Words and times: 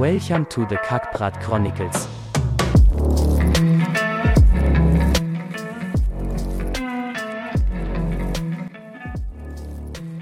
Welcome 0.00 0.46
to 0.46 0.64
the 0.64 0.76
Kackbrat 0.76 1.42
Chronicles. 1.42 2.08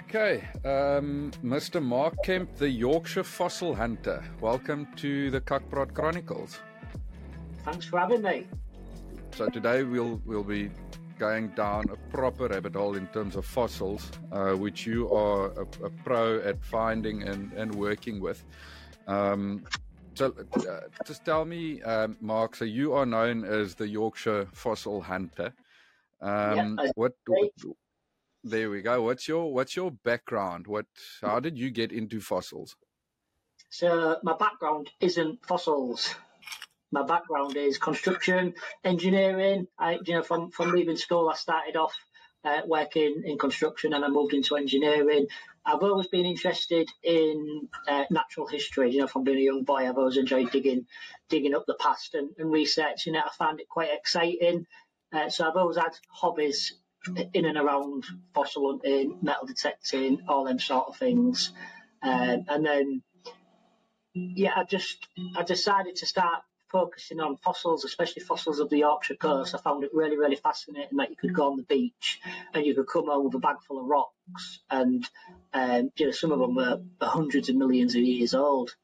Okay, 0.00 0.42
um, 0.64 1.30
Mr. 1.44 1.80
Mark 1.80 2.16
Kemp, 2.24 2.56
the 2.56 2.68
Yorkshire 2.68 3.22
fossil 3.22 3.72
hunter. 3.72 4.24
Welcome 4.40 4.88
to 4.96 5.30
the 5.30 5.40
Kakbrot 5.40 5.94
Chronicles. 5.94 6.58
Thanks 7.64 7.86
for 7.86 8.00
having 8.00 8.22
me. 8.22 8.48
So 9.30 9.48
today 9.48 9.84
we'll 9.84 10.20
we'll 10.26 10.42
be 10.42 10.72
going 11.20 11.50
down 11.50 11.84
a 11.90 11.96
proper 12.10 12.48
rabbit 12.48 12.74
hole 12.74 12.96
in 12.96 13.06
terms 13.08 13.36
of 13.36 13.44
fossils, 13.44 14.10
uh, 14.32 14.54
which 14.54 14.86
you 14.86 15.08
are 15.12 15.52
a, 15.52 15.84
a, 15.84 15.90
pro 15.90 16.40
at 16.40 16.64
finding 16.64 17.22
and, 17.22 17.52
and 17.52 17.72
working 17.76 18.20
with. 18.20 18.44
Um, 19.08 19.64
so 20.14 20.34
uh, 20.54 20.80
just 21.06 21.24
tell 21.24 21.44
me, 21.44 21.82
um, 21.82 22.16
Mark. 22.20 22.54
So 22.54 22.64
you 22.64 22.92
are 22.92 23.06
known 23.06 23.44
as 23.44 23.74
the 23.74 23.88
Yorkshire 23.88 24.48
fossil 24.52 25.00
hunter. 25.00 25.54
Um, 26.20 26.78
yeah, 26.82 26.90
what, 26.94 27.12
what 27.26 27.50
there 28.44 28.70
we 28.70 28.82
go. 28.82 29.02
What's 29.02 29.26
your 29.26 29.52
what's 29.52 29.74
your 29.74 29.90
background? 29.90 30.66
What 30.66 30.86
how 31.22 31.40
did 31.40 31.58
you 31.58 31.70
get 31.70 31.92
into 31.92 32.20
fossils? 32.20 32.76
So 33.70 34.18
my 34.22 34.36
background 34.36 34.90
isn't 35.00 35.44
fossils. 35.46 36.14
My 36.90 37.02
background 37.02 37.56
is 37.56 37.76
construction, 37.76 38.54
engineering. 38.82 39.66
I, 39.78 39.98
you 40.04 40.14
know, 40.14 40.22
from 40.22 40.50
from 40.50 40.72
leaving 40.72 40.96
school, 40.96 41.28
I 41.28 41.34
started 41.34 41.76
off 41.76 41.94
uh, 42.44 42.60
working 42.66 43.22
in 43.24 43.38
construction, 43.38 43.92
and 43.92 44.04
I 44.04 44.08
moved 44.08 44.34
into 44.34 44.56
engineering. 44.56 45.26
I've 45.68 45.82
always 45.82 46.06
been 46.06 46.24
interested 46.24 46.88
in 47.02 47.68
uh, 47.86 48.04
natural 48.10 48.46
history. 48.46 48.90
You 48.90 49.00
know, 49.00 49.06
from 49.06 49.24
being 49.24 49.38
a 49.38 49.42
young 49.42 49.64
boy, 49.64 49.88
I've 49.88 49.98
always 49.98 50.16
enjoyed 50.16 50.50
digging 50.50 50.86
digging 51.28 51.54
up 51.54 51.64
the 51.66 51.74
past 51.74 52.14
and, 52.14 52.30
and 52.38 52.50
researching 52.50 53.14
it. 53.14 53.22
I 53.24 53.30
found 53.36 53.60
it 53.60 53.68
quite 53.68 53.90
exciting. 53.92 54.66
Uh, 55.12 55.28
so 55.28 55.46
I've 55.46 55.56
always 55.56 55.76
had 55.76 55.92
hobbies 56.10 56.74
in 57.34 57.44
and 57.44 57.56
around 57.58 58.04
fossil 58.34 58.70
hunting, 58.70 59.18
metal 59.22 59.46
detecting, 59.46 60.22
all 60.28 60.44
them 60.44 60.58
sort 60.58 60.88
of 60.88 60.96
things. 60.96 61.52
Um, 62.02 62.44
and 62.48 62.64
then, 62.64 63.02
yeah, 64.14 64.52
I 64.56 64.64
just 64.64 65.06
I 65.36 65.42
decided 65.42 65.96
to 65.96 66.06
start 66.06 66.42
focusing 66.70 67.20
on 67.20 67.36
fossils, 67.36 67.84
especially 67.84 68.22
fossils 68.22 68.58
of 68.58 68.68
the 68.68 68.78
Yorkshire 68.78 69.16
coast. 69.16 69.54
I 69.54 69.58
found 69.58 69.84
it 69.84 69.90
really, 69.92 70.18
really 70.18 70.36
fascinating 70.36 70.98
that 70.98 71.10
you 71.10 71.16
could 71.16 71.34
go 71.34 71.50
on 71.50 71.56
the 71.56 71.62
beach 71.62 72.20
and 72.54 72.64
you 72.64 72.74
could 72.74 72.86
come 72.86 73.06
home 73.06 73.24
with 73.24 73.34
a 73.34 73.38
bag 73.38 73.56
full 73.66 73.80
of 73.80 73.86
rocks, 73.86 74.14
and 74.70 75.08
um, 75.52 75.90
you 75.96 76.06
know 76.06 76.12
some 76.12 76.32
of 76.32 76.38
them 76.38 76.54
were 76.54 76.80
hundreds 77.00 77.48
of 77.48 77.56
millions 77.56 77.94
of 77.94 78.02
years 78.02 78.34
old. 78.34 78.74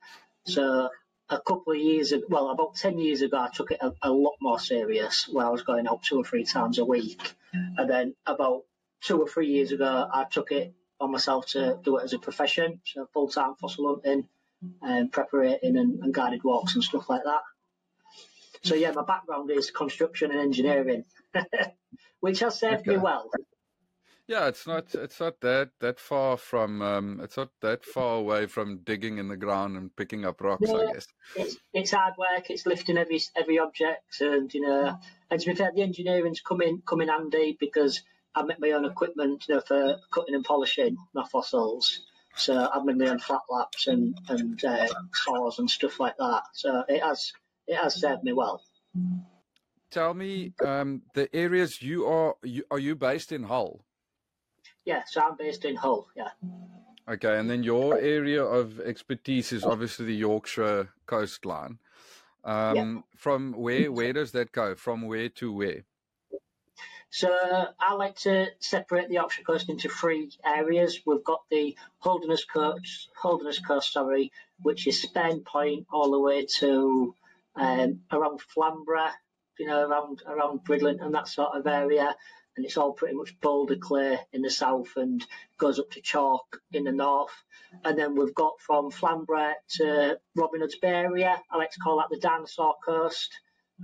So 0.46 0.90
a 1.28 1.40
couple 1.40 1.72
of 1.72 1.78
years, 1.78 2.12
ago, 2.12 2.24
well, 2.28 2.50
about 2.50 2.74
10 2.74 2.98
years 2.98 3.22
ago, 3.22 3.38
I 3.38 3.48
took 3.52 3.70
it 3.70 3.78
a, 3.80 3.92
a, 4.02 4.10
lot 4.10 4.34
more 4.40 4.58
serious 4.58 5.26
where 5.26 5.46
I 5.46 5.50
was 5.50 5.62
going 5.62 5.86
out 5.86 6.02
two 6.02 6.18
or 6.18 6.24
three 6.24 6.44
times 6.44 6.78
a 6.78 6.84
week. 6.84 7.20
And 7.52 7.88
then 7.88 8.14
about 8.26 8.64
two 9.00 9.20
or 9.20 9.28
three 9.28 9.48
years 9.48 9.72
ago, 9.72 10.08
I 10.12 10.24
took 10.24 10.50
it 10.50 10.74
on 11.00 11.12
myself 11.12 11.46
to 11.48 11.78
do 11.82 11.98
it 11.98 12.04
as 12.04 12.12
a 12.12 12.18
profession, 12.18 12.80
so 12.84 13.08
full 13.12 13.28
time 13.28 13.54
fossil 13.60 13.88
hunting 13.88 14.28
and 14.82 15.12
preparating 15.12 15.76
and, 15.76 16.02
and 16.02 16.14
guided 16.14 16.42
walks 16.42 16.74
and 16.74 16.84
stuff 16.84 17.08
like 17.08 17.24
that. 17.24 17.42
So, 18.62 18.74
yeah, 18.74 18.92
my 18.92 19.04
background 19.04 19.50
is 19.50 19.70
construction 19.70 20.30
and 20.30 20.40
engineering, 20.40 21.04
which 22.20 22.40
has 22.40 22.58
served 22.58 22.88
okay. 22.88 22.92
me 22.92 22.96
well. 22.96 23.30
Yeah, 24.26 24.48
it's 24.48 24.66
not 24.66 24.94
it's 24.94 25.20
not 25.20 25.40
that 25.42 25.70
that 25.80 26.00
far 26.00 26.38
from 26.38 26.80
um, 26.80 27.20
it's 27.22 27.36
not 27.36 27.50
that 27.60 27.84
far 27.84 28.16
away 28.16 28.46
from 28.46 28.78
digging 28.78 29.18
in 29.18 29.28
the 29.28 29.36
ground 29.36 29.76
and 29.76 29.94
picking 29.94 30.24
up 30.24 30.40
rocks. 30.40 30.62
Yeah, 30.66 30.76
I 30.76 30.92
guess 30.94 31.06
it's 31.36 31.56
it's 31.74 31.90
hard 31.90 32.14
work. 32.16 32.48
It's 32.48 32.64
lifting 32.64 32.96
every 32.96 33.20
every 33.36 33.58
object, 33.58 34.20
and 34.20 34.52
you 34.54 34.62
know, 34.62 34.98
and 35.30 35.40
to 35.40 35.46
be 35.46 35.54
fair, 35.54 35.72
the 35.74 35.82
engineering's 35.82 36.40
come 36.40 36.62
in 36.62 36.82
come 36.86 37.02
in 37.02 37.08
handy 37.08 37.58
because 37.60 38.02
I 38.34 38.42
make 38.44 38.60
my 38.60 38.70
own 38.70 38.86
equipment, 38.86 39.44
you 39.46 39.56
know, 39.56 39.60
for 39.60 39.96
cutting 40.10 40.34
and 40.34 40.44
polishing 40.44 40.96
my 41.12 41.24
fossils. 41.30 42.00
So 42.36 42.68
I've 42.72 42.84
made 42.84 42.96
my 42.96 43.08
own 43.08 43.18
flat 43.18 43.42
laps 43.50 43.88
and 43.88 44.18
and 44.28 44.64
uh, 44.64 44.88
saws 45.12 45.58
and 45.58 45.70
stuff 45.70 46.00
like 46.00 46.16
that. 46.16 46.44
So 46.54 46.82
it 46.88 47.02
has 47.02 47.32
it 47.66 47.76
has 47.76 48.00
served 48.00 48.24
me 48.24 48.32
well. 48.32 48.62
Tell 49.90 50.14
me 50.14 50.54
um, 50.64 51.02
the 51.12 51.34
areas 51.36 51.82
you 51.82 52.06
are 52.06 52.36
you, 52.42 52.64
are 52.70 52.78
you 52.78 52.96
based 52.96 53.30
in 53.30 53.44
Hull? 53.44 53.84
Yeah, 54.84 55.02
so 55.06 55.22
I'm 55.22 55.36
based 55.36 55.64
in 55.64 55.76
Hull. 55.76 56.08
Yeah. 56.16 56.28
Okay, 57.08 57.38
and 57.38 57.50
then 57.50 57.62
your 57.62 57.98
area 57.98 58.42
of 58.42 58.80
expertise 58.80 59.52
is 59.52 59.64
obviously 59.64 60.06
the 60.06 60.14
Yorkshire 60.14 60.88
coastline. 61.06 61.78
Um, 62.44 62.76
yeah. 62.76 63.00
From 63.16 63.52
where 63.52 63.90
where 63.90 64.12
does 64.12 64.32
that 64.32 64.52
go? 64.52 64.74
From 64.74 65.02
where 65.02 65.28
to 65.30 65.52
where? 65.52 65.84
So 67.10 67.30
I 67.78 67.94
like 67.94 68.16
to 68.20 68.48
separate 68.58 69.08
the 69.08 69.14
Yorkshire 69.14 69.44
coast 69.44 69.68
into 69.68 69.88
three 69.88 70.30
areas. 70.44 71.00
We've 71.06 71.22
got 71.22 71.42
the 71.48 71.76
Holderness 71.98 72.44
Coast, 72.44 73.08
Holderness 73.16 73.60
Coast, 73.60 73.92
sorry, 73.92 74.32
which 74.60 74.88
is 74.88 75.00
Spurn 75.00 75.40
Point 75.40 75.86
all 75.92 76.10
the 76.10 76.18
way 76.18 76.46
to 76.58 77.14
um, 77.54 78.00
around 78.10 78.40
Flamborough, 78.40 79.12
you 79.58 79.66
know, 79.66 79.86
around 79.86 80.22
around 80.26 80.64
Bridlington 80.64 81.06
and 81.06 81.14
that 81.14 81.28
sort 81.28 81.56
of 81.56 81.66
area 81.66 82.16
and 82.56 82.64
it's 82.64 82.76
all 82.76 82.92
pretty 82.92 83.14
much 83.14 83.38
boulder 83.40 83.76
clay 83.76 84.18
in 84.32 84.42
the 84.42 84.50
south 84.50 84.92
and 84.96 85.24
goes 85.58 85.78
up 85.78 85.90
to 85.92 86.00
chalk 86.00 86.60
in 86.72 86.84
the 86.84 86.92
north. 86.92 87.32
And 87.84 87.98
then 87.98 88.14
we've 88.14 88.34
got 88.34 88.60
from 88.60 88.90
Flamborough 88.90 89.54
to 89.76 90.18
Robin 90.36 90.60
Hood's 90.60 90.78
Bay 90.78 90.88
area. 90.88 91.40
I 91.50 91.56
like 91.56 91.70
to 91.72 91.80
call 91.80 91.96
that 91.98 92.08
the 92.10 92.20
dinosaur 92.20 92.74
coast, 92.84 93.34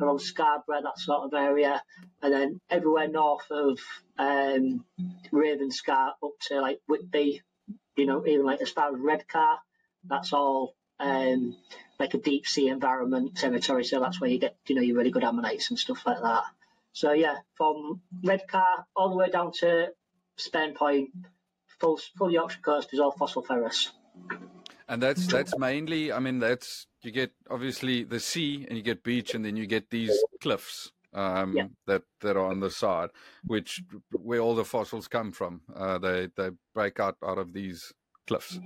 around 0.00 0.20
Scarborough, 0.20 0.82
that 0.82 0.98
sort 0.98 1.24
of 1.24 1.34
area. 1.34 1.82
And 2.22 2.32
then 2.32 2.60
everywhere 2.70 3.08
north 3.08 3.50
of 3.50 3.80
um, 4.18 4.84
Ravenscar 5.32 6.12
up 6.22 6.32
to 6.48 6.60
like 6.60 6.80
Whitby, 6.86 7.42
you 7.96 8.06
know, 8.06 8.24
even 8.26 8.46
like 8.46 8.60
as 8.60 8.70
far 8.70 8.94
as 8.94 9.00
Redcar, 9.00 9.58
that's 10.04 10.32
all 10.32 10.74
um, 11.00 11.56
like 11.98 12.14
a 12.14 12.18
deep 12.18 12.46
sea 12.46 12.68
environment 12.68 13.36
territory. 13.36 13.84
So 13.84 14.00
that's 14.00 14.20
where 14.20 14.30
you 14.30 14.38
get, 14.38 14.56
you 14.68 14.76
know, 14.76 14.82
your 14.82 14.96
really 14.96 15.10
good 15.10 15.24
ammonites 15.24 15.70
and 15.70 15.78
stuff 15.78 16.06
like 16.06 16.20
that. 16.20 16.44
So 16.92 17.12
yeah, 17.12 17.36
from 17.56 18.00
Redcar 18.24 18.86
all 18.96 19.10
the 19.10 19.16
way 19.16 19.30
down 19.30 19.52
to 19.60 19.88
Spurn 20.36 20.74
Point, 20.74 21.10
full 21.78 21.98
full 22.18 22.30
Yorkshire 22.30 22.60
coast 22.62 22.90
is 22.92 23.00
all 23.00 23.12
fossiliferous. 23.12 23.88
And 24.88 25.02
that's 25.02 25.26
that's 25.26 25.56
mainly, 25.56 26.12
I 26.12 26.18
mean, 26.18 26.40
that's 26.40 26.86
you 27.02 27.12
get 27.12 27.32
obviously 27.48 28.04
the 28.04 28.20
sea 28.20 28.66
and 28.68 28.76
you 28.76 28.82
get 28.82 29.04
beach, 29.04 29.34
and 29.34 29.44
then 29.44 29.56
you 29.56 29.66
get 29.66 29.90
these 29.90 30.16
cliffs 30.40 30.90
um, 31.14 31.56
yeah. 31.56 31.66
that 31.86 32.02
that 32.22 32.36
are 32.36 32.46
on 32.46 32.60
the 32.60 32.70
side, 32.70 33.10
which 33.46 33.82
where 34.10 34.40
all 34.40 34.56
the 34.56 34.64
fossils 34.64 35.06
come 35.06 35.30
from. 35.30 35.60
Uh, 35.74 35.98
they 35.98 36.28
they 36.36 36.50
break 36.74 36.98
out 36.98 37.16
out 37.24 37.38
of 37.38 37.52
these 37.52 37.92
cliffs. 38.26 38.58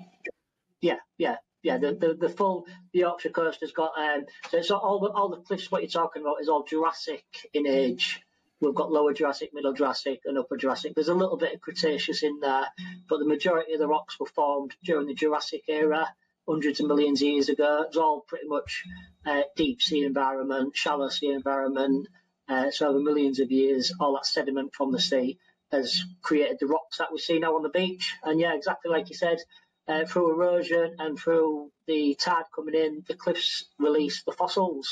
Yeah, 0.81 0.99
yeah 1.19 1.37
yeah, 1.65 1.79
the, 1.79 1.95
the, 1.95 2.15
the 2.15 2.29
full 2.29 2.67
Yorkshire 2.93 3.31
coast 3.31 3.61
has 3.63 3.73
got 3.73 3.93
um, 3.99 4.27
so 4.51 4.59
it's 4.59 4.71
all 4.71 5.01
the 5.01 5.09
all 5.09 5.31
the 5.31 5.39
cliffs. 5.39 5.71
What 5.71 5.83
you're 5.83 5.91
talking 5.91 6.23
about 6.23 6.41
is 6.43 6.49
all 6.49 6.63
Jurassic 6.63 7.25
in 7.55 7.67
age. 7.67 8.21
We've 8.61 8.75
got 8.75 8.93
lower 8.93 9.15
Jurassic, 9.15 9.51
middle 9.55 9.73
Jurassic, 9.73 10.21
and 10.27 10.39
upper 10.39 10.59
Jurassic. 10.59 10.95
There's 10.95 11.09
a 11.09 11.15
little 11.15 11.39
bit 11.39 11.55
of 11.55 11.61
Cretaceous 11.63 12.23
in 12.23 12.39
there, 12.41 12.67
but 13.09 13.19
the 13.19 13.27
majority 13.27 13.73
of 13.73 13.81
the 13.81 13.89
rocks 13.89 14.21
were 14.21 14.27
formed 14.27 14.77
during 14.85 15.07
the 15.07 15.15
Jurassic 15.15 15.63
era, 15.67 16.07
hundreds 16.47 16.81
of 16.81 16.87
millions 16.87 17.23
of 17.23 17.29
years 17.29 17.49
ago. 17.49 17.85
It's 17.89 17.97
all 17.97 18.21
pretty 18.21 18.47
much 18.47 18.85
uh, 19.25 19.43
deep 19.57 19.81
sea 19.81 20.05
environment, 20.05 20.77
shallow 20.77 21.09
sea 21.09 21.31
environment. 21.31 22.09
Uh, 22.47 22.71
so 22.71 22.89
over 22.89 23.01
millions 23.01 23.41
of 23.41 23.51
years, 23.51 23.93
all 23.99 24.15
that 24.15 24.27
sediment 24.27 24.75
from 24.75 24.93
the 24.93 25.01
sea 25.01 25.39
has 25.73 26.05
created 26.23 26.59
the 26.61 26.67
rocks 26.67 26.99
that 26.99 27.11
we 27.11 27.19
see 27.19 27.39
now 27.39 27.57
on 27.57 27.63
the 27.63 27.71
beach. 27.71 28.15
And 28.23 28.39
yeah, 28.39 28.55
exactly 28.55 28.91
like 28.91 29.09
you 29.09 29.17
said, 29.17 29.39
uh, 29.87 30.05
through 30.07 30.33
erosion 30.33 30.97
and 30.99 31.19
through 31.19 31.71
the 31.87 32.15
tide 32.15 32.45
coming 32.55 32.75
in, 32.75 33.05
the 33.07 33.15
cliffs 33.15 33.67
release 33.79 34.23
the 34.23 34.33
fossils. 34.33 34.89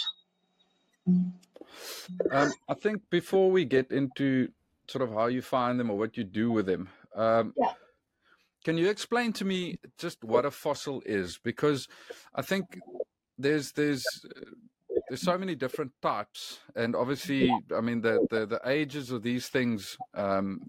Um, 2.31 2.53
I 2.69 2.75
think 2.75 3.03
before 3.11 3.51
we 3.51 3.65
get 3.65 3.91
into 3.91 4.49
sort 4.89 5.03
of 5.03 5.15
how 5.15 5.27
you 5.27 5.43
find 5.43 5.81
them 5.81 5.91
or 5.91 5.99
what 5.99 6.17
you 6.17 6.25
do 6.25 6.53
with 6.53 6.67
them, 6.67 6.89
um, 7.15 7.55
yeah. 7.57 7.73
can 8.65 8.77
you 8.77 8.89
explain 8.89 9.33
to 9.35 9.45
me 9.45 9.79
just 9.99 10.23
what 10.23 10.45
a 10.45 10.51
fossil 10.51 11.03
is? 11.07 11.39
Because 11.43 11.89
I 12.35 12.43
think 12.43 12.79
there's 13.39 13.73
there's 13.73 14.05
there's 15.09 15.23
so 15.23 15.37
many 15.39 15.55
different 15.55 15.93
types, 16.03 16.61
and 16.77 16.95
obviously, 16.95 17.51
I 17.75 17.81
mean 17.81 18.03
the 18.03 18.27
the, 18.31 18.47
the 18.47 18.61
ages 18.67 19.11
of 19.11 19.23
these 19.23 19.49
things 19.49 19.97
um, 20.15 20.61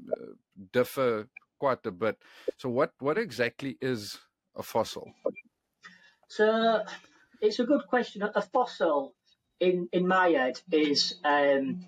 differ 0.72 1.28
quite 1.64 1.86
a 1.86 1.92
bit. 1.92 2.18
So, 2.58 2.68
what 2.68 2.92
what 3.00 3.18
exactly 3.18 3.78
is 3.80 4.20
a 4.54 4.64
fossil? 4.64 5.06
So, 6.28 6.84
it's 7.40 7.60
a 7.60 7.68
good 7.72 7.86
question. 7.88 8.20
A 8.24 8.42
fossil, 8.42 9.16
in 9.62 9.88
in 9.94 10.06
my 10.06 10.28
head, 10.40 10.60
is 10.72 11.16
um, 11.24 11.86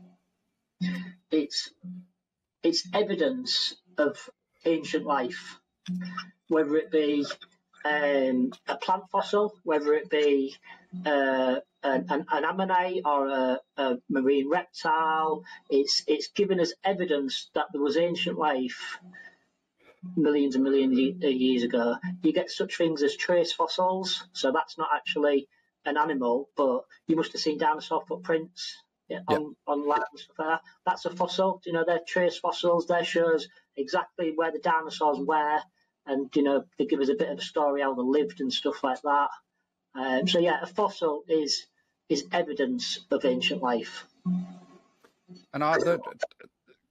it's 1.30 1.60
it's 2.64 2.88
evidence 2.94 3.76
of 3.98 4.16
ancient 4.64 5.06
life, 5.06 5.60
whether 6.48 6.74
it 6.78 6.90
be 6.90 7.26
um, 7.84 8.54
a 8.74 8.78
plant 8.78 9.04
fossil, 9.12 9.54
whether 9.64 9.94
it 9.94 10.10
be 10.10 10.56
uh, 11.06 11.60
an, 11.84 12.06
an, 12.14 12.26
an, 12.32 12.44
ammonite 12.52 13.02
or 13.04 13.28
a, 13.28 13.60
a, 13.76 13.98
marine 14.10 14.50
reptile. 14.50 15.44
It's 15.70 16.04
it's 16.08 16.30
given 16.30 16.62
us 16.62 16.72
evidence 16.82 17.50
that 17.56 17.68
there 17.74 17.82
was 17.82 17.98
ancient 17.98 18.38
life 18.38 19.00
millions 20.16 20.56
and 20.56 20.64
millions 20.64 21.24
of 21.24 21.32
years 21.32 21.64
ago. 21.64 21.96
You 22.24 22.34
get 22.34 22.52
such 22.52 22.78
things 22.78 23.04
as 23.04 23.16
trace 23.16 23.54
fossils, 23.54 24.28
so 24.34 24.52
that's 24.52 24.78
not 24.78 24.90
actually 24.94 25.48
an 25.86 25.98
animal, 25.98 26.50
but 26.56 26.86
you 27.08 27.16
must 27.16 27.32
have 27.34 27.42
seen 27.42 27.58
dinosaur 27.58 28.04
footprints 28.08 28.78
yeah, 29.08 29.20
on, 29.28 29.56
on 29.68 29.88
land 29.88 30.04
and 30.12 30.20
stuff 30.20 30.40
like 30.40 30.48
that. 30.48 30.62
That's 30.86 31.06
a 31.06 31.12
fossil. 31.12 31.62
You 31.66 31.74
know, 31.74 31.84
they're 31.86 32.00
trace 32.08 32.38
fossils. 32.38 32.88
They 32.88 33.04
shows 33.04 33.48
exactly 33.78 34.34
where 34.36 34.52
the 34.52 34.60
dinosaurs 34.60 35.20
were, 35.20 35.60
and 36.06 36.30
you 36.36 36.44
know 36.44 36.64
they 36.78 36.86
give 36.86 37.02
us 37.02 37.10
a 37.10 37.16
bit 37.16 37.30
of 37.30 37.38
a 37.40 37.42
story 37.42 37.82
how 37.82 37.94
they 37.94 38.02
lived 38.02 38.42
and 38.42 38.52
stuff 38.52 38.84
like 38.84 39.02
that. 39.04 39.30
Um, 39.94 40.28
so 40.28 40.40
yeah, 40.40 40.60
a 40.62 40.66
fossil 40.66 41.24
is 41.28 41.66
is 42.10 42.26
evidence 42.32 43.00
of 43.12 43.26
ancient 43.26 43.62
life. 43.62 44.06
And 45.54 45.64
are 45.64 45.80
the 45.80 46.00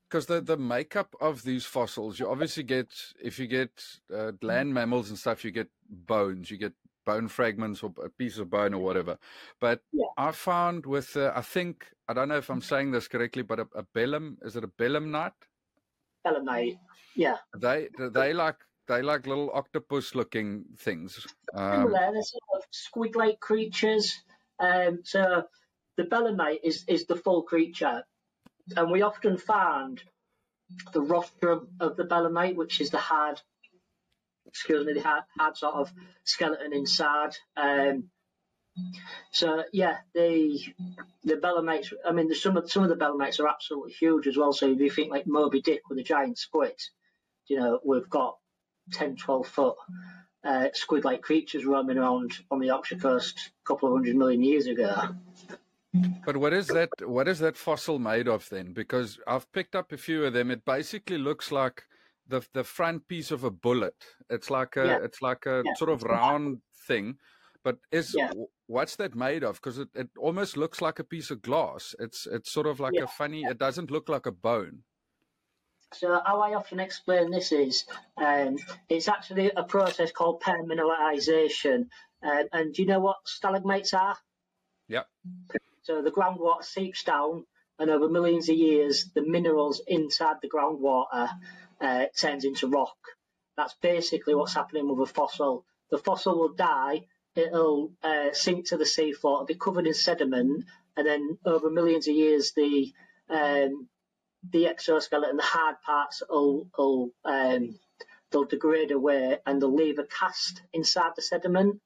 because 0.09 0.27
the 0.27 0.41
the 0.41 0.57
makeup 0.57 1.15
of 1.21 1.43
these 1.43 1.65
fossils, 1.65 2.19
you 2.19 2.29
obviously 2.29 2.63
get 2.63 2.89
if 3.23 3.39
you 3.39 3.47
get 3.47 3.85
uh, 4.15 4.33
land 4.43 4.73
mammals 4.75 5.11
and 5.11 5.19
stuff, 5.19 5.45
you 5.45 5.51
get 5.51 5.69
bones, 5.89 6.51
you 6.51 6.57
get 6.57 6.73
bone 7.05 7.29
fragments 7.29 7.83
or 7.83 7.93
a 8.03 8.09
piece 8.09 8.39
of 8.39 8.51
bone 8.51 8.75
or 8.75 8.83
whatever. 8.83 9.19
But 9.61 9.83
yeah. 9.93 10.07
I 10.17 10.33
found 10.33 10.87
with 10.87 11.17
uh, 11.17 11.33
I 11.35 11.43
think 11.43 11.87
I 12.09 12.15
don't 12.15 12.29
know 12.29 12.39
if 12.39 12.51
I'm 12.51 12.63
saying 12.63 12.93
this 12.93 13.09
correctly, 13.09 13.43
but 13.43 13.61
a, 13.61 13.67
a 13.75 13.85
belemn 13.95 14.37
is 14.43 14.57
it 14.57 14.65
a 14.65 14.69
belemnite? 14.69 15.33
Belemnite, 16.27 16.79
yeah. 17.17 17.39
They 17.57 17.89
they 17.99 18.33
like 18.33 18.57
they 18.87 19.03
like 19.03 19.27
little 19.27 19.51
octopus 19.53 20.15
looking 20.15 20.65
things. 20.79 21.27
Um, 21.55 21.93
they're 21.93 22.23
sort 22.23 22.43
of 22.57 22.63
squid 22.71 23.17
like 23.17 23.41
creatures. 23.41 24.23
Um, 24.59 25.01
so 25.05 25.45
the 25.97 26.05
belemnite 26.05 26.61
is 26.63 26.85
is 26.89 27.07
the 27.07 27.17
full 27.17 27.43
creature, 27.43 28.05
and 28.77 28.91
we 28.91 29.03
often 29.03 29.37
find 29.37 30.03
the 30.93 31.01
rostrum 31.01 31.69
of 31.81 31.97
the 31.97 32.05
belemnite, 32.05 32.57
which 32.57 32.81
is 32.81 32.91
the 32.91 32.99
hard 32.99 33.41
excuse 34.47 34.87
me, 34.87 34.93
the 34.93 35.03
hard, 35.03 35.25
hard 35.37 35.57
sort 35.57 35.75
of 35.75 35.93
skeleton 36.25 36.73
inside. 36.73 37.37
Um, 37.57 38.11
so 39.33 39.65
yeah, 39.73 39.99
the 40.15 40.61
the 41.23 41.35
Belemnites. 41.37 41.93
I 42.05 42.13
mean, 42.13 42.29
the, 42.29 42.35
some 42.35 42.57
of 42.57 42.71
some 42.71 42.83
of 42.83 42.89
the 42.89 42.97
Belemnites 42.97 43.41
are 43.41 43.49
absolutely 43.49 43.93
huge 43.93 44.27
as 44.27 44.37
well. 44.37 44.53
So 44.53 44.71
if 44.71 44.81
you 44.81 44.91
think 44.91 45.11
like 45.11 45.27
Moby 45.27 45.61
Dick 45.61 45.83
with 45.89 45.99
a 45.99 46.03
giant 46.03 46.39
squid, 46.39 46.75
you 47.47 47.59
know, 47.59 47.81
we've 47.85 48.09
got 48.09 48.37
10, 48.93 49.17
12 49.17 49.47
foot 49.47 49.77
uh, 50.45 50.69
squid-like 50.73 51.23
creatures 51.23 51.65
roaming 51.65 51.99
around 51.99 52.33
on 52.51 52.59
the 52.59 52.67
Yorkshire 52.67 52.97
coast 52.97 53.51
a 53.65 53.67
couple 53.67 53.89
of 53.89 53.95
hundred 53.95 54.17
million 54.17 54.43
years 54.43 54.67
ago. 54.67 54.95
But 56.25 56.37
what 56.37 56.53
is 56.53 56.67
that? 56.69 56.89
What 57.05 57.29
is 57.29 57.39
that 57.39 57.57
fossil 57.57 57.99
made 57.99 58.27
of 58.27 58.49
then? 58.49 58.73
Because 58.73 59.19
I've 59.27 59.51
picked 59.53 59.77
up 59.77 59.93
a 59.93 59.97
few 59.97 60.25
of 60.25 60.33
them. 60.33 60.51
It 60.51 60.65
basically 60.65 61.19
looks 61.19 61.53
like 61.53 61.85
the 62.27 62.45
the 62.53 62.65
front 62.65 63.07
piece 63.07 63.31
of 63.31 63.45
a 63.45 63.51
bullet. 63.51 63.95
It's 64.29 64.51
like 64.51 64.77
a 64.77 64.87
yeah. 64.87 64.99
it's 65.05 65.23
like 65.23 65.47
a 65.47 65.63
yeah. 65.65 65.75
sort 65.75 65.91
of 65.91 66.03
round 66.03 66.59
thing. 66.87 67.19
But 67.63 67.79
is 67.93 68.15
yeah. 68.17 68.33
what's 68.67 68.97
that 68.97 69.15
made 69.15 69.45
of? 69.45 69.57
Because 69.57 69.79
it, 69.79 69.89
it 69.95 70.09
almost 70.19 70.57
looks 70.57 70.83
like 70.83 70.99
a 70.99 71.05
piece 71.05 71.31
of 71.31 71.43
glass. 71.43 71.95
It's 71.99 72.27
it's 72.27 72.53
sort 72.53 72.67
of 72.67 72.81
like 72.81 72.95
a 73.01 73.07
funny. 73.07 73.43
It 73.45 73.59
doesn't 73.59 73.91
look 73.91 74.09
like 74.09 74.27
a 74.27 74.33
bone. 74.33 74.83
So 75.93 76.21
how 76.27 76.41
I 76.41 76.55
often 76.55 76.81
explain 76.81 77.31
this 77.31 77.53
is 77.53 77.85
um, 78.17 78.57
it's 78.89 79.07
actually 79.07 79.53
a 79.57 79.63
process 79.63 80.11
called 80.11 80.43
permineralization. 80.43 81.87
Uh, 82.21 82.45
and 82.53 82.75
do 82.75 82.83
you 82.83 82.89
know 82.89 83.01
what 83.01 83.17
stalagmites 83.27 83.95
are? 83.95 84.17
Yeah. 84.89 85.05
So 85.85 86.03
the 86.03 86.11
groundwater 86.11 86.65
seeps 86.65 87.05
down, 87.05 87.45
and 87.79 87.91
over 87.91 88.09
millions 88.09 88.49
of 88.49 88.57
years, 88.57 89.11
the 89.15 89.23
minerals 89.23 89.83
inside 89.87 90.37
the 90.41 90.49
groundwater 90.49 91.29
uh, 91.81 92.07
turns 92.19 92.45
into 92.45 92.69
rock. 92.69 92.97
That's 93.57 93.75
basically 93.83 94.35
what's 94.35 94.55
happening 94.55 94.89
with 94.89 95.09
a 95.09 95.13
fossil. 95.13 95.67
The 95.91 95.99
fossil 95.99 96.39
will 96.39 96.55
die, 96.55 97.07
it'll 97.37 97.93
uh, 98.03 98.33
sink 98.33 98.69
to 98.69 98.79
the 98.79 98.85
seafloor, 98.85 99.35
it'll 99.35 99.45
be 99.45 99.55
covered 99.55 99.87
in 99.87 99.93
sediment, 99.95 100.65
and 100.97 101.07
then 101.07 101.39
over 101.45 101.71
millions 101.71 102.09
of 102.09 102.15
years, 102.15 102.53
the 102.57 102.93
um, 103.29 103.89
the 104.51 104.67
exoskeleton, 104.67 105.37
the 105.37 105.43
hard 105.43 105.77
parts, 105.85 106.23
will, 106.29 106.67
will 106.77 107.11
um, 107.25 107.79
they'll 108.31 108.45
degrade 108.45 108.91
away 108.91 109.39
and 109.47 109.61
they'll 109.61 109.75
leave 109.75 109.99
a 109.99 110.05
cast 110.05 110.63
inside 110.73 111.13
the 111.17 111.23
sediment. 111.23 111.81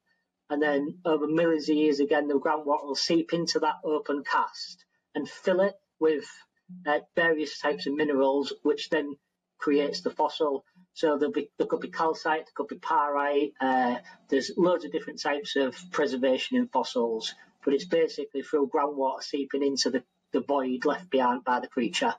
And 0.51 0.63
then 0.63 0.99
over 1.05 1.27
millions 1.27 1.69
of 1.69 1.77
years 1.77 2.01
again, 2.01 2.29
the 2.29 2.41
groundwater 2.41 2.87
will 2.87 2.95
seep 2.95 3.33
into 3.33 3.61
that 3.61 3.77
open 3.85 4.25
cast 4.25 4.85
and 5.15 5.29
fill 5.29 5.61
it 5.61 5.75
with 6.01 6.27
uh, 6.87 7.01
various 7.15 7.59
types 7.59 7.87
of 7.87 7.95
minerals, 7.95 8.53
which 8.63 8.89
then 8.89 9.17
creates 9.59 10.01
the 10.01 10.11
fossil. 10.11 10.65
So 10.95 11.19
there'll 11.19 11.33
be, 11.33 11.51
there 11.59 11.67
could 11.67 11.81
be 11.81 11.91
calcite, 11.91 12.47
there 12.47 12.53
could 12.55 12.69
be 12.69 12.79
pyrite. 12.79 13.53
Uh, 13.61 13.97
there's 14.29 14.53
loads 14.57 14.85
of 14.85 14.93
different 14.93 15.21
types 15.21 15.57
of 15.57 15.77
preservation 15.91 16.57
in 16.57 16.69
fossils, 16.69 17.35
but 17.65 17.75
it's 17.75 17.85
basically 17.85 18.43
through 18.43 18.69
groundwater 18.69 19.23
seeping 19.23 19.63
into 19.63 19.91
the, 19.91 20.03
the 20.33 20.41
void 20.41 20.85
left 20.85 21.11
behind 21.11 21.45
by 21.45 21.61
the 21.61 21.69
creature. 21.69 22.15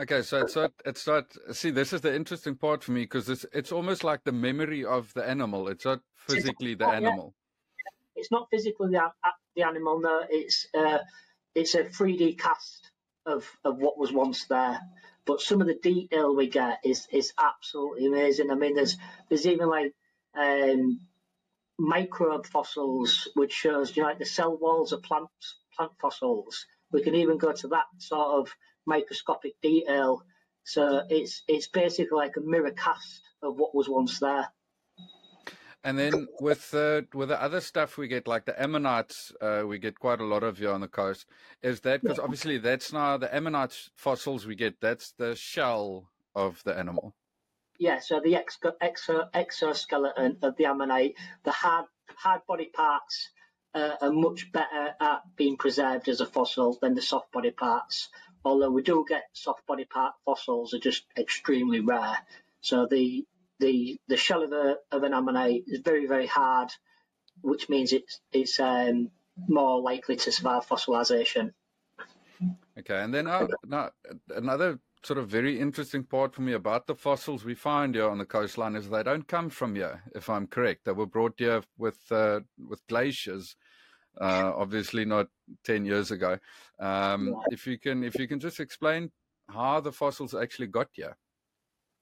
Okay, 0.00 0.22
so 0.22 0.42
it's 0.42 0.54
not. 0.54 0.72
It's 0.84 1.06
not. 1.06 1.24
See, 1.52 1.70
this 1.70 1.92
is 1.92 2.02
the 2.02 2.14
interesting 2.14 2.54
part 2.54 2.84
for 2.84 2.92
me 2.92 3.02
because 3.02 3.28
it's 3.28 3.44
it's 3.52 3.72
almost 3.72 4.04
like 4.04 4.22
the 4.22 4.32
memory 4.32 4.84
of 4.84 5.12
the 5.14 5.28
animal. 5.28 5.66
It's 5.66 5.84
not 5.84 6.00
physically 6.14 6.74
the 6.74 6.86
animal. 6.86 7.34
It's 8.14 8.30
not 8.30 8.48
physically 8.48 8.92
the, 8.92 9.10
the 9.56 9.66
animal. 9.66 10.00
No, 10.00 10.22
it's 10.30 10.68
uh, 10.72 10.98
it's 11.56 11.74
a 11.74 11.84
3D 11.84 12.38
cast 12.38 12.92
of 13.26 13.50
of 13.64 13.78
what 13.78 13.98
was 13.98 14.12
once 14.12 14.44
there. 14.46 14.80
But 15.24 15.40
some 15.40 15.60
of 15.60 15.66
the 15.66 15.74
detail 15.74 16.34
we 16.34 16.48
get 16.48 16.78
is 16.84 17.08
is 17.12 17.32
absolutely 17.36 18.06
amazing. 18.06 18.52
I 18.52 18.54
mean, 18.54 18.76
there's 18.76 18.96
there's 19.28 19.46
even 19.48 19.68
like 19.68 19.94
um, 20.38 21.00
microbe 21.76 22.46
fossils, 22.46 23.28
which 23.34 23.52
shows 23.52 23.96
you 23.96 24.02
know 24.02 24.10
like 24.10 24.20
the 24.20 24.26
cell 24.26 24.56
walls 24.56 24.92
of 24.92 25.02
plants 25.02 25.56
plant 25.76 25.92
fossils. 26.00 26.66
We 26.92 27.02
can 27.02 27.16
even 27.16 27.36
go 27.36 27.52
to 27.52 27.68
that 27.68 27.86
sort 27.98 28.40
of 28.40 28.54
microscopic 28.88 29.54
detail. 29.62 30.22
So 30.64 31.02
it's 31.08 31.42
it's 31.46 31.68
basically 31.68 32.16
like 32.16 32.36
a 32.36 32.40
mirror 32.40 32.72
cast 32.72 33.22
of 33.42 33.56
what 33.56 33.74
was 33.74 33.88
once 33.88 34.18
there. 34.18 34.48
And 35.84 35.98
then 35.98 36.26
with 36.40 36.74
uh, 36.74 37.02
with 37.14 37.28
the 37.28 37.40
other 37.40 37.60
stuff 37.60 37.96
we 37.96 38.08
get, 38.08 38.26
like 38.26 38.44
the 38.46 38.60
ammonites, 38.60 39.32
uh, 39.40 39.62
we 39.66 39.78
get 39.78 39.98
quite 39.98 40.20
a 40.20 40.24
lot 40.24 40.42
of 40.42 40.58
here 40.58 40.72
on 40.72 40.80
the 40.80 40.88
coast. 40.88 41.26
Is 41.62 41.80
that 41.82 42.02
because 42.02 42.18
obviously 42.18 42.58
that's 42.58 42.92
now 42.92 43.16
the 43.16 43.32
ammonite 43.34 43.76
fossils 43.94 44.44
we 44.44 44.56
get? 44.56 44.80
That's 44.80 45.12
the 45.12 45.36
shell 45.36 46.10
of 46.34 46.62
the 46.64 46.76
animal. 46.76 47.14
Yeah, 47.78 48.00
so 48.00 48.20
the 48.20 48.32
exo, 48.32 48.72
exo, 48.82 49.28
exoskeleton 49.32 50.38
of 50.42 50.56
the 50.56 50.66
ammonite, 50.66 51.14
the 51.44 51.52
hard 51.52 51.86
hard 52.16 52.40
body 52.48 52.70
parts 52.74 53.30
uh, 53.72 53.94
are 54.00 54.12
much 54.12 54.50
better 54.50 54.94
at 55.00 55.20
being 55.36 55.56
preserved 55.56 56.08
as 56.08 56.20
a 56.20 56.26
fossil 56.26 56.76
than 56.82 56.94
the 56.94 57.02
soft 57.02 57.30
body 57.30 57.52
parts 57.52 58.08
although 58.48 58.70
we 58.70 58.82
do 58.82 59.04
get 59.06 59.24
soft 59.32 59.66
body 59.66 59.84
part 59.84 60.14
fossils 60.24 60.74
are 60.74 60.78
just 60.78 61.04
extremely 61.16 61.80
rare. 61.80 62.18
So 62.60 62.86
the 62.86 63.24
the 63.60 64.00
the 64.08 64.16
shell 64.16 64.42
of, 64.42 64.52
a, 64.52 64.76
of 64.90 65.02
an 65.02 65.14
ammonite 65.14 65.64
is 65.66 65.80
very 65.80 66.06
very 66.06 66.26
hard, 66.26 66.70
which 67.42 67.68
means 67.68 67.92
it's 67.92 68.20
it's 68.32 68.58
um, 68.58 69.10
more 69.36 69.80
likely 69.80 70.16
to 70.16 70.32
survive 70.32 70.66
fossilization. 70.66 71.52
Okay, 72.78 73.00
and 73.02 73.12
then 73.12 73.26
uh, 73.26 73.46
now, 73.66 73.90
another 74.34 74.78
sort 75.02 75.18
of 75.18 75.28
very 75.28 75.60
interesting 75.60 76.04
part 76.04 76.34
for 76.34 76.42
me 76.42 76.52
about 76.52 76.86
the 76.86 76.94
fossils 76.94 77.44
we 77.44 77.54
find 77.54 77.94
here 77.94 78.08
on 78.08 78.18
the 78.18 78.24
coastline 78.24 78.76
is 78.76 78.88
they 78.88 79.02
don't 79.02 79.28
come 79.28 79.50
from 79.50 79.74
here. 79.74 80.02
If 80.14 80.28
I'm 80.30 80.46
correct, 80.46 80.84
they 80.84 80.92
were 80.92 81.06
brought 81.06 81.34
here 81.38 81.62
with 81.76 82.00
uh, 82.10 82.40
with 82.58 82.86
glaciers 82.86 83.56
uh, 84.20 84.52
obviously 84.56 85.04
not 85.04 85.28
10 85.64 85.84
years 85.84 86.10
ago. 86.10 86.38
Um, 86.78 87.36
if 87.50 87.66
you 87.66 87.78
can, 87.78 88.04
if 88.04 88.18
you 88.18 88.28
can 88.28 88.40
just 88.40 88.60
explain 88.60 89.10
how 89.48 89.80
the 89.80 89.92
fossils 89.92 90.34
actually 90.34 90.68
got 90.68 90.88
here. 90.92 91.16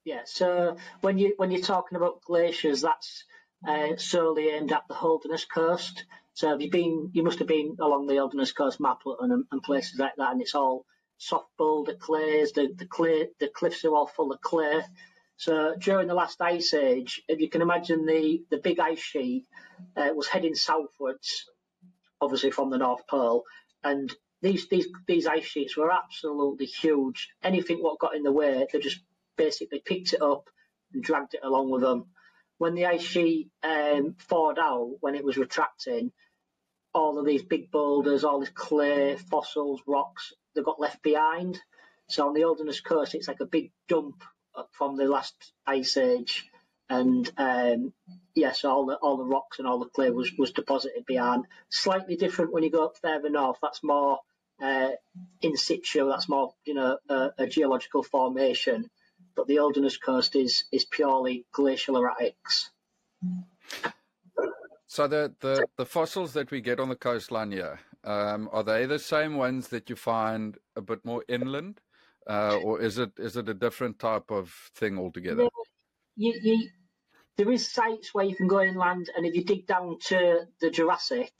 Yeah. 0.04 0.22
So 0.24 0.76
when 1.00 1.18
you 1.18 1.34
when 1.36 1.50
you're 1.50 1.60
talking 1.60 1.96
about 1.96 2.22
glaciers, 2.22 2.82
that's 2.82 3.24
uh, 3.66 3.96
solely 3.96 4.50
aimed 4.50 4.72
at 4.72 4.84
the 4.88 4.94
Holderness 4.94 5.44
coast. 5.44 6.04
So 6.34 6.48
have 6.50 6.60
you 6.60 6.70
been? 6.70 7.10
You 7.12 7.24
must 7.24 7.40
have 7.40 7.48
been 7.48 7.76
along 7.80 8.06
the 8.06 8.18
Holderness 8.18 8.52
coast, 8.52 8.78
Mappleton, 8.78 9.32
and, 9.32 9.44
and 9.50 9.62
places 9.62 9.98
like 9.98 10.14
that, 10.16 10.32
and 10.32 10.40
it's 10.40 10.54
all 10.54 10.84
soft 11.18 11.48
boulder 11.58 11.94
clays. 11.94 12.52
The 12.52 12.72
the 12.76 12.86
clay, 12.86 13.28
the 13.40 13.48
cliffs 13.48 13.84
are 13.84 13.94
all 13.94 14.06
full 14.06 14.32
of 14.32 14.40
clay. 14.40 14.82
So 15.38 15.74
during 15.76 16.06
the 16.06 16.14
last 16.14 16.40
ice 16.40 16.72
age, 16.72 17.22
if 17.28 17.40
you 17.40 17.50
can 17.50 17.62
imagine 17.62 18.06
the 18.06 18.44
the 18.50 18.58
big 18.58 18.78
ice 18.78 19.00
sheet 19.00 19.46
uh, 19.96 20.10
was 20.14 20.28
heading 20.28 20.54
southwards 20.54 21.46
obviously 22.20 22.50
from 22.50 22.70
the 22.70 22.78
North 22.78 23.06
Pole, 23.06 23.44
and 23.82 24.12
these 24.42 24.68
these 24.68 24.88
these 25.06 25.26
ice 25.26 25.44
sheets 25.44 25.76
were 25.76 25.90
absolutely 25.92 26.66
huge. 26.66 27.28
Anything 27.42 27.78
what 27.78 27.98
got 27.98 28.14
in 28.16 28.22
the 28.22 28.32
way, 28.32 28.66
they 28.72 28.78
just 28.78 29.00
basically 29.36 29.82
picked 29.84 30.12
it 30.12 30.22
up 30.22 30.48
and 30.92 31.02
dragged 31.02 31.34
it 31.34 31.40
along 31.42 31.70
with 31.70 31.82
them. 31.82 32.06
when 32.58 32.74
the 32.74 32.86
ice 32.86 33.02
sheet 33.02 33.50
um, 33.62 34.14
thawed 34.28 34.58
out, 34.58 34.96
when 35.00 35.14
it 35.14 35.24
was 35.24 35.36
retracting, 35.36 36.12
all 36.94 37.18
of 37.18 37.26
these 37.26 37.42
big 37.42 37.70
boulders, 37.70 38.24
all 38.24 38.40
this 38.40 38.48
clay, 38.50 39.16
fossils, 39.16 39.82
rocks, 39.86 40.32
they 40.54 40.62
got 40.62 40.80
left 40.80 41.02
behind. 41.02 41.60
So 42.08 42.26
on 42.26 42.34
the 42.34 42.42
Holderness 42.42 42.80
Coast, 42.80 43.14
it's 43.14 43.28
like 43.28 43.40
a 43.40 43.46
big 43.46 43.72
dump 43.88 44.22
from 44.70 44.96
the 44.96 45.04
last 45.04 45.34
ice 45.66 45.96
age, 45.96 46.46
and 46.88 47.30
um, 47.36 47.92
yes, 48.34 48.64
all 48.64 48.86
the 48.86 48.94
all 48.94 49.16
the 49.16 49.24
rocks 49.24 49.58
and 49.58 49.66
all 49.66 49.78
the 49.78 49.86
clay 49.86 50.10
was 50.10 50.32
was 50.38 50.52
deposited 50.52 51.04
behind. 51.06 51.46
Slightly 51.68 52.16
different 52.16 52.52
when 52.52 52.62
you 52.62 52.70
go 52.70 52.84
up 52.84 52.96
further 52.98 53.30
north. 53.30 53.58
That's 53.62 53.82
more 53.82 54.20
uh, 54.62 54.90
in 55.40 55.56
situ. 55.56 56.08
That's 56.08 56.28
more 56.28 56.54
you 56.64 56.74
know 56.74 56.98
a, 57.08 57.30
a 57.38 57.46
geological 57.46 58.02
formation. 58.02 58.90
But 59.34 59.46
the 59.48 59.56
Holderness 59.56 59.96
Coast 59.96 60.36
is 60.36 60.64
is 60.72 60.84
purely 60.84 61.46
glacial 61.52 61.96
erratics. 61.96 62.70
So 64.88 65.08
the, 65.08 65.34
the, 65.40 65.66
the 65.76 65.84
fossils 65.84 66.32
that 66.34 66.50
we 66.50 66.60
get 66.60 66.80
on 66.80 66.88
the 66.88 66.96
coastline 66.96 67.50
here, 67.50 67.80
um, 68.04 68.48
are 68.52 68.62
they 68.62 68.86
the 68.86 68.98
same 68.98 69.36
ones 69.36 69.68
that 69.68 69.90
you 69.90 69.96
find 69.96 70.56
a 70.76 70.80
bit 70.80 71.04
more 71.04 71.24
inland, 71.28 71.80
uh, 72.26 72.56
or 72.62 72.80
is 72.80 72.96
it 72.96 73.10
is 73.18 73.36
it 73.36 73.48
a 73.48 73.54
different 73.54 73.98
type 73.98 74.30
of 74.30 74.70
thing 74.74 74.96
altogether? 74.96 75.48
You, 76.16 76.34
you, 76.42 76.68
there 77.36 77.50
is 77.50 77.70
sites 77.70 78.14
where 78.14 78.24
you 78.24 78.34
can 78.34 78.48
go 78.48 78.60
inland, 78.60 79.10
and 79.14 79.26
if 79.26 79.34
you 79.34 79.44
dig 79.44 79.66
down 79.66 79.98
to 80.06 80.46
the 80.60 80.70
Jurassic, 80.70 81.32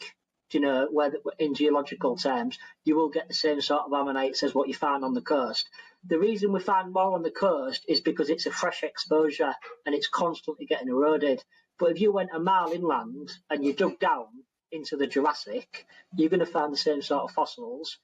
you 0.52 0.61
know, 0.61 0.88
where 0.90 1.12
in 1.38 1.54
geological 1.54 2.16
terms, 2.16 2.59
you 2.85 2.95
will 2.95 3.09
get 3.09 3.28
the 3.28 3.35
same 3.35 3.61
sort 3.61 3.83
of 3.87 3.92
ammonites 3.92 4.42
as 4.42 4.54
what 4.54 4.68
you 4.68 4.75
find 4.75 5.04
on 5.04 5.14
the 5.14 5.23
coast. 5.23 5.68
The 6.04 6.18
reason 6.18 6.52
we 6.52 6.61
find 6.61 6.92
more 6.92 7.14
on 7.14 7.23
the 7.23 7.30
coast 7.30 7.85
is 7.88 8.00
because 8.00 8.30
it's 8.30 8.47
a 8.47 8.50
fresh 8.50 8.83
exposure 8.83 9.54
and 9.85 9.95
it's 9.95 10.09
constantly 10.09 10.66
getting 10.66 10.88
eroded. 10.88 11.42
But 11.78 11.90
if 11.90 12.00
you 12.00 12.12
went 12.12 12.30
a 12.33 12.38
mile 12.38 12.71
inland 12.71 13.33
and 13.50 13.64
you 13.64 13.73
dug 13.73 13.99
down 13.99 14.26
into 14.71 14.97
the 14.97 15.06
Jurassic, 15.06 15.87
you're 16.16 16.30
going 16.30 16.40
to 16.40 16.47
find 16.47 16.73
the 16.73 16.76
same 16.76 17.02
sort 17.02 17.25
of 17.25 17.33
fossils. 17.33 17.99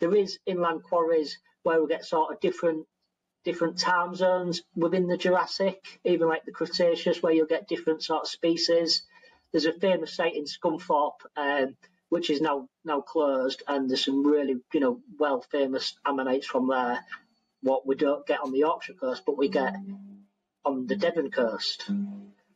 There 0.00 0.14
is 0.14 0.38
inland 0.44 0.82
quarries 0.82 1.38
where 1.62 1.80
we 1.80 1.88
get 1.88 2.04
sort 2.04 2.32
of 2.32 2.40
different 2.40 2.86
different 3.46 3.78
time 3.78 4.14
zones 4.14 4.62
within 4.74 5.06
the 5.06 5.16
Jurassic, 5.16 5.80
even 6.04 6.28
like 6.28 6.44
the 6.44 6.50
Cretaceous, 6.50 7.22
where 7.22 7.32
you'll 7.32 7.46
get 7.46 7.68
different 7.68 8.02
sort 8.02 8.22
of 8.22 8.28
species. 8.28 9.02
There's 9.52 9.66
a 9.66 9.72
famous 9.72 10.12
site 10.12 10.34
in 10.34 10.44
Scunthorpe, 10.44 11.20
um, 11.36 11.76
which 12.08 12.28
is 12.28 12.40
now 12.40 12.68
now 12.84 13.00
closed, 13.00 13.62
and 13.68 13.88
there's 13.88 14.04
some 14.04 14.26
really 14.26 14.56
you 14.74 14.80
know 14.80 15.00
well 15.18 15.40
famous 15.40 15.96
ammonites 16.04 16.46
from 16.48 16.68
there. 16.68 16.98
What 17.62 17.86
we 17.86 17.94
don't 17.94 18.26
get 18.26 18.40
on 18.40 18.50
the 18.50 18.58
Yorkshire 18.58 18.94
coast, 18.94 19.22
but 19.24 19.38
we 19.38 19.48
get 19.48 19.74
on 20.64 20.88
the 20.88 20.96
Devon 20.96 21.30
coast. 21.30 21.88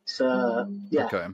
So 0.03 0.67
yeah. 0.89 1.05
Okay. 1.05 1.27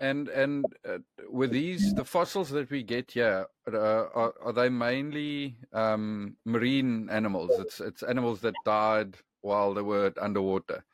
And 0.00 0.28
and 0.28 0.66
uh, 0.88 0.98
with 1.28 1.52
these 1.52 1.94
the 1.94 2.04
fossils 2.04 2.50
that 2.50 2.70
we 2.70 2.82
get 2.82 3.12
here, 3.12 3.46
uh, 3.72 3.78
are, 3.78 4.34
are 4.42 4.52
they 4.52 4.68
mainly 4.68 5.56
um, 5.72 6.36
marine 6.44 7.08
animals? 7.10 7.50
It's 7.58 7.80
it's 7.80 8.02
animals 8.02 8.40
that 8.40 8.54
died 8.64 9.16
while 9.42 9.74
they 9.74 9.82
were 9.82 10.12
underwater. 10.20 10.84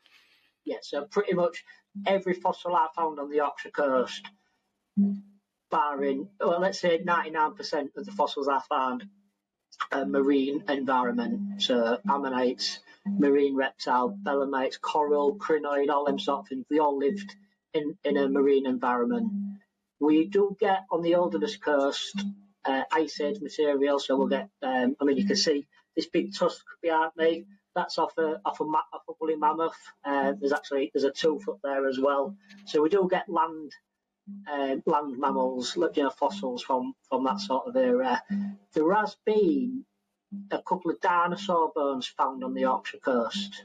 Yeah, 0.65 0.77
so 0.81 1.05
pretty 1.05 1.33
much 1.33 1.63
every 2.05 2.33
fossil 2.33 2.75
I 2.75 2.87
found 2.95 3.19
on 3.19 3.29
the 3.29 3.37
Yorkshire 3.37 3.71
coast, 3.71 4.27
barring 5.71 6.29
well, 6.39 6.59
let's 6.59 6.79
say 6.79 6.99
ninety 7.03 7.31
nine 7.31 7.55
percent 7.55 7.91
of 7.95 8.05
the 8.05 8.11
fossils 8.11 8.47
I 8.47 8.59
found, 8.69 9.05
are 9.91 10.05
marine 10.05 10.63
environment. 10.69 11.61
So 11.61 11.99
ammonites, 12.09 12.79
marine 13.05 13.55
reptile, 13.55 14.09
belemnites, 14.09 14.77
coral, 14.79 15.35
crinoid, 15.35 15.89
all 15.89 16.05
them 16.05 16.19
sort 16.19 16.41
of 16.41 16.47
things. 16.47 16.65
They 16.69 16.79
all 16.79 16.97
lived 16.97 17.35
in, 17.77 17.97
in 18.03 18.17
a 18.17 18.29
marine 18.29 18.65
environment. 18.67 19.31
We 19.99 20.27
do 20.27 20.55
get 20.59 20.85
on 20.91 21.01
the 21.01 21.13
Holderness 21.13 21.57
coast 21.57 22.19
uh, 22.65 22.83
ice 22.91 23.19
age 23.21 23.41
material, 23.41 23.99
so 23.99 24.17
we'll 24.17 24.27
get. 24.27 24.49
Um, 24.61 24.95
I 24.99 25.05
mean, 25.05 25.17
you 25.17 25.25
can 25.25 25.35
see 25.35 25.67
this 25.95 26.07
big 26.07 26.35
tusk 26.35 26.63
behind 26.81 27.11
me. 27.17 27.45
That's 27.75 27.97
off 27.97 28.17
a 28.17 28.41
off 28.45 28.59
a, 28.59 28.63
off 28.63 29.03
a 29.09 29.13
woolly 29.19 29.35
mammoth. 29.35 29.77
Uh, 30.03 30.33
there's 30.39 30.53
actually 30.53 30.91
there's 30.93 31.03
a 31.03 31.11
tooth 31.11 31.47
up 31.47 31.59
there 31.63 31.87
as 31.87 31.99
well. 31.99 32.35
So 32.65 32.81
we 32.81 32.89
do 32.89 33.07
get 33.09 33.29
land 33.29 33.71
uh, 34.49 34.75
land 34.85 35.17
mammals, 35.17 35.75
you 35.75 36.03
know, 36.03 36.09
fossils 36.09 36.63
from 36.63 36.93
from 37.09 37.23
that 37.25 37.39
sort 37.39 37.67
of 37.67 37.75
era. 37.75 38.21
There 38.73 38.93
has 38.93 39.15
been 39.25 39.85
a 40.51 40.61
couple 40.61 40.91
of 40.91 40.99
dinosaur 41.01 41.71
bones 41.73 42.07
found 42.07 42.43
on 42.43 42.53
the 42.53 42.61
Yorkshire 42.61 42.99
coast. 42.99 43.63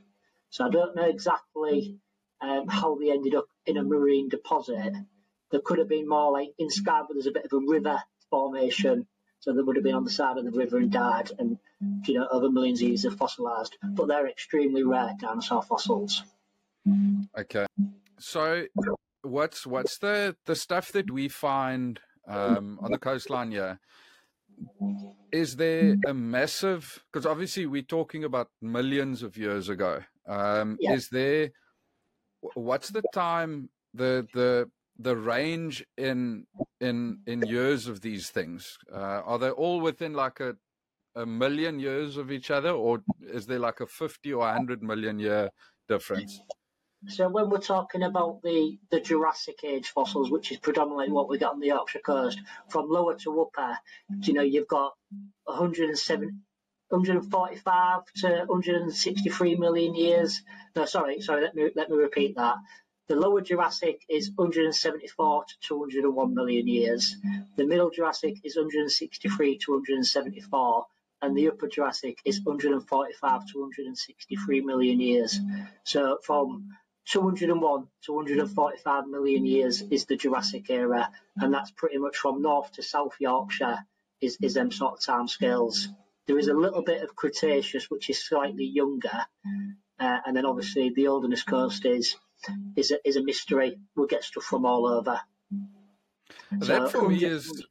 So 0.50 0.66
I 0.66 0.71
don't 0.71 0.95
know 0.97 1.04
exactly 1.09 1.99
um, 2.40 2.69
how 2.69 2.97
they 2.97 3.11
ended 3.11 3.35
up 3.35 3.47
in 3.66 3.76
a 3.76 3.83
marine 3.83 4.28
deposit. 4.28 4.95
There 5.50 5.61
could 5.61 5.78
have 5.78 5.88
been 5.88 6.09
more 6.09 6.33
like 6.33 6.49
in 6.59 6.71
Scarborough, 6.71 7.14
there's 7.14 7.26
a 7.26 7.33
bit 7.33 7.45
of 7.45 7.52
a 7.52 7.59
river 7.59 8.02
formation. 8.31 9.07
So 9.40 9.52
they 9.52 9.61
would 9.61 9.75
have 9.76 9.85
been 9.85 9.97
on 9.97 10.04
the 10.04 10.11
side 10.11 10.38
of 10.38 10.45
the 10.45 10.52
river 10.52 10.78
and 10.78 10.90
died, 10.90 11.33
and 11.37 11.59
you 12.07 12.14
know 12.14 12.28
over 12.31 12.49
millions 12.49 12.81
of 12.81 12.87
years 12.87 13.02
have 13.02 13.16
fossilised. 13.16 13.76
But 13.83 14.07
they're 14.07 14.28
extremely 14.28 14.85
rare 14.85 15.14
dinosaur 15.19 15.62
fossils. 15.62 16.23
Okay, 17.37 17.66
so 18.21 18.66
what's 19.23 19.66
what's 19.66 19.99
the 19.99 20.37
the 20.47 20.54
stuff 20.54 20.92
that 20.92 21.11
we 21.11 21.26
find 21.26 21.99
um, 22.28 22.78
on 22.83 22.92
the 22.92 22.99
coastline 22.99 23.50
here? 23.50 23.81
Is 25.33 25.57
there 25.57 25.97
a 26.07 26.14
massive? 26.14 27.02
Because 27.11 27.26
obviously 27.26 27.66
we're 27.66 27.83
talking 27.83 28.23
about 28.23 28.49
millions 28.61 29.25
of 29.25 29.37
years 29.37 29.69
ago. 29.69 30.02
Um, 30.28 30.76
yeah. 30.81 30.92
Is 30.92 31.09
there? 31.09 31.50
What's 32.55 32.91
the 32.91 33.03
time? 33.13 33.71
The 33.95 34.27
the 34.33 34.71
the 34.99 35.17
range 35.17 35.85
in 35.97 36.47
in 36.81 37.21
in 37.27 37.43
years 37.43 37.87
of 37.87 38.01
these 38.01 38.31
things? 38.31 38.79
Uh, 38.93 39.21
are 39.25 39.39
they 39.39 39.51
all 39.51 39.81
within 39.81 40.15
like 40.15 40.41
a 40.41 40.57
a 41.15 41.27
million 41.27 41.79
years 41.79 42.17
of 42.17 42.31
each 42.31 42.51
other, 42.51 42.71
or 42.71 43.03
is 43.21 43.47
there 43.47 43.59
like 43.59 43.81
a 43.81 43.87
fifty 43.87 44.33
or 44.33 44.51
hundred 44.51 44.83
million 44.83 45.19
year 45.19 45.51
difference? 45.89 46.41
So 47.09 47.29
when 47.29 47.51
we're 47.51 47.59
talking 47.59 48.05
about 48.05 48.43
the, 48.43 48.79
the 48.91 49.01
Jurassic 49.01 49.65
Age 49.65 49.89
fossils, 49.89 50.31
which 50.31 50.53
is 50.53 50.59
predominantly 50.59 51.11
what 51.11 51.29
we 51.29 51.37
got 51.37 51.55
on 51.55 51.61
the 51.61 51.67
Yorkshire 51.67 51.99
coast, 51.99 52.41
from 52.69 52.89
lower 52.89 53.17
to 53.19 53.43
upper, 53.43 53.77
you 54.23 54.33
know, 54.33 54.43
you've 54.43 54.69
got 54.69 54.93
107, 55.45 56.43
145 56.93 58.03
to 58.17 58.45
163 58.47 59.57
million 59.57 59.95
years. 59.95 60.43
No, 60.77 60.85
sorry, 60.85 61.21
sorry. 61.21 61.43
Let 61.43 61.55
me 61.55 61.71
let 61.75 61.89
me 61.89 61.97
repeat 61.97 62.37
that. 62.37 62.57
The 63.09 63.17
lower 63.17 63.41
Jurassic 63.41 64.03
is 64.09 64.31
174 64.35 65.45
to 65.45 65.55
201 65.61 66.35
million 66.35 66.69
years. 66.69 67.17
The 67.57 67.67
middle 67.67 67.91
Jurassic 67.91 68.37
is 68.45 68.57
163 68.57 69.59
to 69.59 69.73
174, 69.73 70.87
and 71.23 71.37
the 71.37 71.49
upper 71.49 71.67
Jurassic 71.67 72.19
is 72.27 72.43
145 72.45 73.47
to 73.47 73.61
163 73.61 74.61
million 74.61 75.01
years. 75.01 75.41
So 75.85 76.19
from 76.23 76.77
201 77.07 77.89
to 78.05 78.13
145 78.13 79.07
million 79.07 79.47
years 79.47 79.83
is 79.83 80.05
the 80.05 80.17
Jurassic 80.17 80.69
era, 80.69 81.11
and 81.37 81.55
that's 81.55 81.71
pretty 81.71 81.99
much 81.99 82.19
from 82.19 82.43
North 82.43 82.73
to 82.73 82.83
South 82.83 83.17
Yorkshire 83.19 83.79
is, 84.21 84.37
is 84.41 84.55
them 84.55 84.71
sort 84.71 84.95
of 84.95 85.01
time 85.05 85.27
scales. 85.27 85.89
There 86.26 86.38
is 86.38 86.49
a 86.49 86.55
little 86.55 86.83
bit 86.83 87.02
of 87.02 87.17
Cretaceous, 87.17 87.91
which 87.91 88.09
is 88.11 88.25
slightly 88.25 88.64
younger, 88.64 89.26
uh, 89.99 90.19
and 90.25 90.37
then 90.37 90.47
obviously 90.47 90.93
the 90.95 91.07
Holderness 91.07 91.43
Coast 91.43 91.85
is 91.85 92.17
is 92.76 92.91
a, 92.91 93.09
is 93.09 93.17
a 93.17 93.23
mystery. 93.23 93.79
We'll 93.97 94.07
get 94.07 94.25
stuff 94.25 94.45
from 94.45 94.64
all 94.64 94.87
over. 94.87 95.21
That 96.52 96.91
so, 96.91 97.00
for 97.00 97.09
me 97.09 97.25
is 97.25 97.67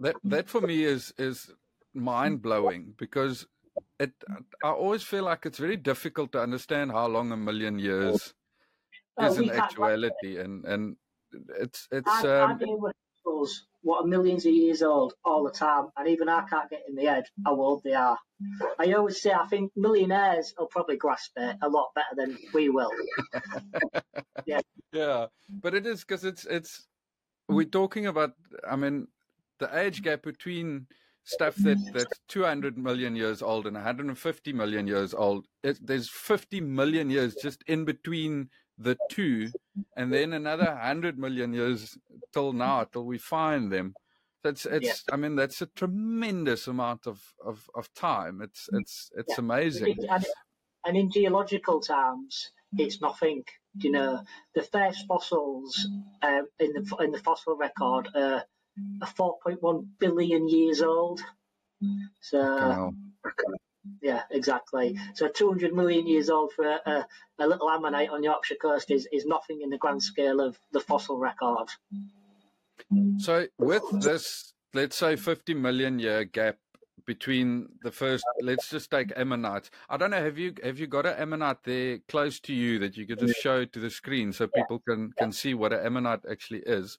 that 0.00 0.16
that 0.24 0.48
for 0.48 0.60
me 0.60 0.84
is 0.84 1.12
is 1.18 1.50
mind 1.94 2.42
blowing 2.42 2.94
because 2.96 3.46
it 3.98 4.12
I 4.64 4.70
always 4.70 5.02
feel 5.02 5.24
like 5.24 5.46
it's 5.46 5.58
very 5.58 5.76
difficult 5.76 6.32
to 6.32 6.42
understand 6.42 6.92
how 6.92 7.06
long 7.06 7.32
a 7.32 7.36
million 7.36 7.78
years 7.78 8.34
oh, 9.18 9.26
is 9.26 9.38
in 9.38 9.50
actuality, 9.50 10.38
and 10.38 10.64
and 10.64 10.96
it's 11.58 11.88
it's. 11.92 12.08
I, 12.08 12.42
um, 12.42 12.58
I 12.60 12.92
what 13.82 14.04
are 14.04 14.06
millions 14.06 14.44
of 14.46 14.52
years 14.52 14.82
old 14.82 15.14
all 15.24 15.44
the 15.44 15.50
time, 15.50 15.88
and 15.96 16.08
even 16.08 16.28
I 16.28 16.42
can't 16.42 16.70
get 16.70 16.84
in 16.88 16.94
the 16.94 17.04
head 17.04 17.24
how 17.44 17.54
old 17.54 17.82
they 17.82 17.94
are. 17.94 18.18
I 18.78 18.92
always 18.92 19.20
say 19.20 19.32
I 19.32 19.46
think 19.46 19.72
millionaires 19.76 20.54
will 20.58 20.66
probably 20.66 20.96
grasp 20.96 21.32
it 21.36 21.56
a 21.62 21.68
lot 21.68 21.90
better 21.94 22.14
than 22.14 22.38
we 22.52 22.68
will. 22.68 22.90
yeah, 24.46 24.60
yeah, 24.92 25.26
but 25.62 25.74
it 25.74 25.86
is 25.86 26.00
because 26.00 26.24
it's 26.24 26.44
it's 26.46 26.86
we're 27.48 27.64
talking 27.66 28.06
about. 28.06 28.32
I 28.68 28.76
mean, 28.76 29.08
the 29.58 29.76
age 29.78 30.02
gap 30.02 30.22
between 30.22 30.86
stuff 31.24 31.54
that 31.56 31.78
that's 31.92 32.18
200 32.28 32.78
million 32.78 33.14
years 33.14 33.42
old 33.42 33.66
and 33.66 33.74
150 33.74 34.52
million 34.52 34.86
years 34.86 35.14
old. 35.14 35.46
It, 35.62 35.78
there's 35.86 36.08
50 36.08 36.60
million 36.60 37.10
years 37.10 37.34
just 37.34 37.62
in 37.66 37.84
between 37.84 38.50
the 38.80 38.96
two, 39.10 39.50
and 39.96 40.12
then 40.12 40.32
another 40.32 40.64
100 40.64 41.18
million 41.18 41.52
years 41.52 41.98
till 42.32 42.52
now, 42.52 42.84
till 42.84 43.04
we 43.04 43.18
find 43.18 43.70
them. 43.70 43.94
That's 44.42 44.64
it's. 44.64 45.04
Yeah. 45.06 45.14
I 45.14 45.16
mean, 45.16 45.36
that's 45.36 45.60
a 45.60 45.66
tremendous 45.66 46.66
amount 46.66 47.06
of, 47.06 47.20
of, 47.44 47.68
of 47.74 47.92
time. 47.92 48.40
It's 48.42 48.70
it's 48.72 49.10
it's 49.14 49.34
yeah. 49.36 49.44
amazing. 49.44 49.96
And 50.86 50.96
in 50.96 51.10
geological 51.10 51.80
terms, 51.80 52.50
it's 52.78 53.02
nothing. 53.02 53.44
You 53.74 53.92
know, 53.92 54.22
the 54.54 54.62
first 54.62 55.06
fossils 55.06 55.86
uh, 56.22 56.42
in 56.58 56.72
the 56.72 56.96
in 57.00 57.10
the 57.12 57.18
fossil 57.18 57.56
record 57.56 58.08
are, 58.14 58.44
are 59.02 59.36
4.1 59.46 59.86
billion 59.98 60.48
years 60.48 60.80
old. 60.80 61.20
So. 62.22 62.38
Wow. 62.40 62.92
Yeah, 64.02 64.22
exactly. 64.30 64.98
So 65.14 65.28
200 65.28 65.72
million 65.72 66.06
years 66.06 66.28
old 66.28 66.52
for 66.52 66.66
a, 66.66 67.06
a, 67.38 67.46
little 67.46 67.70
ammonite 67.70 68.10
on 68.10 68.20
the 68.20 68.26
Yorkshire 68.26 68.56
coast 68.60 68.90
is, 68.90 69.08
is 69.12 69.24
nothing 69.24 69.62
in 69.62 69.70
the 69.70 69.78
grand 69.78 70.02
scale 70.02 70.40
of 70.40 70.58
the 70.72 70.80
fossil 70.80 71.18
record. 71.18 71.68
So, 73.18 73.46
with 73.58 73.82
this, 74.00 74.52
let's 74.74 74.96
say 74.96 75.16
50 75.16 75.54
million 75.54 75.98
year 75.98 76.24
gap 76.24 76.56
between 77.06 77.66
the 77.82 77.90
first 77.90 78.24
let's 78.42 78.68
just 78.68 78.90
take 78.90 79.10
ammonite 79.16 79.70
i 79.88 79.96
don't 79.96 80.10
know 80.10 80.22
have 80.22 80.38
you 80.38 80.54
have 80.62 80.78
you 80.78 80.86
got 80.86 81.06
an 81.06 81.16
ammonite 81.18 81.62
there 81.64 81.98
close 82.08 82.38
to 82.38 82.52
you 82.52 82.78
that 82.78 82.96
you 82.96 83.06
could 83.06 83.18
just 83.18 83.40
show 83.40 83.64
to 83.64 83.80
the 83.80 83.90
screen 83.90 84.32
so 84.32 84.46
people 84.46 84.80
can 84.86 85.10
can 85.18 85.32
see 85.32 85.54
what 85.54 85.72
an 85.72 85.84
ammonite 85.84 86.20
actually 86.30 86.62
is? 86.66 86.98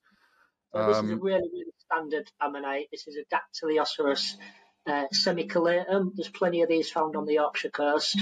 So 0.74 0.88
this 0.88 0.98
is 0.98 1.10
a 1.10 1.14
um, 1.14 1.20
really 1.22 1.50
really 1.54 1.72
standard 1.78 2.32
ammonite. 2.42 2.88
This 2.92 3.08
is 3.08 3.18
a 3.18 3.26
Dactylioceras 3.36 4.36
uh, 4.88 5.06
semicelatum 5.14 6.12
there's 6.16 6.30
plenty 6.30 6.62
of 6.62 6.70
these 6.70 6.90
found 6.90 7.16
on 7.16 7.26
the 7.26 7.34
yorkshire 7.34 7.70
coast 7.70 8.20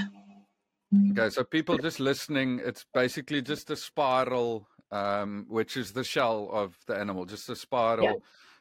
okay 1.11 1.29
so 1.29 1.43
people 1.43 1.77
just 1.77 1.99
listening 1.99 2.61
it's 2.63 2.85
basically 2.93 3.41
just 3.41 3.69
a 3.69 3.75
spiral 3.75 4.67
um, 4.91 5.45
which 5.47 5.77
is 5.77 5.91
the 5.91 6.03
shell 6.03 6.49
of 6.51 6.75
the 6.87 6.95
animal 6.95 7.25
just 7.25 7.49
a 7.49 7.55
spiral 7.55 8.03
yeah. 8.03 8.13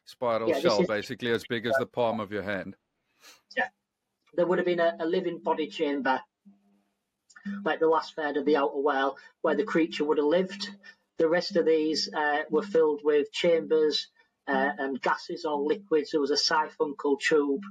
spiral 0.05 0.49
yeah, 0.49 0.61
shell 0.61 0.83
is... 0.83 0.87
basically 0.87 1.31
as 1.31 1.45
big 1.49 1.67
as 1.67 1.75
the 1.79 1.87
palm 1.87 2.21
of 2.21 2.31
your 2.31 2.43
hand 2.43 2.77
yeah. 3.57 3.69
There 4.35 4.47
would 4.47 4.59
have 4.59 4.67
been 4.67 4.81
a, 4.81 4.97
a 5.01 5.07
living 5.07 5.39
body 5.39 5.69
chamber, 5.69 6.21
like 7.65 7.81
the 7.81 7.89
last 7.89 8.15
third 8.15 8.37
of 8.37 8.45
the 8.45 8.57
outer 8.57 8.81
well, 8.81 9.17
where 9.43 9.57
the 9.57 9.65
creature 9.65 10.05
would 10.05 10.19
have 10.19 10.27
lived. 10.27 10.71
The 11.19 11.29
rest 11.29 11.57
of 11.57 11.67
these 11.67 12.13
uh, 12.13 12.43
were 12.51 12.63
filled 12.63 13.01
with 13.03 13.33
chambers 13.33 14.09
uh, 14.47 14.71
and 14.79 15.01
gases 15.01 15.45
or 15.45 15.59
liquids. 15.61 16.11
There 16.11 16.21
was 16.21 16.31
a 16.31 16.37
siphuncle 16.37 17.19
tube 17.19 17.63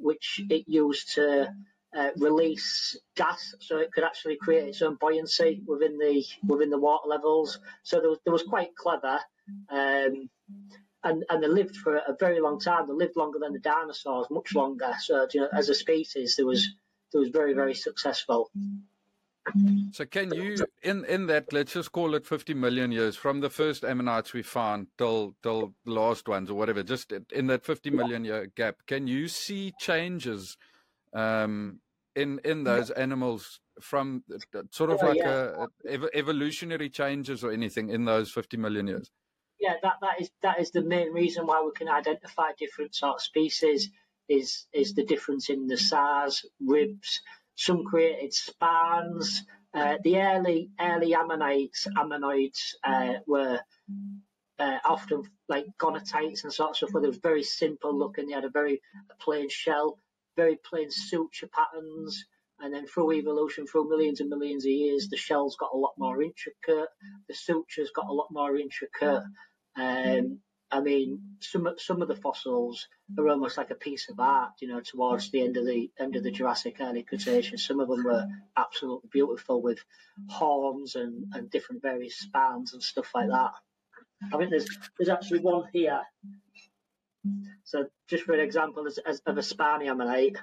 which 0.00 0.40
it 0.50 0.64
used 0.68 1.14
to 1.14 1.52
uh, 1.96 2.10
release 2.18 2.96
gas, 3.16 3.54
so 3.60 3.78
it 3.78 3.92
could 3.92 4.04
actually 4.04 4.36
create 4.36 4.68
its 4.68 4.82
own 4.82 4.96
buoyancy 5.00 5.62
within 5.66 5.98
the 5.98 6.24
within 6.46 6.70
the 6.70 6.78
water 6.78 7.08
levels. 7.08 7.58
So 7.82 8.00
there 8.00 8.10
was, 8.10 8.18
there 8.24 8.32
was 8.32 8.44
quite 8.44 8.74
clever. 8.76 9.20
Um, 9.70 10.30
and 11.02 11.24
and 11.30 11.42
they 11.42 11.48
lived 11.48 11.76
for 11.76 11.96
a 11.96 12.16
very 12.18 12.40
long 12.40 12.60
time. 12.60 12.86
They 12.86 12.92
lived 12.92 13.16
longer 13.16 13.38
than 13.40 13.52
the 13.52 13.58
dinosaurs, 13.58 14.26
much 14.30 14.54
longer. 14.54 14.92
So 15.00 15.26
you 15.32 15.40
know, 15.40 15.48
as 15.52 15.68
a 15.68 15.74
species, 15.74 16.36
there 16.36 16.46
was 16.46 16.68
there 17.12 17.20
was 17.20 17.30
very 17.30 17.54
very 17.54 17.74
successful. 17.74 18.50
So 19.92 20.04
can 20.04 20.32
you 20.34 20.56
in 20.82 21.04
in 21.06 21.26
that 21.26 21.52
let's 21.52 21.72
just 21.72 21.92
call 21.92 22.14
it 22.14 22.26
50 22.26 22.54
million 22.54 22.92
years 22.92 23.16
from 23.16 23.40
the 23.40 23.50
first 23.50 23.84
ammonites 23.84 24.32
we 24.32 24.42
found 24.42 24.88
till 24.98 25.34
till 25.42 25.74
the 25.84 25.92
last 25.92 26.28
ones 26.28 26.50
or 26.50 26.54
whatever 26.54 26.82
just 26.82 27.12
in 27.32 27.46
that 27.46 27.64
50 27.64 27.90
million 27.90 28.24
year 28.24 28.46
gap 28.54 28.76
can 28.86 29.06
you 29.06 29.28
see 29.28 29.72
changes 29.80 30.56
um, 31.14 31.80
in 32.14 32.38
in 32.44 32.64
those 32.64 32.90
animals 32.90 33.60
from 33.80 34.22
sort 34.70 34.90
of 34.90 35.02
like 35.02 35.16
yeah. 35.16 35.66
a, 35.88 35.98
a, 35.98 36.08
evolutionary 36.14 36.90
changes 36.90 37.42
or 37.42 37.50
anything 37.50 37.88
in 37.88 38.04
those 38.04 38.30
50 38.30 38.58
million 38.58 38.86
years 38.86 39.10
yeah, 39.60 39.74
that, 39.82 39.96
that 40.00 40.20
is 40.20 40.30
that 40.42 40.58
is 40.58 40.70
the 40.70 40.82
main 40.82 41.12
reason 41.12 41.46
why 41.46 41.62
we 41.62 41.72
can 41.72 41.88
identify 41.88 42.52
different 42.58 42.94
sort 42.94 43.16
of 43.16 43.22
species 43.22 43.90
is 44.28 44.66
is 44.72 44.94
the 44.94 45.04
difference 45.04 45.50
in 45.50 45.66
the 45.66 45.76
size, 45.76 46.42
ribs. 46.64 47.20
Some 47.60 47.84
created 47.84 48.32
spans. 48.32 49.42
Uh, 49.74 49.98
the 50.02 50.16
early 50.16 50.70
early 50.80 51.14
ammonites 51.14 51.86
ammonites 51.94 52.74
uh, 52.82 53.16
were 53.26 53.60
uh, 54.58 54.78
often 54.82 55.24
like 55.46 55.66
goniatites 55.78 56.44
and 56.44 56.52
sort 56.52 56.70
of 56.70 56.76
stuff 56.76 56.90
they 56.94 57.08
were 57.08 57.14
very 57.22 57.42
simple 57.42 57.96
looking. 57.96 58.28
They 58.28 58.32
had 58.32 58.46
a 58.46 58.50
very 58.50 58.80
plain 59.20 59.50
shell, 59.50 59.98
very 60.36 60.58
plain 60.64 60.90
suture 60.90 61.48
patterns. 61.48 62.24
And 62.60 62.72
then 62.72 62.86
through 62.86 63.12
evolution, 63.12 63.66
through 63.66 63.90
millions 63.90 64.20
and 64.20 64.30
millions 64.30 64.64
of 64.64 64.70
years, 64.70 65.08
the 65.08 65.18
shell's 65.18 65.56
got 65.56 65.74
a 65.74 65.76
lot 65.76 65.92
more 65.98 66.22
intricate, 66.22 66.88
the 67.28 67.34
suture's 67.34 67.90
got 67.94 68.08
a 68.08 68.12
lot 68.12 68.28
more 68.30 68.56
intricate. 68.56 69.22
Um, 69.76 70.40
I 70.70 70.80
mean, 70.80 71.18
mm-hmm. 71.18 71.64
some 71.64 71.74
some 71.78 72.02
of 72.02 72.08
the 72.08 72.16
fossils 72.16 72.88
are 73.18 73.28
almost 73.28 73.56
like 73.56 73.70
a 73.70 73.74
piece 73.74 74.08
of 74.08 74.20
art, 74.20 74.52
you 74.60 74.68
know, 74.68 74.80
towards 74.80 75.30
the 75.30 75.42
end 75.42 75.56
of 75.56 75.66
the 75.66 75.90
end 75.98 76.16
of 76.16 76.22
the 76.22 76.30
Jurassic 76.30 76.76
early 76.80 77.02
Cretaceous. 77.02 77.66
Some 77.66 77.80
of 77.80 77.88
them 77.88 78.04
were 78.04 78.26
absolutely 78.56 79.08
beautiful 79.12 79.60
with 79.60 79.80
horns 80.28 80.94
and, 80.94 81.32
and 81.34 81.50
different 81.50 81.82
various 81.82 82.16
spans 82.16 82.72
and 82.72 82.82
stuff 82.82 83.10
like 83.14 83.28
that. 83.28 83.52
I 84.32 84.36
think 84.36 84.50
there's 84.50 84.68
there's 84.98 85.08
actually 85.08 85.40
one 85.40 85.64
here. 85.72 86.02
So 87.64 87.86
just 88.08 88.24
for 88.24 88.32
an 88.32 88.40
example, 88.40 88.86
as, 88.86 88.98
as 88.98 89.20
of 89.26 89.38
a 89.38 89.42
spiny 89.42 89.88
ammonite. 89.88 90.36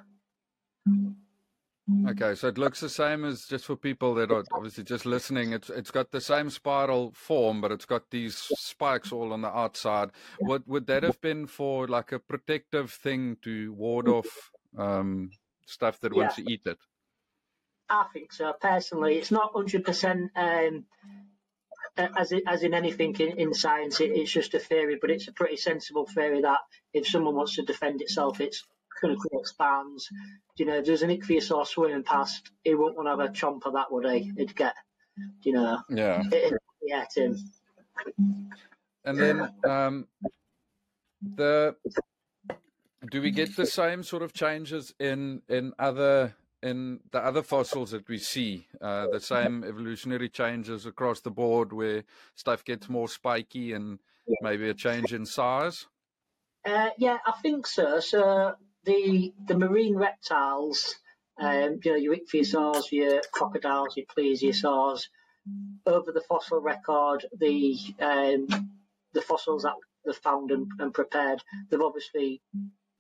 Okay, 2.10 2.36
so 2.36 2.50
it 2.50 2.58
looks 2.58 2.82
the 2.82 2.90
same 2.90 3.24
as 3.24 3.46
just 3.46 3.66
for 3.66 3.78
people 3.78 4.14
that 4.16 4.30
are 4.30 4.44
obviously 4.52 4.84
just 4.84 5.06
listening. 5.06 5.54
It's 5.54 5.70
it's 5.70 5.90
got 5.90 6.12
the 6.12 6.20
same 6.20 6.50
spiral 6.50 7.12
form, 7.16 7.62
but 7.62 7.72
it's 7.72 7.86
got 7.86 8.10
these 8.12 8.36
spikes 8.58 9.14
all 9.14 9.32
on 9.32 9.42
the 9.42 9.48
outside. 9.48 10.10
What 10.40 10.68
would 10.68 10.88
that 10.88 11.04
have 11.04 11.22
been 11.22 11.48
for, 11.48 11.88
like 11.88 12.12
a 12.12 12.20
protective 12.20 12.92
thing 12.92 13.38
to 13.44 13.72
ward 13.74 14.10
off 14.10 14.52
um, 14.78 15.32
stuff 15.66 16.02
that 16.02 16.12
yeah. 16.14 16.24
wants 16.24 16.36
to 16.36 16.52
eat 16.52 16.62
it? 16.66 16.78
I 17.90 18.06
think 18.12 18.34
so. 18.34 18.54
Personally, 18.60 19.18
it's 19.18 19.32
not 19.32 19.54
hundred 19.54 19.80
um, 19.80 19.84
percent 19.84 20.32
as 21.98 22.34
it, 22.34 22.44
as 22.46 22.64
in 22.64 22.74
anything 22.74 23.16
in, 23.20 23.40
in 23.40 23.54
science. 23.54 24.02
It, 24.02 24.12
it's 24.12 24.32
just 24.32 24.54
a 24.54 24.60
theory, 24.60 24.98
but 25.00 25.10
it's 25.10 25.30
a 25.30 25.34
pretty 25.34 25.56
sensible 25.56 26.06
theory 26.06 26.42
that 26.42 26.60
if 26.94 27.08
someone 27.08 27.36
wants 27.36 27.56
to 27.56 27.64
defend 27.64 28.02
itself, 28.02 28.42
it's 28.42 28.64
clinically 29.02 29.40
expands. 29.40 30.10
You 30.58 30.66
know, 30.66 30.82
there's 30.82 31.04
an 31.04 31.10
ichthyosaur 31.10 31.66
swimming 31.68 32.04
past, 32.04 32.52
he 32.64 32.76
won't 32.76 32.96
want 32.96 33.08
to 33.08 33.12
have 33.12 33.20
a 33.20 33.34
chomp 33.34 33.66
of 33.66 33.74
that, 33.74 33.92
would 33.92 34.10
he? 34.10 34.32
He'd 34.38 34.56
get, 34.56 34.74
you 35.44 35.54
know, 35.54 35.80
yeah, 35.90 36.24
it'd 36.32 36.58
get 36.88 37.16
him. 37.16 37.38
And 39.06 39.18
then 39.18 39.50
um, 39.68 40.08
the 41.22 41.76
do 43.12 43.22
we 43.22 43.32
get 43.32 43.56
the 43.56 43.66
same 43.66 44.04
sort 44.04 44.24
of 44.24 44.34
changes 44.34 44.94
in 45.00 45.42
in 45.48 45.74
other 45.80 46.36
in 46.62 47.00
the 47.12 47.20
other 47.20 47.44
fossils 47.44 47.92
that 47.92 48.08
we 48.08 48.18
see? 48.18 48.68
Uh, 48.82 49.08
the 49.12 49.20
same 49.20 49.64
evolutionary 49.64 50.30
changes 50.30 50.86
across 50.86 51.22
the 51.22 51.32
board, 51.32 51.72
where 51.72 52.04
stuff 52.36 52.64
gets 52.66 52.90
more 52.90 53.08
spiky 53.08 53.74
and 53.74 54.00
maybe 54.42 54.70
a 54.70 54.74
change 54.74 55.14
in 55.14 55.26
size. 55.26 55.88
Uh, 56.66 56.90
yeah, 56.98 57.18
I 57.26 57.32
think 57.42 57.66
so. 57.66 58.00
So 58.00 58.56
the 58.88 59.34
the 59.46 59.58
marine 59.58 59.96
reptiles, 59.96 60.96
um, 61.40 61.80
you 61.84 61.92
know, 61.92 61.98
your 61.98 62.16
ichthyosaurs, 62.16 62.92
your 62.92 63.22
crocodiles, 63.32 63.96
your 63.96 64.08
plesiosaurs, 64.08 65.04
over 65.86 66.12
the 66.12 66.24
fossil 66.28 66.60
record, 66.60 67.26
the 67.38 67.78
um, 68.00 68.48
the 69.14 69.22
fossils 69.22 69.64
that 69.64 69.74
they've 70.06 70.16
found 70.16 70.52
and, 70.52 70.68
and, 70.80 70.94
prepared, 70.94 71.42
they've 71.70 71.82
obviously 71.82 72.42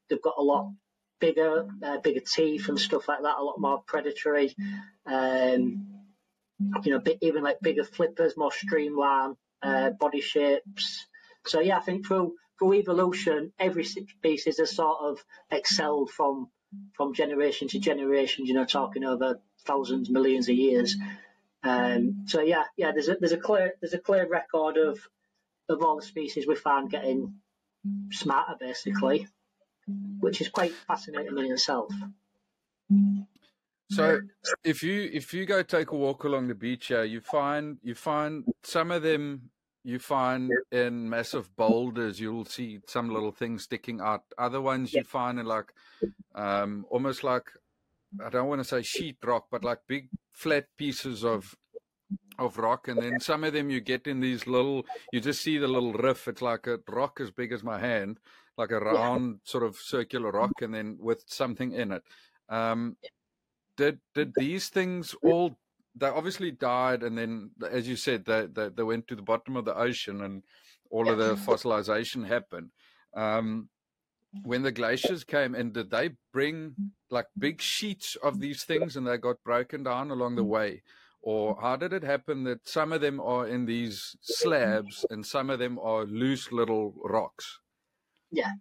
they've 0.10 0.22
got 0.22 0.36
a 0.38 0.44
lot 0.44 0.72
bigger, 1.20 1.68
uh, 1.84 1.98
bigger 2.00 2.22
teeth 2.22 2.70
and 2.70 2.80
stuff 2.80 3.08
like 3.08 3.24
that, 3.24 3.38
a 3.38 3.44
lot 3.44 3.60
more 3.60 3.82
predatory. 3.88 4.54
Um, 5.06 5.88
you 6.84 6.92
know, 6.92 7.02
even 7.22 7.44
like 7.44 7.60
bigger 7.62 7.84
flippers, 7.84 8.36
more 8.36 8.52
streamlined 8.52 9.36
uh, 9.62 9.92
body 9.92 10.22
shapes. 10.22 11.06
So 11.46 11.60
yeah, 11.60 11.78
I 11.78 11.82
think 11.82 12.06
through 12.06 12.36
through 12.60 12.74
evolution, 12.74 13.52
every 13.60 13.84
species 13.84 14.58
has 14.58 14.76
sort 14.76 14.98
of 15.02 15.24
excelled 15.52 16.10
from 16.10 16.50
from 16.94 17.14
generation 17.14 17.68
to 17.70 17.80
generation. 17.80 18.46
You 18.46 18.54
know, 18.54 18.66
talking 18.66 19.04
over 19.04 19.40
thousands, 19.66 20.10
millions 20.10 20.50
of 20.50 20.56
years. 20.56 20.96
Um, 21.64 22.26
so 22.28 22.42
yeah, 22.42 22.64
yeah. 22.78 22.92
There's 22.92 23.10
a 23.10 23.18
there's 23.20 23.32
a 23.32 23.38
clear 23.38 23.74
there's 23.82 23.94
a 23.94 24.00
clear 24.00 24.28
record 24.28 24.78
of 24.78 25.00
of 25.70 25.84
all 25.84 25.98
the 25.98 26.02
species 26.06 26.48
we 26.48 26.56
find 26.56 26.90
getting 26.90 27.36
smarter, 28.12 28.56
basically, 28.60 29.28
which 30.20 30.42
is 30.42 30.50
quite 30.50 30.74
fascinating 30.88 31.38
in 31.38 31.52
itself. 31.52 31.92
So 33.90 34.20
if 34.64 34.84
you 34.84 35.10
if 35.14 35.34
you 35.34 35.46
go 35.46 35.64
take 35.64 35.92
a 35.92 35.96
walk 35.96 36.24
along 36.24 36.48
the 36.48 36.56
beach 36.56 36.88
here, 36.88 37.04
you 37.04 37.22
find 37.22 37.78
you 37.82 37.96
find 37.96 38.44
some 38.64 38.92
of 38.92 39.02
them 39.02 39.50
you 39.88 40.00
find 40.00 40.52
in 40.74 41.10
massive 41.10 41.56
boulders 41.56 42.20
you'll 42.20 42.44
see 42.44 42.80
some 42.88 43.10
little 43.10 43.32
things 43.32 43.64
sticking 43.64 44.02
out. 44.02 44.24
Other 44.38 44.60
ones 44.60 44.94
you 44.94 45.06
find 45.06 45.40
in 45.40 45.46
like 45.46 45.72
um, 46.36 46.86
almost 46.90 47.24
like 47.24 47.46
i 48.26 48.30
don't 48.30 48.48
want 48.48 48.60
to 48.60 48.64
say 48.64 48.82
sheet 48.82 49.18
rock 49.26 49.48
but 49.52 49.66
like 49.66 49.80
big 49.86 50.08
flat 50.32 50.66
pieces 50.78 51.26
of 51.26 51.54
of 52.40 52.58
rock 52.58 52.88
and 52.88 53.02
then 53.02 53.20
some 53.20 53.44
of 53.44 53.52
them 53.52 53.70
you 53.70 53.82
get 53.82 54.08
in 54.08 54.20
these 54.20 54.48
little 54.48 54.86
you 55.12 55.20
just 55.20 55.42
see 55.42 55.58
the 55.58 55.68
little 55.68 55.94
riff. 55.94 56.28
It's 56.28 56.42
like 56.42 56.68
a 56.68 56.80
rock 56.90 57.20
as 57.22 57.32
big 57.32 57.52
as 57.52 57.64
my 57.64 57.80
hand 57.80 58.20
like 58.58 58.72
a 58.72 58.80
round 58.80 59.40
sort 59.44 59.64
of 59.64 59.76
circular 59.78 60.32
rock 60.32 60.62
and 60.62 60.74
then 60.74 60.98
with 61.00 61.24
something 61.28 61.72
in 61.72 61.92
it. 61.92 62.04
Um, 62.50 62.98
did 63.78 64.00
did 64.14 64.34
these 64.36 64.70
things 64.70 65.16
all 65.24 65.58
they 65.98 66.08
obviously 66.08 66.52
died, 66.52 67.04
and 67.04 67.18
then, 67.18 67.52
as 67.70 67.88
you 67.88 67.96
said, 67.96 68.26
they 68.26 68.48
they, 68.52 68.70
they 68.70 68.84
went 68.84 69.08
to 69.08 69.16
the 69.16 69.22
bottom 69.22 69.56
of 69.56 69.66
the 69.66 69.76
ocean, 69.76 70.22
and 70.22 70.44
all 70.90 71.06
yeah. 71.06 71.14
of 71.14 71.18
the 71.18 71.36
fossilization 71.52 72.28
happened. 72.28 72.70
Um, 73.16 73.70
when 74.44 74.64
the 74.64 74.72
glaciers 74.72 75.24
came 75.24 75.56
and 75.56 75.74
did 75.74 75.90
they 75.90 76.12
bring 76.32 76.76
like 77.10 77.28
big 77.38 77.62
sheets 77.62 78.16
of 78.22 78.40
these 78.40 78.64
things 78.64 78.96
and 78.96 79.08
they 79.08 79.18
got 79.18 79.44
broken 79.44 79.84
down 79.84 80.12
along 80.12 80.36
the 80.36 80.44
way 80.44 80.82
or 81.22 81.58
how 81.62 81.76
did 81.76 81.94
it 81.94 82.04
happen 82.04 82.44
that 82.44 82.68
some 82.68 82.92
of 82.92 83.02
them 83.02 83.20
are 83.20 83.48
in 83.48 83.66
these 83.66 84.16
slabs 84.22 85.06
and 85.10 85.26
some 85.26 85.50
of 85.50 85.60
them 85.60 85.80
are 85.80 86.04
loose 86.06 86.52
little 86.52 86.94
rocks 87.04 87.60
yeah 88.32 88.52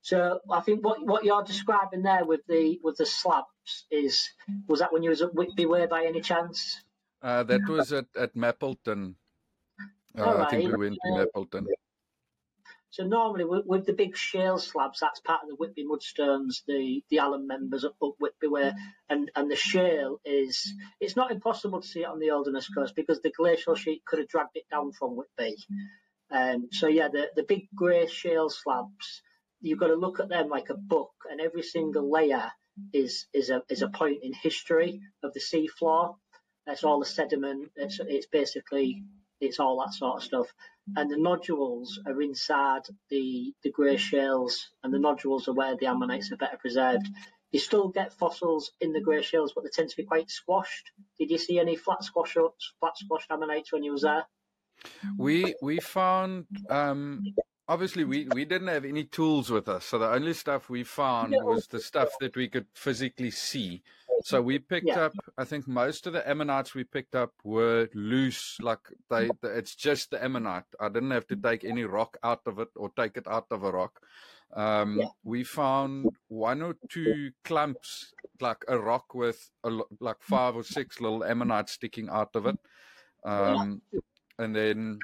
so 0.00 0.38
i 0.50 0.60
think 0.60 0.84
what 0.84 1.04
what 1.04 1.24
you're 1.24 1.44
describing 1.44 2.02
there 2.02 2.24
with 2.24 2.40
the 2.48 2.78
with 2.82 2.96
the 2.96 3.06
slabs 3.06 3.84
is 3.90 4.28
was 4.68 4.80
that 4.80 4.92
when 4.92 5.02
you 5.02 5.10
was 5.10 5.22
at 5.22 5.34
whitby 5.34 5.66
way 5.66 5.86
by 5.86 6.04
any 6.06 6.20
chance 6.20 6.82
uh, 7.26 7.42
that 7.42 7.68
was 7.68 7.92
at, 7.92 8.06
at 8.16 8.34
Mappleton. 8.34 9.14
Uh, 10.16 10.44
I 10.44 10.48
think 10.48 10.70
we 10.70 10.78
went 10.78 10.98
to 11.04 11.10
Mappleton. 11.10 11.66
So 12.90 13.04
normally 13.04 13.44
with, 13.44 13.66
with, 13.66 13.84
the 13.84 13.92
big 13.92 14.16
shale 14.16 14.58
slabs, 14.58 15.00
that's 15.00 15.20
part 15.20 15.42
of 15.42 15.48
the 15.48 15.56
Whitby 15.56 15.84
mudstones, 15.84 16.62
the 16.66 17.02
the 17.10 17.18
Alum 17.18 17.46
members 17.46 17.84
up, 17.84 17.96
up 18.02 18.14
Whitby 18.20 18.46
way, 18.46 18.72
and 19.10 19.30
and 19.34 19.50
the 19.50 19.56
shale 19.56 20.18
is 20.24 20.72
it's 21.00 21.16
not 21.16 21.32
impossible 21.32 21.82
to 21.82 21.88
see 21.88 22.00
it 22.00 22.08
on 22.08 22.20
the 22.20 22.28
Holderness 22.28 22.68
coast 22.68 22.94
because 22.94 23.20
the 23.20 23.32
glacial 23.36 23.74
sheet 23.74 24.04
could 24.06 24.20
have 24.20 24.28
dragged 24.28 24.54
it 24.56 24.70
down 24.70 24.92
from 24.92 25.16
Whitby. 25.16 25.56
Um, 26.30 26.68
so 26.70 26.86
yeah, 26.86 27.08
the 27.08 27.28
the 27.34 27.42
big 27.42 27.68
grey 27.74 28.06
shale 28.06 28.48
slabs, 28.48 29.22
you've 29.60 29.80
got 29.80 29.88
to 29.88 29.96
look 29.96 30.20
at 30.20 30.28
them 30.28 30.48
like 30.48 30.70
a 30.70 30.76
book, 30.76 31.12
and 31.30 31.40
every 31.40 31.62
single 31.62 32.10
layer 32.10 32.50
is 32.92 33.26
is 33.34 33.50
a 33.50 33.62
is 33.68 33.82
a 33.82 33.88
point 33.88 34.18
in 34.22 34.32
history 34.32 35.00
of 35.22 35.34
the 35.34 35.40
seafloor. 35.40 36.16
That's 36.66 36.84
all 36.84 36.98
the 36.98 37.06
sediment. 37.06 37.70
It's 37.76 38.00
it's 38.00 38.26
basically 38.26 39.04
it's 39.40 39.60
all 39.60 39.80
that 39.80 39.92
sort 39.92 40.16
of 40.16 40.22
stuff. 40.22 40.46
And 40.96 41.10
the 41.10 41.18
nodules 41.18 42.00
are 42.06 42.22
inside 42.22 42.82
the, 43.10 43.52
the 43.62 43.70
grey 43.70 43.96
shales, 43.96 44.70
and 44.82 44.94
the 44.94 44.98
nodules 44.98 45.48
are 45.48 45.52
where 45.52 45.76
the 45.76 45.86
ammonites 45.86 46.30
are 46.32 46.36
better 46.36 46.56
preserved. 46.56 47.08
You 47.50 47.58
still 47.58 47.88
get 47.88 48.12
fossils 48.12 48.72
in 48.80 48.92
the 48.92 49.00
grey 49.00 49.22
shales, 49.22 49.52
but 49.54 49.64
they 49.64 49.70
tend 49.70 49.88
to 49.90 49.96
be 49.96 50.04
quite 50.04 50.30
squashed. 50.30 50.90
Did 51.18 51.30
you 51.30 51.38
see 51.38 51.58
any 51.58 51.76
flat 51.76 52.04
squash 52.04 52.34
flat 52.34 52.96
squashed 52.96 53.30
ammonites 53.30 53.72
when 53.72 53.82
you 53.82 53.92
was 53.92 54.02
there? 54.02 54.24
We 55.16 55.54
we 55.62 55.80
found 55.80 56.46
um, 56.68 57.22
obviously 57.68 58.04
we, 58.04 58.28
we 58.32 58.44
didn't 58.44 58.68
have 58.68 58.84
any 58.84 59.04
tools 59.04 59.50
with 59.50 59.68
us, 59.68 59.84
so 59.84 59.98
the 59.98 60.10
only 60.10 60.34
stuff 60.34 60.68
we 60.68 60.84
found 60.84 61.34
was 61.42 61.66
the 61.66 61.80
stuff 61.80 62.10
that 62.20 62.36
we 62.36 62.48
could 62.48 62.66
physically 62.74 63.30
see. 63.30 63.82
So 64.26 64.42
we 64.42 64.58
picked 64.58 64.88
yeah. 64.88 65.02
up, 65.02 65.12
I 65.38 65.44
think 65.44 65.68
most 65.68 66.08
of 66.08 66.12
the 66.12 66.28
ammonites 66.28 66.74
we 66.74 66.82
picked 66.82 67.14
up 67.14 67.30
were 67.44 67.88
loose, 67.94 68.56
like 68.60 68.80
they, 69.08 69.30
it's 69.44 69.76
just 69.76 70.10
the 70.10 70.20
ammonite. 70.22 70.64
I 70.80 70.88
didn't 70.88 71.12
have 71.12 71.28
to 71.28 71.36
take 71.36 71.62
any 71.62 71.84
rock 71.84 72.16
out 72.24 72.40
of 72.46 72.58
it 72.58 72.66
or 72.74 72.90
take 72.98 73.16
it 73.16 73.28
out 73.28 73.46
of 73.52 73.62
a 73.62 73.70
rock. 73.70 74.00
Um, 74.52 74.98
yeah. 74.98 75.06
We 75.22 75.44
found 75.44 76.08
one 76.26 76.60
or 76.60 76.74
two 76.90 77.30
clumps, 77.44 78.12
like 78.40 78.64
a 78.66 78.76
rock 78.76 79.14
with 79.14 79.48
a, 79.62 79.70
like 80.00 80.20
five 80.22 80.56
or 80.56 80.64
six 80.64 81.00
little 81.00 81.22
ammonites 81.22 81.74
sticking 81.74 82.08
out 82.08 82.34
of 82.34 82.46
it. 82.46 82.58
Um, 83.24 83.80
and 84.40 84.56
then 84.56 84.98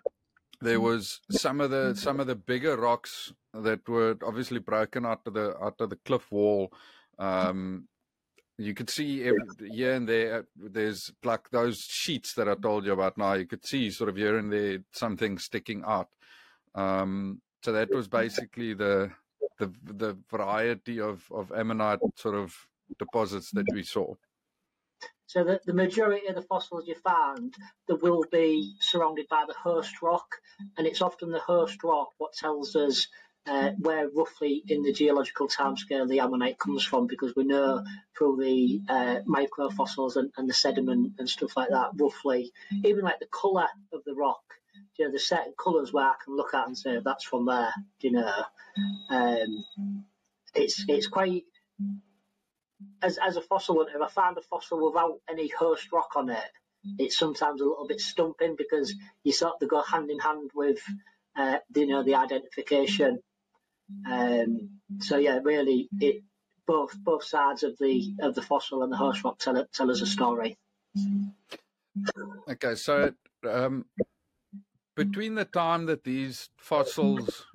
there 0.60 0.80
was 0.80 1.20
some 1.30 1.60
of 1.60 1.70
the 1.70 1.94
some 1.94 2.18
of 2.18 2.26
the 2.26 2.34
bigger 2.34 2.76
rocks 2.76 3.32
that 3.54 3.88
were 3.88 4.16
obviously 4.26 4.58
broken 4.58 5.06
out 5.06 5.20
of 5.26 5.34
the 5.34 5.56
out 5.62 5.80
of 5.80 5.90
the 5.90 5.98
cliff 6.04 6.32
wall. 6.32 6.72
Um, 7.20 7.86
you 8.64 8.74
could 8.74 8.90
see 8.90 9.24
every, 9.24 9.40
here 9.70 9.94
and 9.94 10.08
there. 10.08 10.38
Uh, 10.38 10.42
there's 10.56 11.12
like 11.24 11.50
those 11.50 11.80
sheets 11.80 12.34
that 12.34 12.48
I 12.48 12.54
told 12.54 12.84
you 12.84 12.92
about. 12.92 13.18
Now 13.18 13.34
you 13.34 13.46
could 13.46 13.64
see 13.64 13.90
sort 13.90 14.10
of 14.10 14.16
here 14.16 14.38
and 14.38 14.52
there 14.52 14.78
something 14.92 15.38
sticking 15.38 15.82
out. 15.86 16.08
Um, 16.74 17.40
so 17.62 17.72
that 17.72 17.90
was 17.94 18.08
basically 18.08 18.74
the 18.74 19.10
the 19.58 19.72
the 19.84 20.18
variety 20.30 21.00
of 21.00 21.24
of 21.30 21.52
ammonite 21.52 22.00
sort 22.16 22.34
of 22.34 22.54
deposits 22.98 23.50
that 23.52 23.66
we 23.72 23.82
saw. 23.82 24.14
So 25.26 25.44
the, 25.44 25.60
the 25.64 25.72
majority 25.72 26.26
of 26.26 26.34
the 26.34 26.42
fossils 26.42 26.86
you 26.86 26.94
find, 26.96 27.54
they 27.88 27.94
will 27.94 28.22
be 28.30 28.74
surrounded 28.80 29.28
by 29.28 29.44
the 29.46 29.54
host 29.54 30.02
rock, 30.02 30.26
and 30.76 30.86
it's 30.86 31.00
often 31.00 31.30
the 31.30 31.38
host 31.38 31.82
rock 31.82 32.10
what 32.18 32.34
tells 32.34 32.76
us 32.76 33.08
uh, 33.46 33.70
where 33.78 34.08
roughly 34.08 34.62
in 34.68 34.82
the 34.82 34.92
geological 34.92 35.48
timescale 35.48 36.08
the 36.08 36.20
ammonite 36.20 36.58
comes 36.58 36.84
from, 36.84 37.06
because 37.06 37.34
we 37.34 37.44
know 37.44 37.82
through 38.16 38.36
the 38.36 38.80
uh, 38.88 39.16
microfossils 39.26 40.16
and, 40.16 40.30
and, 40.36 40.48
the 40.48 40.54
sediment 40.54 41.12
and 41.18 41.28
stuff 41.28 41.56
like 41.56 41.70
that, 41.70 41.90
roughly, 41.96 42.52
even 42.84 43.00
like 43.02 43.18
the 43.18 43.26
colour 43.26 43.66
of 43.92 44.02
the 44.04 44.14
rock, 44.14 44.42
you 44.98 45.04
know, 45.04 45.10
there's 45.10 45.26
certain 45.26 45.54
colours 45.58 45.92
where 45.92 46.04
I 46.04 46.14
can 46.24 46.36
look 46.36 46.54
at 46.54 46.66
and 46.66 46.78
say 46.78 46.98
that's 47.04 47.24
from 47.24 47.46
there, 47.46 47.72
you 48.00 48.12
know. 48.12 48.44
Um, 49.10 49.64
it's 50.54 50.84
it's 50.88 51.08
quite 51.08 51.44
as 53.02 53.18
as 53.18 53.36
a 53.36 53.42
fossil 53.42 53.76
hunter, 53.76 53.96
if 53.96 54.02
I 54.02 54.08
find 54.08 54.36
a 54.36 54.42
fossil 54.42 54.84
without 54.86 55.18
any 55.28 55.48
host 55.48 55.92
rock 55.92 56.10
on 56.16 56.30
it, 56.30 56.50
it's 56.98 57.18
sometimes 57.18 57.60
a 57.60 57.64
little 57.64 57.86
bit 57.86 58.00
stumping 58.00 58.54
because 58.56 58.94
you 59.24 59.32
sort 59.32 59.54
of 59.60 59.68
go 59.68 59.82
hand 59.82 60.10
in 60.10 60.18
hand 60.18 60.50
with 60.54 60.80
uh, 61.36 61.58
you 61.74 61.86
know 61.86 62.02
the 62.02 62.14
identification. 62.16 63.20
Um, 64.06 64.80
so 65.00 65.16
yeah, 65.16 65.40
really, 65.42 65.88
it 66.00 66.24
both 66.66 66.96
both 66.98 67.24
sides 67.24 67.62
of 67.62 67.78
the 67.78 68.14
of 68.20 68.34
the 68.34 68.42
fossil 68.42 68.82
and 68.82 68.92
the 68.92 68.96
host 68.96 69.24
rock 69.24 69.38
tell 69.38 69.64
tell 69.66 69.90
us 69.90 70.00
a 70.00 70.06
story. 70.06 70.58
Okay, 72.48 72.74
so 72.74 73.14
um, 73.48 73.86
between 74.94 75.34
the 75.34 75.44
time 75.44 75.86
that 75.86 76.04
these 76.04 76.50
fossils 76.58 77.46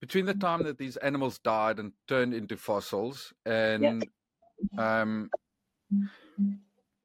between 0.00 0.26
the 0.26 0.34
time 0.34 0.62
that 0.64 0.78
these 0.78 0.96
animals 0.98 1.38
died 1.38 1.78
and 1.78 1.92
turned 2.06 2.34
into 2.34 2.56
fossils 2.56 3.32
and 3.44 4.10
um 4.78 5.30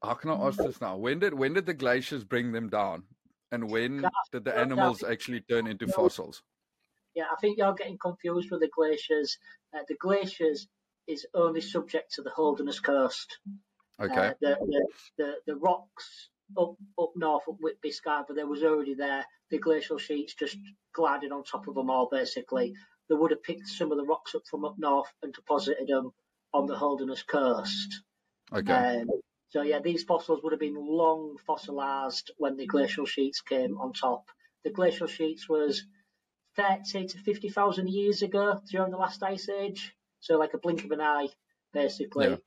how 0.04 0.14
can 0.14 0.30
I 0.30 0.36
ask 0.36 0.62
this 0.62 0.80
now? 0.82 0.98
When 0.98 1.20
did 1.20 1.34
when 1.34 1.54
did 1.54 1.66
the 1.66 1.74
glaciers 1.74 2.24
bring 2.24 2.52
them 2.52 2.70
down? 2.70 3.08
And 3.52 3.70
when 3.70 4.14
did 4.32 4.44
the 4.46 4.58
animals 4.58 5.04
actually 5.04 5.42
turn 5.42 5.68
into 5.68 5.88
fossils? 5.88 6.44
Yeah, 7.18 7.24
I 7.32 7.36
think 7.42 7.58
you're 7.58 7.74
getting 7.74 7.98
confused 7.98 8.52
with 8.52 8.60
the 8.60 8.70
glaciers. 8.70 9.40
Uh, 9.74 9.80
the 9.88 9.96
glaciers 9.96 10.68
is 11.08 11.26
only 11.34 11.62
subject 11.62 12.14
to 12.14 12.22
the 12.22 12.30
Holderness 12.30 12.80
coast. 12.80 13.40
Okay. 14.00 14.28
Uh, 14.28 14.34
the, 14.40 14.56
the, 14.62 14.88
the, 15.18 15.34
the 15.48 15.56
rocks 15.56 16.30
up 16.56 16.76
up 17.00 17.14
north 17.16 17.42
at 17.48 17.56
Whitby 17.60 17.90
Scarborough, 17.90 18.36
there 18.36 18.46
was 18.46 18.64
already 18.64 18.94
there. 18.94 19.26
The 19.50 19.58
glacial 19.58 19.98
sheets 19.98 20.36
just 20.36 20.58
glided 20.94 21.32
on 21.32 21.44
top 21.44 21.68
of 21.68 21.74
them 21.74 21.90
all. 21.90 22.08
Basically, 22.12 22.76
they 23.10 23.16
would 23.16 23.32
have 23.32 23.42
picked 23.42 23.68
some 23.68 23.92
of 23.92 23.98
the 23.98 24.06
rocks 24.06 24.36
up 24.36 24.44
from 24.48 24.64
up 24.64 24.76
north 24.78 25.12
and 25.24 25.34
deposited 25.34 25.88
them 25.88 26.12
on 26.54 26.68
the 26.68 26.78
Holderness 26.78 27.24
coast. 27.24 28.04
Okay. 28.54 28.72
Um, 28.72 29.08
so 29.50 29.64
yeah, 29.64 29.80
these 29.80 30.04
fossils 30.04 30.42
would 30.44 30.54
have 30.54 30.60
been 30.60 30.78
long 30.78 31.38
fossilised 31.48 32.30
when 32.38 32.58
the 32.58 32.68
glacial 32.68 33.08
sheets 33.08 33.42
came 33.42 33.76
on 33.80 33.94
top. 33.94 34.26
The 34.64 34.70
glacial 34.70 35.08
sheets 35.08 35.50
was 35.50 35.84
30 36.58 37.08
to 37.08 37.18
50,000 37.20 37.90
years 37.90 38.22
ago 38.22 38.60
during 38.70 38.92
the 38.92 38.98
last 38.98 39.24
ice 39.24 39.48
age. 39.50 39.94
So 40.20 40.38
like 40.38 40.54
a 40.54 40.58
blink 40.58 40.84
of 40.84 40.92
an 40.92 41.02
eye, 41.02 41.30
basically. 41.74 42.30
Yeah 42.30 42.38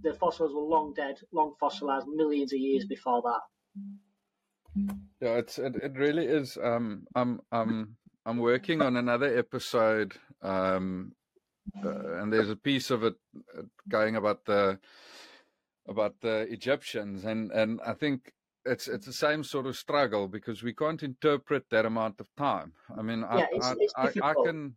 the 0.00 0.14
fossils 0.14 0.54
were 0.54 0.60
long 0.60 0.92
dead, 0.94 1.16
long 1.32 1.54
fossilized, 1.60 2.06
millions 2.08 2.52
of 2.52 2.58
years 2.58 2.84
before 2.84 3.22
that. 3.22 4.94
Yeah, 5.20 5.36
it's 5.36 5.58
it, 5.58 5.76
it 5.76 5.92
really 5.96 6.26
is. 6.26 6.56
Um, 6.62 7.06
I'm 7.14 7.40
I'm 7.50 7.96
I'm 8.24 8.38
working 8.38 8.80
on 8.80 8.96
another 8.96 9.36
episode, 9.36 10.14
um, 10.40 11.12
uh, 11.84 12.16
and 12.16 12.32
there's 12.32 12.50
a 12.50 12.56
piece 12.56 12.90
of 12.90 13.04
it 13.04 13.14
uh, 13.56 13.62
going 13.88 14.16
about 14.16 14.44
the 14.46 14.78
about 15.86 16.14
the 16.20 16.46
Egyptians, 16.50 17.24
and 17.24 17.50
and 17.52 17.80
I 17.86 17.92
think 17.92 18.32
it's 18.64 18.88
it's 18.88 19.06
the 19.06 19.12
same 19.12 19.42
sort 19.42 19.66
of 19.66 19.76
struggle 19.76 20.28
because 20.28 20.62
we 20.62 20.72
can't 20.72 21.02
interpret 21.02 21.64
that 21.70 21.86
amount 21.86 22.20
of 22.20 22.26
time. 22.36 22.72
I 22.96 23.02
mean, 23.02 23.20
yeah, 23.20 23.46
I, 23.46 23.48
it's, 23.52 23.74
it's 23.80 23.94
I, 23.96 24.26
I, 24.26 24.30
I 24.30 24.34
can 24.44 24.74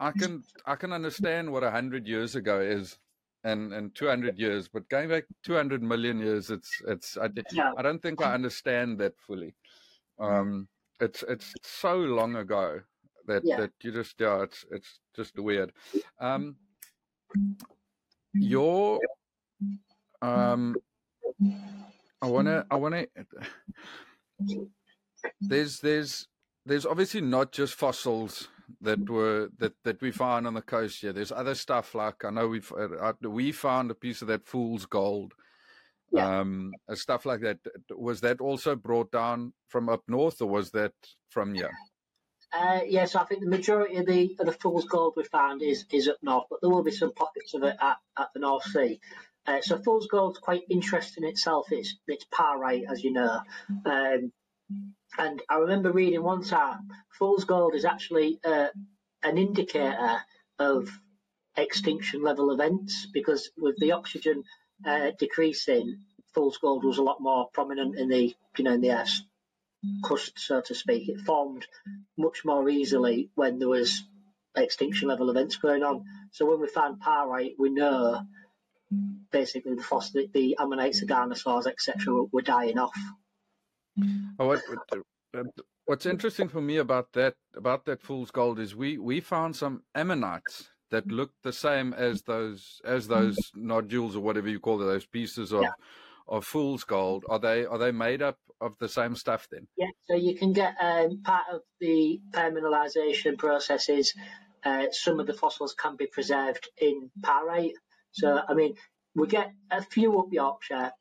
I 0.00 0.10
can 0.10 0.42
I 0.66 0.74
can 0.76 0.92
understand 0.92 1.50
what 1.50 1.64
a 1.64 1.70
hundred 1.70 2.06
years 2.06 2.36
ago 2.36 2.60
is 2.60 2.98
and 3.44 3.72
and 3.72 3.94
200 3.94 4.38
years 4.38 4.68
but 4.68 4.88
going 4.88 5.08
back 5.08 5.24
200 5.44 5.82
million 5.82 6.18
years 6.18 6.50
it's 6.50 6.82
it's 6.88 7.16
i, 7.18 7.28
yeah. 7.52 7.72
I 7.76 7.82
don't 7.82 8.02
think 8.02 8.22
i 8.22 8.32
understand 8.38 8.98
that 9.00 9.12
fully 9.26 9.54
um 10.18 10.66
it's 11.00 11.22
it's 11.28 11.52
so 11.62 11.96
long 11.96 12.36
ago 12.36 12.80
that 13.26 13.42
yeah. 13.44 13.60
that 13.60 13.72
you 13.82 13.92
just 13.92 14.18
yeah 14.18 14.42
it's 14.42 14.64
it's 14.70 15.00
just 15.14 15.38
weird 15.38 15.72
um 16.20 16.56
your 18.32 18.98
um 20.22 20.74
i 22.24 22.30
want 22.30 22.46
to 22.46 22.66
i 22.70 22.76
want 22.76 22.94
to 22.94 24.68
there's 25.40 25.80
there's 25.80 26.28
there's 26.66 26.86
obviously 26.86 27.20
not 27.20 27.52
just 27.52 27.74
fossils 27.74 28.48
that 28.80 29.08
were 29.08 29.50
that 29.58 29.74
that 29.84 30.00
we 30.00 30.10
found 30.10 30.46
on 30.46 30.54
the 30.54 30.62
coast 30.62 31.00
here. 31.00 31.12
There's 31.12 31.32
other 31.32 31.54
stuff 31.54 31.94
like 31.94 32.24
I 32.24 32.30
know 32.30 32.48
we've 32.48 32.72
uh, 32.72 32.96
uh, 32.96 33.12
we 33.28 33.52
found 33.52 33.90
a 33.90 33.94
piece 33.94 34.22
of 34.22 34.28
that 34.28 34.46
fool's 34.46 34.86
gold 34.86 35.34
yeah. 36.14 36.40
um, 36.40 36.72
stuff 36.94 37.26
like 37.26 37.40
that. 37.40 37.58
Was 37.90 38.20
that 38.20 38.40
also 38.40 38.76
brought 38.76 39.10
down 39.10 39.52
from 39.68 39.88
up 39.88 40.02
north, 40.08 40.40
or 40.40 40.48
was 40.48 40.70
that 40.70 40.92
from 41.28 41.54
here? 41.54 41.70
Uh, 42.52 42.80
yes, 42.82 42.86
yeah, 42.88 43.04
so 43.04 43.18
I 43.18 43.24
think 43.24 43.40
the 43.40 43.48
majority 43.48 43.96
of 43.96 44.06
the 44.06 44.36
of 44.38 44.46
the 44.46 44.52
fool's 44.52 44.84
gold 44.86 45.14
we 45.16 45.24
found 45.24 45.62
is 45.62 45.84
is 45.92 46.08
up 46.08 46.18
north, 46.22 46.44
but 46.48 46.60
there 46.60 46.70
will 46.70 46.84
be 46.84 46.92
some 46.92 47.12
pockets 47.12 47.54
of 47.54 47.64
it 47.64 47.76
at, 47.80 47.96
at 48.18 48.28
the 48.32 48.40
North 48.40 48.64
Sea. 48.64 49.00
Uh, 49.46 49.60
so 49.60 49.78
fool's 49.78 50.06
gold's 50.06 50.38
quite 50.38 50.62
interesting 50.70 51.24
in 51.24 51.30
itself. 51.30 51.66
It's 51.70 51.94
it's 52.06 52.24
pyrite, 52.30 52.84
as 52.90 53.02
you 53.04 53.12
know. 53.12 53.40
Um, 53.84 54.32
and 55.18 55.42
I 55.48 55.56
remember 55.56 55.92
reading 55.92 56.22
one 56.22 56.42
time, 56.42 56.88
fool's 57.18 57.44
gold 57.44 57.74
is 57.74 57.84
actually 57.84 58.40
uh, 58.44 58.68
an 59.22 59.38
indicator 59.38 60.18
of 60.58 60.88
extinction 61.56 62.22
level 62.22 62.50
events 62.50 63.06
because 63.12 63.50
with 63.56 63.76
the 63.78 63.92
oxygen 63.92 64.44
uh, 64.84 65.10
decreasing, 65.18 65.98
fool's 66.34 66.58
gold 66.58 66.84
was 66.84 66.98
a 66.98 67.02
lot 67.02 67.20
more 67.20 67.48
prominent 67.52 67.96
in 67.96 68.08
the 68.08 68.34
you 68.56 68.64
know 68.64 68.72
in 68.72 68.80
the 68.80 68.92
Earth's 68.92 69.22
crust, 70.02 70.38
so 70.38 70.60
to 70.62 70.74
speak. 70.74 71.08
It 71.08 71.20
formed 71.20 71.66
much 72.16 72.44
more 72.44 72.68
easily 72.68 73.30
when 73.34 73.58
there 73.58 73.68
was 73.68 74.02
extinction 74.56 75.08
level 75.08 75.30
events 75.30 75.56
going 75.56 75.82
on. 75.82 76.04
So 76.32 76.46
when 76.46 76.60
we 76.60 76.68
find 76.68 77.00
pyrite, 77.00 77.54
we 77.58 77.70
know 77.70 78.22
basically 79.30 79.74
the 79.74 79.82
fossil, 79.82 80.24
the 80.32 80.56
ammonites, 80.58 81.00
the 81.00 81.06
dinosaurs, 81.06 81.66
etc., 81.66 82.12
were, 82.12 82.24
were 82.32 82.42
dying 82.42 82.78
off. 82.78 82.96
Oh, 84.38 84.46
what, 84.48 84.60
what, 84.68 85.46
what's 85.84 86.06
interesting 86.06 86.48
for 86.48 86.60
me 86.60 86.76
about 86.78 87.12
that 87.12 87.34
about 87.54 87.84
that 87.84 88.02
fool's 88.02 88.30
gold 88.30 88.58
is 88.58 88.74
we 88.74 88.98
we 88.98 89.20
found 89.20 89.54
some 89.56 89.82
ammonites 89.94 90.70
that 90.90 91.06
looked 91.08 91.42
the 91.42 91.52
same 91.52 91.92
as 91.94 92.22
those 92.22 92.80
as 92.84 93.08
those 93.08 93.36
nodules 93.54 94.16
or 94.16 94.20
whatever 94.20 94.48
you 94.48 94.60
call 94.60 94.80
it, 94.82 94.86
those 94.86 95.06
pieces 95.06 95.52
of 95.52 95.62
yeah. 95.62 95.70
of 96.28 96.44
fool's 96.44 96.84
gold. 96.84 97.24
Are 97.28 97.38
they 97.38 97.64
are 97.66 97.78
they 97.78 97.92
made 97.92 98.22
up 98.22 98.38
of 98.60 98.76
the 98.78 98.88
same 98.88 99.14
stuff 99.16 99.48
then? 99.50 99.66
Yeah, 99.76 99.90
so 100.04 100.14
you 100.14 100.36
can 100.36 100.52
get 100.52 100.74
um, 100.80 101.20
part 101.22 101.44
of 101.52 101.60
the 101.80 102.20
permineralization 102.30 103.38
processes. 103.38 104.14
Uh, 104.64 104.86
some 104.92 105.20
of 105.20 105.26
the 105.26 105.34
fossils 105.34 105.74
can 105.74 105.96
be 105.96 106.06
preserved 106.06 106.68
in 106.78 107.10
pyrite. 107.22 107.74
So 108.14 108.40
I 108.48 108.54
mean, 108.54 108.74
we 109.14 109.26
get 109.26 109.52
a 109.70 109.82
few 109.82 110.18
up 110.18 110.28
Yorkshire, 110.30 110.92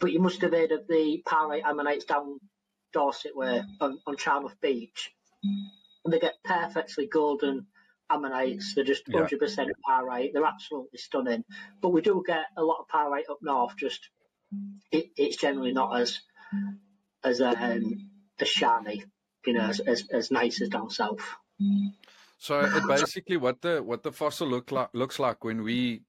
but 0.00 0.12
you 0.12 0.20
must 0.20 0.40
have 0.42 0.52
heard 0.52 0.72
of 0.72 0.86
the 0.88 1.22
pyrite 1.26 1.62
ammonites 1.64 2.04
down 2.04 2.38
Dorset 2.92 3.36
way 3.36 3.62
on, 3.80 3.98
on 4.06 4.16
Charmouth 4.16 4.56
Beach. 4.60 5.10
And 6.04 6.12
they 6.12 6.18
get 6.18 6.34
perfectly 6.44 7.06
golden 7.06 7.66
ammonites. 8.10 8.74
They're 8.74 8.84
just 8.84 9.06
100% 9.06 9.40
yeah. 9.40 9.64
pyrite. 9.86 10.30
They're 10.34 10.44
absolutely 10.44 10.98
stunning. 10.98 11.44
But 11.80 11.90
we 11.90 12.00
do 12.00 12.22
get 12.26 12.46
a 12.56 12.62
lot 12.62 12.80
of 12.80 12.88
pyrite 12.88 13.30
up 13.30 13.38
north. 13.42 13.76
Just 13.76 14.08
it, 14.90 15.06
it's 15.16 15.36
generally 15.36 15.72
not 15.72 15.98
as 16.00 16.20
as 17.24 17.40
um, 17.40 18.10
as 18.40 18.48
shiny, 18.48 19.04
you 19.46 19.52
know, 19.54 19.68
as, 19.68 19.80
as, 19.80 20.04
as 20.12 20.30
nice 20.30 20.60
as 20.60 20.68
down 20.68 20.90
south. 20.90 21.20
So 22.38 22.60
it 22.60 22.86
basically 22.88 23.36
what 23.36 23.62
the 23.62 23.82
what 23.82 24.02
the 24.02 24.12
fossil 24.12 24.48
look 24.48 24.72
like 24.72 24.88
looks 24.92 25.18
like 25.18 25.44
when 25.44 25.62
we 25.62 26.02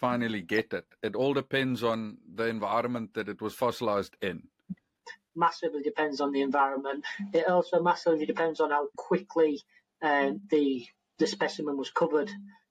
finally 0.00 0.42
get 0.42 0.72
it. 0.72 0.86
It 1.02 1.16
all 1.16 1.34
depends 1.34 1.82
on 1.82 2.18
the 2.34 2.46
environment 2.46 3.14
that 3.14 3.28
it 3.28 3.40
was 3.40 3.54
fossilized 3.54 4.16
in. 4.20 4.48
Massively 5.34 5.82
depends 5.82 6.20
on 6.20 6.32
the 6.32 6.42
environment. 6.42 7.04
It 7.32 7.46
also 7.46 7.82
massively 7.82 8.26
depends 8.26 8.60
on 8.60 8.70
how 8.70 8.88
quickly 8.96 9.60
um, 10.02 10.40
the 10.50 10.86
the 11.18 11.26
specimen 11.26 11.76
was 11.76 11.90
covered. 11.90 12.30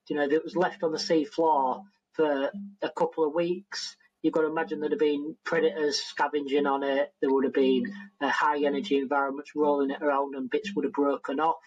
You 0.09 0.15
know, 0.15 0.23
if 0.23 0.31
it 0.31 0.43
was 0.43 0.55
left 0.55 0.83
on 0.83 0.91
the 0.91 0.99
sea 0.99 1.25
floor 1.25 1.83
for 2.13 2.51
a 2.81 2.89
couple 2.89 3.25
of 3.25 3.33
weeks, 3.33 3.95
you've 4.21 4.33
got 4.33 4.41
to 4.41 4.47
imagine 4.47 4.79
there'd 4.79 4.91
have 4.91 4.99
been 4.99 5.35
predators 5.43 5.97
scavenging 5.97 6.65
on 6.65 6.83
it. 6.83 7.11
There 7.21 7.31
would 7.31 7.43
have 7.43 7.53
been 7.53 7.91
a 8.21 8.29
high 8.29 8.63
energy 8.63 8.97
environments 8.97 9.51
rolling 9.55 9.91
it 9.91 10.01
around, 10.01 10.35
and 10.35 10.49
bits 10.49 10.73
would 10.75 10.85
have 10.85 10.93
broken 10.93 11.39
off. 11.39 11.57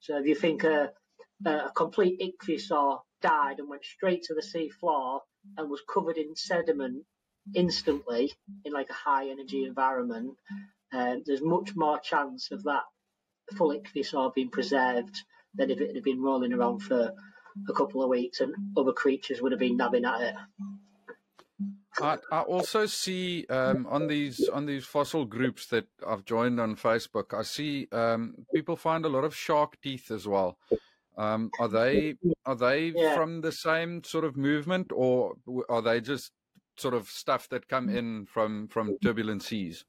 So 0.00 0.18
if 0.18 0.26
you 0.26 0.34
think 0.34 0.64
a, 0.64 0.92
a 1.44 1.70
complete 1.74 2.20
ichthyosaur 2.20 3.00
died 3.20 3.58
and 3.58 3.68
went 3.68 3.84
straight 3.84 4.22
to 4.24 4.34
the 4.34 4.42
sea 4.42 4.68
floor 4.68 5.22
and 5.56 5.70
was 5.70 5.82
covered 5.92 6.16
in 6.16 6.34
sediment 6.36 7.04
instantly 7.54 8.32
in 8.64 8.72
like 8.72 8.90
a 8.90 8.94
high 8.94 9.28
energy 9.28 9.64
environment, 9.64 10.34
uh, 10.92 11.16
there's 11.26 11.42
much 11.42 11.74
more 11.76 11.98
chance 11.98 12.50
of 12.50 12.62
that 12.64 12.82
full 13.56 13.74
ichthyosaur 13.74 14.34
being 14.34 14.50
preserved 14.50 15.22
than 15.54 15.70
if 15.70 15.80
it 15.80 15.94
had 15.94 16.04
been 16.04 16.22
rolling 16.22 16.52
around 16.52 16.80
for 16.80 17.12
a 17.68 17.72
couple 17.72 18.02
of 18.02 18.08
weeks 18.08 18.40
and 18.40 18.54
other 18.76 18.92
creatures 18.92 19.40
would 19.40 19.52
have 19.52 19.58
been 19.58 19.76
nabbing 19.76 20.04
at 20.04 20.20
it. 20.20 20.34
I, 22.00 22.18
I 22.30 22.40
also 22.42 22.86
see 22.86 23.44
um, 23.50 23.86
on 23.90 24.06
these 24.06 24.48
on 24.48 24.66
these 24.66 24.84
fossil 24.84 25.24
groups 25.24 25.66
that 25.66 25.86
I've 26.06 26.24
joined 26.24 26.60
on 26.60 26.76
Facebook. 26.76 27.36
I 27.36 27.42
see 27.42 27.88
um, 27.90 28.46
people 28.54 28.76
find 28.76 29.04
a 29.04 29.08
lot 29.08 29.24
of 29.24 29.34
shark 29.34 29.80
teeth 29.80 30.12
as 30.12 30.28
well. 30.28 30.58
Um, 31.18 31.50
are 31.58 31.68
they 31.80 32.14
are 32.46 32.54
they 32.54 32.92
yeah. 32.94 33.14
from 33.14 33.42
the 33.42 33.52
same 33.52 34.02
sort 34.04 34.24
of 34.24 34.36
movement, 34.36 34.90
or 34.94 35.34
are 35.68 35.82
they 35.82 36.00
just 36.00 36.32
sort 36.78 36.94
of 36.94 37.08
stuff 37.08 37.48
that 37.50 37.68
come 37.68 37.88
in 37.88 38.26
from 38.26 38.68
from 38.68 38.96
turbulent 39.02 39.42
seas? 39.42 39.84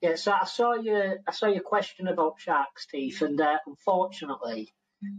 Yeah, 0.00 0.14
so 0.14 0.32
I 0.32 0.44
saw 0.44 0.74
your 0.74 1.16
I 1.26 1.32
saw 1.32 1.46
your 1.46 1.62
question 1.62 2.06
about 2.06 2.38
sharks' 2.38 2.86
teeth, 2.86 3.20
and 3.20 3.40
uh, 3.40 3.58
unfortunately, 3.66 4.72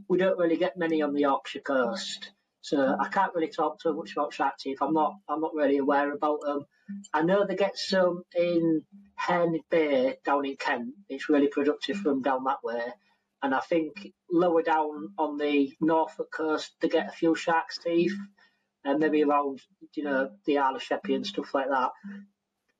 we 0.07 0.17
don't 0.17 0.39
really 0.39 0.57
get 0.57 0.77
many 0.77 1.01
on 1.01 1.13
the 1.13 1.21
Yorkshire 1.21 1.59
coast. 1.59 2.31
So 2.61 2.95
I 2.99 3.07
can't 3.07 3.33
really 3.33 3.49
talk 3.49 3.79
too 3.81 3.95
much 3.95 4.11
about 4.11 4.33
shark 4.33 4.57
teeth. 4.57 4.79
I'm 4.81 4.93
not 4.93 5.15
I'm 5.27 5.41
not 5.41 5.53
really 5.53 5.77
aware 5.77 6.11
about 6.11 6.41
them. 6.41 6.65
I 7.13 7.21
know 7.21 7.45
they 7.45 7.55
get 7.55 7.77
some 7.77 8.23
in 8.35 8.83
Herne 9.15 9.59
Bay 9.69 10.17
down 10.25 10.45
in 10.45 10.55
Kent. 10.55 10.93
It's 11.07 11.29
really 11.29 11.47
productive 11.47 11.97
from 11.97 12.21
down 12.21 12.45
that 12.45 12.63
way. 12.63 12.81
And 13.41 13.55
I 13.55 13.59
think 13.59 14.11
lower 14.29 14.61
down 14.61 15.13
on 15.17 15.37
the 15.37 15.73
Norfolk 15.79 16.31
coast, 16.31 16.71
they 16.81 16.89
get 16.89 17.07
a 17.07 17.11
few 17.11 17.35
shark's 17.35 17.77
teeth, 17.77 18.15
and 18.83 18.99
maybe 18.99 19.23
around, 19.23 19.61
you 19.95 20.03
know, 20.03 20.31
the 20.45 20.57
Isle 20.57 20.75
of 20.75 20.83
Sheppey 20.83 21.15
and 21.15 21.25
stuff 21.25 21.53
like 21.53 21.69
that. 21.69 21.91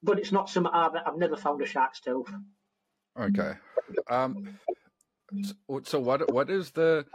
But 0.03 0.19
it's 0.19 0.31
not 0.31 0.49
some 0.49 0.67
I've, 0.67 0.93
never 1.17 1.37
found 1.37 1.61
a 1.61 1.65
shark's 1.65 2.01
tooth. 2.01 2.31
Okay. 3.19 3.53
Um, 4.09 4.59
so, 5.43 5.81
so 5.83 5.99
what 5.99 6.31
what 6.31 6.49
is 6.49 6.71
the 6.71 7.05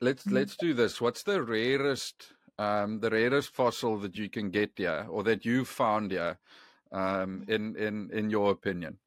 let's 0.00 0.26
let's 0.26 0.56
do 0.56 0.74
this. 0.74 1.00
What's 1.00 1.22
the 1.22 1.42
rarest 1.42 2.32
um, 2.58 3.00
the 3.00 3.10
rarest 3.10 3.54
fossil 3.54 3.98
that 3.98 4.16
you 4.16 4.28
can 4.28 4.50
get 4.50 4.72
here 4.76 5.06
or 5.08 5.22
that 5.24 5.44
you've 5.44 5.68
found 5.68 6.10
here 6.10 6.38
um, 6.92 7.44
in 7.48 7.76
in 7.76 8.10
in 8.12 8.30
your 8.30 8.50
opinion? 8.50 8.98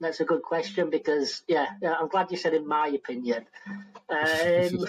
That's 0.00 0.20
a 0.20 0.24
good 0.24 0.42
question 0.42 0.90
because, 0.90 1.42
yeah, 1.48 1.66
I'm 1.82 2.08
glad 2.08 2.30
you 2.30 2.36
said 2.36 2.54
in 2.54 2.66
my 2.66 2.88
opinion. 2.88 3.46
Um, 4.08 4.86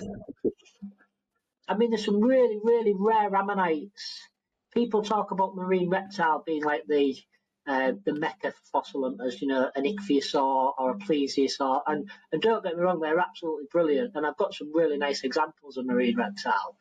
I 1.68 1.76
mean, 1.76 1.90
there's 1.90 2.06
some 2.06 2.22
really, 2.22 2.60
really 2.64 2.94
rare 2.98 3.34
ammonites. 3.36 4.20
People 4.74 5.04
talk 5.04 5.32
about 5.32 5.56
marine 5.56 5.90
reptile 5.90 6.44
being 6.46 6.64
like 6.64 6.84
the 6.88 7.16
uh, 7.68 7.92
the 8.04 8.16
mecca 8.16 8.52
fossil 8.72 9.04
hunters, 9.04 9.42
you 9.42 9.48
know, 9.48 9.70
an 9.76 9.84
ichthyosaur 9.84 10.74
or 10.80 10.92
a 10.92 10.96
plesiosaur. 10.96 11.82
And, 11.86 12.10
and 12.32 12.42
don't 12.42 12.64
get 12.64 12.76
me 12.76 12.82
wrong, 12.82 13.00
they're 13.00 13.20
absolutely 13.20 13.66
brilliant. 13.72 14.16
And 14.16 14.26
I've 14.26 14.38
got 14.38 14.56
some 14.56 14.72
really 14.74 14.98
nice 14.98 15.24
examples 15.24 15.78
of 15.78 15.86
marine 15.86 16.18
reptile. 16.18 16.78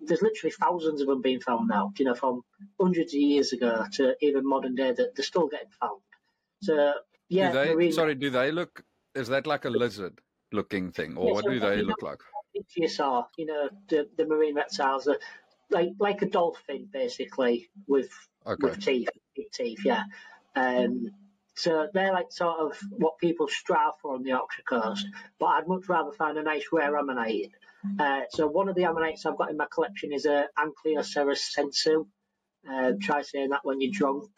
There's 0.00 0.22
literally 0.22 0.50
thousands 0.50 1.00
of 1.00 1.06
them 1.06 1.22
being 1.22 1.40
found 1.40 1.68
now, 1.68 1.92
you 1.98 2.04
know, 2.04 2.16
from 2.16 2.42
hundreds 2.80 3.14
of 3.14 3.20
years 3.20 3.52
ago 3.52 3.84
to 3.92 4.16
even 4.20 4.48
modern 4.48 4.74
day 4.74 4.90
that 4.90 5.14
they're 5.14 5.24
still 5.24 5.46
getting 5.46 5.70
found. 5.80 6.00
So 6.62 6.94
yeah. 7.34 7.52
Do 7.52 7.76
they, 7.76 7.90
sorry, 7.90 8.14
do 8.14 8.30
they 8.30 8.50
look? 8.50 8.84
Is 9.14 9.28
that 9.28 9.46
like 9.46 9.64
a 9.64 9.70
lizard 9.70 10.20
looking 10.52 10.92
thing, 10.92 11.16
or 11.16 11.26
yeah, 11.26 11.32
what 11.32 11.44
so 11.44 11.50
do 11.50 11.60
they 11.60 11.82
look 11.82 12.02
like? 12.02 12.20
Ichthyosaur, 12.56 13.26
you 13.36 13.46
know, 13.46 13.68
the, 13.88 14.08
the 14.16 14.26
marine 14.26 14.54
reptiles 14.54 15.08
are 15.08 15.18
like 15.70 15.90
like 15.98 16.22
a 16.22 16.26
dolphin 16.26 16.88
basically 16.92 17.68
with 17.86 18.10
okay. 18.46 18.56
with 18.60 18.80
teeth, 18.80 19.08
teeth, 19.52 19.80
yeah. 19.84 20.04
Um, 20.54 21.10
so 21.56 21.88
they're 21.92 22.12
like 22.12 22.32
sort 22.32 22.58
of 22.58 22.78
what 22.90 23.18
people 23.18 23.48
strive 23.48 23.92
for 24.02 24.14
on 24.14 24.22
the 24.22 24.30
Yorkshire 24.30 24.62
coast. 24.68 25.06
But 25.38 25.46
I'd 25.46 25.68
much 25.68 25.88
rather 25.88 26.12
find 26.12 26.36
a 26.38 26.42
nice 26.42 26.64
rare 26.72 26.96
ammonite. 26.96 27.52
Uh, 27.98 28.22
so 28.30 28.46
one 28.46 28.68
of 28.68 28.74
the 28.76 28.84
ammonites 28.84 29.26
I've 29.26 29.36
got 29.36 29.50
in 29.50 29.56
my 29.56 29.66
collection 29.72 30.12
is 30.12 30.24
a 30.24 30.48
Ancyloceras 30.58 31.38
sensu. 31.38 32.06
Uh, 32.68 32.92
try 33.00 33.22
saying 33.22 33.50
that 33.50 33.60
when 33.62 33.80
you're 33.80 33.92
drunk. 33.92 34.30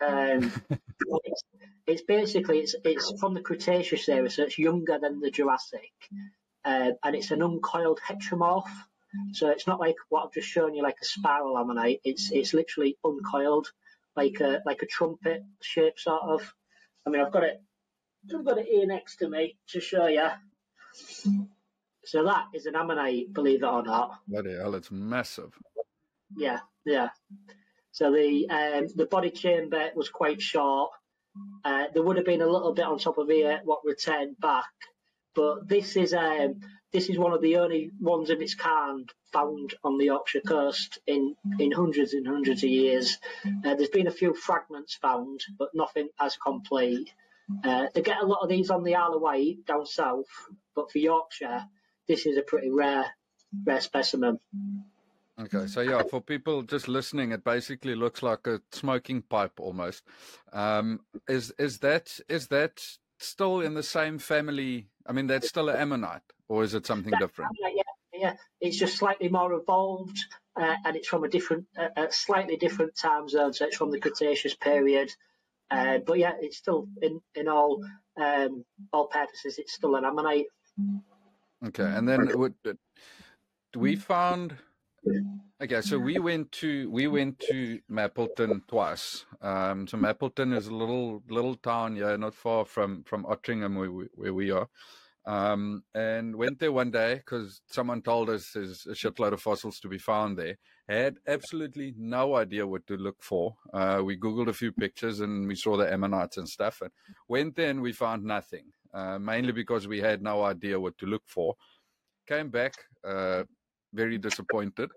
Um, 0.00 0.52
it's, 0.70 1.42
it's, 1.86 2.02
basically 2.02 2.60
it's 2.60 2.74
it's 2.84 3.12
from 3.18 3.34
the 3.34 3.40
Cretaceous 3.40 4.08
era, 4.08 4.30
so 4.30 4.44
it's 4.44 4.58
younger 4.58 4.98
than 5.00 5.20
the 5.20 5.30
Jurassic, 5.30 5.92
uh, 6.64 6.92
and 7.02 7.16
it's 7.16 7.30
an 7.30 7.42
uncoiled 7.42 8.00
heteromorph. 8.00 8.70
So 9.32 9.50
it's 9.50 9.66
not 9.66 9.78
like 9.78 9.96
what 10.08 10.24
I've 10.24 10.32
just 10.32 10.48
shown 10.48 10.74
you, 10.74 10.82
like 10.82 10.96
a 11.02 11.04
spiral 11.04 11.58
ammonite. 11.58 12.00
It's 12.04 12.30
it's 12.32 12.54
literally 12.54 12.96
uncoiled, 13.04 13.70
like 14.16 14.40
a 14.40 14.62
like 14.64 14.82
a 14.82 14.86
trumpet 14.86 15.44
shape, 15.60 15.98
sort 15.98 16.22
of. 16.22 16.54
I 17.06 17.10
mean, 17.10 17.20
I've 17.20 17.32
got 17.32 17.44
it. 17.44 17.62
I've 18.34 18.44
got 18.44 18.58
it 18.58 18.66
here 18.66 18.86
next 18.86 19.16
to 19.16 19.28
me 19.28 19.56
to 19.68 19.80
show 19.80 20.06
you. 20.06 20.28
So 22.04 22.24
that 22.24 22.46
is 22.54 22.66
an 22.66 22.74
ammonite, 22.74 23.32
believe 23.32 23.62
it 23.62 23.66
or 23.66 23.82
not. 23.82 24.18
Bloody 24.26 24.54
hell, 24.54 24.74
it's 24.74 24.90
massive. 24.90 25.52
Yeah, 26.36 26.60
yeah. 26.84 27.08
So 27.92 28.10
the 28.10 28.48
um, 28.48 28.88
the 28.94 29.06
body 29.06 29.30
chamber 29.30 29.90
was 29.94 30.08
quite 30.08 30.40
short. 30.40 30.90
Uh, 31.64 31.84
there 31.92 32.02
would 32.02 32.16
have 32.16 32.26
been 32.26 32.42
a 32.42 32.46
little 32.46 32.74
bit 32.74 32.84
on 32.84 32.98
top 32.98 33.18
of 33.18 33.28
here 33.28 33.60
what 33.64 33.84
returned 33.84 34.38
back, 34.38 34.70
but 35.34 35.68
this 35.68 35.96
is 35.96 36.12
um, 36.12 36.60
this 36.92 37.08
is 37.08 37.18
one 37.18 37.32
of 37.32 37.40
the 37.40 37.56
only 37.56 37.90
ones 38.00 38.30
of 38.30 38.40
its 38.40 38.54
kind 38.54 39.08
found 39.32 39.74
on 39.82 39.96
the 39.96 40.06
Yorkshire 40.06 40.42
coast 40.46 40.98
in 41.06 41.34
in 41.58 41.72
hundreds 41.72 42.12
and 42.12 42.26
hundreds 42.26 42.62
of 42.62 42.70
years. 42.70 43.18
Uh, 43.46 43.74
there's 43.74 43.88
been 43.88 44.08
a 44.08 44.18
few 44.20 44.34
fragments 44.34 44.96
found, 44.96 45.40
but 45.58 45.70
nothing 45.74 46.08
as 46.20 46.36
complete. 46.36 47.10
Uh, 47.64 47.86
they 47.94 48.02
get 48.02 48.22
a 48.22 48.26
lot 48.26 48.42
of 48.42 48.48
these 48.48 48.70
on 48.70 48.84
the 48.84 48.94
Isle 48.94 49.14
of 49.14 49.22
Wight 49.22 49.64
down 49.66 49.86
south, 49.86 50.26
but 50.74 50.90
for 50.90 50.98
Yorkshire, 50.98 51.64
this 52.08 52.26
is 52.26 52.36
a 52.36 52.42
pretty 52.42 52.70
rare 52.70 53.06
rare 53.66 53.80
specimen. 53.80 54.38
Okay, 55.40 55.66
so 55.66 55.80
yeah, 55.80 56.02
for 56.02 56.20
people 56.20 56.62
just 56.62 56.88
listening, 56.88 57.32
it 57.32 57.42
basically 57.42 57.94
looks 57.94 58.22
like 58.22 58.46
a 58.46 58.60
smoking 58.70 59.22
pipe 59.22 59.58
almost. 59.58 60.04
Um, 60.52 61.00
is 61.26 61.52
is 61.58 61.78
that 61.78 62.20
is 62.28 62.48
that 62.48 62.84
still 63.18 63.60
in 63.60 63.74
the 63.74 63.82
same 63.82 64.18
family? 64.18 64.88
I 65.06 65.12
mean, 65.12 65.26
that's 65.26 65.48
still 65.48 65.70
an 65.70 65.76
ammonite, 65.76 66.22
or 66.48 66.62
is 66.62 66.74
it 66.74 66.86
something 66.86 67.12
that's 67.12 67.22
different? 67.22 67.56
yeah, 67.60 67.82
yeah, 68.12 68.34
it's 68.60 68.76
just 68.76 68.98
slightly 68.98 69.28
more 69.28 69.54
evolved, 69.54 70.18
uh, 70.54 70.76
and 70.84 70.96
it's 70.96 71.08
from 71.08 71.24
a 71.24 71.28
different, 71.28 71.66
uh, 71.78 71.88
a 71.96 72.12
slightly 72.12 72.56
different 72.56 72.94
time 72.94 73.28
zone. 73.28 73.54
So 73.54 73.64
it's 73.66 73.76
from 73.76 73.90
the 73.90 74.00
Cretaceous 74.00 74.54
period. 74.54 75.10
Uh, 75.70 75.98
but 76.06 76.18
yeah, 76.18 76.34
it's 76.40 76.58
still 76.58 76.86
in 77.00 77.22
in 77.34 77.48
all 77.48 77.82
um, 78.20 78.64
all 78.92 79.06
purposes, 79.06 79.58
it's 79.58 79.72
still 79.72 79.96
an 79.96 80.04
ammonite. 80.04 80.46
Okay, 81.66 81.84
and 81.84 82.06
then 82.06 82.38
would, 82.38 82.54
we 83.74 83.96
found 83.96 84.56
Okay, 85.62 85.80
so 85.80 85.98
we 85.98 86.18
went 86.18 86.52
to 86.52 86.90
we 86.90 87.06
went 87.06 87.38
to 87.50 87.80
Mappleton 87.90 88.60
twice. 88.68 89.24
Um, 89.40 89.86
so 89.86 89.96
Mappleton 89.96 90.56
is 90.56 90.66
a 90.66 90.74
little 90.74 91.22
little 91.28 91.56
town, 91.56 91.96
yeah, 91.96 92.16
not 92.16 92.34
far 92.34 92.64
from 92.64 93.04
from 93.04 93.24
Ottringham 93.24 93.76
where 93.76 93.90
we, 93.90 94.04
where 94.14 94.34
we 94.34 94.50
are. 94.50 94.68
Um, 95.24 95.84
and 95.94 96.34
went 96.34 96.58
there 96.58 96.72
one 96.72 96.90
day 96.90 97.14
because 97.14 97.60
someone 97.66 98.02
told 98.02 98.28
us 98.28 98.50
there's 98.54 98.86
a 98.86 98.90
shitload 98.92 99.32
of 99.32 99.40
fossils 99.40 99.78
to 99.80 99.88
be 99.88 99.98
found 99.98 100.36
there. 100.36 100.58
Had 100.88 101.18
absolutely 101.28 101.94
no 101.96 102.34
idea 102.34 102.66
what 102.66 102.86
to 102.88 102.96
look 102.96 103.22
for. 103.22 103.54
Uh, 103.72 104.02
we 104.04 104.16
googled 104.16 104.48
a 104.48 104.52
few 104.52 104.72
pictures 104.72 105.20
and 105.20 105.46
we 105.46 105.54
saw 105.54 105.76
the 105.76 105.90
ammonites 105.90 106.38
and 106.38 106.48
stuff. 106.48 106.80
And 106.80 106.90
went 107.28 107.54
there 107.54 107.70
and 107.70 107.80
we 107.80 107.92
found 107.92 108.24
nothing, 108.24 108.64
uh, 108.92 109.20
mainly 109.20 109.52
because 109.52 109.86
we 109.86 110.00
had 110.00 110.22
no 110.22 110.42
idea 110.42 110.80
what 110.80 110.98
to 110.98 111.06
look 111.06 111.22
for. 111.26 111.54
Came 112.26 112.50
back. 112.50 112.74
Uh, 113.06 113.44
very 113.92 114.18
disappointed. 114.18 114.90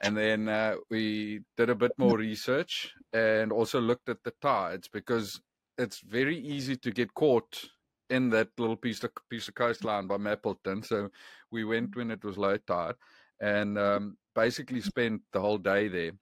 And 0.00 0.16
then 0.16 0.48
uh, 0.48 0.76
we 0.90 1.40
did 1.56 1.70
a 1.70 1.74
bit 1.74 1.92
more 1.98 2.18
research 2.18 2.92
and 3.12 3.50
also 3.50 3.80
looked 3.80 4.08
at 4.08 4.22
the 4.22 4.32
tides 4.40 4.88
because 4.88 5.40
it's 5.76 6.00
very 6.00 6.38
easy 6.38 6.76
to 6.76 6.90
get 6.90 7.14
caught 7.14 7.64
in 8.10 8.30
that 8.30 8.48
little 8.58 8.76
piece 8.76 9.02
of 9.04 9.10
piece 9.28 9.48
of 9.48 9.54
coastline 9.54 10.06
by 10.06 10.16
Mappleton. 10.16 10.84
So 10.84 11.08
we 11.50 11.64
went 11.64 11.96
when 11.96 12.10
it 12.10 12.24
was 12.24 12.38
low 12.38 12.56
tide 12.56 12.94
and 13.40 13.78
um, 13.78 14.16
basically 14.34 14.80
spent 14.80 15.22
the 15.32 15.40
whole 15.40 15.58
day 15.58 15.88
there. 15.88 16.12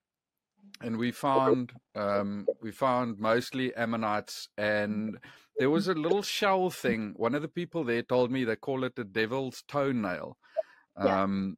And 0.82 0.96
we 0.96 1.12
found 1.12 1.72
um, 1.94 2.46
we 2.60 2.72
found 2.72 3.18
mostly 3.18 3.74
ammonites, 3.76 4.48
and 4.58 5.16
there 5.58 5.70
was 5.70 5.88
a 5.88 5.94
little 5.94 6.22
shell 6.22 6.70
thing. 6.70 7.14
One 7.16 7.34
of 7.34 7.42
the 7.42 7.48
people 7.48 7.84
there 7.84 8.02
told 8.02 8.30
me 8.30 8.44
they 8.44 8.56
call 8.56 8.84
it 8.84 8.98
a 8.98 9.04
devil's 9.04 9.62
toenail. 9.68 10.36
Um, 10.96 11.56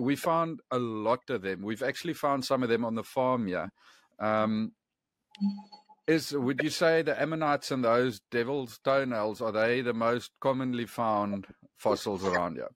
we 0.00 0.16
found 0.16 0.60
a 0.70 0.78
lot 0.78 1.28
of 1.30 1.42
them. 1.42 1.62
We've 1.62 1.82
actually 1.82 2.14
found 2.14 2.44
some 2.44 2.62
of 2.62 2.68
them 2.68 2.84
on 2.84 2.94
the 2.94 3.04
farm 3.04 3.46
here. 3.46 3.70
Um, 4.18 4.72
is 6.06 6.32
would 6.32 6.62
you 6.62 6.70
say 6.70 7.02
the 7.02 7.20
ammonites 7.20 7.70
and 7.70 7.84
those 7.84 8.20
devil's 8.30 8.78
toenails 8.82 9.42
are 9.42 9.52
they 9.52 9.82
the 9.82 9.92
most 9.92 10.30
commonly 10.40 10.86
found 10.86 11.46
fossils 11.76 12.24
around 12.24 12.56
here? 12.56 12.70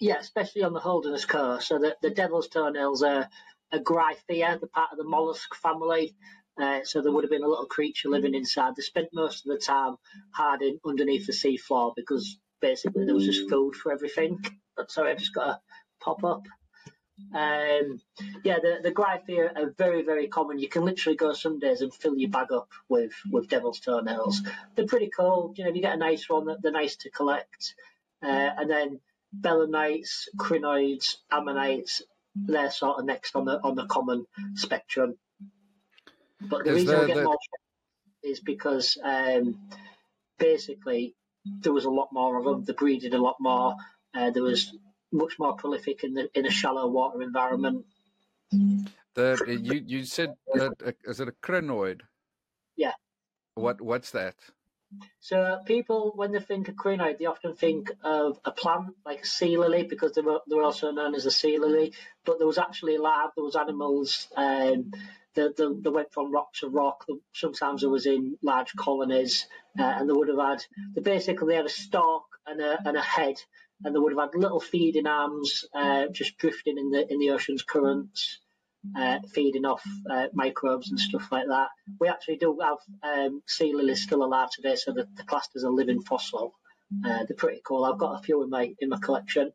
Yeah, 0.00 0.18
especially 0.18 0.62
on 0.62 0.72
the 0.72 0.80
Holderness 0.80 1.24
coast. 1.24 1.68
So 1.68 1.78
the, 1.78 1.94
the 2.02 2.10
devil's 2.10 2.48
toenails 2.48 3.02
are 3.02 3.28
a 3.70 3.78
Gryphaea, 3.78 4.60
the 4.60 4.66
part 4.66 4.92
of 4.92 4.98
the 4.98 5.04
mollusk 5.04 5.54
family. 5.54 6.14
Uh, 6.60 6.80
so 6.84 7.02
there 7.02 7.12
would 7.12 7.24
have 7.24 7.30
been 7.30 7.42
a 7.42 7.48
little 7.48 7.66
creature 7.66 8.08
living 8.08 8.34
inside. 8.34 8.74
They 8.76 8.82
spent 8.82 9.08
most 9.12 9.46
of 9.46 9.52
the 9.52 9.58
time 9.58 9.96
hiding 10.30 10.78
underneath 10.86 11.26
the 11.26 11.32
seafloor 11.32 11.92
because 11.94 12.38
basically 12.60 13.04
there 13.04 13.14
was 13.14 13.26
just 13.26 13.50
food 13.50 13.74
for 13.76 13.92
everything. 13.92 14.42
But 14.76 14.90
sorry, 14.90 15.12
I 15.12 15.16
just 15.16 15.34
got 15.34 15.48
a 15.48 15.60
pop 16.04 16.24
up. 16.24 16.46
Um, 17.32 18.00
yeah, 18.42 18.58
the 18.60 18.80
the 18.82 18.90
Gryphaea 18.90 19.56
are 19.56 19.74
very 19.78 20.02
very 20.02 20.26
common. 20.28 20.58
You 20.58 20.68
can 20.68 20.84
literally 20.84 21.16
go 21.16 21.32
some 21.32 21.58
days 21.60 21.80
and 21.80 21.94
fill 21.94 22.16
your 22.16 22.30
bag 22.30 22.52
up 22.52 22.70
with 22.88 23.12
with 23.30 23.48
devil's 23.48 23.80
toenails. 23.80 24.42
They're 24.74 24.86
pretty 24.86 25.10
cool. 25.16 25.54
You 25.56 25.64
know, 25.64 25.70
if 25.70 25.76
you 25.76 25.82
get 25.82 25.94
a 25.94 25.96
nice 25.96 26.28
one, 26.28 26.48
they're 26.60 26.72
nice 26.72 26.96
to 26.96 27.10
collect. 27.10 27.74
Uh, 28.22 28.50
and 28.58 28.70
then 28.70 29.00
belemnites, 29.32 30.28
crinoids, 30.36 31.16
ammonites, 31.30 32.02
they're 32.34 32.70
sort 32.70 32.98
of 32.98 33.04
next 33.04 33.36
on 33.36 33.44
the 33.44 33.60
on 33.62 33.74
the 33.76 33.86
common 33.86 34.26
spectrum. 34.54 35.16
But 36.40 36.64
the 36.64 36.70
is 36.70 36.76
reason 36.76 36.96
I 36.96 37.06
get 37.06 37.16
the... 37.16 37.24
more 37.24 37.38
is 38.22 38.40
because 38.40 38.98
um, 39.02 39.60
basically 40.38 41.14
there 41.44 41.72
was 41.72 41.84
a 41.84 41.90
lot 41.90 42.08
more 42.12 42.38
of 42.38 42.44
them. 42.44 42.64
They 42.64 42.72
breeded 42.72 43.14
a 43.14 43.22
lot 43.22 43.36
more. 43.38 43.76
Uh, 44.14 44.30
there 44.30 44.42
was 44.42 44.72
much 45.14 45.38
more 45.38 45.56
prolific 45.56 46.04
in 46.04 46.14
the 46.14 46.28
in 46.38 46.46
a 46.46 46.50
shallow 46.50 46.86
water 46.88 47.22
environment. 47.22 47.86
The 49.14 49.58
you 49.62 49.82
you 49.86 50.04
said 50.04 50.34
that, 50.54 50.96
is 51.04 51.20
it 51.20 51.28
a 51.28 51.32
crinoid? 51.32 52.00
Yeah. 52.76 52.92
What 53.54 53.80
what's 53.80 54.10
that? 54.10 54.34
So 55.20 55.60
people, 55.64 56.12
when 56.14 56.32
they 56.32 56.40
think 56.40 56.68
of 56.68 56.76
crinoid, 56.76 57.18
they 57.18 57.26
often 57.26 57.54
think 57.54 57.90
of 58.02 58.38
a 58.44 58.52
plant 58.52 58.94
like 59.04 59.22
a 59.22 59.26
sea 59.26 59.56
lily 59.56 59.82
because 59.84 60.12
they 60.12 60.20
were 60.20 60.40
they 60.48 60.56
were 60.56 60.62
also 60.62 60.90
known 60.90 61.14
as 61.14 61.26
a 61.26 61.30
sea 61.30 61.58
lily. 61.58 61.92
But 62.24 62.38
there 62.38 62.46
was 62.46 62.58
actually 62.58 62.98
live, 62.98 63.30
there 63.34 63.44
was 63.44 63.56
animals 63.56 64.28
um, 64.36 64.92
that, 65.34 65.56
that, 65.56 65.90
went 65.90 66.12
from 66.12 66.32
rock 66.32 66.52
to 66.60 66.68
rock. 66.68 67.06
Sometimes 67.32 67.82
it 67.82 67.88
was 67.88 68.06
in 68.06 68.38
large 68.42 68.74
colonies, 68.76 69.46
uh, 69.78 69.82
and 69.82 70.08
they 70.08 70.12
would 70.12 70.28
have 70.28 70.38
had. 70.38 70.64
They 70.94 71.02
basically 71.02 71.48
they 71.48 71.56
had 71.56 71.66
a 71.66 71.70
stalk 71.70 72.24
and 72.46 72.60
a 72.60 72.78
and 72.86 72.96
a 72.96 73.02
head, 73.02 73.36
and 73.82 73.94
they 73.94 73.98
would 73.98 74.12
have 74.12 74.30
had 74.30 74.38
little 74.38 74.60
feeding 74.60 75.06
arms 75.06 75.64
uh, 75.74 76.06
just 76.12 76.38
drifting 76.38 76.78
in 76.78 76.90
the 76.90 77.10
in 77.10 77.18
the 77.18 77.30
ocean's 77.30 77.62
currents, 77.62 78.40
uh, 78.96 79.18
feeding 79.32 79.64
off 79.64 79.82
uh, 80.10 80.26
microbes 80.32 80.90
and 80.90 81.00
stuff 81.00 81.30
like 81.32 81.46
that. 81.48 81.68
We 82.00 82.08
actually 82.08 82.36
do 82.36 82.58
have 82.60 82.78
um, 83.02 83.42
sea 83.46 83.74
lilies 83.74 84.02
still 84.02 84.24
alive 84.24 84.50
today, 84.50 84.76
so 84.76 84.92
the, 84.92 85.06
the 85.16 85.24
classed 85.24 85.50
as 85.56 85.64
a 85.64 85.70
living 85.70 86.02
fossil. 86.02 86.52
Uh, 87.04 87.24
they're 87.26 87.36
pretty 87.36 87.60
cool. 87.64 87.84
I've 87.84 87.98
got 87.98 88.20
a 88.20 88.22
few 88.22 88.42
in 88.42 88.50
my 88.50 88.72
in 88.78 88.90
my 88.90 88.98
collection. 88.98 89.52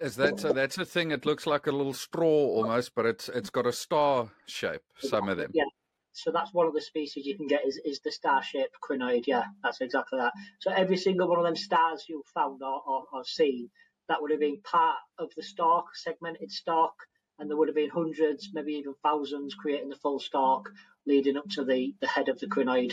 Is 0.00 0.16
that 0.16 0.40
so? 0.40 0.52
That's 0.52 0.78
a 0.78 0.84
thing. 0.84 1.10
It 1.10 1.24
looks 1.24 1.46
like 1.46 1.66
a 1.66 1.72
little 1.72 1.92
straw 1.92 2.26
almost, 2.26 2.94
but 2.94 3.06
it's 3.06 3.28
it's 3.28 3.50
got 3.50 3.66
a 3.66 3.72
star 3.72 4.28
shape. 4.46 4.82
Some 4.98 5.28
of 5.28 5.36
them. 5.36 5.50
Yeah, 5.54 5.64
so 6.12 6.30
that's 6.32 6.52
one 6.52 6.66
of 6.66 6.74
the 6.74 6.80
species 6.80 7.26
you 7.26 7.36
can 7.36 7.46
get 7.46 7.66
is, 7.66 7.80
is 7.84 8.00
the 8.00 8.10
star-shaped 8.10 8.76
crinoid. 8.82 9.26
Yeah, 9.26 9.44
that's 9.62 9.80
exactly 9.80 10.18
that. 10.18 10.32
So 10.60 10.72
every 10.72 10.96
single 10.96 11.28
one 11.28 11.38
of 11.38 11.44
them 11.44 11.56
stars 11.56 12.04
you've 12.08 12.26
found 12.26 12.62
or, 12.62 12.82
or, 12.86 13.04
or 13.12 13.24
seen, 13.24 13.70
that 14.08 14.20
would 14.20 14.30
have 14.30 14.40
been 14.40 14.60
part 14.62 14.98
of 15.18 15.30
the 15.36 15.42
stalk, 15.42 15.86
segmented 15.94 16.50
stalk, 16.50 16.94
and 17.38 17.48
there 17.48 17.56
would 17.56 17.68
have 17.68 17.76
been 17.76 17.90
hundreds, 17.90 18.50
maybe 18.52 18.72
even 18.72 18.94
thousands, 19.02 19.54
creating 19.54 19.88
the 19.88 19.96
full 19.96 20.18
stalk, 20.18 20.68
leading 21.06 21.36
up 21.36 21.48
to 21.50 21.64
the, 21.64 21.94
the 22.00 22.08
head 22.08 22.28
of 22.28 22.38
the 22.40 22.46
crinoid. 22.46 22.92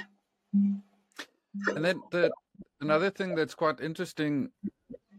And 0.54 1.84
then 1.84 2.02
the 2.12 2.32
another 2.80 3.10
thing 3.10 3.36
that's 3.36 3.56
quite 3.56 3.80
interesting 3.82 4.52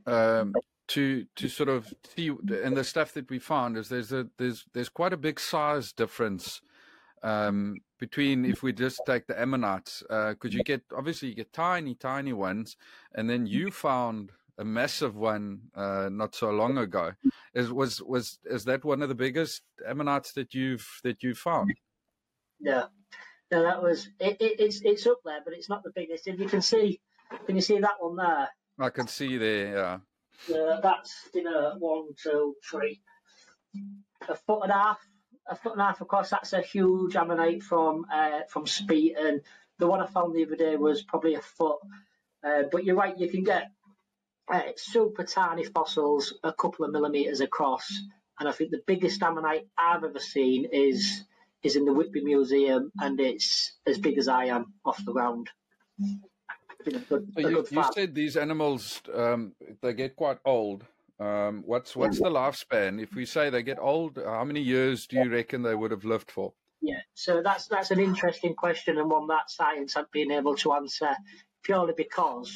um, 0.06 0.54
to 0.88 1.26
to 1.36 1.48
sort 1.48 1.68
of 1.68 1.92
see 2.14 2.28
and 2.28 2.76
the 2.76 2.84
stuff 2.84 3.12
that 3.14 3.28
we 3.28 3.38
found 3.38 3.76
is 3.76 3.88
there's 3.88 4.12
a 4.12 4.28
there's 4.38 4.64
there's 4.72 4.88
quite 4.88 5.12
a 5.12 5.16
big 5.16 5.38
size 5.38 5.92
difference 5.92 6.60
um, 7.22 7.76
between 7.98 8.44
if 8.44 8.62
we 8.62 8.72
just 8.72 9.00
take 9.06 9.26
the 9.26 9.40
ammonites, 9.40 10.02
because 10.02 10.36
uh, 10.54 10.56
you 10.56 10.62
get 10.62 10.82
obviously 10.96 11.28
you 11.28 11.34
get 11.34 11.52
tiny, 11.52 11.94
tiny 11.94 12.32
ones, 12.32 12.76
and 13.14 13.28
then 13.28 13.46
you 13.46 13.70
found 13.70 14.30
a 14.58 14.64
massive 14.64 15.16
one 15.16 15.60
uh, 15.74 16.08
not 16.10 16.34
so 16.34 16.50
long 16.50 16.78
ago. 16.78 17.12
Is 17.54 17.72
was 17.72 18.02
was 18.02 18.38
is 18.44 18.64
that 18.64 18.84
one 18.84 19.02
of 19.02 19.08
the 19.08 19.14
biggest 19.14 19.62
ammonites 19.86 20.32
that 20.32 20.54
you've 20.54 21.00
that 21.04 21.22
you 21.22 21.34
found? 21.34 21.72
Yeah, 22.60 22.84
no, 23.50 23.62
that 23.62 23.82
was 23.82 24.08
it, 24.20 24.36
it, 24.40 24.60
It's 24.60 24.80
it's 24.82 25.06
up 25.06 25.18
there, 25.24 25.40
but 25.44 25.54
it's 25.54 25.68
not 25.68 25.82
the 25.82 25.92
biggest. 25.94 26.26
If 26.26 26.38
you 26.38 26.48
can 26.48 26.62
see, 26.62 27.00
can 27.46 27.56
you 27.56 27.62
see 27.62 27.78
that 27.78 27.96
one 27.98 28.16
there? 28.16 28.48
I 28.80 28.90
can 28.90 29.08
see 29.08 29.38
there. 29.38 29.76
Yeah. 29.76 29.98
Uh, 30.54 30.80
that's 30.80 31.28
you 31.34 31.42
know 31.42 31.74
one, 31.78 32.08
two, 32.22 32.54
three, 32.68 33.00
a 34.28 34.36
foot 34.36 34.62
and 34.62 34.72
a 34.72 34.74
half 34.74 35.00
a 35.48 35.56
foot 35.56 35.72
and 35.72 35.80
a 35.80 35.84
half 35.84 36.00
across. 36.00 36.30
That's 36.30 36.52
a 36.52 36.60
huge 36.60 37.16
ammonite 37.16 37.62
from 37.62 38.06
uh, 38.12 38.40
from 38.48 38.64
and 38.88 39.40
The 39.78 39.86
one 39.86 40.00
I 40.00 40.06
found 40.06 40.34
the 40.34 40.44
other 40.44 40.56
day 40.56 40.76
was 40.76 41.02
probably 41.02 41.34
a 41.34 41.40
foot. 41.40 41.78
Uh, 42.44 42.64
but 42.70 42.84
you're 42.84 42.96
right, 42.96 43.18
you 43.18 43.28
can 43.28 43.44
get 43.44 43.70
uh, 44.52 44.62
super 44.76 45.24
tiny 45.24 45.64
fossils 45.64 46.34
a 46.42 46.52
couple 46.52 46.84
of 46.84 46.92
millimeters 46.92 47.40
across. 47.40 47.92
And 48.38 48.48
I 48.48 48.52
think 48.52 48.70
the 48.70 48.82
biggest 48.86 49.22
ammonite 49.22 49.66
I've 49.76 50.04
ever 50.04 50.20
seen 50.20 50.66
is 50.72 51.24
is 51.62 51.74
in 51.74 51.84
the 51.84 51.92
Whitby 51.92 52.22
Museum, 52.22 52.92
and 53.00 53.18
it's 53.18 53.72
as 53.84 53.98
big 53.98 54.16
as 54.16 54.28
I 54.28 54.44
am 54.46 54.74
off 54.84 55.04
the 55.04 55.12
ground. 55.12 55.50
Good, 56.84 57.32
you, 57.36 57.66
you 57.68 57.84
said 57.92 58.14
these 58.14 58.36
animals 58.36 59.02
um, 59.12 59.52
they 59.82 59.92
get 59.92 60.14
quite 60.14 60.38
old. 60.44 60.84
Um, 61.20 61.62
what's 61.66 61.96
what's 61.96 62.18
the 62.18 62.30
lifespan? 62.30 63.02
If 63.02 63.14
we 63.14 63.26
say 63.26 63.50
they 63.50 63.62
get 63.62 63.78
old, 63.80 64.18
how 64.24 64.44
many 64.44 64.60
years 64.60 65.06
do 65.06 65.16
you 65.16 65.30
reckon 65.30 65.62
they 65.62 65.74
would 65.74 65.90
have 65.90 66.04
lived 66.04 66.30
for? 66.30 66.52
Yeah, 66.80 67.00
so 67.14 67.42
that's 67.42 67.66
that's 67.66 67.90
an 67.90 67.98
interesting 67.98 68.54
question 68.54 68.98
and 68.98 69.10
one 69.10 69.26
that 69.26 69.50
science 69.50 69.94
hasn't 69.94 70.12
been 70.12 70.30
able 70.30 70.54
to 70.56 70.74
answer 70.74 71.16
purely 71.64 71.92
because 71.96 72.52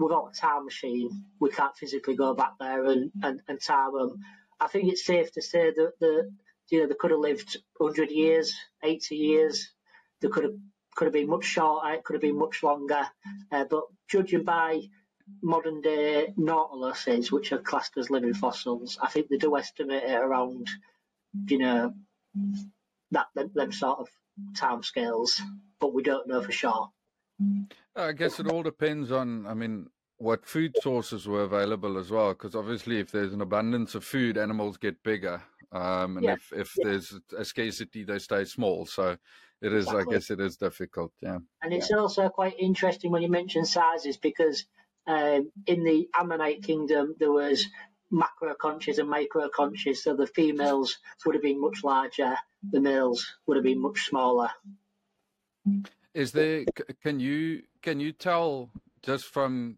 without 0.00 0.30
a 0.32 0.36
time 0.36 0.64
machine, 0.64 1.24
we 1.40 1.50
can't 1.50 1.76
physically 1.76 2.16
go 2.16 2.34
back 2.34 2.52
there 2.58 2.84
and, 2.86 3.12
and, 3.22 3.40
and 3.46 3.60
time 3.60 3.92
them. 3.92 4.16
I 4.58 4.66
think 4.66 4.90
it's 4.90 5.04
safe 5.04 5.30
to 5.32 5.42
say 5.42 5.70
that 5.70 5.92
the 6.00 6.30
you 6.70 6.80
know 6.80 6.88
they 6.88 6.94
could 6.94 7.10
have 7.10 7.20
lived 7.20 7.56
100 7.76 8.10
years, 8.10 8.54
80 8.82 9.14
years. 9.16 9.70
They 10.20 10.28
could 10.28 10.44
have 10.44 10.54
could 10.96 11.04
have 11.06 11.14
been 11.14 11.28
much 11.28 11.44
shorter. 11.44 11.92
It 11.92 12.04
could 12.04 12.14
have 12.14 12.22
been 12.22 12.38
much 12.38 12.62
longer. 12.62 13.06
Uh, 13.52 13.64
but 13.70 13.84
judging 14.08 14.44
by 14.44 14.82
modern 15.42 15.80
day 15.80 16.32
nautiluses, 16.38 17.30
which 17.30 17.52
are 17.52 17.58
classed 17.58 17.96
as 17.96 18.10
living 18.10 18.34
fossils, 18.34 18.98
I 19.00 19.08
think 19.08 19.28
they 19.28 19.36
do 19.36 19.56
estimate 19.56 20.04
it 20.04 20.20
around, 20.20 20.68
you 21.48 21.58
know, 21.58 21.94
that 23.10 23.26
them, 23.34 23.50
them 23.54 23.72
sort 23.72 24.00
of 24.00 24.08
time 24.56 24.82
scales. 24.82 25.40
But 25.80 25.94
we 25.94 26.02
don't 26.02 26.28
know 26.28 26.42
for 26.42 26.52
sure. 26.52 26.90
I 27.96 28.12
guess 28.12 28.38
it 28.38 28.46
all 28.46 28.62
depends 28.62 29.10
on, 29.10 29.46
I 29.46 29.54
mean, 29.54 29.86
what 30.18 30.44
food 30.44 30.76
sources 30.82 31.26
were 31.26 31.42
available 31.42 31.96
as 31.96 32.10
well. 32.10 32.30
Because 32.30 32.54
obviously, 32.54 32.98
if 32.98 33.10
there's 33.10 33.32
an 33.32 33.40
abundance 33.40 33.94
of 33.94 34.04
food, 34.04 34.36
animals 34.36 34.76
get 34.76 35.02
bigger. 35.02 35.42
Um, 35.72 36.18
and 36.18 36.24
yeah. 36.24 36.34
if, 36.34 36.52
if 36.52 36.74
yeah. 36.76 36.84
there's 36.84 37.18
a 37.36 37.44
scarcity, 37.44 38.04
they 38.04 38.18
stay 38.18 38.44
small. 38.44 38.84
So 38.84 39.16
it 39.62 39.72
is, 39.72 39.86
exactly. 39.86 40.14
I 40.14 40.18
guess 40.18 40.30
it 40.30 40.40
is 40.40 40.56
difficult. 40.56 41.12
Yeah. 41.22 41.38
And 41.62 41.72
it's 41.72 41.90
yeah. 41.90 41.96
also 41.96 42.28
quite 42.28 42.58
interesting 42.58 43.10
when 43.10 43.22
you 43.22 43.30
mention 43.30 43.64
sizes 43.64 44.16
because 44.16 44.66
um, 45.06 45.50
in 45.66 45.84
the 45.84 46.08
Ammonite 46.14 46.62
kingdom, 46.62 47.14
there 47.18 47.32
was 47.32 47.66
macroconches 48.12 48.98
and 48.98 49.08
microconches. 49.08 49.98
So 49.98 50.16
the 50.16 50.26
females 50.26 50.98
would 51.24 51.34
have 51.34 51.42
been 51.42 51.60
much 51.60 51.82
larger, 51.84 52.36
the 52.68 52.80
males 52.80 53.26
would 53.46 53.56
have 53.56 53.64
been 53.64 53.80
much 53.80 54.06
smaller. 54.06 54.50
Is 56.14 56.32
there? 56.32 56.64
Can 57.02 57.20
you 57.20 57.62
can 57.82 58.00
you 58.00 58.12
tell 58.12 58.70
just 59.02 59.26
from 59.26 59.76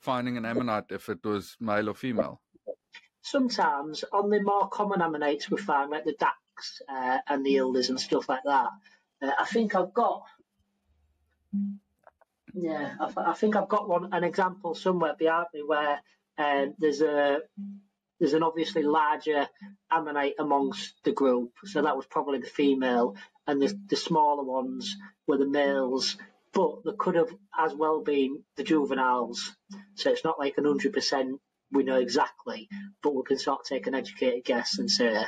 finding 0.00 0.36
an 0.36 0.44
ammonite 0.44 0.90
if 0.90 1.08
it 1.08 1.24
was 1.24 1.56
male 1.60 1.88
or 1.90 1.94
female? 1.94 2.40
Sometimes 3.22 4.04
on 4.12 4.30
the 4.30 4.40
more 4.42 4.68
common 4.68 5.00
ammonites 5.00 5.50
we 5.50 5.60
find, 5.60 5.90
like 5.90 6.04
the 6.04 6.14
Dacks 6.18 6.82
uh, 6.88 7.18
and 7.28 7.44
the 7.44 7.56
Ildes 7.56 7.88
and 7.88 8.00
stuff 8.00 8.28
like 8.28 8.42
that. 8.44 8.68
Uh, 9.20 9.30
I 9.38 9.44
think 9.46 9.74
I've 9.74 9.94
got. 9.94 10.22
Yeah, 12.54 12.94
I, 13.00 13.30
I, 13.30 13.34
think 13.34 13.56
I've 13.56 13.68
got 13.68 13.88
one 13.88 14.12
an 14.12 14.24
example 14.24 14.74
somewhere 14.74 15.14
behind 15.18 15.46
me 15.54 15.62
where 15.66 16.00
um, 16.38 16.74
there's 16.78 17.00
a 17.00 17.40
there's 18.20 18.34
an 18.34 18.42
obviously 18.42 18.82
larger 18.82 19.48
ammonite 19.90 20.34
amongst 20.38 20.94
the 21.02 21.12
group, 21.12 21.52
so 21.64 21.82
that 21.82 21.96
was 21.96 22.06
probably 22.06 22.38
the 22.38 22.46
female, 22.46 23.16
and 23.46 23.60
the, 23.60 23.76
the 23.88 23.96
smaller 23.96 24.44
ones 24.44 24.96
were 25.26 25.38
the 25.38 25.48
males. 25.48 26.16
But 26.52 26.84
there 26.84 26.94
could 26.98 27.14
have 27.14 27.30
as 27.58 27.74
well 27.74 28.02
been 28.02 28.42
the 28.56 28.62
juveniles, 28.62 29.56
so 29.94 30.10
it's 30.10 30.24
not 30.24 30.38
like 30.38 30.58
an 30.58 30.66
hundred 30.66 30.92
percent 30.92 31.40
we 31.72 31.82
know 31.82 31.98
exactly, 31.98 32.68
but 33.02 33.14
we 33.14 33.22
can 33.24 33.38
sort 33.38 33.60
of 33.60 33.66
take 33.66 33.86
an 33.86 33.94
educated 33.94 34.44
guess 34.44 34.78
and 34.78 34.90
say, 34.90 35.24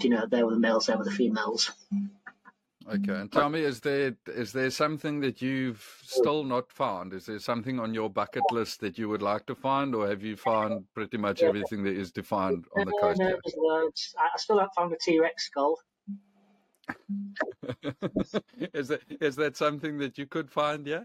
you 0.00 0.10
know, 0.10 0.26
they 0.30 0.42
were 0.42 0.52
the 0.52 0.60
males, 0.60 0.86
they 0.86 0.94
were 0.94 1.04
the 1.04 1.10
females. 1.10 1.72
Okay, 2.90 3.12
and 3.12 3.30
tell 3.30 3.50
me, 3.50 3.60
is 3.60 3.80
there 3.80 4.16
is 4.26 4.52
there 4.52 4.70
something 4.70 5.20
that 5.20 5.42
you've 5.42 6.00
still 6.02 6.42
not 6.42 6.72
found? 6.72 7.12
Is 7.12 7.26
there 7.26 7.38
something 7.38 7.78
on 7.78 7.92
your 7.92 8.08
bucket 8.08 8.44
list 8.50 8.80
that 8.80 8.96
you 8.96 9.10
would 9.10 9.20
like 9.20 9.44
to 9.46 9.54
find, 9.54 9.94
or 9.94 10.08
have 10.08 10.22
you 10.22 10.36
found 10.36 10.84
pretty 10.94 11.18
much 11.18 11.42
everything 11.42 11.84
that 11.84 11.94
is 11.94 12.12
to 12.12 12.22
find 12.22 12.64
on 12.78 12.86
the 12.86 12.92
coast? 13.00 13.20
No, 13.20 13.26
there's 13.26 13.56
loads. 13.56 14.14
I 14.18 14.38
still 14.38 14.58
haven't 14.58 14.74
found 14.74 14.92
a 14.92 14.96
T 15.00 15.20
Rex 15.20 15.46
skull. 15.46 15.78
is 18.72 18.88
that 18.88 19.02
is 19.20 19.36
that 19.36 19.56
something 19.56 19.98
that 19.98 20.16
you 20.16 20.26
could 20.26 20.50
find? 20.50 20.86
Yeah. 20.86 21.04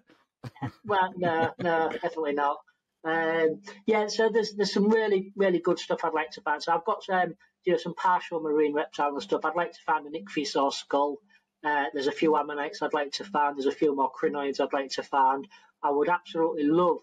well, 0.86 1.12
no, 1.18 1.52
no, 1.60 1.90
definitely 1.90 2.34
not. 2.34 2.60
Um, 3.06 3.62
yeah, 3.86 4.08
so 4.08 4.30
there's 4.30 4.54
there's 4.54 4.74
some 4.74 4.90
really 4.90 5.34
really 5.36 5.60
good 5.60 5.80
stuff 5.80 6.06
I'd 6.06 6.14
like 6.14 6.32
to 6.32 6.42
find. 6.42 6.64
So 6.64 6.74
I've 6.74 6.86
got 6.86 7.04
um, 7.10 7.34
you 7.66 7.74
know 7.74 7.78
some 7.78 7.96
partial 7.96 8.40
marine 8.40 8.74
reptile 8.74 9.10
and 9.10 9.22
stuff. 9.22 9.44
I'd 9.44 9.56
like 9.56 9.74
to 9.74 9.80
find 9.86 10.06
an 10.06 10.14
ichthyosaur 10.14 10.72
skull. 10.72 11.18
Uh, 11.64 11.86
there's 11.94 12.08
a 12.08 12.12
few 12.12 12.36
ammonites 12.36 12.82
I'd 12.82 12.94
like 12.94 13.14
to 13.14 13.24
find. 13.24 13.56
There's 13.56 13.66
a 13.66 13.72
few 13.72 13.96
more 13.96 14.12
crinoids 14.12 14.60
I'd 14.60 14.74
like 14.74 14.92
to 14.92 15.04
find. 15.04 15.48
I 15.82 15.92
would 15.92 16.10
absolutely 16.10 16.64
love 16.64 17.00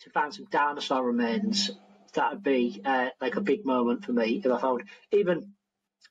to 0.00 0.10
find 0.10 0.32
some 0.32 0.46
dinosaur 0.50 1.04
remains. 1.04 1.70
That'd 2.14 2.42
be 2.42 2.80
uh, 2.84 3.10
like 3.20 3.36
a 3.36 3.40
big 3.40 3.66
moment 3.66 4.04
for 4.04 4.12
me 4.12 4.40
if 4.44 4.50
I 4.50 4.60
found 4.60 4.84
even 5.12 5.52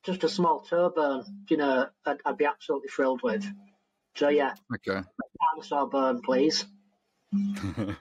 just 0.03 0.23
a 0.23 0.29
small 0.29 0.61
toe 0.61 0.89
bone. 0.89 1.23
You 1.49 1.57
know, 1.57 1.87
I'd, 2.05 2.17
I'd 2.25 2.37
be 2.37 2.45
absolutely 2.45 2.89
thrilled 2.89 3.21
with. 3.23 3.45
So 4.15 4.29
yeah, 4.29 4.53
okay, 4.73 5.01
dinosaur 5.53 5.87
bone, 5.87 6.21
please. 6.21 6.65
oh, 7.33 7.95